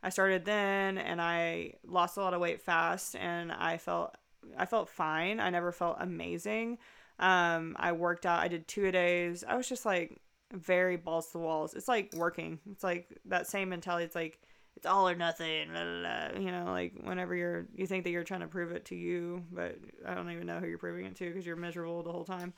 I 0.02 0.10
started 0.10 0.44
then 0.44 0.98
and 0.98 1.20
I 1.20 1.74
lost 1.86 2.16
a 2.16 2.20
lot 2.20 2.35
of 2.35 2.40
weight 2.40 2.60
fast 2.60 3.16
and 3.16 3.51
I 3.52 3.78
felt 3.78 4.14
I 4.56 4.66
felt 4.66 4.89
fine. 4.89 5.40
I 5.40 5.51
never 5.51 5.73
felt 5.73 5.97
amazing. 6.01 6.78
Um 7.18 7.77
I 7.78 7.93
worked 7.93 8.27
out. 8.27 8.40
I 8.40 8.48
did 8.48 8.68
two 8.68 8.86
a 8.86 8.93
days. 8.93 9.44
I 9.47 9.56
was 9.56 9.68
just 9.68 9.85
like 9.85 10.20
very 10.52 10.97
balls 10.97 11.27
to 11.27 11.32
the 11.35 11.39
walls. 11.40 11.74
It's 11.74 11.89
like 11.89 12.12
working. 12.14 12.60
It's 12.70 12.85
like 12.85 13.09
that 13.27 13.47
same 13.47 13.68
mentality. 13.70 14.05
It's 14.05 14.14
like 14.14 14.40
it's 14.77 14.86
all 14.86 15.09
or 15.09 15.14
nothing. 15.14 15.70
blah, 15.70 15.82
blah, 15.82 16.01
blah. 16.01 16.40
You 16.40 16.52
know, 16.52 16.66
like 16.66 16.93
whenever 17.02 17.35
you're 17.35 17.66
you 17.74 17.86
think 17.86 18.05
that 18.05 18.10
you're 18.10 18.24
trying 18.24 18.40
to 18.40 18.47
prove 18.47 18.73
it 18.73 18.85
to 18.86 18.94
you, 18.94 19.44
but 19.51 19.77
I 20.06 20.14
don't 20.14 20.31
even 20.31 20.47
know 20.47 20.60
who 20.60 20.66
you're 20.66 20.78
proving 20.78 21.06
it 21.06 21.16
to 21.16 21.27
because 21.27 21.47
you're 21.47 21.56
miserable 21.56 22.02
the 22.02 22.12
whole 22.12 22.24
time. 22.24 22.52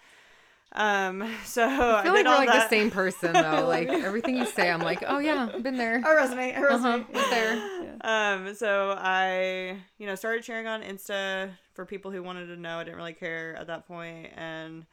Um, 0.73 1.29
so 1.45 1.65
I 1.67 2.03
feel 2.03 2.13
did 2.15 2.27
like 2.27 2.27
we're 2.27 2.37
like 2.37 2.49
that. 2.51 2.69
the 2.71 2.77
same 2.77 2.91
person 2.91 3.33
though. 3.33 3.65
Like 3.69 3.89
everything 3.89 4.37
you 4.37 4.47
say, 4.47 4.71
I'm 4.71 4.81
like, 4.81 5.03
oh 5.07 5.19
yeah, 5.19 5.49
been 5.63 5.77
there. 5.77 6.03
I 6.05 6.09
resonate. 6.15 6.57
I 6.59 6.63
Uh-huh, 6.63 6.99
resonate. 6.99 7.13
was 7.13 7.31
there. 7.31 7.85
Um, 8.01 8.55
so 8.55 8.95
I, 8.97 9.77
you 9.99 10.07
know, 10.07 10.15
started 10.15 10.45
sharing 10.45 10.69
on 10.69 10.83
Insta 10.83 11.51
for 11.75 11.85
people 11.85 12.11
who 12.13 12.23
wanted 12.23 12.47
to 12.47 12.57
know. 12.57 12.79
I 12.79 12.85
didn't 12.85 12.97
really 12.97 13.13
care 13.13 13.57
at 13.57 13.67
that 13.67 13.89
point, 13.89 14.29
and 14.37 14.87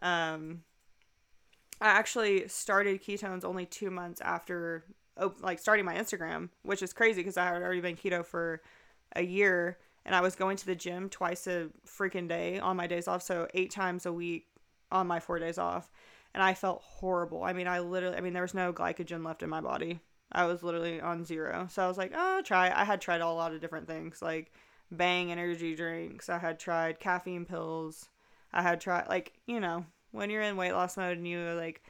um, 0.00 0.62
I 1.80 1.88
actually 1.88 2.46
started 2.46 3.02
ketones 3.02 3.44
only 3.44 3.66
two 3.66 3.90
months 3.90 4.20
after, 4.20 4.84
like, 5.40 5.58
starting 5.58 5.84
my 5.84 5.96
Instagram, 5.96 6.50
which 6.62 6.82
is 6.82 6.92
crazy 6.92 7.20
because 7.20 7.36
I 7.36 7.46
had 7.46 7.60
already 7.62 7.80
been 7.80 7.96
keto 7.96 8.24
for 8.24 8.62
a 9.16 9.22
year, 9.22 9.78
and 10.06 10.14
I 10.14 10.20
was 10.20 10.36
going 10.36 10.56
to 10.58 10.66
the 10.66 10.76
gym 10.76 11.08
twice 11.08 11.48
a 11.48 11.68
freaking 11.84 12.28
day 12.28 12.60
on 12.60 12.76
my 12.76 12.86
days 12.86 13.08
off, 13.08 13.22
so 13.22 13.48
eight 13.54 13.72
times 13.72 14.06
a 14.06 14.12
week 14.12 14.46
on 14.92 15.06
my 15.06 15.18
four 15.18 15.38
days 15.38 15.58
off, 15.58 15.90
and 16.34 16.42
I 16.42 16.54
felt 16.54 16.82
horrible. 16.82 17.42
I 17.42 17.52
mean, 17.52 17.66
I 17.66 17.80
literally, 17.80 18.16
I 18.16 18.20
mean, 18.20 18.32
there 18.32 18.42
was 18.42 18.54
no 18.54 18.72
glycogen 18.72 19.24
left 19.24 19.42
in 19.42 19.50
my 19.50 19.60
body. 19.60 20.00
I 20.30 20.46
was 20.46 20.62
literally 20.62 21.00
on 21.00 21.24
zero. 21.24 21.68
So 21.70 21.82
I 21.82 21.88
was 21.88 21.98
like, 21.98 22.12
oh, 22.16 22.40
try. 22.42 22.72
I 22.74 22.84
had 22.84 23.00
tried 23.00 23.20
a 23.20 23.28
lot 23.28 23.52
of 23.52 23.60
different 23.60 23.86
things 23.86 24.22
like 24.22 24.52
Bang 24.90 25.30
energy 25.32 25.74
drinks. 25.74 26.28
I 26.28 26.38
had 26.38 26.58
tried 26.58 27.00
caffeine 27.00 27.44
pills. 27.44 28.08
I 28.52 28.62
had 28.62 28.80
tried, 28.80 29.08
like, 29.08 29.32
you 29.46 29.60
know, 29.60 29.86
when 30.10 30.30
you're 30.30 30.42
in 30.42 30.56
weight 30.56 30.72
loss 30.72 30.96
mode 30.96 31.16
and 31.16 31.26
you're 31.26 31.54
like 31.54 31.82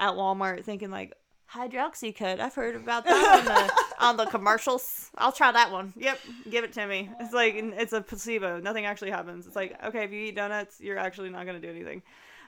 at 0.00 0.14
Walmart 0.14 0.64
thinking, 0.64 0.90
like, 0.90 1.14
hydroxycut. 1.52 2.40
I've 2.40 2.54
heard 2.54 2.76
about 2.76 3.04
that 3.04 3.38
on 3.38 3.44
the, 3.44 3.94
on 4.04 4.16
the 4.16 4.26
commercials. 4.26 5.10
I'll 5.16 5.32
try 5.32 5.52
that 5.52 5.72
one. 5.72 5.92
Yep, 5.96 6.18
give 6.50 6.64
it 6.64 6.72
to 6.74 6.86
me. 6.86 7.10
It's 7.20 7.32
like, 7.32 7.54
it's 7.56 7.92
a 7.92 8.00
placebo. 8.00 8.60
Nothing 8.60 8.84
actually 8.84 9.10
happens. 9.10 9.46
It's 9.46 9.56
like, 9.56 9.82
okay, 9.84 10.04
if 10.04 10.12
you 10.12 10.20
eat 10.20 10.36
donuts, 10.36 10.80
you're 10.80 10.98
actually 10.98 11.30
not 11.30 11.46
going 11.46 11.60
to 11.60 11.66
do 11.66 11.72
anything. 11.72 12.02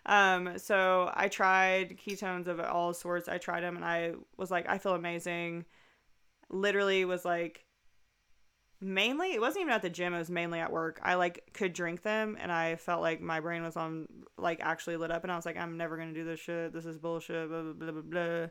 Um, 0.07 0.59
so 0.59 1.11
I 1.15 1.29
tried 1.29 1.99
ketones 1.99 2.47
of 2.47 2.61
all 2.61 2.95
sorts. 2.95 3.29
I 3.29 3.39
tried 3.39 3.63
them 3.63 3.77
and 3.77 3.85
I 3.85 4.15
was 4.37 4.51
like, 4.51 4.69
I 4.69 4.79
feel 4.79 4.95
amazing. 4.95 5.65
Literally 6.49 7.05
was 7.05 7.25
like, 7.25 7.65
mainly, 8.81 9.33
it 9.33 9.41
wasn't 9.41 9.63
even 9.63 9.75
at 9.75 9.83
the 9.83 9.91
gym. 9.91 10.15
It 10.15 10.19
was 10.19 10.31
mainly 10.31 10.59
at 10.59 10.73
work. 10.73 11.01
I 11.03 11.15
like 11.15 11.51
could 11.53 11.73
drink 11.73 12.03
them 12.03 12.37
and 12.41 12.51
I 12.51 12.77
felt 12.77 13.03
like 13.03 13.21
my 13.21 13.41
brain 13.41 13.63
was 13.63 13.77
on, 13.77 14.09
like 14.39 14.61
actually 14.63 14.97
lit 14.97 15.11
up 15.11 15.23
and 15.23 15.31
I 15.31 15.37
was 15.37 15.47
like, 15.47 15.57
I'm 15.57 15.77
never 15.77 15.97
going 15.97 16.13
to 16.13 16.19
do 16.19 16.25
this 16.25 16.41
shit. 16.41 16.73
This 16.73 16.87
is 16.87 16.99
bullshit, 16.99 17.49
blah, 17.49 17.63
blah, 17.63 17.73
blah, 17.73 17.93
blah, 17.93 18.03
blah. 18.03 18.47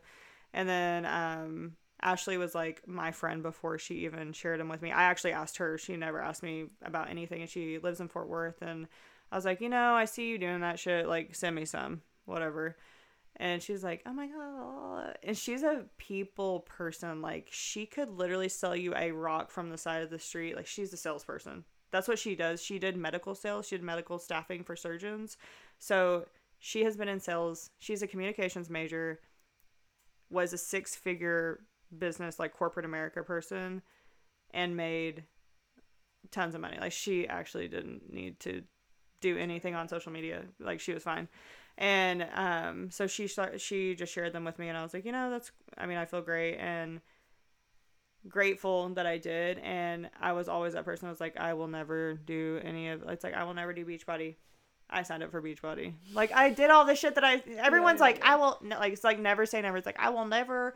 And 0.53 0.67
then, 0.67 1.05
um, 1.05 1.75
Ashley 2.01 2.37
was 2.37 2.55
like 2.55 2.87
my 2.87 3.11
friend 3.11 3.43
before 3.43 3.77
she 3.77 4.05
even 4.05 4.31
shared 4.31 4.59
them 4.59 4.69
with 4.69 4.81
me. 4.81 4.91
I 4.91 5.03
actually 5.03 5.33
asked 5.33 5.57
her. 5.57 5.77
She 5.77 5.97
never 5.97 6.21
asked 6.21 6.43
me 6.43 6.67
about 6.81 7.09
anything 7.09 7.41
and 7.41 7.49
she 7.49 7.77
lives 7.79 7.99
in 7.99 8.07
Fort 8.07 8.29
Worth 8.29 8.61
and 8.61 8.87
I 9.31 9.35
was 9.35 9.45
like, 9.45 9.61
you 9.61 9.69
know, 9.69 9.93
I 9.93 10.05
see 10.05 10.27
you 10.27 10.37
doing 10.37 10.61
that 10.61 10.79
shit. 10.79 11.07
Like, 11.07 11.35
send 11.35 11.55
me 11.55 11.65
some, 11.65 12.01
whatever. 12.25 12.77
And 13.35 13.61
she's 13.61 13.83
like, 13.83 14.01
oh 14.05 14.13
my 14.13 14.27
God. 14.27 15.17
And 15.23 15.37
she's 15.37 15.63
a 15.63 15.85
people 15.97 16.61
person. 16.61 17.21
Like, 17.21 17.47
she 17.51 17.85
could 17.85 18.09
literally 18.09 18.49
sell 18.49 18.75
you 18.75 18.93
a 18.95 19.11
rock 19.11 19.51
from 19.51 19.69
the 19.69 19.77
side 19.77 20.01
of 20.01 20.09
the 20.09 20.19
street. 20.19 20.55
Like, 20.55 20.67
she's 20.67 20.91
a 20.93 20.97
salesperson. 20.97 21.63
That's 21.91 22.07
what 22.07 22.19
she 22.19 22.35
does. 22.35 22.61
She 22.61 22.79
did 22.79 22.97
medical 22.97 23.35
sales, 23.35 23.67
she 23.67 23.77
did 23.77 23.83
medical 23.83 24.19
staffing 24.19 24.63
for 24.63 24.75
surgeons. 24.75 25.37
So, 25.79 26.25
she 26.59 26.83
has 26.83 26.97
been 26.97 27.07
in 27.07 27.21
sales. 27.21 27.71
She's 27.79 28.01
a 28.01 28.07
communications 28.07 28.69
major, 28.69 29.21
was 30.29 30.53
a 30.53 30.57
six 30.57 30.95
figure 30.95 31.61
business, 31.97 32.39
like 32.39 32.53
corporate 32.53 32.85
America 32.85 33.23
person, 33.23 33.81
and 34.51 34.75
made 34.75 35.23
tons 36.31 36.55
of 36.55 36.61
money. 36.61 36.77
Like, 36.79 36.91
she 36.91 37.27
actually 37.27 37.67
didn't 37.67 38.11
need 38.13 38.39
to 38.41 38.63
do 39.21 39.37
anything 39.37 39.75
on 39.75 39.87
social 39.87 40.11
media. 40.11 40.43
Like 40.59 40.79
she 40.79 40.93
was 40.93 41.03
fine. 41.03 41.27
And 41.77 42.27
um 42.33 42.91
so 42.91 43.07
she 43.07 43.27
start, 43.27 43.59
she 43.61 43.95
just 43.95 44.13
shared 44.13 44.33
them 44.33 44.43
with 44.43 44.59
me 44.59 44.69
and 44.69 44.77
I 44.77 44.83
was 44.83 44.93
like, 44.93 45.05
you 45.05 45.11
know, 45.11 45.29
that's 45.29 45.51
I 45.77 45.85
mean, 45.85 45.97
I 45.97 46.05
feel 46.05 46.21
great 46.21 46.57
and 46.57 47.01
grateful 48.27 48.89
that 48.89 49.05
I 49.05 49.17
did 49.17 49.59
and 49.59 50.09
I 50.19 50.33
was 50.33 50.49
always 50.49 50.73
that 50.73 50.83
person 50.83 51.07
who 51.07 51.11
was 51.11 51.21
like 51.21 51.37
I 51.37 51.53
will 51.53 51.67
never 51.67 52.15
do 52.15 52.59
any 52.63 52.89
of 52.89 53.03
it's 53.03 53.23
like 53.23 53.33
I 53.33 53.43
will 53.43 53.53
never 53.53 53.73
do 53.73 53.85
Beachbody. 53.85 54.35
I 54.89 55.03
signed 55.03 55.23
up 55.23 55.31
for 55.31 55.41
Beachbody. 55.41 55.93
Like 56.13 56.31
I 56.33 56.49
did 56.49 56.69
all 56.69 56.85
the 56.85 56.95
shit 56.95 57.15
that 57.15 57.23
I 57.23 57.41
everyone's 57.57 57.99
yeah, 57.99 58.05
like 58.05 58.17
yeah. 58.19 58.33
I 58.33 58.35
will 58.37 58.57
no, 58.61 58.79
like 58.79 58.93
it's 58.93 59.03
like 59.03 59.19
never 59.19 59.45
say 59.45 59.61
never. 59.61 59.77
It's 59.77 59.85
like 59.85 59.99
I 59.99 60.09
will 60.09 60.25
never 60.25 60.75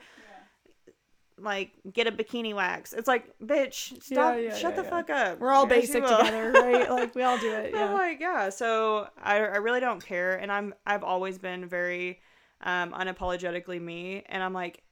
like 1.39 1.71
get 1.91 2.07
a 2.07 2.11
bikini 2.11 2.53
wax. 2.53 2.93
It's 2.93 3.07
like 3.07 3.25
bitch, 3.39 4.01
stop 4.03 4.35
Yeah, 4.35 4.41
yeah, 4.41 4.55
shut 4.55 4.75
yeah, 4.75 4.81
the 4.81 4.83
yeah. 4.83 4.89
fuck 4.89 5.09
up. 5.09 5.39
We're 5.39 5.51
all 5.51 5.65
basic 5.65 6.03
together, 6.03 6.51
right? 6.51 6.89
Like 6.89 7.15
we 7.15 7.23
all 7.23 7.37
do 7.37 7.51
it. 7.51 7.71
Yeah. 7.73 7.93
like, 7.93 8.19
yeah. 8.19 8.49
So 8.49 9.07
I, 9.21 9.37
I 9.37 9.57
really 9.57 9.79
don't 9.79 10.03
care, 10.03 10.35
and 10.35 10.51
I'm 10.51 10.73
I've 10.85 11.03
always 11.03 11.37
been 11.37 11.65
very 11.65 12.19
um, 12.61 12.91
unapologetically 12.91 13.81
me, 13.81 14.23
and 14.27 14.43
I'm 14.43 14.53
like 14.53 14.83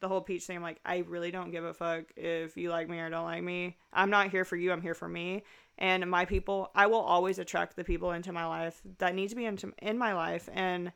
the 0.00 0.08
whole 0.08 0.20
peach 0.20 0.44
thing. 0.44 0.56
I'm 0.56 0.62
like, 0.62 0.80
I 0.84 0.98
really 0.98 1.30
don't 1.30 1.50
give 1.50 1.64
a 1.64 1.72
fuck 1.72 2.04
if 2.16 2.56
you 2.56 2.70
like 2.70 2.88
me 2.88 3.00
or 3.00 3.08
don't 3.08 3.24
like 3.24 3.42
me. 3.42 3.78
I'm 3.92 4.10
not 4.10 4.28
here 4.30 4.44
for 4.44 4.56
you. 4.56 4.70
I'm 4.70 4.82
here 4.82 4.94
for 4.94 5.08
me 5.08 5.44
and 5.78 6.08
my 6.10 6.24
people. 6.24 6.70
I 6.74 6.86
will 6.86 7.00
always 7.00 7.38
attract 7.38 7.76
the 7.76 7.84
people 7.84 8.12
into 8.12 8.32
my 8.32 8.46
life 8.46 8.80
that 8.98 9.14
need 9.14 9.30
to 9.30 9.36
be 9.36 9.46
into 9.46 9.72
in 9.80 9.98
my 9.98 10.14
life. 10.14 10.48
And 10.52 10.92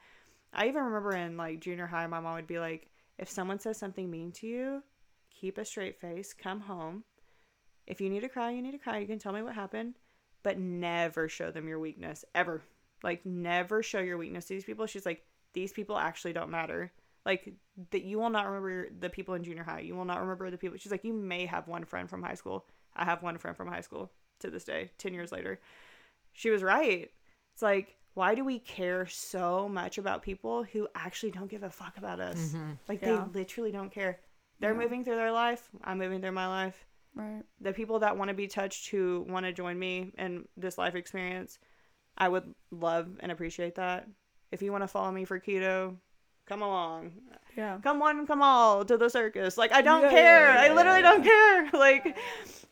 I 0.53 0.69
even 0.69 0.83
remember 0.83 1.13
in 1.13 1.37
like 1.37 1.61
junior 1.61 1.87
high, 1.87 2.07
my 2.07 2.21
mom 2.21 2.35
would 2.35 2.47
be 2.47 2.59
like, 2.59 2.89
if 3.19 3.29
someone 3.29 3.59
says 3.59 3.79
something 3.79 4.11
mean 4.11 4.33
to 4.33 4.47
you, 4.47 4.83
keep 5.31 5.59
a 5.59 5.65
straight 5.65 6.01
face. 6.01 6.33
Come 6.33 6.61
home. 6.61 7.05
If 7.87 8.01
you 8.01 8.11
need 8.11 8.21
to 8.21 8.29
cry, 8.29 8.51
you 8.51 8.63
need 8.63 8.73
to 8.73 8.79
cry. 8.79 8.99
You 8.99 9.07
can 9.07 9.19
tell 9.19 9.33
me 9.33 9.43
what 9.43 9.55
happened 9.55 9.95
but 10.43 10.59
never 10.59 11.29
show 11.29 11.51
them 11.51 11.69
your 11.69 11.79
weakness 11.79 12.25
ever. 12.35 12.63
Like 13.03 13.25
never 13.25 13.83
show 13.83 14.01
your 14.01 14.19
weakness 14.19 14.47
to 14.47 14.55
these 14.55 14.65
people. 14.65 14.87
She's 14.87 15.07
like, 15.07 15.25
these 15.53 15.73
people 15.73 15.99
actually 15.99 16.33
don't 16.33 16.51
matter. 16.51 16.93
Like 17.27 17.53
that 17.91 18.05
you 18.05 18.19
will 18.19 18.31
not 18.31 18.47
remember 18.47 18.89
the 18.99 19.11
people 19.11 19.35
in 19.35 19.45
junior 19.45 19.63
high. 19.63 19.81
You 19.81 19.95
will 19.95 20.05
not 20.05 20.21
remember 20.21 20.51
the 20.51 20.59
people. 20.59 20.79
She's 20.79 20.93
like, 20.93 21.05
you 21.05 21.13
may 21.13 21.47
have 21.47 21.69
one 21.69 21.85
friend 21.85 22.09
from 22.09 22.23
high 22.23 22.35
school. 22.35 22.67
I 22.97 23.05
have 23.05 23.23
one 23.23 23.39
friend 23.39 23.57
from 23.57 23.69
high 23.69 23.83
school 23.83 24.11
to 24.41 24.51
this 24.51 24.65
day, 24.65 24.91
ten 24.99 25.15
years 25.15 25.33
later. 25.33 25.61
She 26.33 26.51
was 26.51 26.63
right. 26.63 27.11
It's 27.55 27.63
like 27.63 27.99
why 28.19 28.35
do 28.35 28.45
we 28.45 28.59
care 28.59 29.07
so 29.07 29.69
much 29.69 29.97
about 29.97 30.23
people 30.23 30.65
who 30.65 30.89
actually 30.93 31.31
don't 31.31 31.49
give 31.49 31.63
a 31.63 31.71
fuck 31.71 31.97
about 31.99 32.19
us? 32.19 32.37
Mm-hmm. 32.49 32.73
Like 32.89 33.01
Yeah. 33.01 33.25
they 33.33 33.39
literally 33.39 33.71
don't 33.71 33.93
care. 33.93 34.19
They're 34.59 34.75
moving 34.75 35.05
through 35.05 35.15
their 35.15 35.31
life. 35.31 35.69
I'm 35.85 35.99
moving 35.99 36.21
through 36.21 36.33
my 36.33 36.49
life. 36.49 36.85
Right. 37.15 37.45
The 37.61 37.73
people 37.73 38.01
that 38.01 38.17
want 38.17 38.31
to 38.31 38.35
be 38.35 38.49
touched 38.49 38.91
who 38.91 39.25
want 39.29 39.47
to 39.47 39.53
join 39.53 39.79
me 39.79 40.11
in 40.19 40.49
this 40.57 40.79
life 40.79 40.97
experience, 40.97 41.61
I 42.17 42.29
would 42.29 42.53
love 42.73 43.09
and 43.21 43.31
appreciate 43.31 43.77
that. 43.77 44.09
If 44.51 44.63
you 44.63 44.73
want 44.73 44.83
to 44.83 44.89
follow 44.89 45.13
me 45.13 45.25
for 45.25 45.39
keto, 45.39 45.95
come 46.49 46.63
along. 46.63 47.13
Yeah. 47.57 47.79
Come 47.83 47.99
one, 47.99 48.27
come 48.27 48.41
all 48.43 48.85
to 48.85 48.97
the 48.97 49.09
circus. 49.09 49.59
Like 49.59 49.73
I 49.73 49.83
don't 49.83 50.03
Yeah, 50.03 50.11
care. 50.11 50.55
yeah, 50.55 50.61
I 50.61 50.75
literally 50.75 51.01
yeah, 51.01 51.11
don't 51.11 51.25
care. 51.25 51.71
Like 51.73 52.17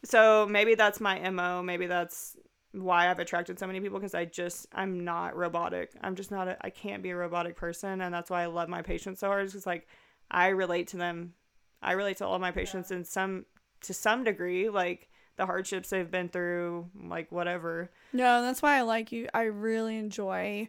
so 0.04 0.46
maybe 0.48 0.74
that's 0.74 1.00
my 1.00 1.30
MO. 1.30 1.62
Maybe 1.62 1.86
that's 1.86 2.36
why 2.72 3.10
I've 3.10 3.18
attracted 3.18 3.58
so 3.58 3.66
many 3.66 3.80
people 3.80 3.98
because 3.98 4.14
I 4.14 4.24
just 4.26 4.66
I'm 4.72 5.04
not 5.04 5.36
robotic. 5.36 5.90
I'm 6.02 6.14
just 6.14 6.30
not 6.30 6.48
a 6.48 6.56
I 6.60 6.70
can't 6.70 7.02
be 7.02 7.10
a 7.10 7.16
robotic 7.16 7.56
person 7.56 8.00
and 8.00 8.14
that's 8.14 8.30
why 8.30 8.42
I 8.42 8.46
love 8.46 8.68
my 8.68 8.82
patients 8.82 9.20
so 9.20 9.28
hard. 9.28 9.44
It's 9.44 9.52
just 9.54 9.66
like 9.66 9.86
I 10.30 10.48
relate 10.48 10.88
to 10.88 10.96
them. 10.96 11.34
I 11.82 11.92
relate 11.92 12.18
to 12.18 12.26
all 12.26 12.34
of 12.34 12.40
my 12.40 12.50
patients 12.52 12.90
in 12.90 13.04
some 13.04 13.46
to 13.82 13.94
some 13.94 14.24
degree, 14.24 14.68
like 14.68 15.08
the 15.36 15.46
hardships 15.46 15.90
they've 15.90 16.10
been 16.10 16.28
through, 16.28 16.88
like 17.08 17.30
whatever. 17.30 17.90
No, 18.12 18.40
that's 18.42 18.62
why 18.62 18.76
I 18.78 18.82
like 18.82 19.12
you. 19.12 19.28
I 19.34 19.42
really 19.44 19.96
enjoy 19.98 20.68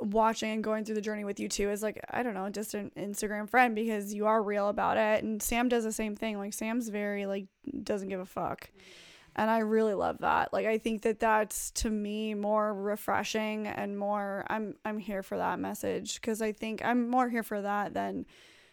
watching 0.00 0.50
and 0.50 0.64
going 0.64 0.84
through 0.84 0.94
the 0.94 1.00
journey 1.00 1.24
with 1.24 1.38
you 1.40 1.48
too 1.48 1.70
is 1.70 1.82
like 1.82 2.00
I 2.10 2.22
don't 2.22 2.34
know, 2.34 2.48
just 2.50 2.74
an 2.74 2.90
Instagram 2.96 3.48
friend 3.48 3.74
because 3.74 4.12
you 4.14 4.26
are 4.26 4.42
real 4.42 4.68
about 4.68 4.96
it 4.96 5.22
and 5.22 5.42
Sam 5.42 5.68
does 5.68 5.84
the 5.84 5.92
same 5.92 6.16
thing. 6.16 6.38
Like 6.38 6.52
Sam's 6.54 6.88
very 6.88 7.26
like 7.26 7.46
doesn't 7.82 8.08
give 8.08 8.20
a 8.20 8.26
fuck. 8.26 8.70
And 9.36 9.48
I 9.48 9.58
really 9.58 9.94
love 9.94 10.18
that. 10.18 10.52
Like 10.52 10.66
I 10.66 10.78
think 10.78 11.02
that 11.02 11.20
that's 11.20 11.70
to 11.72 11.90
me 11.90 12.34
more 12.34 12.74
refreshing 12.74 13.66
and 13.66 13.98
more 13.98 14.44
I'm 14.48 14.74
I'm 14.84 14.98
here 14.98 15.22
for 15.22 15.36
that 15.38 15.58
message 15.58 16.20
cuz 16.20 16.42
I 16.42 16.52
think 16.52 16.84
I'm 16.84 17.08
more 17.08 17.28
here 17.28 17.42
for 17.42 17.60
that 17.62 17.94
than 17.94 18.26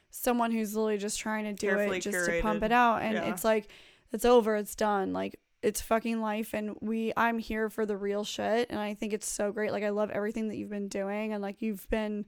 someone 0.10 0.52
who's 0.52 0.76
literally 0.76 0.98
just 0.98 1.20
trying 1.20 1.44
to 1.44 1.54
do 1.54 1.68
Carefully 1.68 1.98
it 1.98 2.02
just 2.02 2.26
to 2.30 2.42
pump 2.42 2.64
it 2.64 2.72
out 2.72 3.02
and 3.02 3.14
Yeah. 3.14 3.30
it's 3.32 3.44
like 3.44 3.68
it's 4.14 4.26
over, 4.26 4.56
it's 4.56 4.76
done. 4.76 5.14
Like 5.14 5.36
it's 5.68 5.82
fucking 5.82 6.22
life 6.22 6.54
and 6.54 6.78
we 6.80 7.12
I'm 7.18 7.40
here 7.40 7.70
for 7.70 7.86
the 7.86 7.98
real 7.98 8.24
shit 8.24 8.70
and 8.70 8.80
I 8.80 8.94
think 8.94 9.12
it's 9.12 9.30
so 9.30 9.52
great. 9.52 9.74
Like 9.74 9.84
I 9.84 9.90
love 9.90 10.10
everything 10.12 10.48
that 10.48 10.56
you've 10.56 10.70
been 10.70 10.88
doing 10.88 11.34
and 11.34 11.42
like 11.44 11.62
you've 11.62 11.88
been 11.90 12.26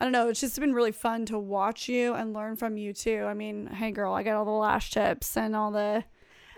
I 0.00 0.06
don't 0.06 0.12
know, 0.12 0.30
it's 0.30 0.40
just 0.40 0.58
been 0.58 0.72
really 0.72 0.90
fun 0.90 1.26
to 1.26 1.38
watch 1.38 1.86
you 1.88 2.14
and 2.14 2.32
learn 2.32 2.56
from 2.56 2.78
you 2.78 2.94
too. 2.94 3.24
I 3.28 3.34
mean, 3.34 3.66
hey 3.66 3.90
girl, 3.90 4.14
I 4.14 4.22
got 4.22 4.36
all 4.36 4.46
the 4.46 4.50
lash 4.50 4.90
tips 4.90 5.36
and 5.36 5.54
all 5.54 5.70
the 5.70 6.02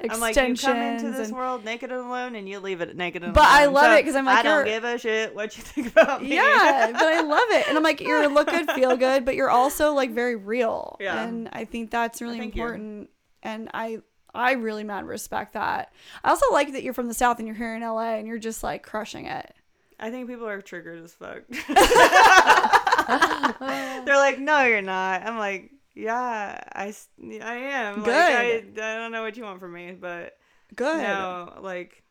I'm 0.08 0.20
like 0.20 0.36
you 0.36 0.54
come 0.54 0.76
into 0.76 1.10
this 1.10 1.28
and 1.28 1.36
world 1.36 1.64
naked 1.64 1.90
and 1.90 2.00
alone 2.00 2.36
and 2.36 2.48
you 2.48 2.60
leave 2.60 2.80
it 2.80 2.96
naked 2.96 3.24
and 3.24 3.34
But 3.34 3.44
alone. 3.44 3.52
I 3.52 3.66
love 3.66 3.98
it 3.98 4.02
because 4.02 4.14
I'm 4.14 4.24
like, 4.24 4.38
I 4.38 4.42
don't 4.42 4.64
give 4.64 4.84
a 4.84 4.98
shit 4.98 5.34
what 5.34 5.56
you 5.56 5.62
think 5.64 5.88
about 5.88 6.22
me. 6.22 6.34
yeah, 6.34 6.90
but 6.92 7.02
I 7.02 7.22
love 7.22 7.48
it. 7.50 7.68
And 7.68 7.76
I'm 7.76 7.82
like, 7.82 8.00
you're 8.00 8.28
look 8.28 8.48
good, 8.48 8.70
feel 8.70 8.96
good, 8.96 9.24
but 9.24 9.34
you're 9.34 9.50
also 9.50 9.94
like 9.94 10.12
very 10.12 10.36
real. 10.36 10.96
Yeah. 11.00 11.24
And 11.24 11.48
I 11.52 11.64
think 11.64 11.90
that's 11.90 12.22
really 12.22 12.38
thank 12.38 12.54
you. 12.54 12.62
important. 12.62 13.10
And 13.42 13.68
I 13.74 13.98
I 14.34 14.52
really 14.52 14.84
mad 14.84 15.06
respect 15.06 15.54
that. 15.54 15.92
I 16.22 16.30
also 16.30 16.46
like 16.52 16.72
that 16.72 16.82
you're 16.82 16.94
from 16.94 17.08
the 17.08 17.14
South 17.14 17.38
and 17.38 17.46
you're 17.46 17.56
here 17.56 17.74
in 17.74 17.82
LA 17.82 18.16
and 18.16 18.26
you're 18.26 18.38
just 18.38 18.62
like 18.62 18.82
crushing 18.82 19.26
it. 19.26 19.54
I 19.98 20.10
think 20.10 20.28
people 20.28 20.48
are 20.48 20.60
triggered 20.60 21.02
as 21.02 21.14
fuck. 21.14 21.42
They're 24.04 24.16
like, 24.16 24.38
no, 24.38 24.64
you're 24.64 24.82
not. 24.82 25.22
I'm 25.22 25.38
like, 25.38 25.70
yeah, 25.94 26.60
I, 26.72 26.92
I 27.22 27.54
am. 27.54 28.02
Like, 28.02 28.10
I, 28.10 28.60
Good. 28.60 28.80
I 28.80 28.96
don't 28.96 29.12
know 29.12 29.22
what 29.22 29.36
you 29.36 29.44
want 29.44 29.60
from 29.60 29.72
me, 29.72 29.92
but 29.92 30.36
Good. 30.74 31.02
no, 31.02 31.58
like, 31.60 32.02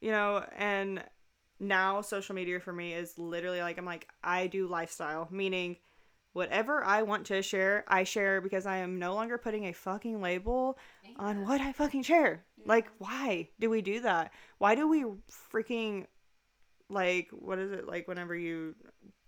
you 0.00 0.12
know, 0.12 0.44
and 0.56 1.02
now 1.58 2.02
social 2.02 2.34
media 2.34 2.60
for 2.60 2.72
me 2.72 2.94
is 2.94 3.18
literally 3.18 3.60
like, 3.60 3.78
I'm 3.78 3.84
like, 3.84 4.08
I 4.22 4.46
do 4.46 4.68
lifestyle, 4.68 5.26
meaning 5.30 5.76
whatever 6.32 6.82
I 6.82 7.02
want 7.02 7.26
to 7.26 7.42
share, 7.42 7.84
I 7.88 8.04
share 8.04 8.40
because 8.40 8.66
I 8.66 8.78
am 8.78 8.98
no 8.98 9.14
longer 9.14 9.38
putting 9.38 9.66
a 9.66 9.72
fucking 9.72 10.20
label 10.20 10.78
on 11.16 11.46
what 11.46 11.60
I 11.60 11.72
fucking 11.72 12.02
share. 12.02 12.44
Like, 12.64 12.86
why 12.98 13.48
do 13.60 13.68
we 13.68 13.82
do 13.82 14.00
that? 14.00 14.32
Why 14.58 14.74
do 14.74 14.88
we 14.88 15.04
freaking 15.52 16.06
like 16.88 17.28
what 17.30 17.58
is 17.58 17.72
it 17.72 17.86
like 17.86 18.06
whenever 18.06 18.36
you 18.36 18.74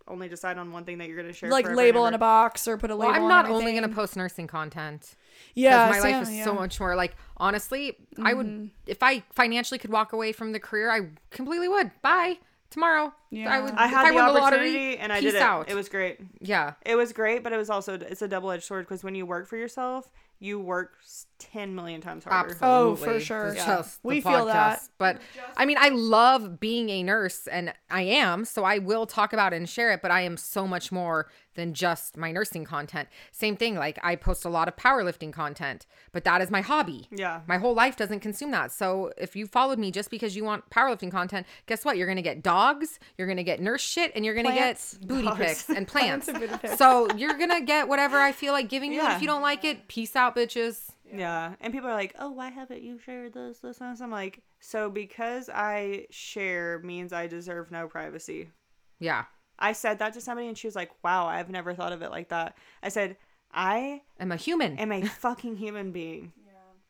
only 0.07 0.29
decide 0.29 0.59
on 0.59 0.71
one 0.71 0.85
thing 0.85 0.99
that 0.99 1.09
you're 1.09 1.17
gonna 1.17 1.33
share? 1.33 1.51
Like 1.51 1.69
label 1.69 2.07
in 2.07 2.15
a 2.15 2.19
box 2.19 2.69
or 2.69 2.77
put 2.77 2.91
a 2.91 2.97
Well, 2.97 3.09
label 3.09 3.17
I'm 3.17 3.23
on 3.25 3.29
not 3.29 3.51
only 3.51 3.73
going 3.73 3.89
to 3.89 3.95
post 3.95 4.17
nursing 4.17 4.47
content. 4.47 5.15
Yeah, 5.55 5.89
my 5.91 5.99
Sam, 5.99 6.13
life 6.13 6.23
is 6.29 6.35
yeah. 6.35 6.45
so 6.45 6.55
much 6.55 6.79
more 6.79 6.95
like 6.97 7.17
honestly 7.37 7.97
i 8.23 8.33
would 8.33 8.47
mm-hmm. 8.47 8.67
if 8.87 9.03
i 9.03 9.23
financially 9.33 9.79
could 9.79 9.91
walk 9.91 10.13
away 10.13 10.33
from 10.33 10.53
the 10.53 10.61
career 10.61 10.91
i 10.91 11.01
completely 11.31 11.69
would 11.69 11.91
bye 12.03 12.39
tomorrow 12.71 13.13
Yeah. 13.35 13.53
i 13.55 13.61
would 13.61 13.75
I 13.75 13.87
had 13.87 14.07
I 14.07 14.11
the 14.11 14.15
won 14.17 14.37
opportunity 14.37 14.97
and 14.99 15.13
I 15.13 15.21
did 15.21 15.35
it. 15.35 15.43
out. 15.43 15.69
It 15.71 15.75
was 15.75 15.89
great. 15.89 16.21
yeah 16.41 16.75
It 16.85 16.95
was 16.97 17.13
great, 17.13 17.43
but 17.43 17.53
it 17.53 17.57
was 17.57 17.71
also 17.71 17.95
it's 17.95 18.23
a 18.23 18.29
double 18.29 18.51
edged 18.51 18.65
sword 18.65 18.87
because 18.87 19.03
when 19.05 19.15
you 19.15 19.27
work 19.27 19.47
for 19.49 19.57
yourself, 19.57 20.09
you 20.41 20.59
work 20.61 20.93
ten 21.39 21.75
million 21.75 22.01
times 22.01 22.25
harder. 22.25 22.51
absolutely 22.53 22.69
Oh, 22.69 22.97
for 22.97 23.21
sure. 23.21 23.55
Yeah. 23.55 23.67
just 23.67 24.03
the 24.03 24.09
We 24.09 24.21
feel 24.21 24.47
that. 24.47 24.83
but 24.99 25.21
i 25.57 25.65
mean 25.65 25.77
i 25.81 25.89
love 25.91 26.59
being 26.61 26.89
a 26.91 27.03
nurse 27.03 27.47
and 27.47 27.73
i 27.91 28.03
am 28.03 28.45
so 28.45 28.65
i 28.65 28.79
will 28.79 29.07
talk 29.07 29.33
about 29.33 29.53
it 29.53 29.57
and 29.57 29.69
share 29.69 29.93
it 29.93 30.01
but 30.03 30.11
i 30.11 30.21
am 30.23 30.37
so 30.37 30.67
much 30.67 30.91
more 30.93 31.29
than 31.55 31.73
just 31.75 32.17
my 32.17 32.33
nursing 32.33 32.65
content 32.65 33.09
same 33.31 33.57
thing 33.57 33.75
like 33.77 33.99
i 34.03 34.17
post 34.17 34.45
a 34.45 34.49
lot 34.49 34.67
of 34.69 34.75
powerlifting 34.77 35.33
content 35.33 35.87
but 36.13 36.25
that 36.25 36.41
is 36.41 36.51
my 36.51 36.61
hobby 36.63 37.09
Yeah. 37.11 37.41
my 37.47 37.59
whole 37.59 37.75
life 37.75 37.97
doesn't 37.97 38.21
consume 38.21 38.51
that. 38.53 38.71
So 38.73 39.13
if 39.19 39.35
you 39.37 39.47
followed 39.47 39.79
me 39.79 39.91
just 39.91 40.11
because 40.11 40.37
you 40.37 40.45
want 40.45 40.69
powerlifting 40.71 41.11
content, 41.11 41.45
guess 41.67 41.85
what? 41.85 41.97
You're 41.97 42.07
gonna 42.07 42.23
get 42.23 42.43
dogs, 42.43 42.99
you're 43.19 43.24
gonna 43.27 43.43
get 43.43 43.61
nurse 43.61 43.81
shit, 43.83 44.13
and 44.15 44.25
you're 44.25 44.35
gonna 44.35 44.51
Plants. 44.51 44.95
get 44.99 45.09
booty 45.09 45.25
Dogs. 45.27 45.39
pics 45.39 45.69
and 45.71 45.87
plants. 45.95 46.29
and 46.29 46.39
pics. 46.61 46.77
so 46.79 47.09
you're 47.17 47.39
gonna 47.39 47.61
get 47.63 47.89
whatever 47.89 48.19
I 48.19 48.33
feel 48.33 48.53
like 48.53 48.69
giving 48.69 48.93
you. 48.93 49.03
Yeah. 49.03 49.17
if 49.17 49.23
you 49.23 49.27
don't 49.29 49.43
like 49.43 49.65
it, 49.65 49.89
peace 49.89 50.15
out, 50.17 50.35
bitches. 50.37 50.81
Yeah. 51.13 51.55
And 51.61 51.73
people 51.73 51.89
are 51.89 51.95
like, 51.95 52.15
oh, 52.19 52.31
why 52.31 52.51
haven't 52.51 52.83
you 52.83 52.99
shared 52.99 53.35
this, 53.35 53.59
this, 53.59 53.81
and 53.81 53.93
this? 53.93 54.01
I'm 54.01 54.11
like, 54.11 54.43
so 54.59 54.91
because 54.91 55.49
I 55.53 56.07
share 56.11 56.81
means 56.83 57.13
I 57.13 57.27
deserve 57.29 57.71
no 57.71 57.87
privacy. 57.87 58.51
Yeah. 58.99 59.25
I 59.59 59.73
said 59.75 60.01
that 60.01 60.15
to 60.15 60.21
somebody 60.21 60.49
and 60.49 60.59
she 60.59 60.67
was 60.67 60.75
like, 60.75 60.91
wow, 61.05 61.27
I've 61.27 61.51
never 61.51 61.73
thought 61.75 61.93
of 61.93 62.03
it 62.03 62.11
like 62.11 62.31
that. 62.31 62.57
I 62.83 62.89
said, 62.89 63.17
I 63.53 64.03
I'm 64.19 64.33
a 64.33 64.37
human. 64.37 64.77
am 64.79 64.91
a 64.91 65.03
fucking 65.05 65.57
human 65.57 65.93
being. 65.93 66.33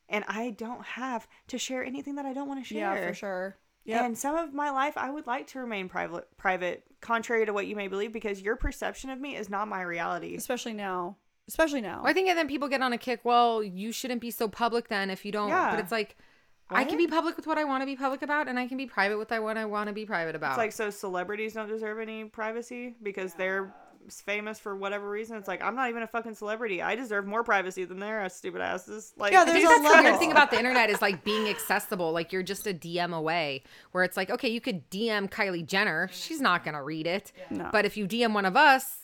And 0.09 0.23
I 0.27 0.51
don't 0.51 0.83
have 0.85 1.27
to 1.47 1.57
share 1.57 1.83
anything 1.83 2.15
that 2.15 2.25
I 2.25 2.33
don't 2.33 2.47
want 2.47 2.63
to 2.63 2.67
share. 2.67 2.95
Yeah, 2.95 3.07
for 3.07 3.13
sure. 3.15 3.57
Yeah. 3.85 4.03
And 4.03 4.17
some 4.17 4.35
of 4.35 4.53
my 4.53 4.71
life, 4.71 4.97
I 4.97 5.09
would 5.09 5.27
like 5.27 5.47
to 5.47 5.59
remain 5.59 5.87
private, 5.89 6.27
private, 6.37 6.83
contrary 7.01 7.45
to 7.45 7.53
what 7.53 7.67
you 7.67 7.75
may 7.75 7.87
believe, 7.87 8.11
because 8.11 8.41
your 8.41 8.55
perception 8.55 9.09
of 9.11 9.21
me 9.21 9.35
is 9.35 9.49
not 9.49 9.67
my 9.67 9.83
reality. 9.83 10.35
Especially 10.35 10.73
now. 10.73 11.17
Especially 11.47 11.81
now. 11.81 11.97
Well, 11.97 12.09
I 12.09 12.13
think 12.13 12.27
and 12.27 12.37
then 12.37 12.47
people 12.47 12.67
get 12.67 12.81
on 12.81 12.93
a 12.93 12.97
kick. 12.97 13.21
Well, 13.23 13.63
you 13.63 13.91
shouldn't 13.91 14.21
be 14.21 14.31
so 14.31 14.47
public 14.47 14.87
then 14.87 15.09
if 15.09 15.23
you 15.23 15.31
don't. 15.31 15.49
Yeah. 15.49 15.69
But 15.71 15.79
it's 15.79 15.91
like. 15.91 16.17
I 16.67 16.83
can 16.83 16.97
be 16.97 17.05
public 17.05 17.35
with 17.35 17.45
what 17.45 17.59
I 17.59 17.63
want 17.63 17.83
to 17.83 17.85
be 17.85 17.95
public 17.95 18.23
about, 18.23 18.47
and 18.47 18.57
I 18.57 18.67
can 18.67 18.75
be 18.75 18.87
private 18.87 19.19
with 19.19 19.29
what 19.29 19.55
I 19.55 19.65
want 19.65 19.87
to 19.87 19.93
be 19.93 20.03
private 20.03 20.35
about. 20.35 20.53
It's 20.53 20.57
like 20.57 20.71
so 20.71 20.89
celebrities 20.89 21.53
don't 21.53 21.69
deserve 21.69 21.99
any 21.99 22.23
privacy 22.23 22.95
because 23.03 23.35
they're 23.35 23.71
famous 24.09 24.59
for 24.59 24.75
whatever 24.75 25.09
reason. 25.09 25.37
It's 25.37 25.47
like 25.47 25.63
I'm 25.63 25.75
not 25.75 25.89
even 25.89 26.03
a 26.03 26.07
fucking 26.07 26.35
celebrity. 26.35 26.81
I 26.81 26.95
deserve 26.95 27.25
more 27.25 27.43
privacy 27.43 27.85
than 27.85 27.99
their 27.99 28.21
ass 28.21 28.35
stupid 28.35 28.61
asses. 28.61 29.13
Like 29.17 29.31
Yeah, 29.33 29.41
I 29.41 29.45
there's 29.45 29.57
think 29.57 29.65
a 29.65 29.69
that's 29.69 29.81
the 29.83 29.89
level. 29.89 30.03
weird 30.03 30.19
thing 30.19 30.31
about 30.31 30.51
the 30.51 30.57
internet 30.57 30.89
is 30.89 31.01
like 31.01 31.23
being 31.23 31.47
accessible. 31.49 32.11
Like 32.11 32.31
you're 32.33 32.43
just 32.43 32.67
a 32.67 32.73
DM 32.73 33.13
away, 33.15 33.63
where 33.91 34.03
it's 34.03 34.17
like, 34.17 34.29
okay, 34.29 34.49
you 34.49 34.61
could 34.61 34.89
DM 34.89 35.29
Kylie 35.29 35.65
Jenner, 35.65 36.09
she's 36.11 36.41
not 36.41 36.63
gonna 36.63 36.83
read 36.83 37.07
it. 37.07 37.31
No. 37.49 37.69
But 37.71 37.85
if 37.85 37.97
you 37.97 38.07
DM 38.07 38.33
one 38.33 38.45
of 38.45 38.55
us, 38.55 38.97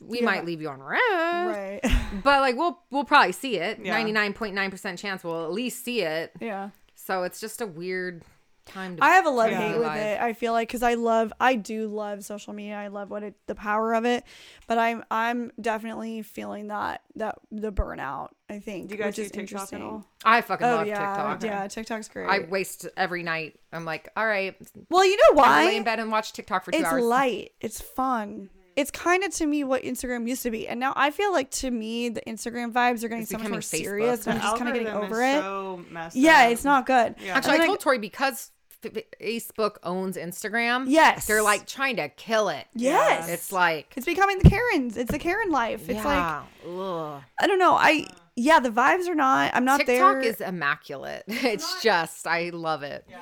we 0.00 0.18
Yeah. 0.20 0.24
might 0.26 0.44
leave 0.44 0.60
you 0.60 0.68
on 0.68 0.80
read. 0.80 0.98
right. 1.00 1.80
But 2.22 2.40
like 2.40 2.56
we'll 2.56 2.78
we'll 2.90 3.04
probably 3.04 3.32
see 3.32 3.56
it. 3.58 3.78
Yeah. 3.82 3.92
Ninety 3.92 4.12
nine 4.12 4.32
point 4.32 4.54
nine 4.54 4.70
percent 4.70 4.98
chance 4.98 5.22
we'll 5.24 5.44
at 5.44 5.52
least 5.52 5.84
see 5.84 6.02
it. 6.02 6.32
yeah. 6.40 6.70
So 6.94 7.22
it's 7.24 7.40
just 7.40 7.60
a 7.60 7.66
weird 7.66 8.22
time 8.66 8.96
to. 8.96 9.04
I 9.04 9.10
have 9.10 9.26
a 9.26 9.30
love 9.30 9.50
to 9.50 9.56
hate 9.56 9.72
with 9.74 9.82
alive. 9.86 9.98
it. 10.00 10.20
I 10.20 10.32
feel 10.32 10.52
like 10.52 10.68
because 10.68 10.82
I 10.82 10.94
love, 10.94 11.32
I 11.40 11.54
do 11.56 11.88
love 11.88 12.24
social 12.24 12.52
media. 12.52 12.74
I 12.76 12.88
love 12.88 13.10
what 13.10 13.22
it, 13.22 13.34
the 13.46 13.54
power 13.54 13.94
of 13.94 14.04
it, 14.04 14.24
but 14.66 14.76
I'm, 14.78 15.04
I'm 15.10 15.50
definitely 15.60 16.22
feeling 16.22 16.68
that 16.68 17.02
that 17.16 17.38
the 17.50 17.72
burnout. 17.72 18.28
I 18.48 18.60
think, 18.60 18.88
Do 18.88 18.94
you 18.94 18.98
guys 18.98 19.08
which 19.08 19.16
do 19.16 19.22
is 19.22 19.30
TikTok 19.30 19.40
at 19.40 19.40
interesting. 19.40 19.82
all? 19.82 20.06
I 20.24 20.40
fucking 20.40 20.66
Oh 20.66 20.76
love 20.76 20.86
yeah, 20.86 20.94
TikTok. 21.16 21.42
yeah. 21.42 21.66
TikTok's 21.66 22.08
great. 22.08 22.28
I 22.28 22.40
waste 22.48 22.86
every 22.96 23.22
night. 23.24 23.58
I'm 23.72 23.84
like, 23.84 24.08
all 24.16 24.26
right, 24.26 24.54
well, 24.90 25.04
you 25.04 25.16
know 25.16 25.34
why? 25.40 25.62
I 25.62 25.66
lay 25.66 25.76
in 25.78 25.82
bed 25.84 25.98
and 25.98 26.12
watch 26.12 26.32
TikTok 26.32 26.64
for 26.64 26.70
two 26.70 26.78
It's 26.78 26.86
hours. 26.86 27.02
light. 27.04 27.52
It's 27.60 27.80
fun. 27.80 28.50
It's 28.76 28.90
kind 28.90 29.24
of 29.24 29.32
to 29.36 29.46
me 29.46 29.64
what 29.64 29.84
Instagram 29.84 30.28
used 30.28 30.42
to 30.42 30.50
be, 30.50 30.68
and 30.68 30.78
now 30.78 30.92
I 30.94 31.10
feel 31.10 31.32
like 31.32 31.50
to 31.52 31.70
me 31.70 32.10
the 32.10 32.20
Instagram 32.26 32.72
vibes 32.72 33.02
are 33.02 33.08
getting 33.08 33.22
It's 33.22 33.30
so 33.30 33.38
much 33.38 33.48
more 33.48 33.60
Facebook. 33.60 33.78
serious. 33.80 34.26
And 34.26 34.36
I'm 34.38 34.42
just 34.42 34.56
kind 34.58 34.68
of 34.68 34.74
getting 34.74 34.88
over 34.92 35.22
is 35.22 35.36
it. 35.38 35.40
So 35.40 35.80
messed 35.90 36.14
yeah, 36.14 36.44
up. 36.44 36.52
it's 36.52 36.62
not 36.64 36.84
good. 36.84 37.14
Yeah. 37.18 37.36
Actually, 37.38 37.54
And 37.54 37.54
I 37.54 37.58
then 37.64 37.66
told 37.68 37.80
Tori 37.80 37.98
because 37.98 38.34
F- 38.34 38.50
Facebook 38.82 39.76
owns 39.82 40.16
Instagram. 40.16 40.84
Yes. 40.88 41.26
they're 41.26 41.42
like 41.42 41.66
trying 41.66 41.96
to 41.96 42.08
kill 42.08 42.48
it. 42.48 42.66
Yes, 42.74 43.28
It's 43.28 43.52
like 43.52 43.92
it's 43.96 44.06
becoming 44.06 44.38
the 44.38 44.48
Karens. 44.48 44.96
It's 44.96 45.10
the 45.10 45.18
Karen 45.18 45.50
life. 45.50 45.88
It's 45.88 46.04
like 46.04 46.42
ugh. 46.66 47.22
I 47.40 47.46
don't 47.46 47.58
know. 47.58 47.74
I 47.74 48.06
yeah, 48.38 48.60
the 48.60 48.70
vibes 48.70 49.08
are 49.08 49.14
not. 49.14 49.52
I'm 49.54 49.64
not 49.64 49.78
there. 49.86 49.96
TikTok 49.96 50.22
there. 50.22 50.30
is 50.30 50.40
immaculate. 50.40 51.24
It's 51.28 51.82
just 51.82 52.26
I 52.26 52.50
love 52.50 52.82
it. 52.82 53.04
Yeah. 53.08 53.18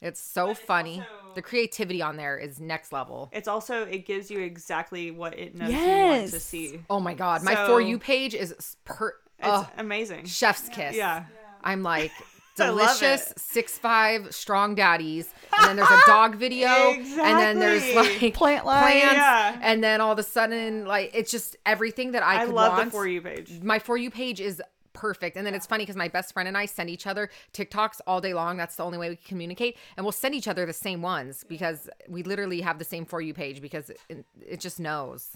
It's 0.00 0.20
so 0.20 0.52
funny. 0.52 1.02
The 1.34 1.42
creativity 1.42 2.02
on 2.02 2.16
there 2.16 2.36
is 2.36 2.60
next 2.60 2.92
level. 2.92 3.30
It's 3.32 3.48
also 3.48 3.84
it 3.86 4.04
gives 4.04 4.30
you 4.30 4.40
exactly 4.40 5.10
what 5.10 5.38
it 5.38 5.54
knows 5.54 5.70
you 5.70 5.78
want 5.78 6.30
to 6.30 6.40
see. 6.40 6.80
Oh 6.90 7.00
my 7.00 7.14
god, 7.14 7.42
my 7.42 7.66
for 7.66 7.80
you 7.80 7.98
page 7.98 8.34
is 8.34 8.52
s- 8.52 8.76
per 8.84 9.14
It's 9.38 9.48
oh, 9.48 9.68
amazing. 9.78 10.26
chef's 10.26 10.68
kiss. 10.68 10.96
Yeah. 10.96 11.24
I'm 11.64 11.82
like 11.82 12.10
I 12.10 12.14
love 12.20 12.31
delicious 12.56 13.32
six 13.36 13.78
five 13.78 14.34
strong 14.34 14.74
daddies, 14.74 15.28
and 15.58 15.68
then 15.68 15.76
there's 15.76 15.90
a 15.90 16.00
dog 16.06 16.34
video, 16.36 16.68
and 16.92 17.38
then 17.38 17.58
there's 17.58 17.94
like 17.94 18.34
Plant 18.34 18.66
life. 18.66 18.82
plants, 18.82 19.14
Yeah. 19.14 19.58
and 19.62 19.82
then 19.82 20.00
all 20.00 20.12
of 20.12 20.18
a 20.18 20.22
sudden 20.22 20.84
like 20.86 21.10
it's 21.14 21.30
just 21.30 21.56
everything 21.66 22.12
that 22.12 22.22
I, 22.22 22.42
I 22.42 22.46
could 22.46 22.54
love 22.54 22.72
want. 22.72 22.84
the 22.86 22.90
for 22.90 23.06
you 23.06 23.20
page. 23.20 23.60
my 23.62 23.78
for 23.78 23.96
you 23.96 24.10
page 24.10 24.40
is 24.40 24.60
perfect. 24.94 25.36
And 25.38 25.46
then 25.46 25.54
it's 25.54 25.66
funny 25.66 25.82
because 25.84 25.96
my 25.96 26.08
best 26.08 26.34
friend 26.34 26.46
and 26.46 26.56
i 26.56 26.66
send 26.66 26.90
each 26.90 27.06
other 27.06 27.30
tiktoks 27.54 28.00
all 28.06 28.20
day 28.20 28.34
long. 28.34 28.58
That's 28.58 28.76
the 28.76 28.84
only 28.84 28.98
way 28.98 29.08
we 29.08 29.16
communicate. 29.16 29.78
And 29.96 30.04
we'll 30.04 30.12
send 30.12 30.34
each 30.34 30.46
other 30.46 30.66
the 30.66 30.74
same 30.74 31.00
ones 31.00 31.44
because 31.48 31.88
we 32.08 32.22
literally 32.22 32.60
have 32.60 32.78
the 32.78 32.84
same 32.84 33.06
for 33.06 33.20
you 33.22 33.32
page 33.32 33.62
because 33.62 33.88
it, 34.10 34.26
it 34.46 34.60
just 34.60 34.78
knows 34.78 35.30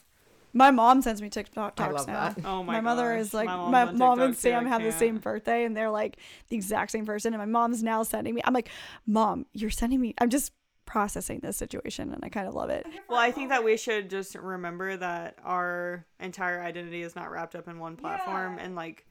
My 0.56 0.70
mom 0.70 1.02
sends 1.02 1.20
me 1.20 1.28
TikTok 1.28 1.74
I 1.78 1.84
talks 1.88 1.94
love 1.94 2.06
now. 2.08 2.28
that. 2.30 2.44
Oh 2.46 2.62
my 2.62 2.80
mother 2.80 3.12
gosh. 3.14 3.20
is 3.20 3.34
like 3.34 3.46
My 3.46 3.56
mom's 3.56 3.72
my, 3.72 3.82
on 3.82 3.98
mom 3.98 4.20
and 4.20 4.34
TikTok 4.34 4.42
too, 4.42 4.50
Sam 4.50 4.66
I 4.66 4.68
have 4.70 4.82
the 4.82 4.90
same 4.92 5.14
can't. 5.16 5.22
birthday 5.24 5.64
and 5.64 5.76
they're 5.76 5.90
like 5.90 6.16
the 6.48 6.56
exact 6.56 6.92
same 6.92 7.04
person 7.04 7.34
and 7.34 7.40
my 7.40 7.46
mom's 7.46 7.82
now 7.82 8.02
sending 8.02 8.34
me 8.34 8.40
I'm 8.44 8.54
like, 8.54 8.70
"Mom, 9.06 9.44
you're 9.52 9.70
sending 9.70 10.00
me 10.00 10.14
I'm 10.18 10.30
just 10.30 10.52
processing 10.86 11.40
this 11.42 11.56
situation 11.56 12.12
and 12.14 12.24
I 12.24 12.28
kind 12.30 12.48
of 12.48 12.54
love 12.54 12.70
it." 12.70 12.86
Well, 13.08 13.18
I 13.18 13.32
think 13.32 13.50
that 13.50 13.64
we 13.64 13.76
should 13.76 14.08
just 14.08 14.34
remember 14.34 14.96
that 14.96 15.36
our 15.44 16.06
entire 16.20 16.62
identity 16.62 17.02
is 17.02 17.14
not 17.14 17.30
wrapped 17.30 17.54
up 17.54 17.68
in 17.68 17.78
one 17.78 17.96
platform 17.96 18.58
and 18.58 18.74
like 18.74 19.04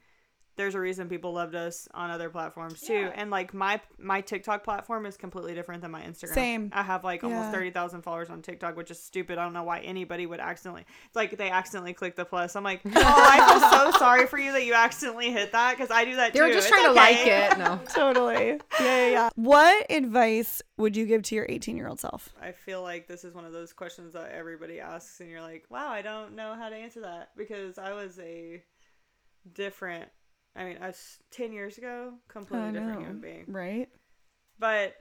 there's 0.56 0.74
a 0.74 0.80
reason 0.80 1.08
people 1.08 1.32
loved 1.32 1.54
us 1.54 1.86
on 1.94 2.10
other 2.10 2.30
platforms 2.30 2.80
too. 2.80 3.10
And 3.14 3.30
like 3.30 3.52
my 3.54 3.80
my 3.98 4.20
TikTok 4.20 4.64
platform 4.64 5.06
is 5.06 5.16
completely 5.16 5.54
different 5.54 5.82
than 5.82 5.90
my 5.90 6.02
Instagram. 6.02 6.34
Same. 6.34 6.70
I 6.72 6.82
have 6.82 7.04
like 7.04 7.22
almost 7.22 7.52
30,000 7.52 8.02
followers 8.02 8.30
on 8.30 8.42
TikTok, 8.42 8.76
which 8.76 8.90
is 8.90 9.02
stupid. 9.02 9.38
I 9.38 9.44
don't 9.44 9.52
know 9.52 9.64
why 9.64 9.80
anybody 9.80 10.26
would 10.26 10.40
accidentally 10.40 10.84
it's 11.06 11.16
like 11.16 11.36
they 11.36 11.50
accidentally 11.50 11.92
click 11.92 12.16
the 12.16 12.24
plus. 12.24 12.56
I'm 12.56 12.64
like, 12.64 12.80
"Oh, 12.86 12.90
I 12.94 13.58
feel 13.58 13.92
so 13.92 13.98
sorry 13.98 14.26
for 14.26 14.38
you 14.38 14.52
that 14.52 14.64
you 14.64 14.74
accidentally 14.74 15.30
hit 15.30 15.52
that 15.52 15.76
cuz 15.76 15.90
I 15.90 16.04
do 16.04 16.16
that 16.16 16.32
they 16.32 16.40
were 16.40 16.48
too. 16.48 16.54
just 16.54 16.68
It's 16.68 16.76
trying 16.76 16.86
to 16.86 16.92
like 16.92 17.26
it 17.26 17.58
no 17.58 17.80
totally. 17.94 18.58
Yeah, 18.80 18.80
yeah, 18.80 19.08
yeah. 19.10 19.30
What 19.34 19.86
advice 19.90 20.62
would 20.78 20.96
you 20.96 21.06
give 21.06 21.22
to 21.24 21.34
your 21.34 21.46
18-year-old 21.46 22.00
self? 22.00 22.30
I 22.40 22.52
feel 22.52 22.82
like 22.82 23.06
this 23.08 23.24
is 23.24 23.34
one 23.34 23.44
of 23.44 23.52
those 23.52 23.72
questions 23.72 24.12
that 24.14 24.30
everybody 24.32 24.80
asks, 24.80 25.20
and 25.20 25.30
you're 25.30 25.40
like, 25.42 25.64
wow, 25.70 25.88
I 25.88 26.02
don't 26.02 26.34
know 26.34 26.54
how 26.54 26.68
to 26.68 26.76
answer 26.76 27.00
that 27.00 27.30
because 27.36 27.78
I 27.78 27.92
was 27.92 28.18
a 28.18 28.62
different, 29.52 30.08
I 30.56 30.64
mean, 30.64 30.78
I 30.80 30.86
was 30.86 31.18
10 31.32 31.52
years 31.52 31.76
ago, 31.76 32.14
completely 32.28 32.68
I 32.68 32.72
different 32.72 32.94
know. 32.94 33.00
human 33.00 33.20
being. 33.20 33.44
Right? 33.46 33.88
But 34.58 34.94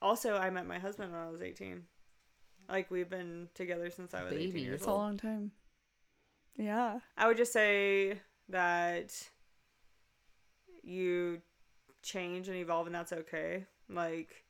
also, 0.00 0.36
I 0.36 0.50
met 0.50 0.66
my 0.66 0.78
husband 0.78 1.12
when 1.12 1.20
I 1.20 1.30
was 1.30 1.42
18. 1.42 1.82
Like, 2.68 2.90
we've 2.90 3.10
been 3.10 3.48
together 3.54 3.90
since 3.90 4.14
I 4.14 4.22
was 4.22 4.32
18 4.32 4.48
Babies. 4.48 4.62
years 4.62 4.80
It's 4.80 4.86
a 4.86 4.92
long 4.92 5.16
time. 5.16 5.50
Yeah. 6.56 7.00
I 7.16 7.26
would 7.26 7.36
just 7.36 7.52
say 7.52 8.20
that 8.48 9.12
you 10.82 11.42
change 12.02 12.48
and 12.48 12.56
evolve, 12.56 12.86
and 12.86 12.94
that's 12.94 13.12
okay. 13.12 13.66
Like, 13.88 14.44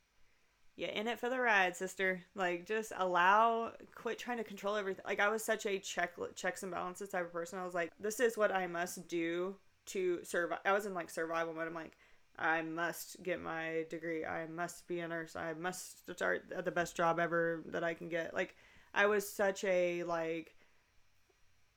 you're 0.75 0.89
in 0.89 1.07
it 1.07 1.19
for 1.19 1.29
the 1.29 1.39
ride, 1.39 1.75
sister. 1.75 2.21
Like, 2.35 2.67
just 2.67 2.91
allow, 2.95 3.71
quit 3.95 4.19
trying 4.19 4.37
to 4.37 4.43
control 4.43 4.75
everything. 4.75 5.05
Like, 5.07 5.19
I 5.19 5.29
was 5.29 5.43
such 5.43 5.65
a 5.65 5.79
check 5.79 6.13
checks 6.35 6.61
and 6.61 6.71
balances 6.71 7.09
type 7.09 7.25
of 7.25 7.33
person. 7.33 7.57
I 7.57 7.65
was 7.65 7.73
like, 7.73 7.91
this 7.99 8.19
is 8.19 8.37
what 8.37 8.51
I 8.51 8.67
must 8.67 9.07
do 9.07 9.55
to 9.87 10.23
survive. 10.23 10.59
I 10.65 10.71
was 10.73 10.85
in 10.85 10.93
like 10.93 11.09
survival 11.09 11.53
mode. 11.53 11.67
I'm 11.67 11.73
like, 11.73 11.97
I 12.37 12.61
must 12.61 13.21
get 13.23 13.41
my 13.41 13.85
degree. 13.89 14.25
I 14.25 14.45
must 14.47 14.87
be 14.87 14.99
a 14.99 15.07
nurse. 15.07 15.35
I 15.35 15.53
must 15.53 16.11
start 16.13 16.43
at 16.55 16.65
the 16.65 16.71
best 16.71 16.95
job 16.95 17.19
ever 17.19 17.63
that 17.67 17.83
I 17.83 17.93
can 17.93 18.09
get. 18.09 18.33
Like, 18.33 18.55
I 18.93 19.05
was 19.07 19.27
such 19.29 19.63
a 19.63 20.03
like 20.03 20.55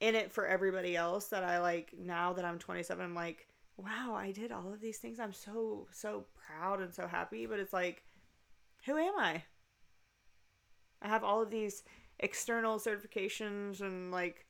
in 0.01 0.15
it 0.15 0.32
for 0.32 0.47
everybody 0.47 0.97
else 0.97 1.27
that 1.28 1.45
I 1.45 1.59
like 1.61 1.93
now 1.99 2.32
that 2.32 2.45
I'm 2.45 2.59
27 2.59 3.05
I'm 3.05 3.15
like 3.15 3.47
wow 3.77 4.15
I 4.15 4.32
did 4.32 4.51
all 4.51 4.73
of 4.73 4.81
these 4.81 4.97
things 4.97 5.20
I'm 5.20 5.35
so 5.35 5.89
so 5.93 6.24
proud 6.47 6.81
and 6.81 6.95
so 6.95 7.07
happy 7.07 7.45
but 7.45 7.59
it's 7.59 7.74
like 7.74 8.03
who 8.87 8.97
am 8.97 9.12
I 9.19 9.43
I 11.03 11.09
have 11.09 11.23
all 11.23 11.43
of 11.43 11.51
these 11.51 11.82
external 12.19 12.78
certifications 12.78 13.82
and 13.82 14.11
like 14.11 14.47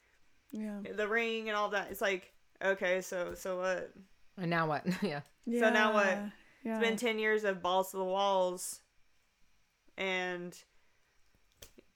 Yeah. 0.53 0.83
the 0.97 1.09
ring 1.09 1.49
and 1.49 1.57
all 1.57 1.71
that 1.71 1.89
it's 1.91 2.01
like 2.01 2.33
okay 2.65 3.01
so 3.01 3.35
so 3.35 3.59
what 3.59 3.93
and 4.37 4.51
now 4.51 4.67
what 4.67 4.87
yeah 5.03 5.21
yeah. 5.47 5.61
So 5.61 5.71
now 5.71 5.93
what? 5.95 6.19
Yeah. 6.65 6.79
it's 6.79 6.87
been 6.89 6.97
10 6.97 7.19
years 7.19 7.45
of 7.45 7.63
balls 7.63 7.91
to 7.93 7.97
the 7.97 8.05
walls 8.05 8.81
and 9.97 10.57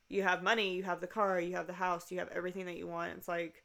you 0.08 0.22
have 0.22 0.42
money 0.42 0.74
you 0.74 0.82
have 0.82 1.00
the 1.00 1.06
car 1.06 1.40
you 1.40 1.54
have 1.56 1.66
the 1.66 1.72
house 1.72 2.10
you 2.10 2.18
have 2.18 2.28
everything 2.28 2.66
that 2.66 2.76
you 2.76 2.86
want 2.86 3.12
it's 3.16 3.28
like 3.28 3.62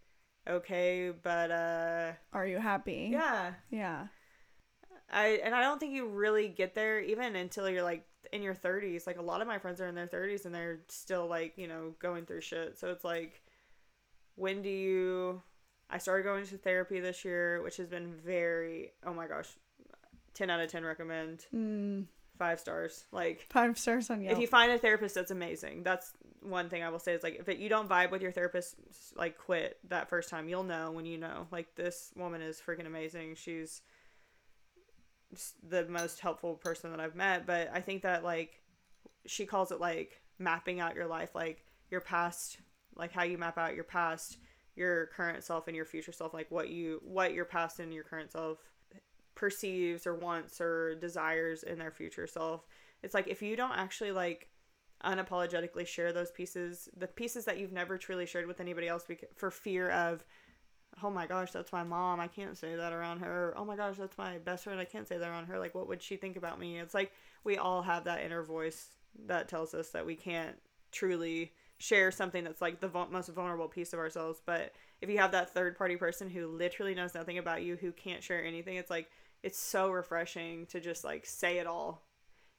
okay 0.47 1.11
but 1.23 1.51
uh 1.51 2.11
Are 2.33 2.45
you 2.45 2.57
happy? 2.57 3.09
yeah 3.11 3.53
Yeah. 3.69 4.07
I 5.11 5.39
and 5.43 5.55
I 5.55 5.61
don't 5.61 5.79
think 5.79 5.93
you 5.93 6.07
really 6.07 6.47
get 6.49 6.75
there 6.75 6.99
even 6.99 7.35
until 7.35 7.67
you're 7.69 7.83
like 7.83 8.05
in 8.31 8.43
your 8.43 8.53
30s. 8.53 9.07
Like 9.07 9.17
a 9.17 9.21
lot 9.23 9.41
of 9.41 9.47
my 9.47 9.57
friends 9.57 9.81
are 9.81 9.87
in 9.87 9.95
their 9.95 10.05
30s 10.07 10.45
and 10.45 10.53
they're 10.53 10.81
still 10.87 11.27
like, 11.27 11.53
you 11.57 11.67
know, 11.67 11.95
going 11.99 12.25
through 12.25 12.41
shit. 12.41 12.77
So 12.77 12.91
it's 12.91 13.03
like 13.03 13.41
when 14.35 14.61
do 14.61 14.69
you 14.69 15.41
I 15.89 15.97
started 15.97 16.23
going 16.23 16.45
to 16.45 16.57
therapy 16.57 16.99
this 16.99 17.25
year, 17.25 17.61
which 17.63 17.77
has 17.77 17.87
been 17.87 18.13
very 18.13 18.93
oh 19.05 19.13
my 19.13 19.27
gosh. 19.27 19.49
10 20.35 20.49
out 20.49 20.59
of 20.59 20.71
10 20.71 20.83
recommend. 20.85 21.45
Mm, 21.53 22.05
5 22.37 22.59
stars. 22.59 23.05
Like 23.11 23.45
five 23.49 23.77
stars 23.77 24.09
on 24.09 24.21
Yelp. 24.21 24.33
if 24.33 24.39
you 24.39 24.47
find 24.47 24.71
a 24.71 24.77
therapist 24.77 25.15
that's 25.15 25.31
amazing 25.31 25.83
that's 25.83 26.13
one 26.41 26.69
thing 26.69 26.83
i 26.83 26.89
will 26.89 26.99
say 26.99 27.13
is 27.13 27.21
like 27.23 27.35
if 27.39 27.49
it, 27.49 27.57
you 27.57 27.67
don't 27.67 27.89
vibe 27.89 28.11
with 28.11 28.21
your 28.21 28.31
therapist 28.31 28.75
like 29.17 29.37
quit 29.37 29.77
that 29.89 30.09
first 30.09 30.29
time 30.29 30.47
you'll 30.47 30.63
know 30.63 30.91
when 30.91 31.05
you 31.05 31.17
know 31.17 31.47
like 31.51 31.75
this 31.75 32.11
woman 32.15 32.41
is 32.41 32.61
freaking 32.65 32.87
amazing 32.87 33.35
she's 33.35 33.81
the 35.67 35.85
most 35.87 36.19
helpful 36.19 36.55
person 36.55 36.91
that 36.91 36.99
i've 36.99 37.15
met 37.15 37.45
but 37.45 37.69
i 37.73 37.81
think 37.81 38.03
that 38.03 38.23
like 38.23 38.61
she 39.25 39.45
calls 39.45 39.71
it 39.71 39.79
like 39.79 40.21
mapping 40.39 40.79
out 40.79 40.95
your 40.95 41.07
life 41.07 41.35
like 41.35 41.65
your 41.91 42.01
past 42.01 42.57
like 42.95 43.11
how 43.11 43.23
you 43.23 43.37
map 43.37 43.57
out 43.57 43.75
your 43.75 43.83
past 43.83 44.37
your 44.79 45.07
current 45.07 45.43
self 45.43 45.67
and 45.67 45.75
your 45.75 45.85
future 45.85 46.13
self 46.13 46.33
like 46.33 46.49
what 46.49 46.69
you 46.69 47.01
what 47.03 47.33
your 47.33 47.45
past 47.45 47.79
and 47.79 47.93
your 47.93 48.03
current 48.03 48.31
self 48.31 48.57
perceives 49.35 50.07
or 50.07 50.15
wants 50.15 50.59
or 50.59 50.95
desires 50.95 51.63
in 51.63 51.77
their 51.77 51.91
future 51.91 52.25
self. 52.25 52.65
It's 53.03 53.13
like 53.13 53.27
if 53.27 53.41
you 53.41 53.55
don't 53.55 53.77
actually 53.77 54.11
like 54.13 54.47
unapologetically 55.03 55.85
share 55.85 56.11
those 56.11 56.31
pieces 56.31 56.89
the 56.97 57.07
pieces 57.07 57.45
that 57.45 57.57
you've 57.57 57.71
never 57.71 57.97
truly 57.97 58.25
shared 58.25 58.47
with 58.47 58.59
anybody 58.59 58.87
else 58.87 59.05
for 59.35 59.49
fear 59.49 59.89
of 59.91 60.25
oh 61.03 61.09
my 61.09 61.27
gosh 61.27 61.51
that's 61.51 61.73
my 61.73 61.83
mom. 61.83 62.19
I 62.19 62.27
can't 62.27 62.57
say 62.57 62.75
that 62.75 62.93
around 62.93 63.19
her. 63.19 63.53
Oh 63.57 63.65
my 63.65 63.75
gosh 63.75 63.97
that's 63.97 64.17
my 64.17 64.37
best 64.39 64.63
friend. 64.63 64.79
I 64.79 64.85
can't 64.85 65.07
say 65.07 65.17
that 65.17 65.29
around 65.29 65.47
her. 65.47 65.59
Like 65.59 65.75
what 65.75 65.89
would 65.89 66.01
she 66.01 66.15
think 66.15 66.37
about 66.37 66.59
me? 66.59 66.79
It's 66.79 66.93
like 66.93 67.11
we 67.43 67.57
all 67.57 67.81
have 67.81 68.05
that 68.05 68.23
inner 68.23 68.43
voice 68.43 68.87
that 69.27 69.49
tells 69.49 69.73
us 69.73 69.89
that 69.89 70.05
we 70.05 70.15
can't 70.15 70.55
truly 70.91 71.51
share 71.79 72.11
something 72.11 72.43
that's 72.43 72.61
like 72.61 72.79
the 72.79 73.07
most 73.09 73.29
vulnerable 73.29 73.67
piece 73.67 73.93
of 73.93 73.99
ourselves 73.99 74.41
but 74.45 74.73
if 75.01 75.09
you 75.09 75.17
have 75.17 75.31
that 75.31 75.53
third 75.53 75.77
party 75.77 75.95
person 75.95 76.29
who 76.29 76.47
literally 76.47 76.93
knows 76.93 77.15
nothing 77.15 77.37
about 77.37 77.63
you 77.63 77.77
who 77.77 77.91
can't 77.91 78.23
share 78.23 78.43
anything 78.43 78.75
it's 78.75 78.89
like 78.89 79.09
it's 79.43 79.59
so 79.59 79.89
refreshing 79.89 80.65
to 80.67 80.79
just 80.79 81.03
like 81.03 81.25
say 81.25 81.59
it 81.59 81.67
all 81.67 82.03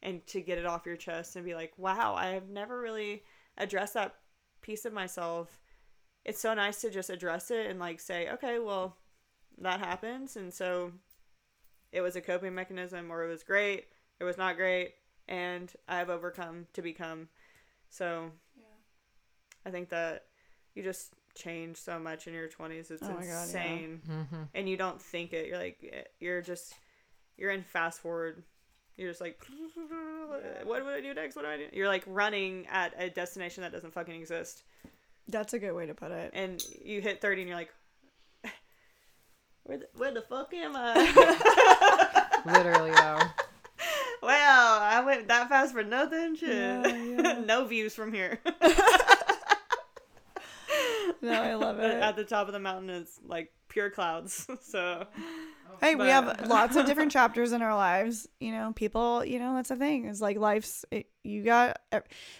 and 0.03 0.27
to 0.27 0.41
get 0.41 0.59
it 0.59 0.67
off 0.67 0.87
your 0.87 0.97
chest 0.97 1.37
and 1.37 1.45
be 1.45 1.55
like, 1.55 1.73
wow, 1.77 2.15
I 2.15 2.29
have 2.29 2.49
never 2.49 2.81
really 2.81 3.23
addressed 3.59 3.95
that 3.95 4.15
piece 4.63 4.85
of 4.85 4.93
myself. 4.93 5.61
It's 6.25 6.41
so 6.41 6.55
nice 6.55 6.81
to 6.81 6.91
just 6.91 7.11
address 7.11 7.51
it 7.51 7.67
and 7.67 7.79
like 7.79 8.01
say, 8.01 8.31
okay, 8.31 8.59
well, 8.59 8.97
that 9.59 9.81
happens. 9.81 10.37
And 10.37 10.53
so 10.53 10.93
it 11.93 12.01
was 12.01 12.17
a 12.17 12.21
coping 12.21 12.55
mechanism 12.55 13.11
or 13.11 13.25
it 13.25 13.29
was 13.29 13.43
great, 13.43 13.87
it 14.19 14.25
was 14.25 14.39
not 14.39 14.57
great, 14.57 14.95
and 15.29 15.71
I 15.89 15.99
have 15.99 16.11
overcome 16.11 16.67
to 16.75 16.83
become. 16.83 17.29
So 17.91 18.31
I 19.67 19.71
think 19.71 19.91
that 19.91 20.25
you 20.75 20.83
just 20.83 21.13
change 21.35 21.77
so 21.77 21.99
much 21.99 22.27
in 22.27 22.35
your 22.35 22.49
20s. 22.49 22.91
It's 22.91 23.03
Oh 23.03 23.09
my 23.09 23.15
God, 23.15 23.25
yeah. 23.27 23.43
insane. 23.43 24.01
mm-hmm. 24.09 24.43
And 24.55 24.69
you 24.69 24.77
don't 24.77 25.01
think 25.01 25.33
it. 25.33 25.49
You're 25.49 25.59
like, 25.59 26.09
you're 26.19 26.43
just, 26.43 26.75
you're 27.37 27.51
in 27.51 27.63
fast 27.63 28.01
forward. 28.01 28.43
You're 28.97 29.11
just 29.11 29.21
like, 29.21 29.41
what 30.65 30.83
do 30.83 30.89
I 30.89 31.01
do 31.01 31.15
next? 31.15 31.37
What 31.37 31.45
do 31.45 31.51
I 31.51 31.57
do? 31.57 31.67
You're 31.73 31.89
like 31.89 32.05
running 32.07 32.67
at 32.71 32.95
a 32.99 33.09
destination 33.11 33.63
that 33.63 33.73
doesn't 33.73 33.95
fucking 33.95 34.15
exist. 34.15 34.63
That's 35.29 35.55
a 35.55 35.59
good 35.59 35.73
way 35.73 35.87
to 35.87 35.95
put 35.95 36.11
it. 36.11 36.33
And 36.35 36.63
you 36.85 37.01
hit 37.01 37.21
30 37.21 37.43
and 37.43 37.49
you're 37.49 37.59
like, 37.59 37.73
where 39.65 39.79
the, 39.79 39.89
where 39.95 40.13
the 40.13 40.23
fuck 40.23 40.53
am 40.55 40.73
I? 40.75 42.41
literally 42.47 42.91
though 42.91 43.21
Well, 44.23 44.79
I 44.83 45.03
went 45.05 45.29
that 45.29 45.49
fast 45.49 45.73
for 45.73 45.83
nothing. 45.83 46.37
Shit. 46.37 46.49
Yeah, 46.51 46.87
yeah. 46.87 47.41
no 47.45 47.65
views 47.65 47.95
from 47.95 48.13
here. 48.13 48.39
No, 51.27 51.43
I 51.43 51.55
love 51.55 51.79
it. 51.81 52.03
at 52.03 52.17
the 52.17 52.25
top 52.25 52.47
of 52.47 52.55
the 52.55 52.59
mountain, 52.59 52.89
it's 52.89 53.21
like 53.27 53.53
pure 53.69 53.91
clouds. 53.91 54.47
so 54.63 55.07
Hey, 55.81 55.95
we 55.95 56.09
have 56.09 56.49
lots 56.49 56.77
of 56.77 56.87
different 56.87 57.13
chapters 57.19 57.53
in 57.53 57.63
our 57.63 57.75
lives. 57.75 58.29
You 58.41 58.53
know, 58.53 58.73
people, 58.75 59.25
you 59.25 59.39
know, 59.39 59.55
that's 59.55 59.69
the 59.69 59.77
thing. 59.77 60.07
It's 60.07 60.21
like 60.21 60.39
life's, 60.39 60.85
it, 60.91 61.07
you 61.23 61.43
got 61.43 61.79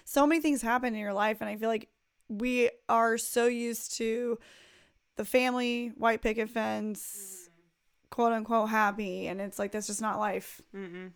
so 0.05 0.27
many 0.27 0.41
things 0.41 0.63
happen 0.63 0.95
in 0.95 1.01
your 1.01 1.13
life. 1.13 1.39
And 1.41 1.49
I 1.49 1.57
feel 1.57 1.69
like 1.69 1.89
we 2.29 2.71
are 2.89 3.19
so 3.19 3.47
used 3.47 3.97
to 3.99 4.39
the 5.17 5.25
family, 5.25 5.93
white 5.97 6.23
picket 6.23 6.51
fence, 6.51 7.03
mm-hmm. 7.03 8.09
quote 8.11 8.33
unquote 8.33 8.69
happy. 8.69 9.27
And 9.27 9.41
it's 9.41 9.59
like, 9.59 9.73
that's 9.73 9.87
just 9.87 10.03
not 10.03 10.19
life. 10.19 10.61
mm-mm. 10.75 11.13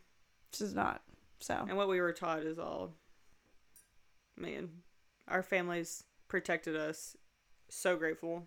It's 0.50 0.60
just 0.60 0.74
not. 0.74 1.02
So, 1.40 1.66
and 1.68 1.76
what 1.76 1.88
we 1.88 2.00
were 2.00 2.12
taught 2.12 2.42
is 2.42 2.58
all. 2.58 2.94
Man, 4.36 4.70
our 5.28 5.42
families 5.42 6.04
protected 6.28 6.74
us. 6.74 7.16
So 7.68 7.96
grateful. 7.96 8.46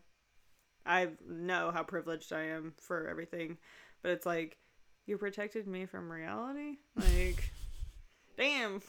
I 0.85 1.10
know 1.27 1.72
how 1.72 1.84
privileged 1.84 2.31
I 2.31 2.44
am 2.44 2.73
for 2.80 3.07
everything, 3.07 3.57
but 4.02 4.11
it's 4.11 4.26
like 4.26 4.57
you 5.06 5.18
protected 5.18 5.68
me 5.68 5.85
from 5.85 6.11
reality. 6.11 6.77
Like, 6.95 7.52
damn, 8.38 8.81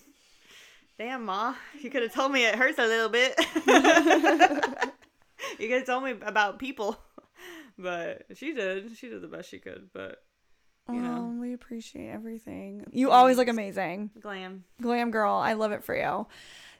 damn, 0.98 1.24
ma, 1.24 1.54
you 1.80 1.90
could 1.90 2.02
have 2.02 2.14
told 2.14 2.32
me 2.32 2.44
it 2.44 2.54
hurts 2.54 2.78
a 2.78 2.86
little 2.86 3.08
bit. 3.08 3.34
you 5.58 5.68
could 5.68 5.78
have 5.78 5.86
told 5.86 6.04
me 6.04 6.14
about 6.22 6.58
people, 6.58 6.98
but 7.78 8.26
she 8.34 8.52
did. 8.52 8.96
She 8.96 9.08
did 9.08 9.22
the 9.22 9.28
best 9.28 9.48
she 9.50 9.58
could. 9.58 9.88
But 9.92 10.22
you 10.90 11.00
know. 11.02 11.08
um, 11.08 11.40
we 11.40 11.52
appreciate 11.52 12.10
everything. 12.10 12.86
You 12.92 13.10
always 13.10 13.36
look 13.36 13.48
amazing. 13.48 14.10
glam. 14.20 14.64
Glam 14.80 15.10
girl. 15.10 15.34
I 15.34 15.54
love 15.54 15.72
it 15.72 15.84
for 15.84 15.96
you. 15.96 16.26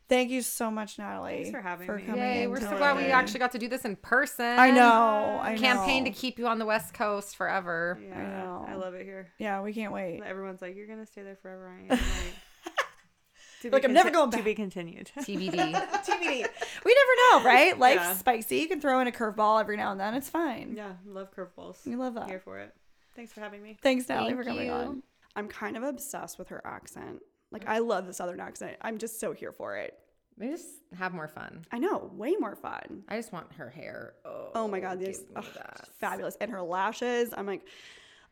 Thank 0.09 0.30
you 0.30 0.40
so 0.40 0.70
much, 0.70 0.98
Natalie. 0.98 1.35
Thanks 1.44 1.51
for 1.51 1.60
having 1.60 1.86
me. 1.86 2.02
coming 2.02 2.20
Yay, 2.20 2.43
in 2.44 2.51
we're 2.51 2.60
so 2.60 2.76
glad 2.78 2.97
we 2.97 3.05
actually 3.05 3.40
got 3.40 3.52
to 3.52 3.59
do 3.59 3.68
this 3.68 3.85
in 3.85 3.94
person. 3.97 4.59
I 4.59 4.70
know. 4.70 5.39
I 5.43 5.56
Campaign 5.59 6.05
know. 6.05 6.10
to 6.10 6.16
keep 6.16 6.39
you 6.39 6.47
on 6.47 6.59
the 6.59 6.64
West 6.64 6.94
Coast 6.94 7.36
forever. 7.36 7.98
Yeah, 8.02 8.16
know. 8.43 8.66
I 8.66 8.74
love 8.76 8.94
it 8.94 9.05
here. 9.05 9.28
Yeah, 9.39 9.60
we 9.60 9.72
can't 9.74 9.93
wait. 9.93 10.22
Everyone's 10.24 10.62
like, 10.62 10.76
"You're 10.76 10.86
gonna 10.86 11.05
stay 11.06 11.22
there 11.22 11.36
forever." 11.36 11.68
I 11.68 11.80
am 11.82 11.89
like, 11.90 11.98
to 13.62 13.70
Like, 13.70 13.85
I'm 13.85 13.93
never 13.93 14.10
going 14.10 14.30
To 14.30 14.36
back. 14.39 14.44
be 14.47 14.55
continued. 14.55 15.10
TBD. 15.18 15.52
TBD. 15.74 16.47
We 16.85 16.94
never 16.94 17.43
know, 17.43 17.44
right? 17.44 17.78
Life's 17.78 18.02
Yeah. 18.02 18.14
spicy. 18.14 18.56
You 18.56 18.68
can 18.68 18.80
throw 18.80 19.01
in 19.01 19.09
a 19.09 19.12
curveball 19.12 19.60
every 19.60 19.76
now 19.76 19.90
and 19.93 20.01
then. 20.01 20.14
It's 20.14 20.30
fine. 20.30 20.74
yeah, 20.74 20.93
love 21.06 21.35
curveballs. 21.35 21.85
We 21.86 21.97
love 21.97 22.14
that. 22.14 22.28
Here 22.28 22.40
for 22.40 22.59
it. 22.59 22.74
Thanks 23.14 23.32
for 23.32 23.40
having 23.40 23.62
me. 23.62 23.76
Thanks, 23.82 24.09
Natalie, 24.09 24.30
Thank 24.30 24.39
for 24.43 24.48
coming 24.48 24.66
you. 24.66 24.72
on. 24.72 25.02
I'm 25.36 25.48
kind 25.48 25.76
of 25.76 25.82
obsessed 25.82 26.39
with 26.39 26.48
her 26.48 26.64
accent. 26.66 27.20
Like 27.50 27.68
I 27.68 27.78
love 27.78 28.06
the 28.06 28.12
southern 28.12 28.40
accent. 28.40 28.76
I'm 28.80 28.98
just 28.98 29.20
so 29.20 29.32
here 29.32 29.52
for 29.52 29.76
it. 29.76 29.98
we 30.36 30.48
just 30.48 30.66
have 30.96 31.12
more 31.12 31.28
fun. 31.28 31.64
I 31.72 31.78
know, 31.78 32.10
way 32.14 32.36
more 32.38 32.54
fun. 32.54 33.04
I 33.08 33.16
just 33.16 33.32
want 33.32 33.52
her 33.54 33.70
hair. 33.70 34.14
Oh, 34.24 34.50
Oh 34.54 34.68
my 34.68 34.80
god, 34.80 34.98
oh, 35.00 35.04
this 35.04 35.18
give 35.18 35.28
ugh, 35.36 35.86
fabulous. 35.98 36.36
And 36.40 36.50
her 36.50 36.62
lashes. 36.62 37.32
I'm 37.36 37.46
like, 37.46 37.62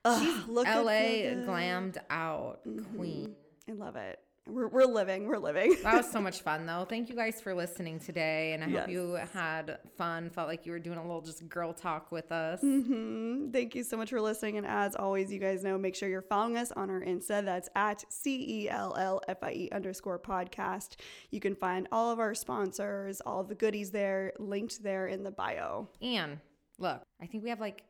ugh, 0.04 0.48
look 0.48 0.66
good, 0.66 0.84
LA 0.84 1.44
glammed 1.44 1.98
out 2.10 2.60
mm-hmm. 2.66 2.96
queen. 2.96 3.34
I 3.68 3.72
love 3.72 3.96
it. 3.96 4.20
We're, 4.48 4.68
we're 4.68 4.84
living. 4.84 5.26
We're 5.26 5.38
living. 5.38 5.76
That 5.82 5.94
was 5.96 6.10
so 6.10 6.20
much 6.28 6.40
fun, 6.42 6.66
though. 6.66 6.86
Thank 6.88 7.08
you 7.08 7.16
guys 7.16 7.40
for 7.40 7.52
listening 7.52 7.98
today, 7.98 8.52
and 8.52 8.62
I 8.62 8.68
Yes. 8.68 8.80
hope 8.82 8.90
you 8.90 9.18
had 9.32 9.78
fun. 9.98 10.30
Felt 10.30 10.46
like 10.46 10.64
you 10.66 10.70
were 10.72 10.78
doing 10.78 10.98
a 10.98 11.02
little 11.02 11.20
just 11.20 11.48
girl 11.48 11.72
talk 11.72 12.12
with 12.12 12.30
us. 12.30 12.60
Mhm. 12.62 13.52
Thank 13.52 13.74
you 13.74 13.82
so 13.82 13.96
much 13.96 14.10
for 14.10 14.20
listening. 14.20 14.56
And 14.56 14.66
as 14.66 14.94
always, 14.94 15.32
you 15.32 15.40
guys 15.40 15.64
know, 15.64 15.76
make 15.76 15.96
sure 15.96 16.08
you're 16.08 16.22
following 16.22 16.56
us 16.56 16.70
on 16.72 16.90
our 16.90 17.00
Insta. 17.00 17.44
That's 17.44 17.68
at 17.74 18.04
C 18.12 18.62
E 18.64 18.70
L 18.70 18.94
L 18.96 19.20
F 19.26 19.38
I 19.42 19.50
E 19.52 19.68
underscore 19.72 20.18
podcast. 20.20 20.94
You 21.30 21.40
can 21.40 21.56
find 21.56 21.88
all 21.90 22.12
of 22.12 22.20
our 22.20 22.34
sponsors, 22.34 23.20
all 23.22 23.40
of 23.40 23.48
the 23.48 23.54
goodies 23.56 23.90
there, 23.90 24.32
linked 24.38 24.82
there 24.82 25.08
in 25.08 25.24
the 25.24 25.32
bio. 25.32 25.88
And 26.00 26.38
look, 26.78 27.02
I 27.20 27.26
think 27.26 27.42
we 27.42 27.50
have 27.50 27.60
like 27.60 27.82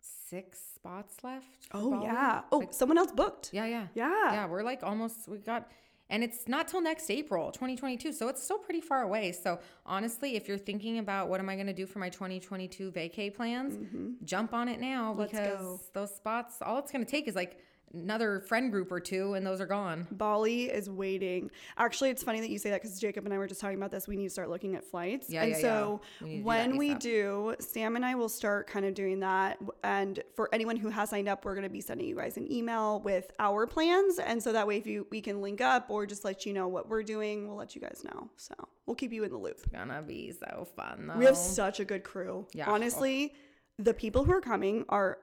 six 0.00 0.58
spots 0.74 1.16
left. 1.22 1.46
Oh, 1.72 1.90
Bali. 1.90 2.04
yeah. 2.06 2.42
Oh, 2.50 2.58
Like- 2.58 2.72
someone 2.72 2.96
else 2.98 3.12
booked. 3.12 3.50
yeah, 3.52 3.66
yeah, 3.66 3.86
Yeah. 3.94 4.32
yeah. 4.32 4.46
We're 4.46 4.62
like 4.62 4.82
almost. 4.82 5.28
We 5.28 5.36
got. 5.38 5.70
And 6.12 6.22
it's 6.22 6.46
not 6.46 6.68
till 6.68 6.82
next 6.82 7.10
April, 7.10 7.50
2022. 7.50 8.12
So 8.12 8.28
it's 8.28 8.42
still 8.42 8.58
pretty 8.58 8.82
far 8.82 9.02
away. 9.02 9.32
So 9.32 9.58
honestly, 9.86 10.36
if 10.36 10.46
you're 10.46 10.58
thinking 10.58 10.98
about 10.98 11.28
what 11.30 11.40
am 11.40 11.48
I 11.48 11.54
going 11.54 11.66
to 11.68 11.72
do 11.72 11.86
for 11.86 11.98
my 12.00 12.10
2022 12.10 12.92
vacay 12.92 13.34
plans, 13.34 13.78
jump 14.24 14.52
on 14.52 14.68
it 14.68 14.78
now 14.78 15.14
Mm-hmm. 15.14 15.22
Because 15.22 15.90
those 15.94 16.14
spots, 16.14 16.58
all 16.60 16.78
it's 16.78 16.92
going 16.92 17.04
to 17.04 17.10
take 17.10 17.26
is 17.28 17.34
like 17.34 17.58
another 17.94 18.40
friend 18.40 18.70
group 18.70 18.90
or 18.90 19.00
two, 19.00 19.34
and 19.34 19.46
those 19.46 19.60
are 19.60 19.66
gone. 19.66 20.06
Bali 20.10 20.64
is 20.64 20.88
waiting. 20.88 21.50
Actually, 21.76 22.10
it's 22.10 22.22
funny 22.22 22.40
that 22.40 22.50
you 22.50 22.58
say 22.58 22.70
that 22.70 22.82
because 22.82 22.98
Jacob 22.98 23.24
and 23.24 23.34
I 23.34 23.38
were 23.38 23.46
just 23.46 23.60
talking 23.60 23.76
about 23.76 23.90
this. 23.90 24.08
We 24.08 24.16
need 24.16 24.24
to 24.24 24.30
start 24.30 24.48
looking 24.50 24.74
at 24.76 24.84
flights. 24.84 25.28
Yeah, 25.28 25.42
and 25.42 25.52
yeah, 25.52 25.58
so 25.58 26.00
yeah. 26.20 26.26
We 26.26 26.40
when 26.42 26.76
we 26.76 26.90
ASAP. 26.90 27.00
do, 27.00 27.54
Sam 27.58 27.96
and 27.96 28.04
I 28.04 28.14
will 28.14 28.28
start 28.28 28.66
kind 28.66 28.86
of 28.86 28.94
doing 28.94 29.20
that. 29.20 29.58
And 29.84 30.22
for 30.34 30.48
anyone 30.52 30.76
who 30.76 30.88
has 30.88 31.10
signed 31.10 31.28
up, 31.28 31.44
we're 31.44 31.54
going 31.54 31.64
to 31.64 31.70
be 31.70 31.80
sending 31.80 32.06
you 32.06 32.16
guys 32.16 32.36
an 32.36 32.50
email 32.50 33.00
with 33.00 33.32
our 33.38 33.66
plans. 33.66 34.18
And 34.18 34.42
so 34.42 34.52
that 34.52 34.66
way, 34.66 34.76
if 34.76 34.86
you 34.86 35.06
we 35.10 35.20
can 35.20 35.40
link 35.42 35.60
up 35.60 35.90
or 35.90 36.06
just 36.06 36.24
let 36.24 36.46
you 36.46 36.52
know 36.52 36.68
what 36.68 36.88
we're 36.88 37.02
doing, 37.02 37.48
we'll 37.48 37.56
let 37.56 37.74
you 37.74 37.80
guys 37.80 38.02
know. 38.04 38.28
So 38.36 38.54
we'll 38.86 38.96
keep 38.96 39.12
you 39.12 39.24
in 39.24 39.30
the 39.30 39.38
loop. 39.38 39.70
Gonna 39.70 40.02
be 40.02 40.32
so 40.32 40.66
fun 40.76 41.08
though. 41.08 41.18
We 41.18 41.24
have 41.24 41.36
such 41.36 41.80
a 41.80 41.84
good 41.84 42.04
crew. 42.04 42.46
Yeah. 42.52 42.70
Honestly, 42.70 43.34
the 43.78 43.94
people 43.94 44.24
who 44.24 44.32
are 44.32 44.40
coming 44.40 44.84
are 44.88 45.18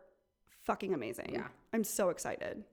fucking 0.66 0.94
amazing. 0.94 1.32
Yeah. 1.34 1.48
I'm 1.74 1.84
so 1.84 2.10
excited. 2.10 2.64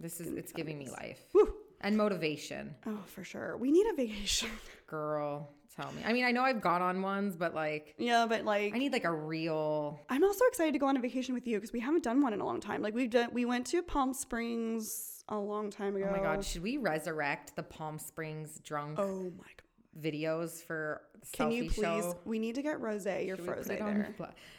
This 0.00 0.20
is 0.20 0.32
it's 0.32 0.52
giving 0.52 0.78
me 0.78 0.88
life 0.88 1.20
Whew. 1.32 1.54
and 1.80 1.96
motivation. 1.96 2.74
Oh, 2.86 2.98
for 3.06 3.22
sure. 3.22 3.56
We 3.56 3.70
need 3.70 3.86
a 3.86 3.94
vacation. 3.94 4.50
Girl, 4.86 5.50
tell 5.74 5.92
me. 5.92 6.02
I 6.04 6.12
mean, 6.12 6.24
I 6.24 6.32
know 6.32 6.42
I've 6.42 6.60
gone 6.60 6.82
on 6.82 7.02
ones, 7.02 7.36
but 7.36 7.54
like 7.54 7.94
yeah, 7.98 8.26
but 8.28 8.44
like 8.44 8.74
I 8.74 8.78
need 8.78 8.92
like 8.92 9.04
a 9.04 9.12
real 9.12 10.00
I'm 10.08 10.24
also 10.24 10.44
excited 10.46 10.72
to 10.72 10.78
go 10.78 10.86
on 10.86 10.96
a 10.96 11.00
vacation 11.00 11.34
with 11.34 11.46
you 11.46 11.58
because 11.58 11.72
we 11.72 11.80
haven't 11.80 12.02
done 12.02 12.20
one 12.20 12.32
in 12.32 12.40
a 12.40 12.44
long 12.44 12.60
time. 12.60 12.82
Like 12.82 12.94
we've 12.94 13.10
done, 13.10 13.28
we 13.32 13.44
went 13.44 13.66
to 13.68 13.82
Palm 13.82 14.12
Springs 14.12 15.22
a 15.28 15.36
long 15.38 15.70
time 15.70 15.94
ago. 15.94 16.06
Oh 16.08 16.12
my 16.12 16.22
god, 16.22 16.44
should 16.44 16.62
we 16.62 16.78
resurrect 16.78 17.54
the 17.54 17.62
Palm 17.62 17.98
Springs 17.98 18.58
drunk 18.64 18.98
Oh 18.98 19.30
my 19.38 19.46
god! 19.56 19.62
videos 20.00 20.62
for 20.64 21.02
Can 21.32 21.52
you 21.52 21.70
please? 21.70 21.82
show? 21.82 22.18
We 22.24 22.38
need 22.38 22.56
to 22.56 22.62
get 22.62 22.80
Rose 22.80 23.06
your 23.06 23.36
Should 23.36 23.40
we 23.40 23.46
put 23.46 23.58
Frosé 23.60 23.70
it 23.70 23.82
on 23.82 23.94
there. 23.94 24.14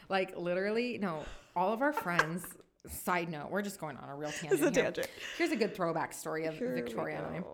Like 0.08 0.36
literally, 0.38 0.98
no. 0.98 1.24
All 1.54 1.72
of 1.72 1.82
our 1.82 1.92
friends. 1.92 2.44
Side 2.88 3.30
note, 3.30 3.48
we're 3.50 3.62
just 3.62 3.80
going 3.80 3.96
on 3.96 4.08
a 4.10 4.14
real 4.14 4.30
tangent. 4.30 4.52
It's 4.62 4.76
a 4.76 4.82
tangent. 4.82 5.08
Here's 5.38 5.52
a 5.52 5.56
good 5.56 5.74
throwback 5.74 6.12
story 6.12 6.44
of 6.46 6.54
Here 6.58 6.74
Victoria 6.74 7.24
and 7.32 7.44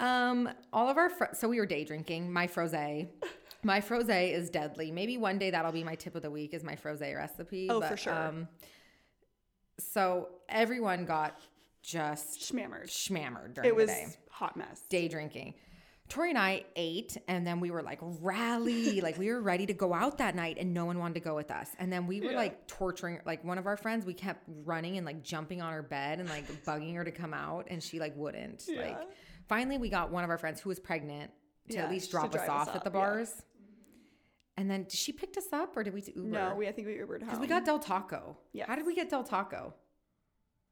I. 0.00 0.28
Um, 0.28 0.50
all 0.72 0.88
of 0.90 0.98
our 0.98 1.08
fr- 1.08 1.32
so 1.32 1.48
we 1.48 1.58
were 1.58 1.64
day 1.66 1.84
drinking. 1.84 2.30
My 2.30 2.46
frosé, 2.46 3.08
my 3.62 3.80
frosé 3.80 4.32
is 4.34 4.50
deadly. 4.50 4.90
Maybe 4.90 5.16
one 5.16 5.38
day 5.38 5.50
that'll 5.50 5.72
be 5.72 5.82
my 5.84 5.94
tip 5.94 6.14
of 6.14 6.20
the 6.22 6.30
week 6.30 6.52
is 6.52 6.62
my 6.62 6.76
frosé 6.76 7.16
recipe. 7.16 7.68
Oh, 7.70 7.80
for 7.80 7.96
sure. 7.96 8.12
Um, 8.14 8.48
so 9.78 10.28
everyone 10.48 11.04
got 11.06 11.38
just 11.82 12.40
Schmammered. 12.40 12.88
schmammered 12.90 13.54
during 13.54 13.68
It 13.68 13.74
was 13.76 13.86
the 13.88 13.94
day, 13.94 14.06
hot 14.30 14.56
mess. 14.56 14.82
day 14.90 15.08
drinking. 15.08 15.54
Tori 16.08 16.30
and 16.30 16.38
I 16.38 16.64
ate, 16.76 17.16
and 17.26 17.46
then 17.46 17.58
we 17.60 17.70
were 17.70 17.82
like 17.82 17.98
rally, 18.00 19.00
like 19.02 19.18
we 19.18 19.28
were 19.28 19.40
ready 19.40 19.66
to 19.66 19.72
go 19.72 19.92
out 19.92 20.18
that 20.18 20.34
night, 20.36 20.56
and 20.58 20.72
no 20.72 20.84
one 20.84 20.98
wanted 20.98 21.14
to 21.14 21.20
go 21.20 21.34
with 21.34 21.50
us. 21.50 21.68
And 21.78 21.92
then 21.92 22.06
we 22.06 22.20
were 22.20 22.32
like 22.32 22.66
torturing, 22.68 23.20
like 23.26 23.44
one 23.44 23.58
of 23.58 23.66
our 23.66 23.76
friends, 23.76 24.06
we 24.06 24.14
kept 24.14 24.44
running 24.64 24.96
and 24.96 25.04
like 25.06 25.22
jumping 25.22 25.60
on 25.60 25.72
her 25.72 25.82
bed 25.82 26.20
and 26.20 26.28
like 26.28 26.46
bugging 26.64 26.94
her 26.94 27.04
to 27.04 27.10
come 27.10 27.34
out, 27.34 27.66
and 27.70 27.82
she 27.82 27.98
like 27.98 28.16
wouldn't. 28.16 28.64
Like 28.68 28.98
finally, 29.48 29.78
we 29.78 29.88
got 29.88 30.10
one 30.10 30.24
of 30.24 30.30
our 30.30 30.38
friends 30.38 30.60
who 30.60 30.68
was 30.68 30.78
pregnant 30.78 31.30
to 31.70 31.76
Yeah, 31.76 31.84
at 31.84 31.90
least 31.90 32.10
drop 32.10 32.26
us 32.26 32.32
drive 32.32 32.48
us 32.48 32.68
off 32.68 32.76
at 32.76 32.84
the 32.84 32.90
yeah. 32.90 33.00
bars. 33.00 33.42
And 34.58 34.70
then 34.70 34.86
she 34.88 35.12
picked 35.12 35.36
us 35.36 35.52
up, 35.52 35.76
or 35.76 35.82
did 35.82 35.92
we 35.92 36.00
do 36.00 36.12
Uber? 36.16 36.28
No, 36.28 36.54
we 36.56 36.66
I 36.66 36.72
think 36.72 36.86
we 36.86 36.94
Ubered 36.94 37.18
home. 37.18 37.26
because 37.26 37.38
we 37.40 37.46
got 37.46 37.64
Del 37.66 37.78
Taco. 37.78 38.38
Yeah, 38.52 38.64
How 38.66 38.76
did 38.76 38.86
we 38.86 38.94
get 38.94 39.10
Del 39.10 39.22
Taco? 39.24 39.74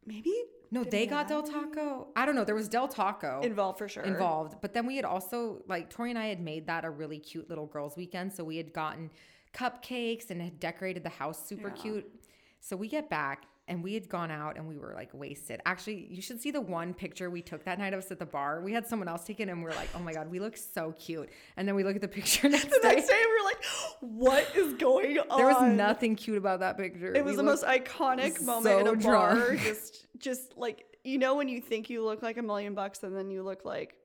maybe 0.06 0.32
No, 0.74 0.82
Did 0.82 0.90
they 0.90 1.06
got 1.06 1.28
Del? 1.28 1.42
Taco. 1.44 2.08
I 2.16 2.26
don't 2.26 2.34
know. 2.34 2.44
There 2.44 2.54
was 2.56 2.68
Del 2.68 2.88
Taco 2.88 3.40
involved 3.42 3.78
for 3.78 3.88
sure. 3.88 4.02
involved. 4.02 4.56
But 4.60 4.74
then 4.74 4.86
we 4.86 4.96
had 4.96 5.04
also 5.04 5.62
like 5.68 5.88
Tori 5.88 6.10
and 6.10 6.18
I 6.18 6.26
had 6.26 6.40
made 6.40 6.66
that 6.66 6.84
a 6.84 6.90
really 6.90 7.18
cute 7.20 7.48
little 7.48 7.66
girls' 7.66 7.96
weekend. 7.96 8.32
So 8.32 8.42
we 8.42 8.56
had 8.56 8.72
gotten 8.72 9.10
cupcakes 9.54 10.30
and 10.30 10.42
had 10.42 10.58
decorated 10.58 11.04
the 11.04 11.10
house 11.10 11.46
super 11.46 11.68
Yeah. 11.68 11.74
cute. 11.82 12.24
So 12.60 12.76
we 12.76 12.88
get 12.88 13.08
back 13.08 13.44
and 13.66 13.82
we 13.82 13.94
had 13.94 14.08
gone 14.08 14.30
out 14.30 14.56
and 14.56 14.68
we 14.68 14.76
were 14.76 14.92
like 14.94 15.08
wasted. 15.14 15.60
Actually, 15.64 16.06
you 16.10 16.20
should 16.20 16.40
see 16.40 16.50
the 16.50 16.60
one 16.60 16.92
picture 16.92 17.30
we 17.30 17.40
took 17.40 17.64
that 17.64 17.78
night 17.78 17.94
of 17.94 17.98
us 17.98 18.10
at 18.10 18.18
the 18.18 18.26
bar. 18.26 18.60
We 18.60 18.72
had 18.72 18.86
someone 18.86 19.08
else 19.08 19.24
take 19.24 19.40
it 19.40 19.48
and 19.48 19.62
we 19.62 19.70
are 19.70 19.74
like, 19.74 19.88
oh 19.94 20.00
my 20.00 20.12
God, 20.12 20.30
we 20.30 20.38
look 20.38 20.56
so 20.56 20.92
cute. 20.98 21.30
And 21.56 21.66
then 21.66 21.74
we 21.74 21.82
look 21.84 21.96
at 21.96 22.02
the 22.02 22.08
picture 22.08 22.48
next 22.50 22.64
The 22.70 22.80
day. 22.82 22.94
next 22.96 23.08
day 23.08 23.14
and 23.22 23.28
we're 23.30 23.44
like, 23.44 23.64
"What 24.00 24.56
is 24.56 24.74
going 24.74 25.18
on?" 25.18 25.38
There 25.38 25.46
was 25.46 25.62
nothing 25.72 26.14
cute 26.16 26.36
about 26.38 26.60
that 26.60 26.76
picture. 26.76 27.14
It 27.14 27.24
was 27.24 27.32
We 27.32 27.36
the 27.38 27.42
most 27.42 27.64
iconic 27.64 28.42
moment 28.42 28.80
in 28.80 28.86
so 28.86 28.92
a 28.92 28.96
bar. 28.96 29.56
Just, 29.56 30.06
just 30.18 30.56
like 30.56 30.84
you 31.02 31.18
know 31.18 31.34
when 31.34 31.48
you 31.48 31.60
think 31.60 31.88
you 31.90 32.04
look 32.04 32.22
like 32.22 32.36
a 32.36 32.42
million 32.42 32.74
bucks 32.74 33.02
and 33.02 33.16
then 33.16 33.30
you 33.30 33.42
look 33.42 33.64
like 33.64 33.96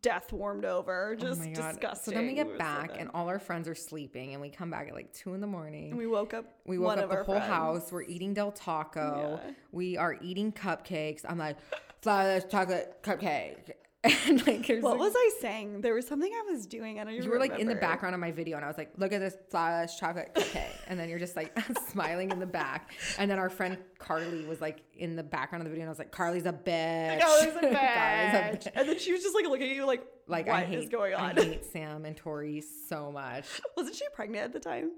death 0.00 0.32
warmed 0.32 0.64
over. 0.64 1.16
Just 1.18 1.40
Oh 1.40 1.44
my 1.44 1.50
God. 1.52 1.72
disgusting. 1.72 2.12
So 2.12 2.18
then 2.18 2.26
we 2.26 2.34
get 2.34 2.56
back 2.58 2.92
and 2.98 3.10
all 3.14 3.28
our 3.28 3.38
friends 3.38 3.68
are 3.68 3.74
sleeping 3.74 4.32
and 4.32 4.40
we 4.40 4.48
come 4.50 4.70
back 4.70 4.88
at 4.88 4.94
like 4.94 5.12
two 5.12 5.34
in 5.34 5.40
the 5.40 5.46
morning. 5.46 5.90
And 5.90 5.98
we 5.98 6.06
woke 6.06 6.34
up. 6.34 6.44
We 6.66 6.78
woke 6.78 6.98
up 6.98 7.08
the 7.10 7.16
whole 7.16 7.34
friends. 7.36 7.46
house. 7.46 7.92
We're 7.92 8.02
eating 8.02 8.34
Del 8.34 8.52
Taco. 8.52 9.40
Yeah. 9.44 9.50
We 9.72 9.96
are 9.96 10.16
eating 10.20 10.52
cupcakes. 10.52 11.22
I'm 11.28 11.38
like, 11.38 11.56
flour 12.00 12.40
chocolate 12.40 12.98
cupcake. 13.02 13.72
and 14.26 14.44
like 14.46 14.66
What 14.66 14.82
like- 14.82 14.98
was 14.98 15.12
I 15.16 15.30
saying? 15.40 15.80
There 15.80 15.94
was 15.94 16.06
something 16.08 16.30
I 16.32 16.50
was 16.50 16.66
doing. 16.66 16.98
I 16.98 17.04
don't 17.04 17.12
even 17.12 17.24
you 17.24 17.30
were 17.30 17.38
like 17.38 17.58
in 17.58 17.68
the 17.68 17.76
background 17.76 18.14
of 18.16 18.20
my 18.20 18.32
video 18.32 18.56
and 18.56 18.64
I 18.64 18.68
was 18.68 18.76
like, 18.76 18.90
look 18.96 19.12
at 19.12 19.20
this 19.20 19.36
flawless 19.50 19.96
chocolate 19.96 20.32
cupcake. 20.34 20.66
And 20.88 20.98
then 20.98 21.08
you're 21.08 21.20
just 21.20 21.36
like 21.36 21.56
smiling 21.88 22.30
in 22.32 22.40
the 22.40 22.46
back. 22.46 22.92
And 23.18 23.30
then 23.30 23.38
our 23.38 23.48
friend 23.48 23.78
Carly 23.98 24.44
was 24.44 24.60
like 24.60 24.82
in 24.94 25.14
the 25.14 25.22
background 25.22 25.62
of 25.62 25.66
the 25.66 25.70
video 25.70 25.82
and 25.82 25.88
I 25.88 25.92
was 25.92 26.00
like, 26.00 26.10
Carly's 26.10 26.46
a 26.46 26.52
bitch. 26.52 27.20
Carly's 27.20 27.54
a 27.54 27.60
Carly's 27.60 27.72
bitch. 27.74 28.68
And 28.74 28.88
then 28.88 28.98
she 28.98 29.12
was 29.12 29.22
just 29.22 29.36
like 29.36 29.44
looking 29.46 29.70
at 29.70 29.76
you 29.76 29.86
like, 29.86 30.04
Like 30.26 30.46
what 30.48 30.56
I 30.56 30.62
is 30.64 30.68
hate 30.84 30.90
going 30.90 31.14
on? 31.14 31.38
I 31.38 31.42
hate 31.42 31.64
Sam 31.66 32.04
and 32.04 32.16
Tori 32.16 32.60
so 32.88 33.12
much. 33.12 33.44
Wasn't 33.76 33.94
she 33.94 34.04
pregnant 34.14 34.46
at 34.46 34.52
the 34.52 34.60
time? 34.60 34.90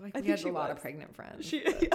Like 0.00 0.16
I 0.16 0.20
we 0.20 0.28
had 0.30 0.42
a 0.42 0.50
lot 0.50 0.72
of 0.72 0.80
pregnant 0.80 1.14
friends. 1.14 1.46
She, 1.46 1.60
don't 1.60 1.90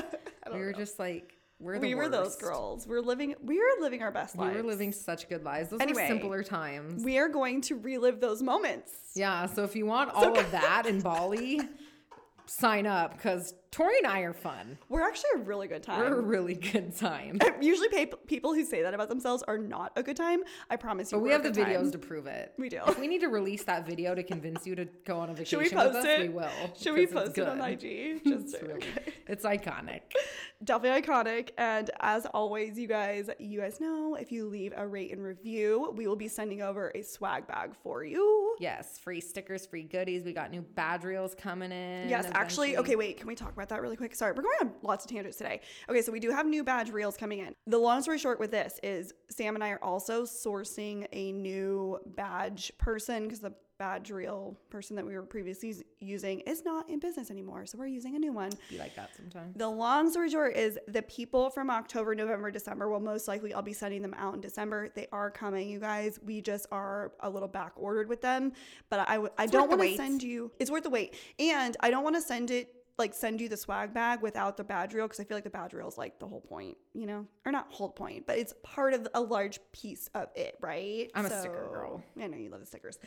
we 0.53 0.60
were 0.60 0.72
know. 0.72 0.78
just 0.78 0.98
like 0.98 1.38
we're 1.62 1.80
we 1.80 1.96
were 1.96 2.10
those 2.10 2.36
girls. 2.36 2.88
We're 2.88 3.02
living. 3.02 3.36
We 3.44 3.58
were 3.60 3.82
living 3.82 4.02
our 4.02 4.12
best 4.12 4.36
We 4.36 4.46
lives. 4.46 4.56
We 4.56 4.62
were 4.62 4.68
living 4.68 4.92
such 4.92 5.30
good 5.30 5.44
lives. 5.44 5.70
Those 5.70 5.80
Anyway, 5.82 6.02
were 6.02 6.08
simpler 6.08 6.44
times. 6.44 7.04
We 7.04 7.18
are 7.20 7.30
going 7.30 7.62
to 7.62 7.76
relive 7.76 8.20
those 8.20 8.42
moments. 8.42 8.92
yeah. 9.16 9.46
So 9.46 9.64
if 9.64 9.76
you 9.76 9.86
want 9.86 10.12
all 10.12 10.38
of 10.38 10.52
that 10.60 10.86
in 10.88 11.02
Bali, 11.02 11.62
sign 12.46 12.86
up 12.88 13.16
because 13.16 13.54
Tori 13.72 13.98
and 13.99 14.07
I 14.07 14.19
are 14.19 14.34
fun. 14.34 14.77
We're 14.89 15.07
actually 15.07 15.30
a 15.35 15.38
really 15.43 15.69
good 15.69 15.81
time. 15.81 15.99
We're 15.99 16.19
a 16.19 16.22
really 16.22 16.56
good 16.56 16.93
time. 16.93 17.39
Usually, 17.61 17.88
people 18.27 18.53
who 18.53 18.65
say 18.65 18.81
that 18.81 18.93
about 18.93 19.07
themselves 19.07 19.43
are 19.48 19.57
not 19.57 19.93
a 19.95 20.03
good 20.03 20.18
time. 20.18 20.41
I 20.69 20.76
promise 20.76 21.10
you. 21.10 21.18
But 21.18 21.23
we 21.23 21.31
have 21.31 21.41
the 21.41 21.52
videos 21.52 21.84
time. 21.84 21.91
to 21.91 21.98
prove 21.98 22.27
it. 22.27 22.52
We 22.57 22.68
do. 22.68 22.81
If 22.85 22.99
we 22.99 23.07
need 23.07 23.22
to 23.22 23.30
release 23.30 23.64
that 23.64 23.88
video 23.88 24.14
to 24.14 24.23
convince 24.23 24.68
you 24.68 24.76
to 24.76 24.85
go 25.06 25.19
on 25.19 25.30
a 25.30 25.34
vacation 25.34 25.60
Should 25.61 25.72
we 25.72 25.73
post 25.73 25.95
us, 25.95 26.06
it? 26.06 26.19
we 26.19 26.30
will. 26.30 26.49
Should 26.77 26.95
we 26.95 27.07
post 27.07 27.38
it 27.38 27.48
on. 27.48 27.61
IG? 27.61 28.22
Just 28.26 28.56
It's, 28.56 28.61
really, 28.61 28.88
it's 29.27 29.45
iconic. 29.45 30.02
definitely 30.65 31.02
iconic. 31.02 31.52
And 31.57 31.89
as 32.02 32.26
always, 32.26 32.77
you 32.77 32.88
guys, 32.88 33.30
you 33.39 33.61
guys 33.61 33.80
know 33.80 34.15
if 34.15 34.34
you 34.34 34.48
leave 34.48 34.73
a 34.76 34.85
rate 34.85 35.14
and 35.14 35.23
review, 35.23 35.93
we 35.95 36.07
will 36.07 36.18
be 36.18 36.27
sending 36.27 36.61
over 36.61 36.91
a 36.93 37.03
swag 37.03 37.48
bag 37.48 37.72
for 37.81 38.03
you. 38.03 38.56
Yes, 38.60 38.99
free 38.99 39.22
stickers, 39.22 39.65
free 39.65 39.84
goodies. 39.84 40.23
We 40.26 40.34
got 40.34 40.52
new 40.52 40.61
badge 40.61 41.06
reels 41.06 41.35
coming 41.35 41.72
in. 41.72 42.10
Yes, 42.10 42.30
actually, 42.34 42.76
okay, 42.76 42.98
wait, 42.98 43.18
can 43.18 43.27
we 43.27 43.35
talk 43.35 43.53
about 43.53 43.61
that 43.70 43.82
really 43.82 43.96
quick? 43.96 44.16
Sorry, 44.16 44.34
we're 44.34 44.44
going 44.44 44.56
on 44.62 44.74
lots 44.82 45.06
of 45.06 45.12
tangents 45.12 45.38
today. 45.38 45.62
Okay, 45.90 46.02
so 46.02 46.12
we 46.12 46.20
do 46.20 46.32
have 46.32 46.46
new 46.46 46.64
badge 46.64 46.90
reels 46.90 47.18
coming 47.18 47.40
in. 47.40 47.56
The 47.68 47.78
long 47.78 48.02
story 48.02 48.18
short 48.18 48.40
with 48.40 48.52
this 48.52 48.80
is 48.84 49.14
Sam 49.30 49.56
and 49.56 49.64
I 49.64 49.70
are 49.70 49.84
also 49.84 50.24
sourcing 50.24 51.08
a 51.12 51.32
new 51.32 52.00
badge 52.06 52.72
person 52.78 53.24
because 53.24 53.40
the 53.40 53.54
badge 53.82 54.12
reel 54.12 54.56
person 54.70 54.96
that 54.96 55.04
we 55.04 55.16
were 55.16 55.24
previously 55.24 55.74
using 56.00 56.40
is 56.42 56.64
not 56.64 56.88
in 56.88 57.00
business 57.00 57.32
anymore. 57.32 57.66
So 57.66 57.80
we're 57.80 57.88
using 57.88 58.16
a 58.16 58.20
new 58.20 58.32
one. 58.32 58.52
Be 58.70 58.78
like 58.78 58.96
that 58.96 59.10
sometimes. 59.18 59.58
The 59.58 59.68
long 59.68 60.12
story 60.12 60.30
short 60.30 60.56
is 60.56 60.78
the 60.88 61.02
people 61.02 61.50
from 61.50 61.72
October, 61.72 62.14
November, 62.14 62.52
December 62.52 62.92
will 62.92 63.00
most 63.00 63.28
likely 63.28 63.56
I'll 63.56 63.64
be 63.64 63.74
sending 63.74 64.04
them 64.04 64.14
out 64.20 64.36
in 64.36 64.42
December. 64.42 64.90
They 64.94 65.08
are 65.12 65.32
coming, 65.32 65.68
you 65.68 65.80
guys. 65.80 66.20
We 66.24 66.42
just 66.42 66.68
are 66.72 67.14
a 67.22 67.30
little 67.32 67.48
back 67.48 67.72
ordered 67.76 68.08
with 68.08 68.22
them, 68.22 68.52
but 68.92 69.00
I 69.00 69.18
I 69.40 69.48
don't 69.48 69.68
want 69.68 69.82
to 69.82 69.98
send 69.98 70.22
you. 70.22 70.52
It's 70.60 70.70
worth 70.70 70.84
the 70.84 70.92
wait, 70.92 71.16
and 71.40 71.76
I 71.80 71.90
don't 71.90 72.04
want 72.04 72.18
to 72.18 72.22
send 72.22 72.52
it 72.52 72.81
like 73.02 73.14
send 73.14 73.41
you 73.41 73.49
the 73.49 73.57
swag 73.57 73.94
bag 73.94 74.22
without 74.22 74.56
the 74.57 74.64
badge 74.64 74.94
reel 74.94 75.06
because 75.06 75.19
I 75.19 75.23
feel 75.26 75.36
like 75.38 75.44
the 75.44 75.49
badge 75.49 75.73
reel 75.73 75.88
is 75.88 75.98
like 75.98 76.19
the 76.19 76.28
whole 76.28 76.41
point, 76.41 76.78
you 76.94 77.06
know, 77.06 77.26
or 77.45 77.52
not 77.52 77.68
whole 77.69 77.90
point, 77.90 78.26
but 78.28 78.38
it's 78.38 78.53
part 78.64 78.94
of 78.94 79.07
a 79.14 79.19
large 79.22 79.60
piece 79.73 80.10
of 80.15 80.30
it, 80.36 80.56
right? 80.61 81.10
I'm 81.15 81.26
a 81.26 81.30
sticker 81.40 81.68
girl. 81.72 82.03
I 82.22 82.28
know 82.28 82.38
you 82.38 82.49
love 82.49 82.60
the 82.61 82.65
stickers. 82.65 82.98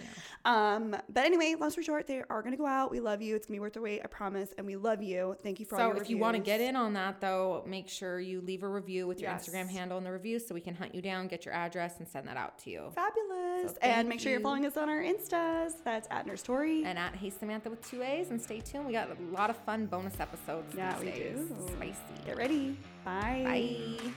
Um, 0.45 0.97
but 1.09 1.25
anyway, 1.25 1.55
long 1.59 1.71
story 1.71 1.85
short, 1.85 2.07
they 2.07 2.23
are 2.29 2.43
gonna 2.43 2.57
go 2.57 2.67
out. 2.67 2.91
We 2.91 3.01
love 3.01 3.23
you. 3.23 3.37
It's 3.37 3.47
gonna 3.47 3.57
be 3.57 3.61
worth 3.61 3.75
the 3.75 3.81
wait, 3.81 4.01
I 4.05 4.07
promise, 4.09 4.53
and 4.59 4.67
we 4.67 4.77
love 4.77 5.03
you. 5.03 5.37
Thank 5.43 5.61
you 5.61 5.67
for 5.67 5.77
all 5.77 5.91
So 5.91 5.95
your 5.95 6.03
if 6.03 6.11
you 6.11 6.19
want 6.19 6.37
to 6.37 6.43
get 6.43 6.61
in 6.61 6.77
on 6.77 6.93
that 6.95 7.21
though, 7.21 7.65
make 7.67 7.89
sure 7.89 8.21
you 8.21 8.41
leave 8.41 8.63
a 8.63 8.69
review 8.69 9.07
with 9.07 9.21
your 9.21 9.31
Yes. 9.31 9.49
Instagram 9.49 9.69
handle 9.69 9.97
in 9.99 10.05
the 10.05 10.13
review 10.13 10.39
so 10.39 10.55
we 10.55 10.61
can 10.61 10.75
hunt 10.75 10.95
you 10.95 11.01
down, 11.03 11.29
get 11.29 11.45
your 11.45 11.55
address, 11.55 11.99
and 11.99 12.09
send 12.09 12.27
that 12.29 12.37
out 12.37 12.59
to 12.59 12.71
you. 12.71 12.91
Fabulous. 12.95 13.73
So 13.73 13.79
and 13.83 14.09
make 14.09 14.21
sure 14.21 14.31
you're 14.33 14.41
following 14.41 14.67
us 14.67 14.77
on 14.77 14.89
our 14.89 15.01
Instas. 15.03 15.73
That's 15.85 16.09
at 16.11 16.27
Nurse 16.27 16.43
Tori. 16.43 16.85
And 16.85 16.99
at 16.99 17.15
Hey 17.15 17.31
Samantha 17.31 17.71
with 17.71 17.89
two 17.89 18.03
A's, 18.03 18.31
and 18.31 18.41
stay 18.41 18.61
tuned. 18.61 18.87
We 18.87 18.93
got 18.93 19.09
a 19.11 19.17
lot 19.35 19.51
of 19.51 19.57
fun 19.59 19.84
bonus 19.87 20.19
episodes. 20.21 20.75
Yeah, 20.77 20.93
these 20.99 21.01
we 21.01 21.11
days. 21.13 21.37
do. 21.49 21.69
Spicy. 21.77 22.25
Get 22.27 22.37
ready. 22.37 22.77
Bye. 23.05 23.99
Bye. 24.01 24.11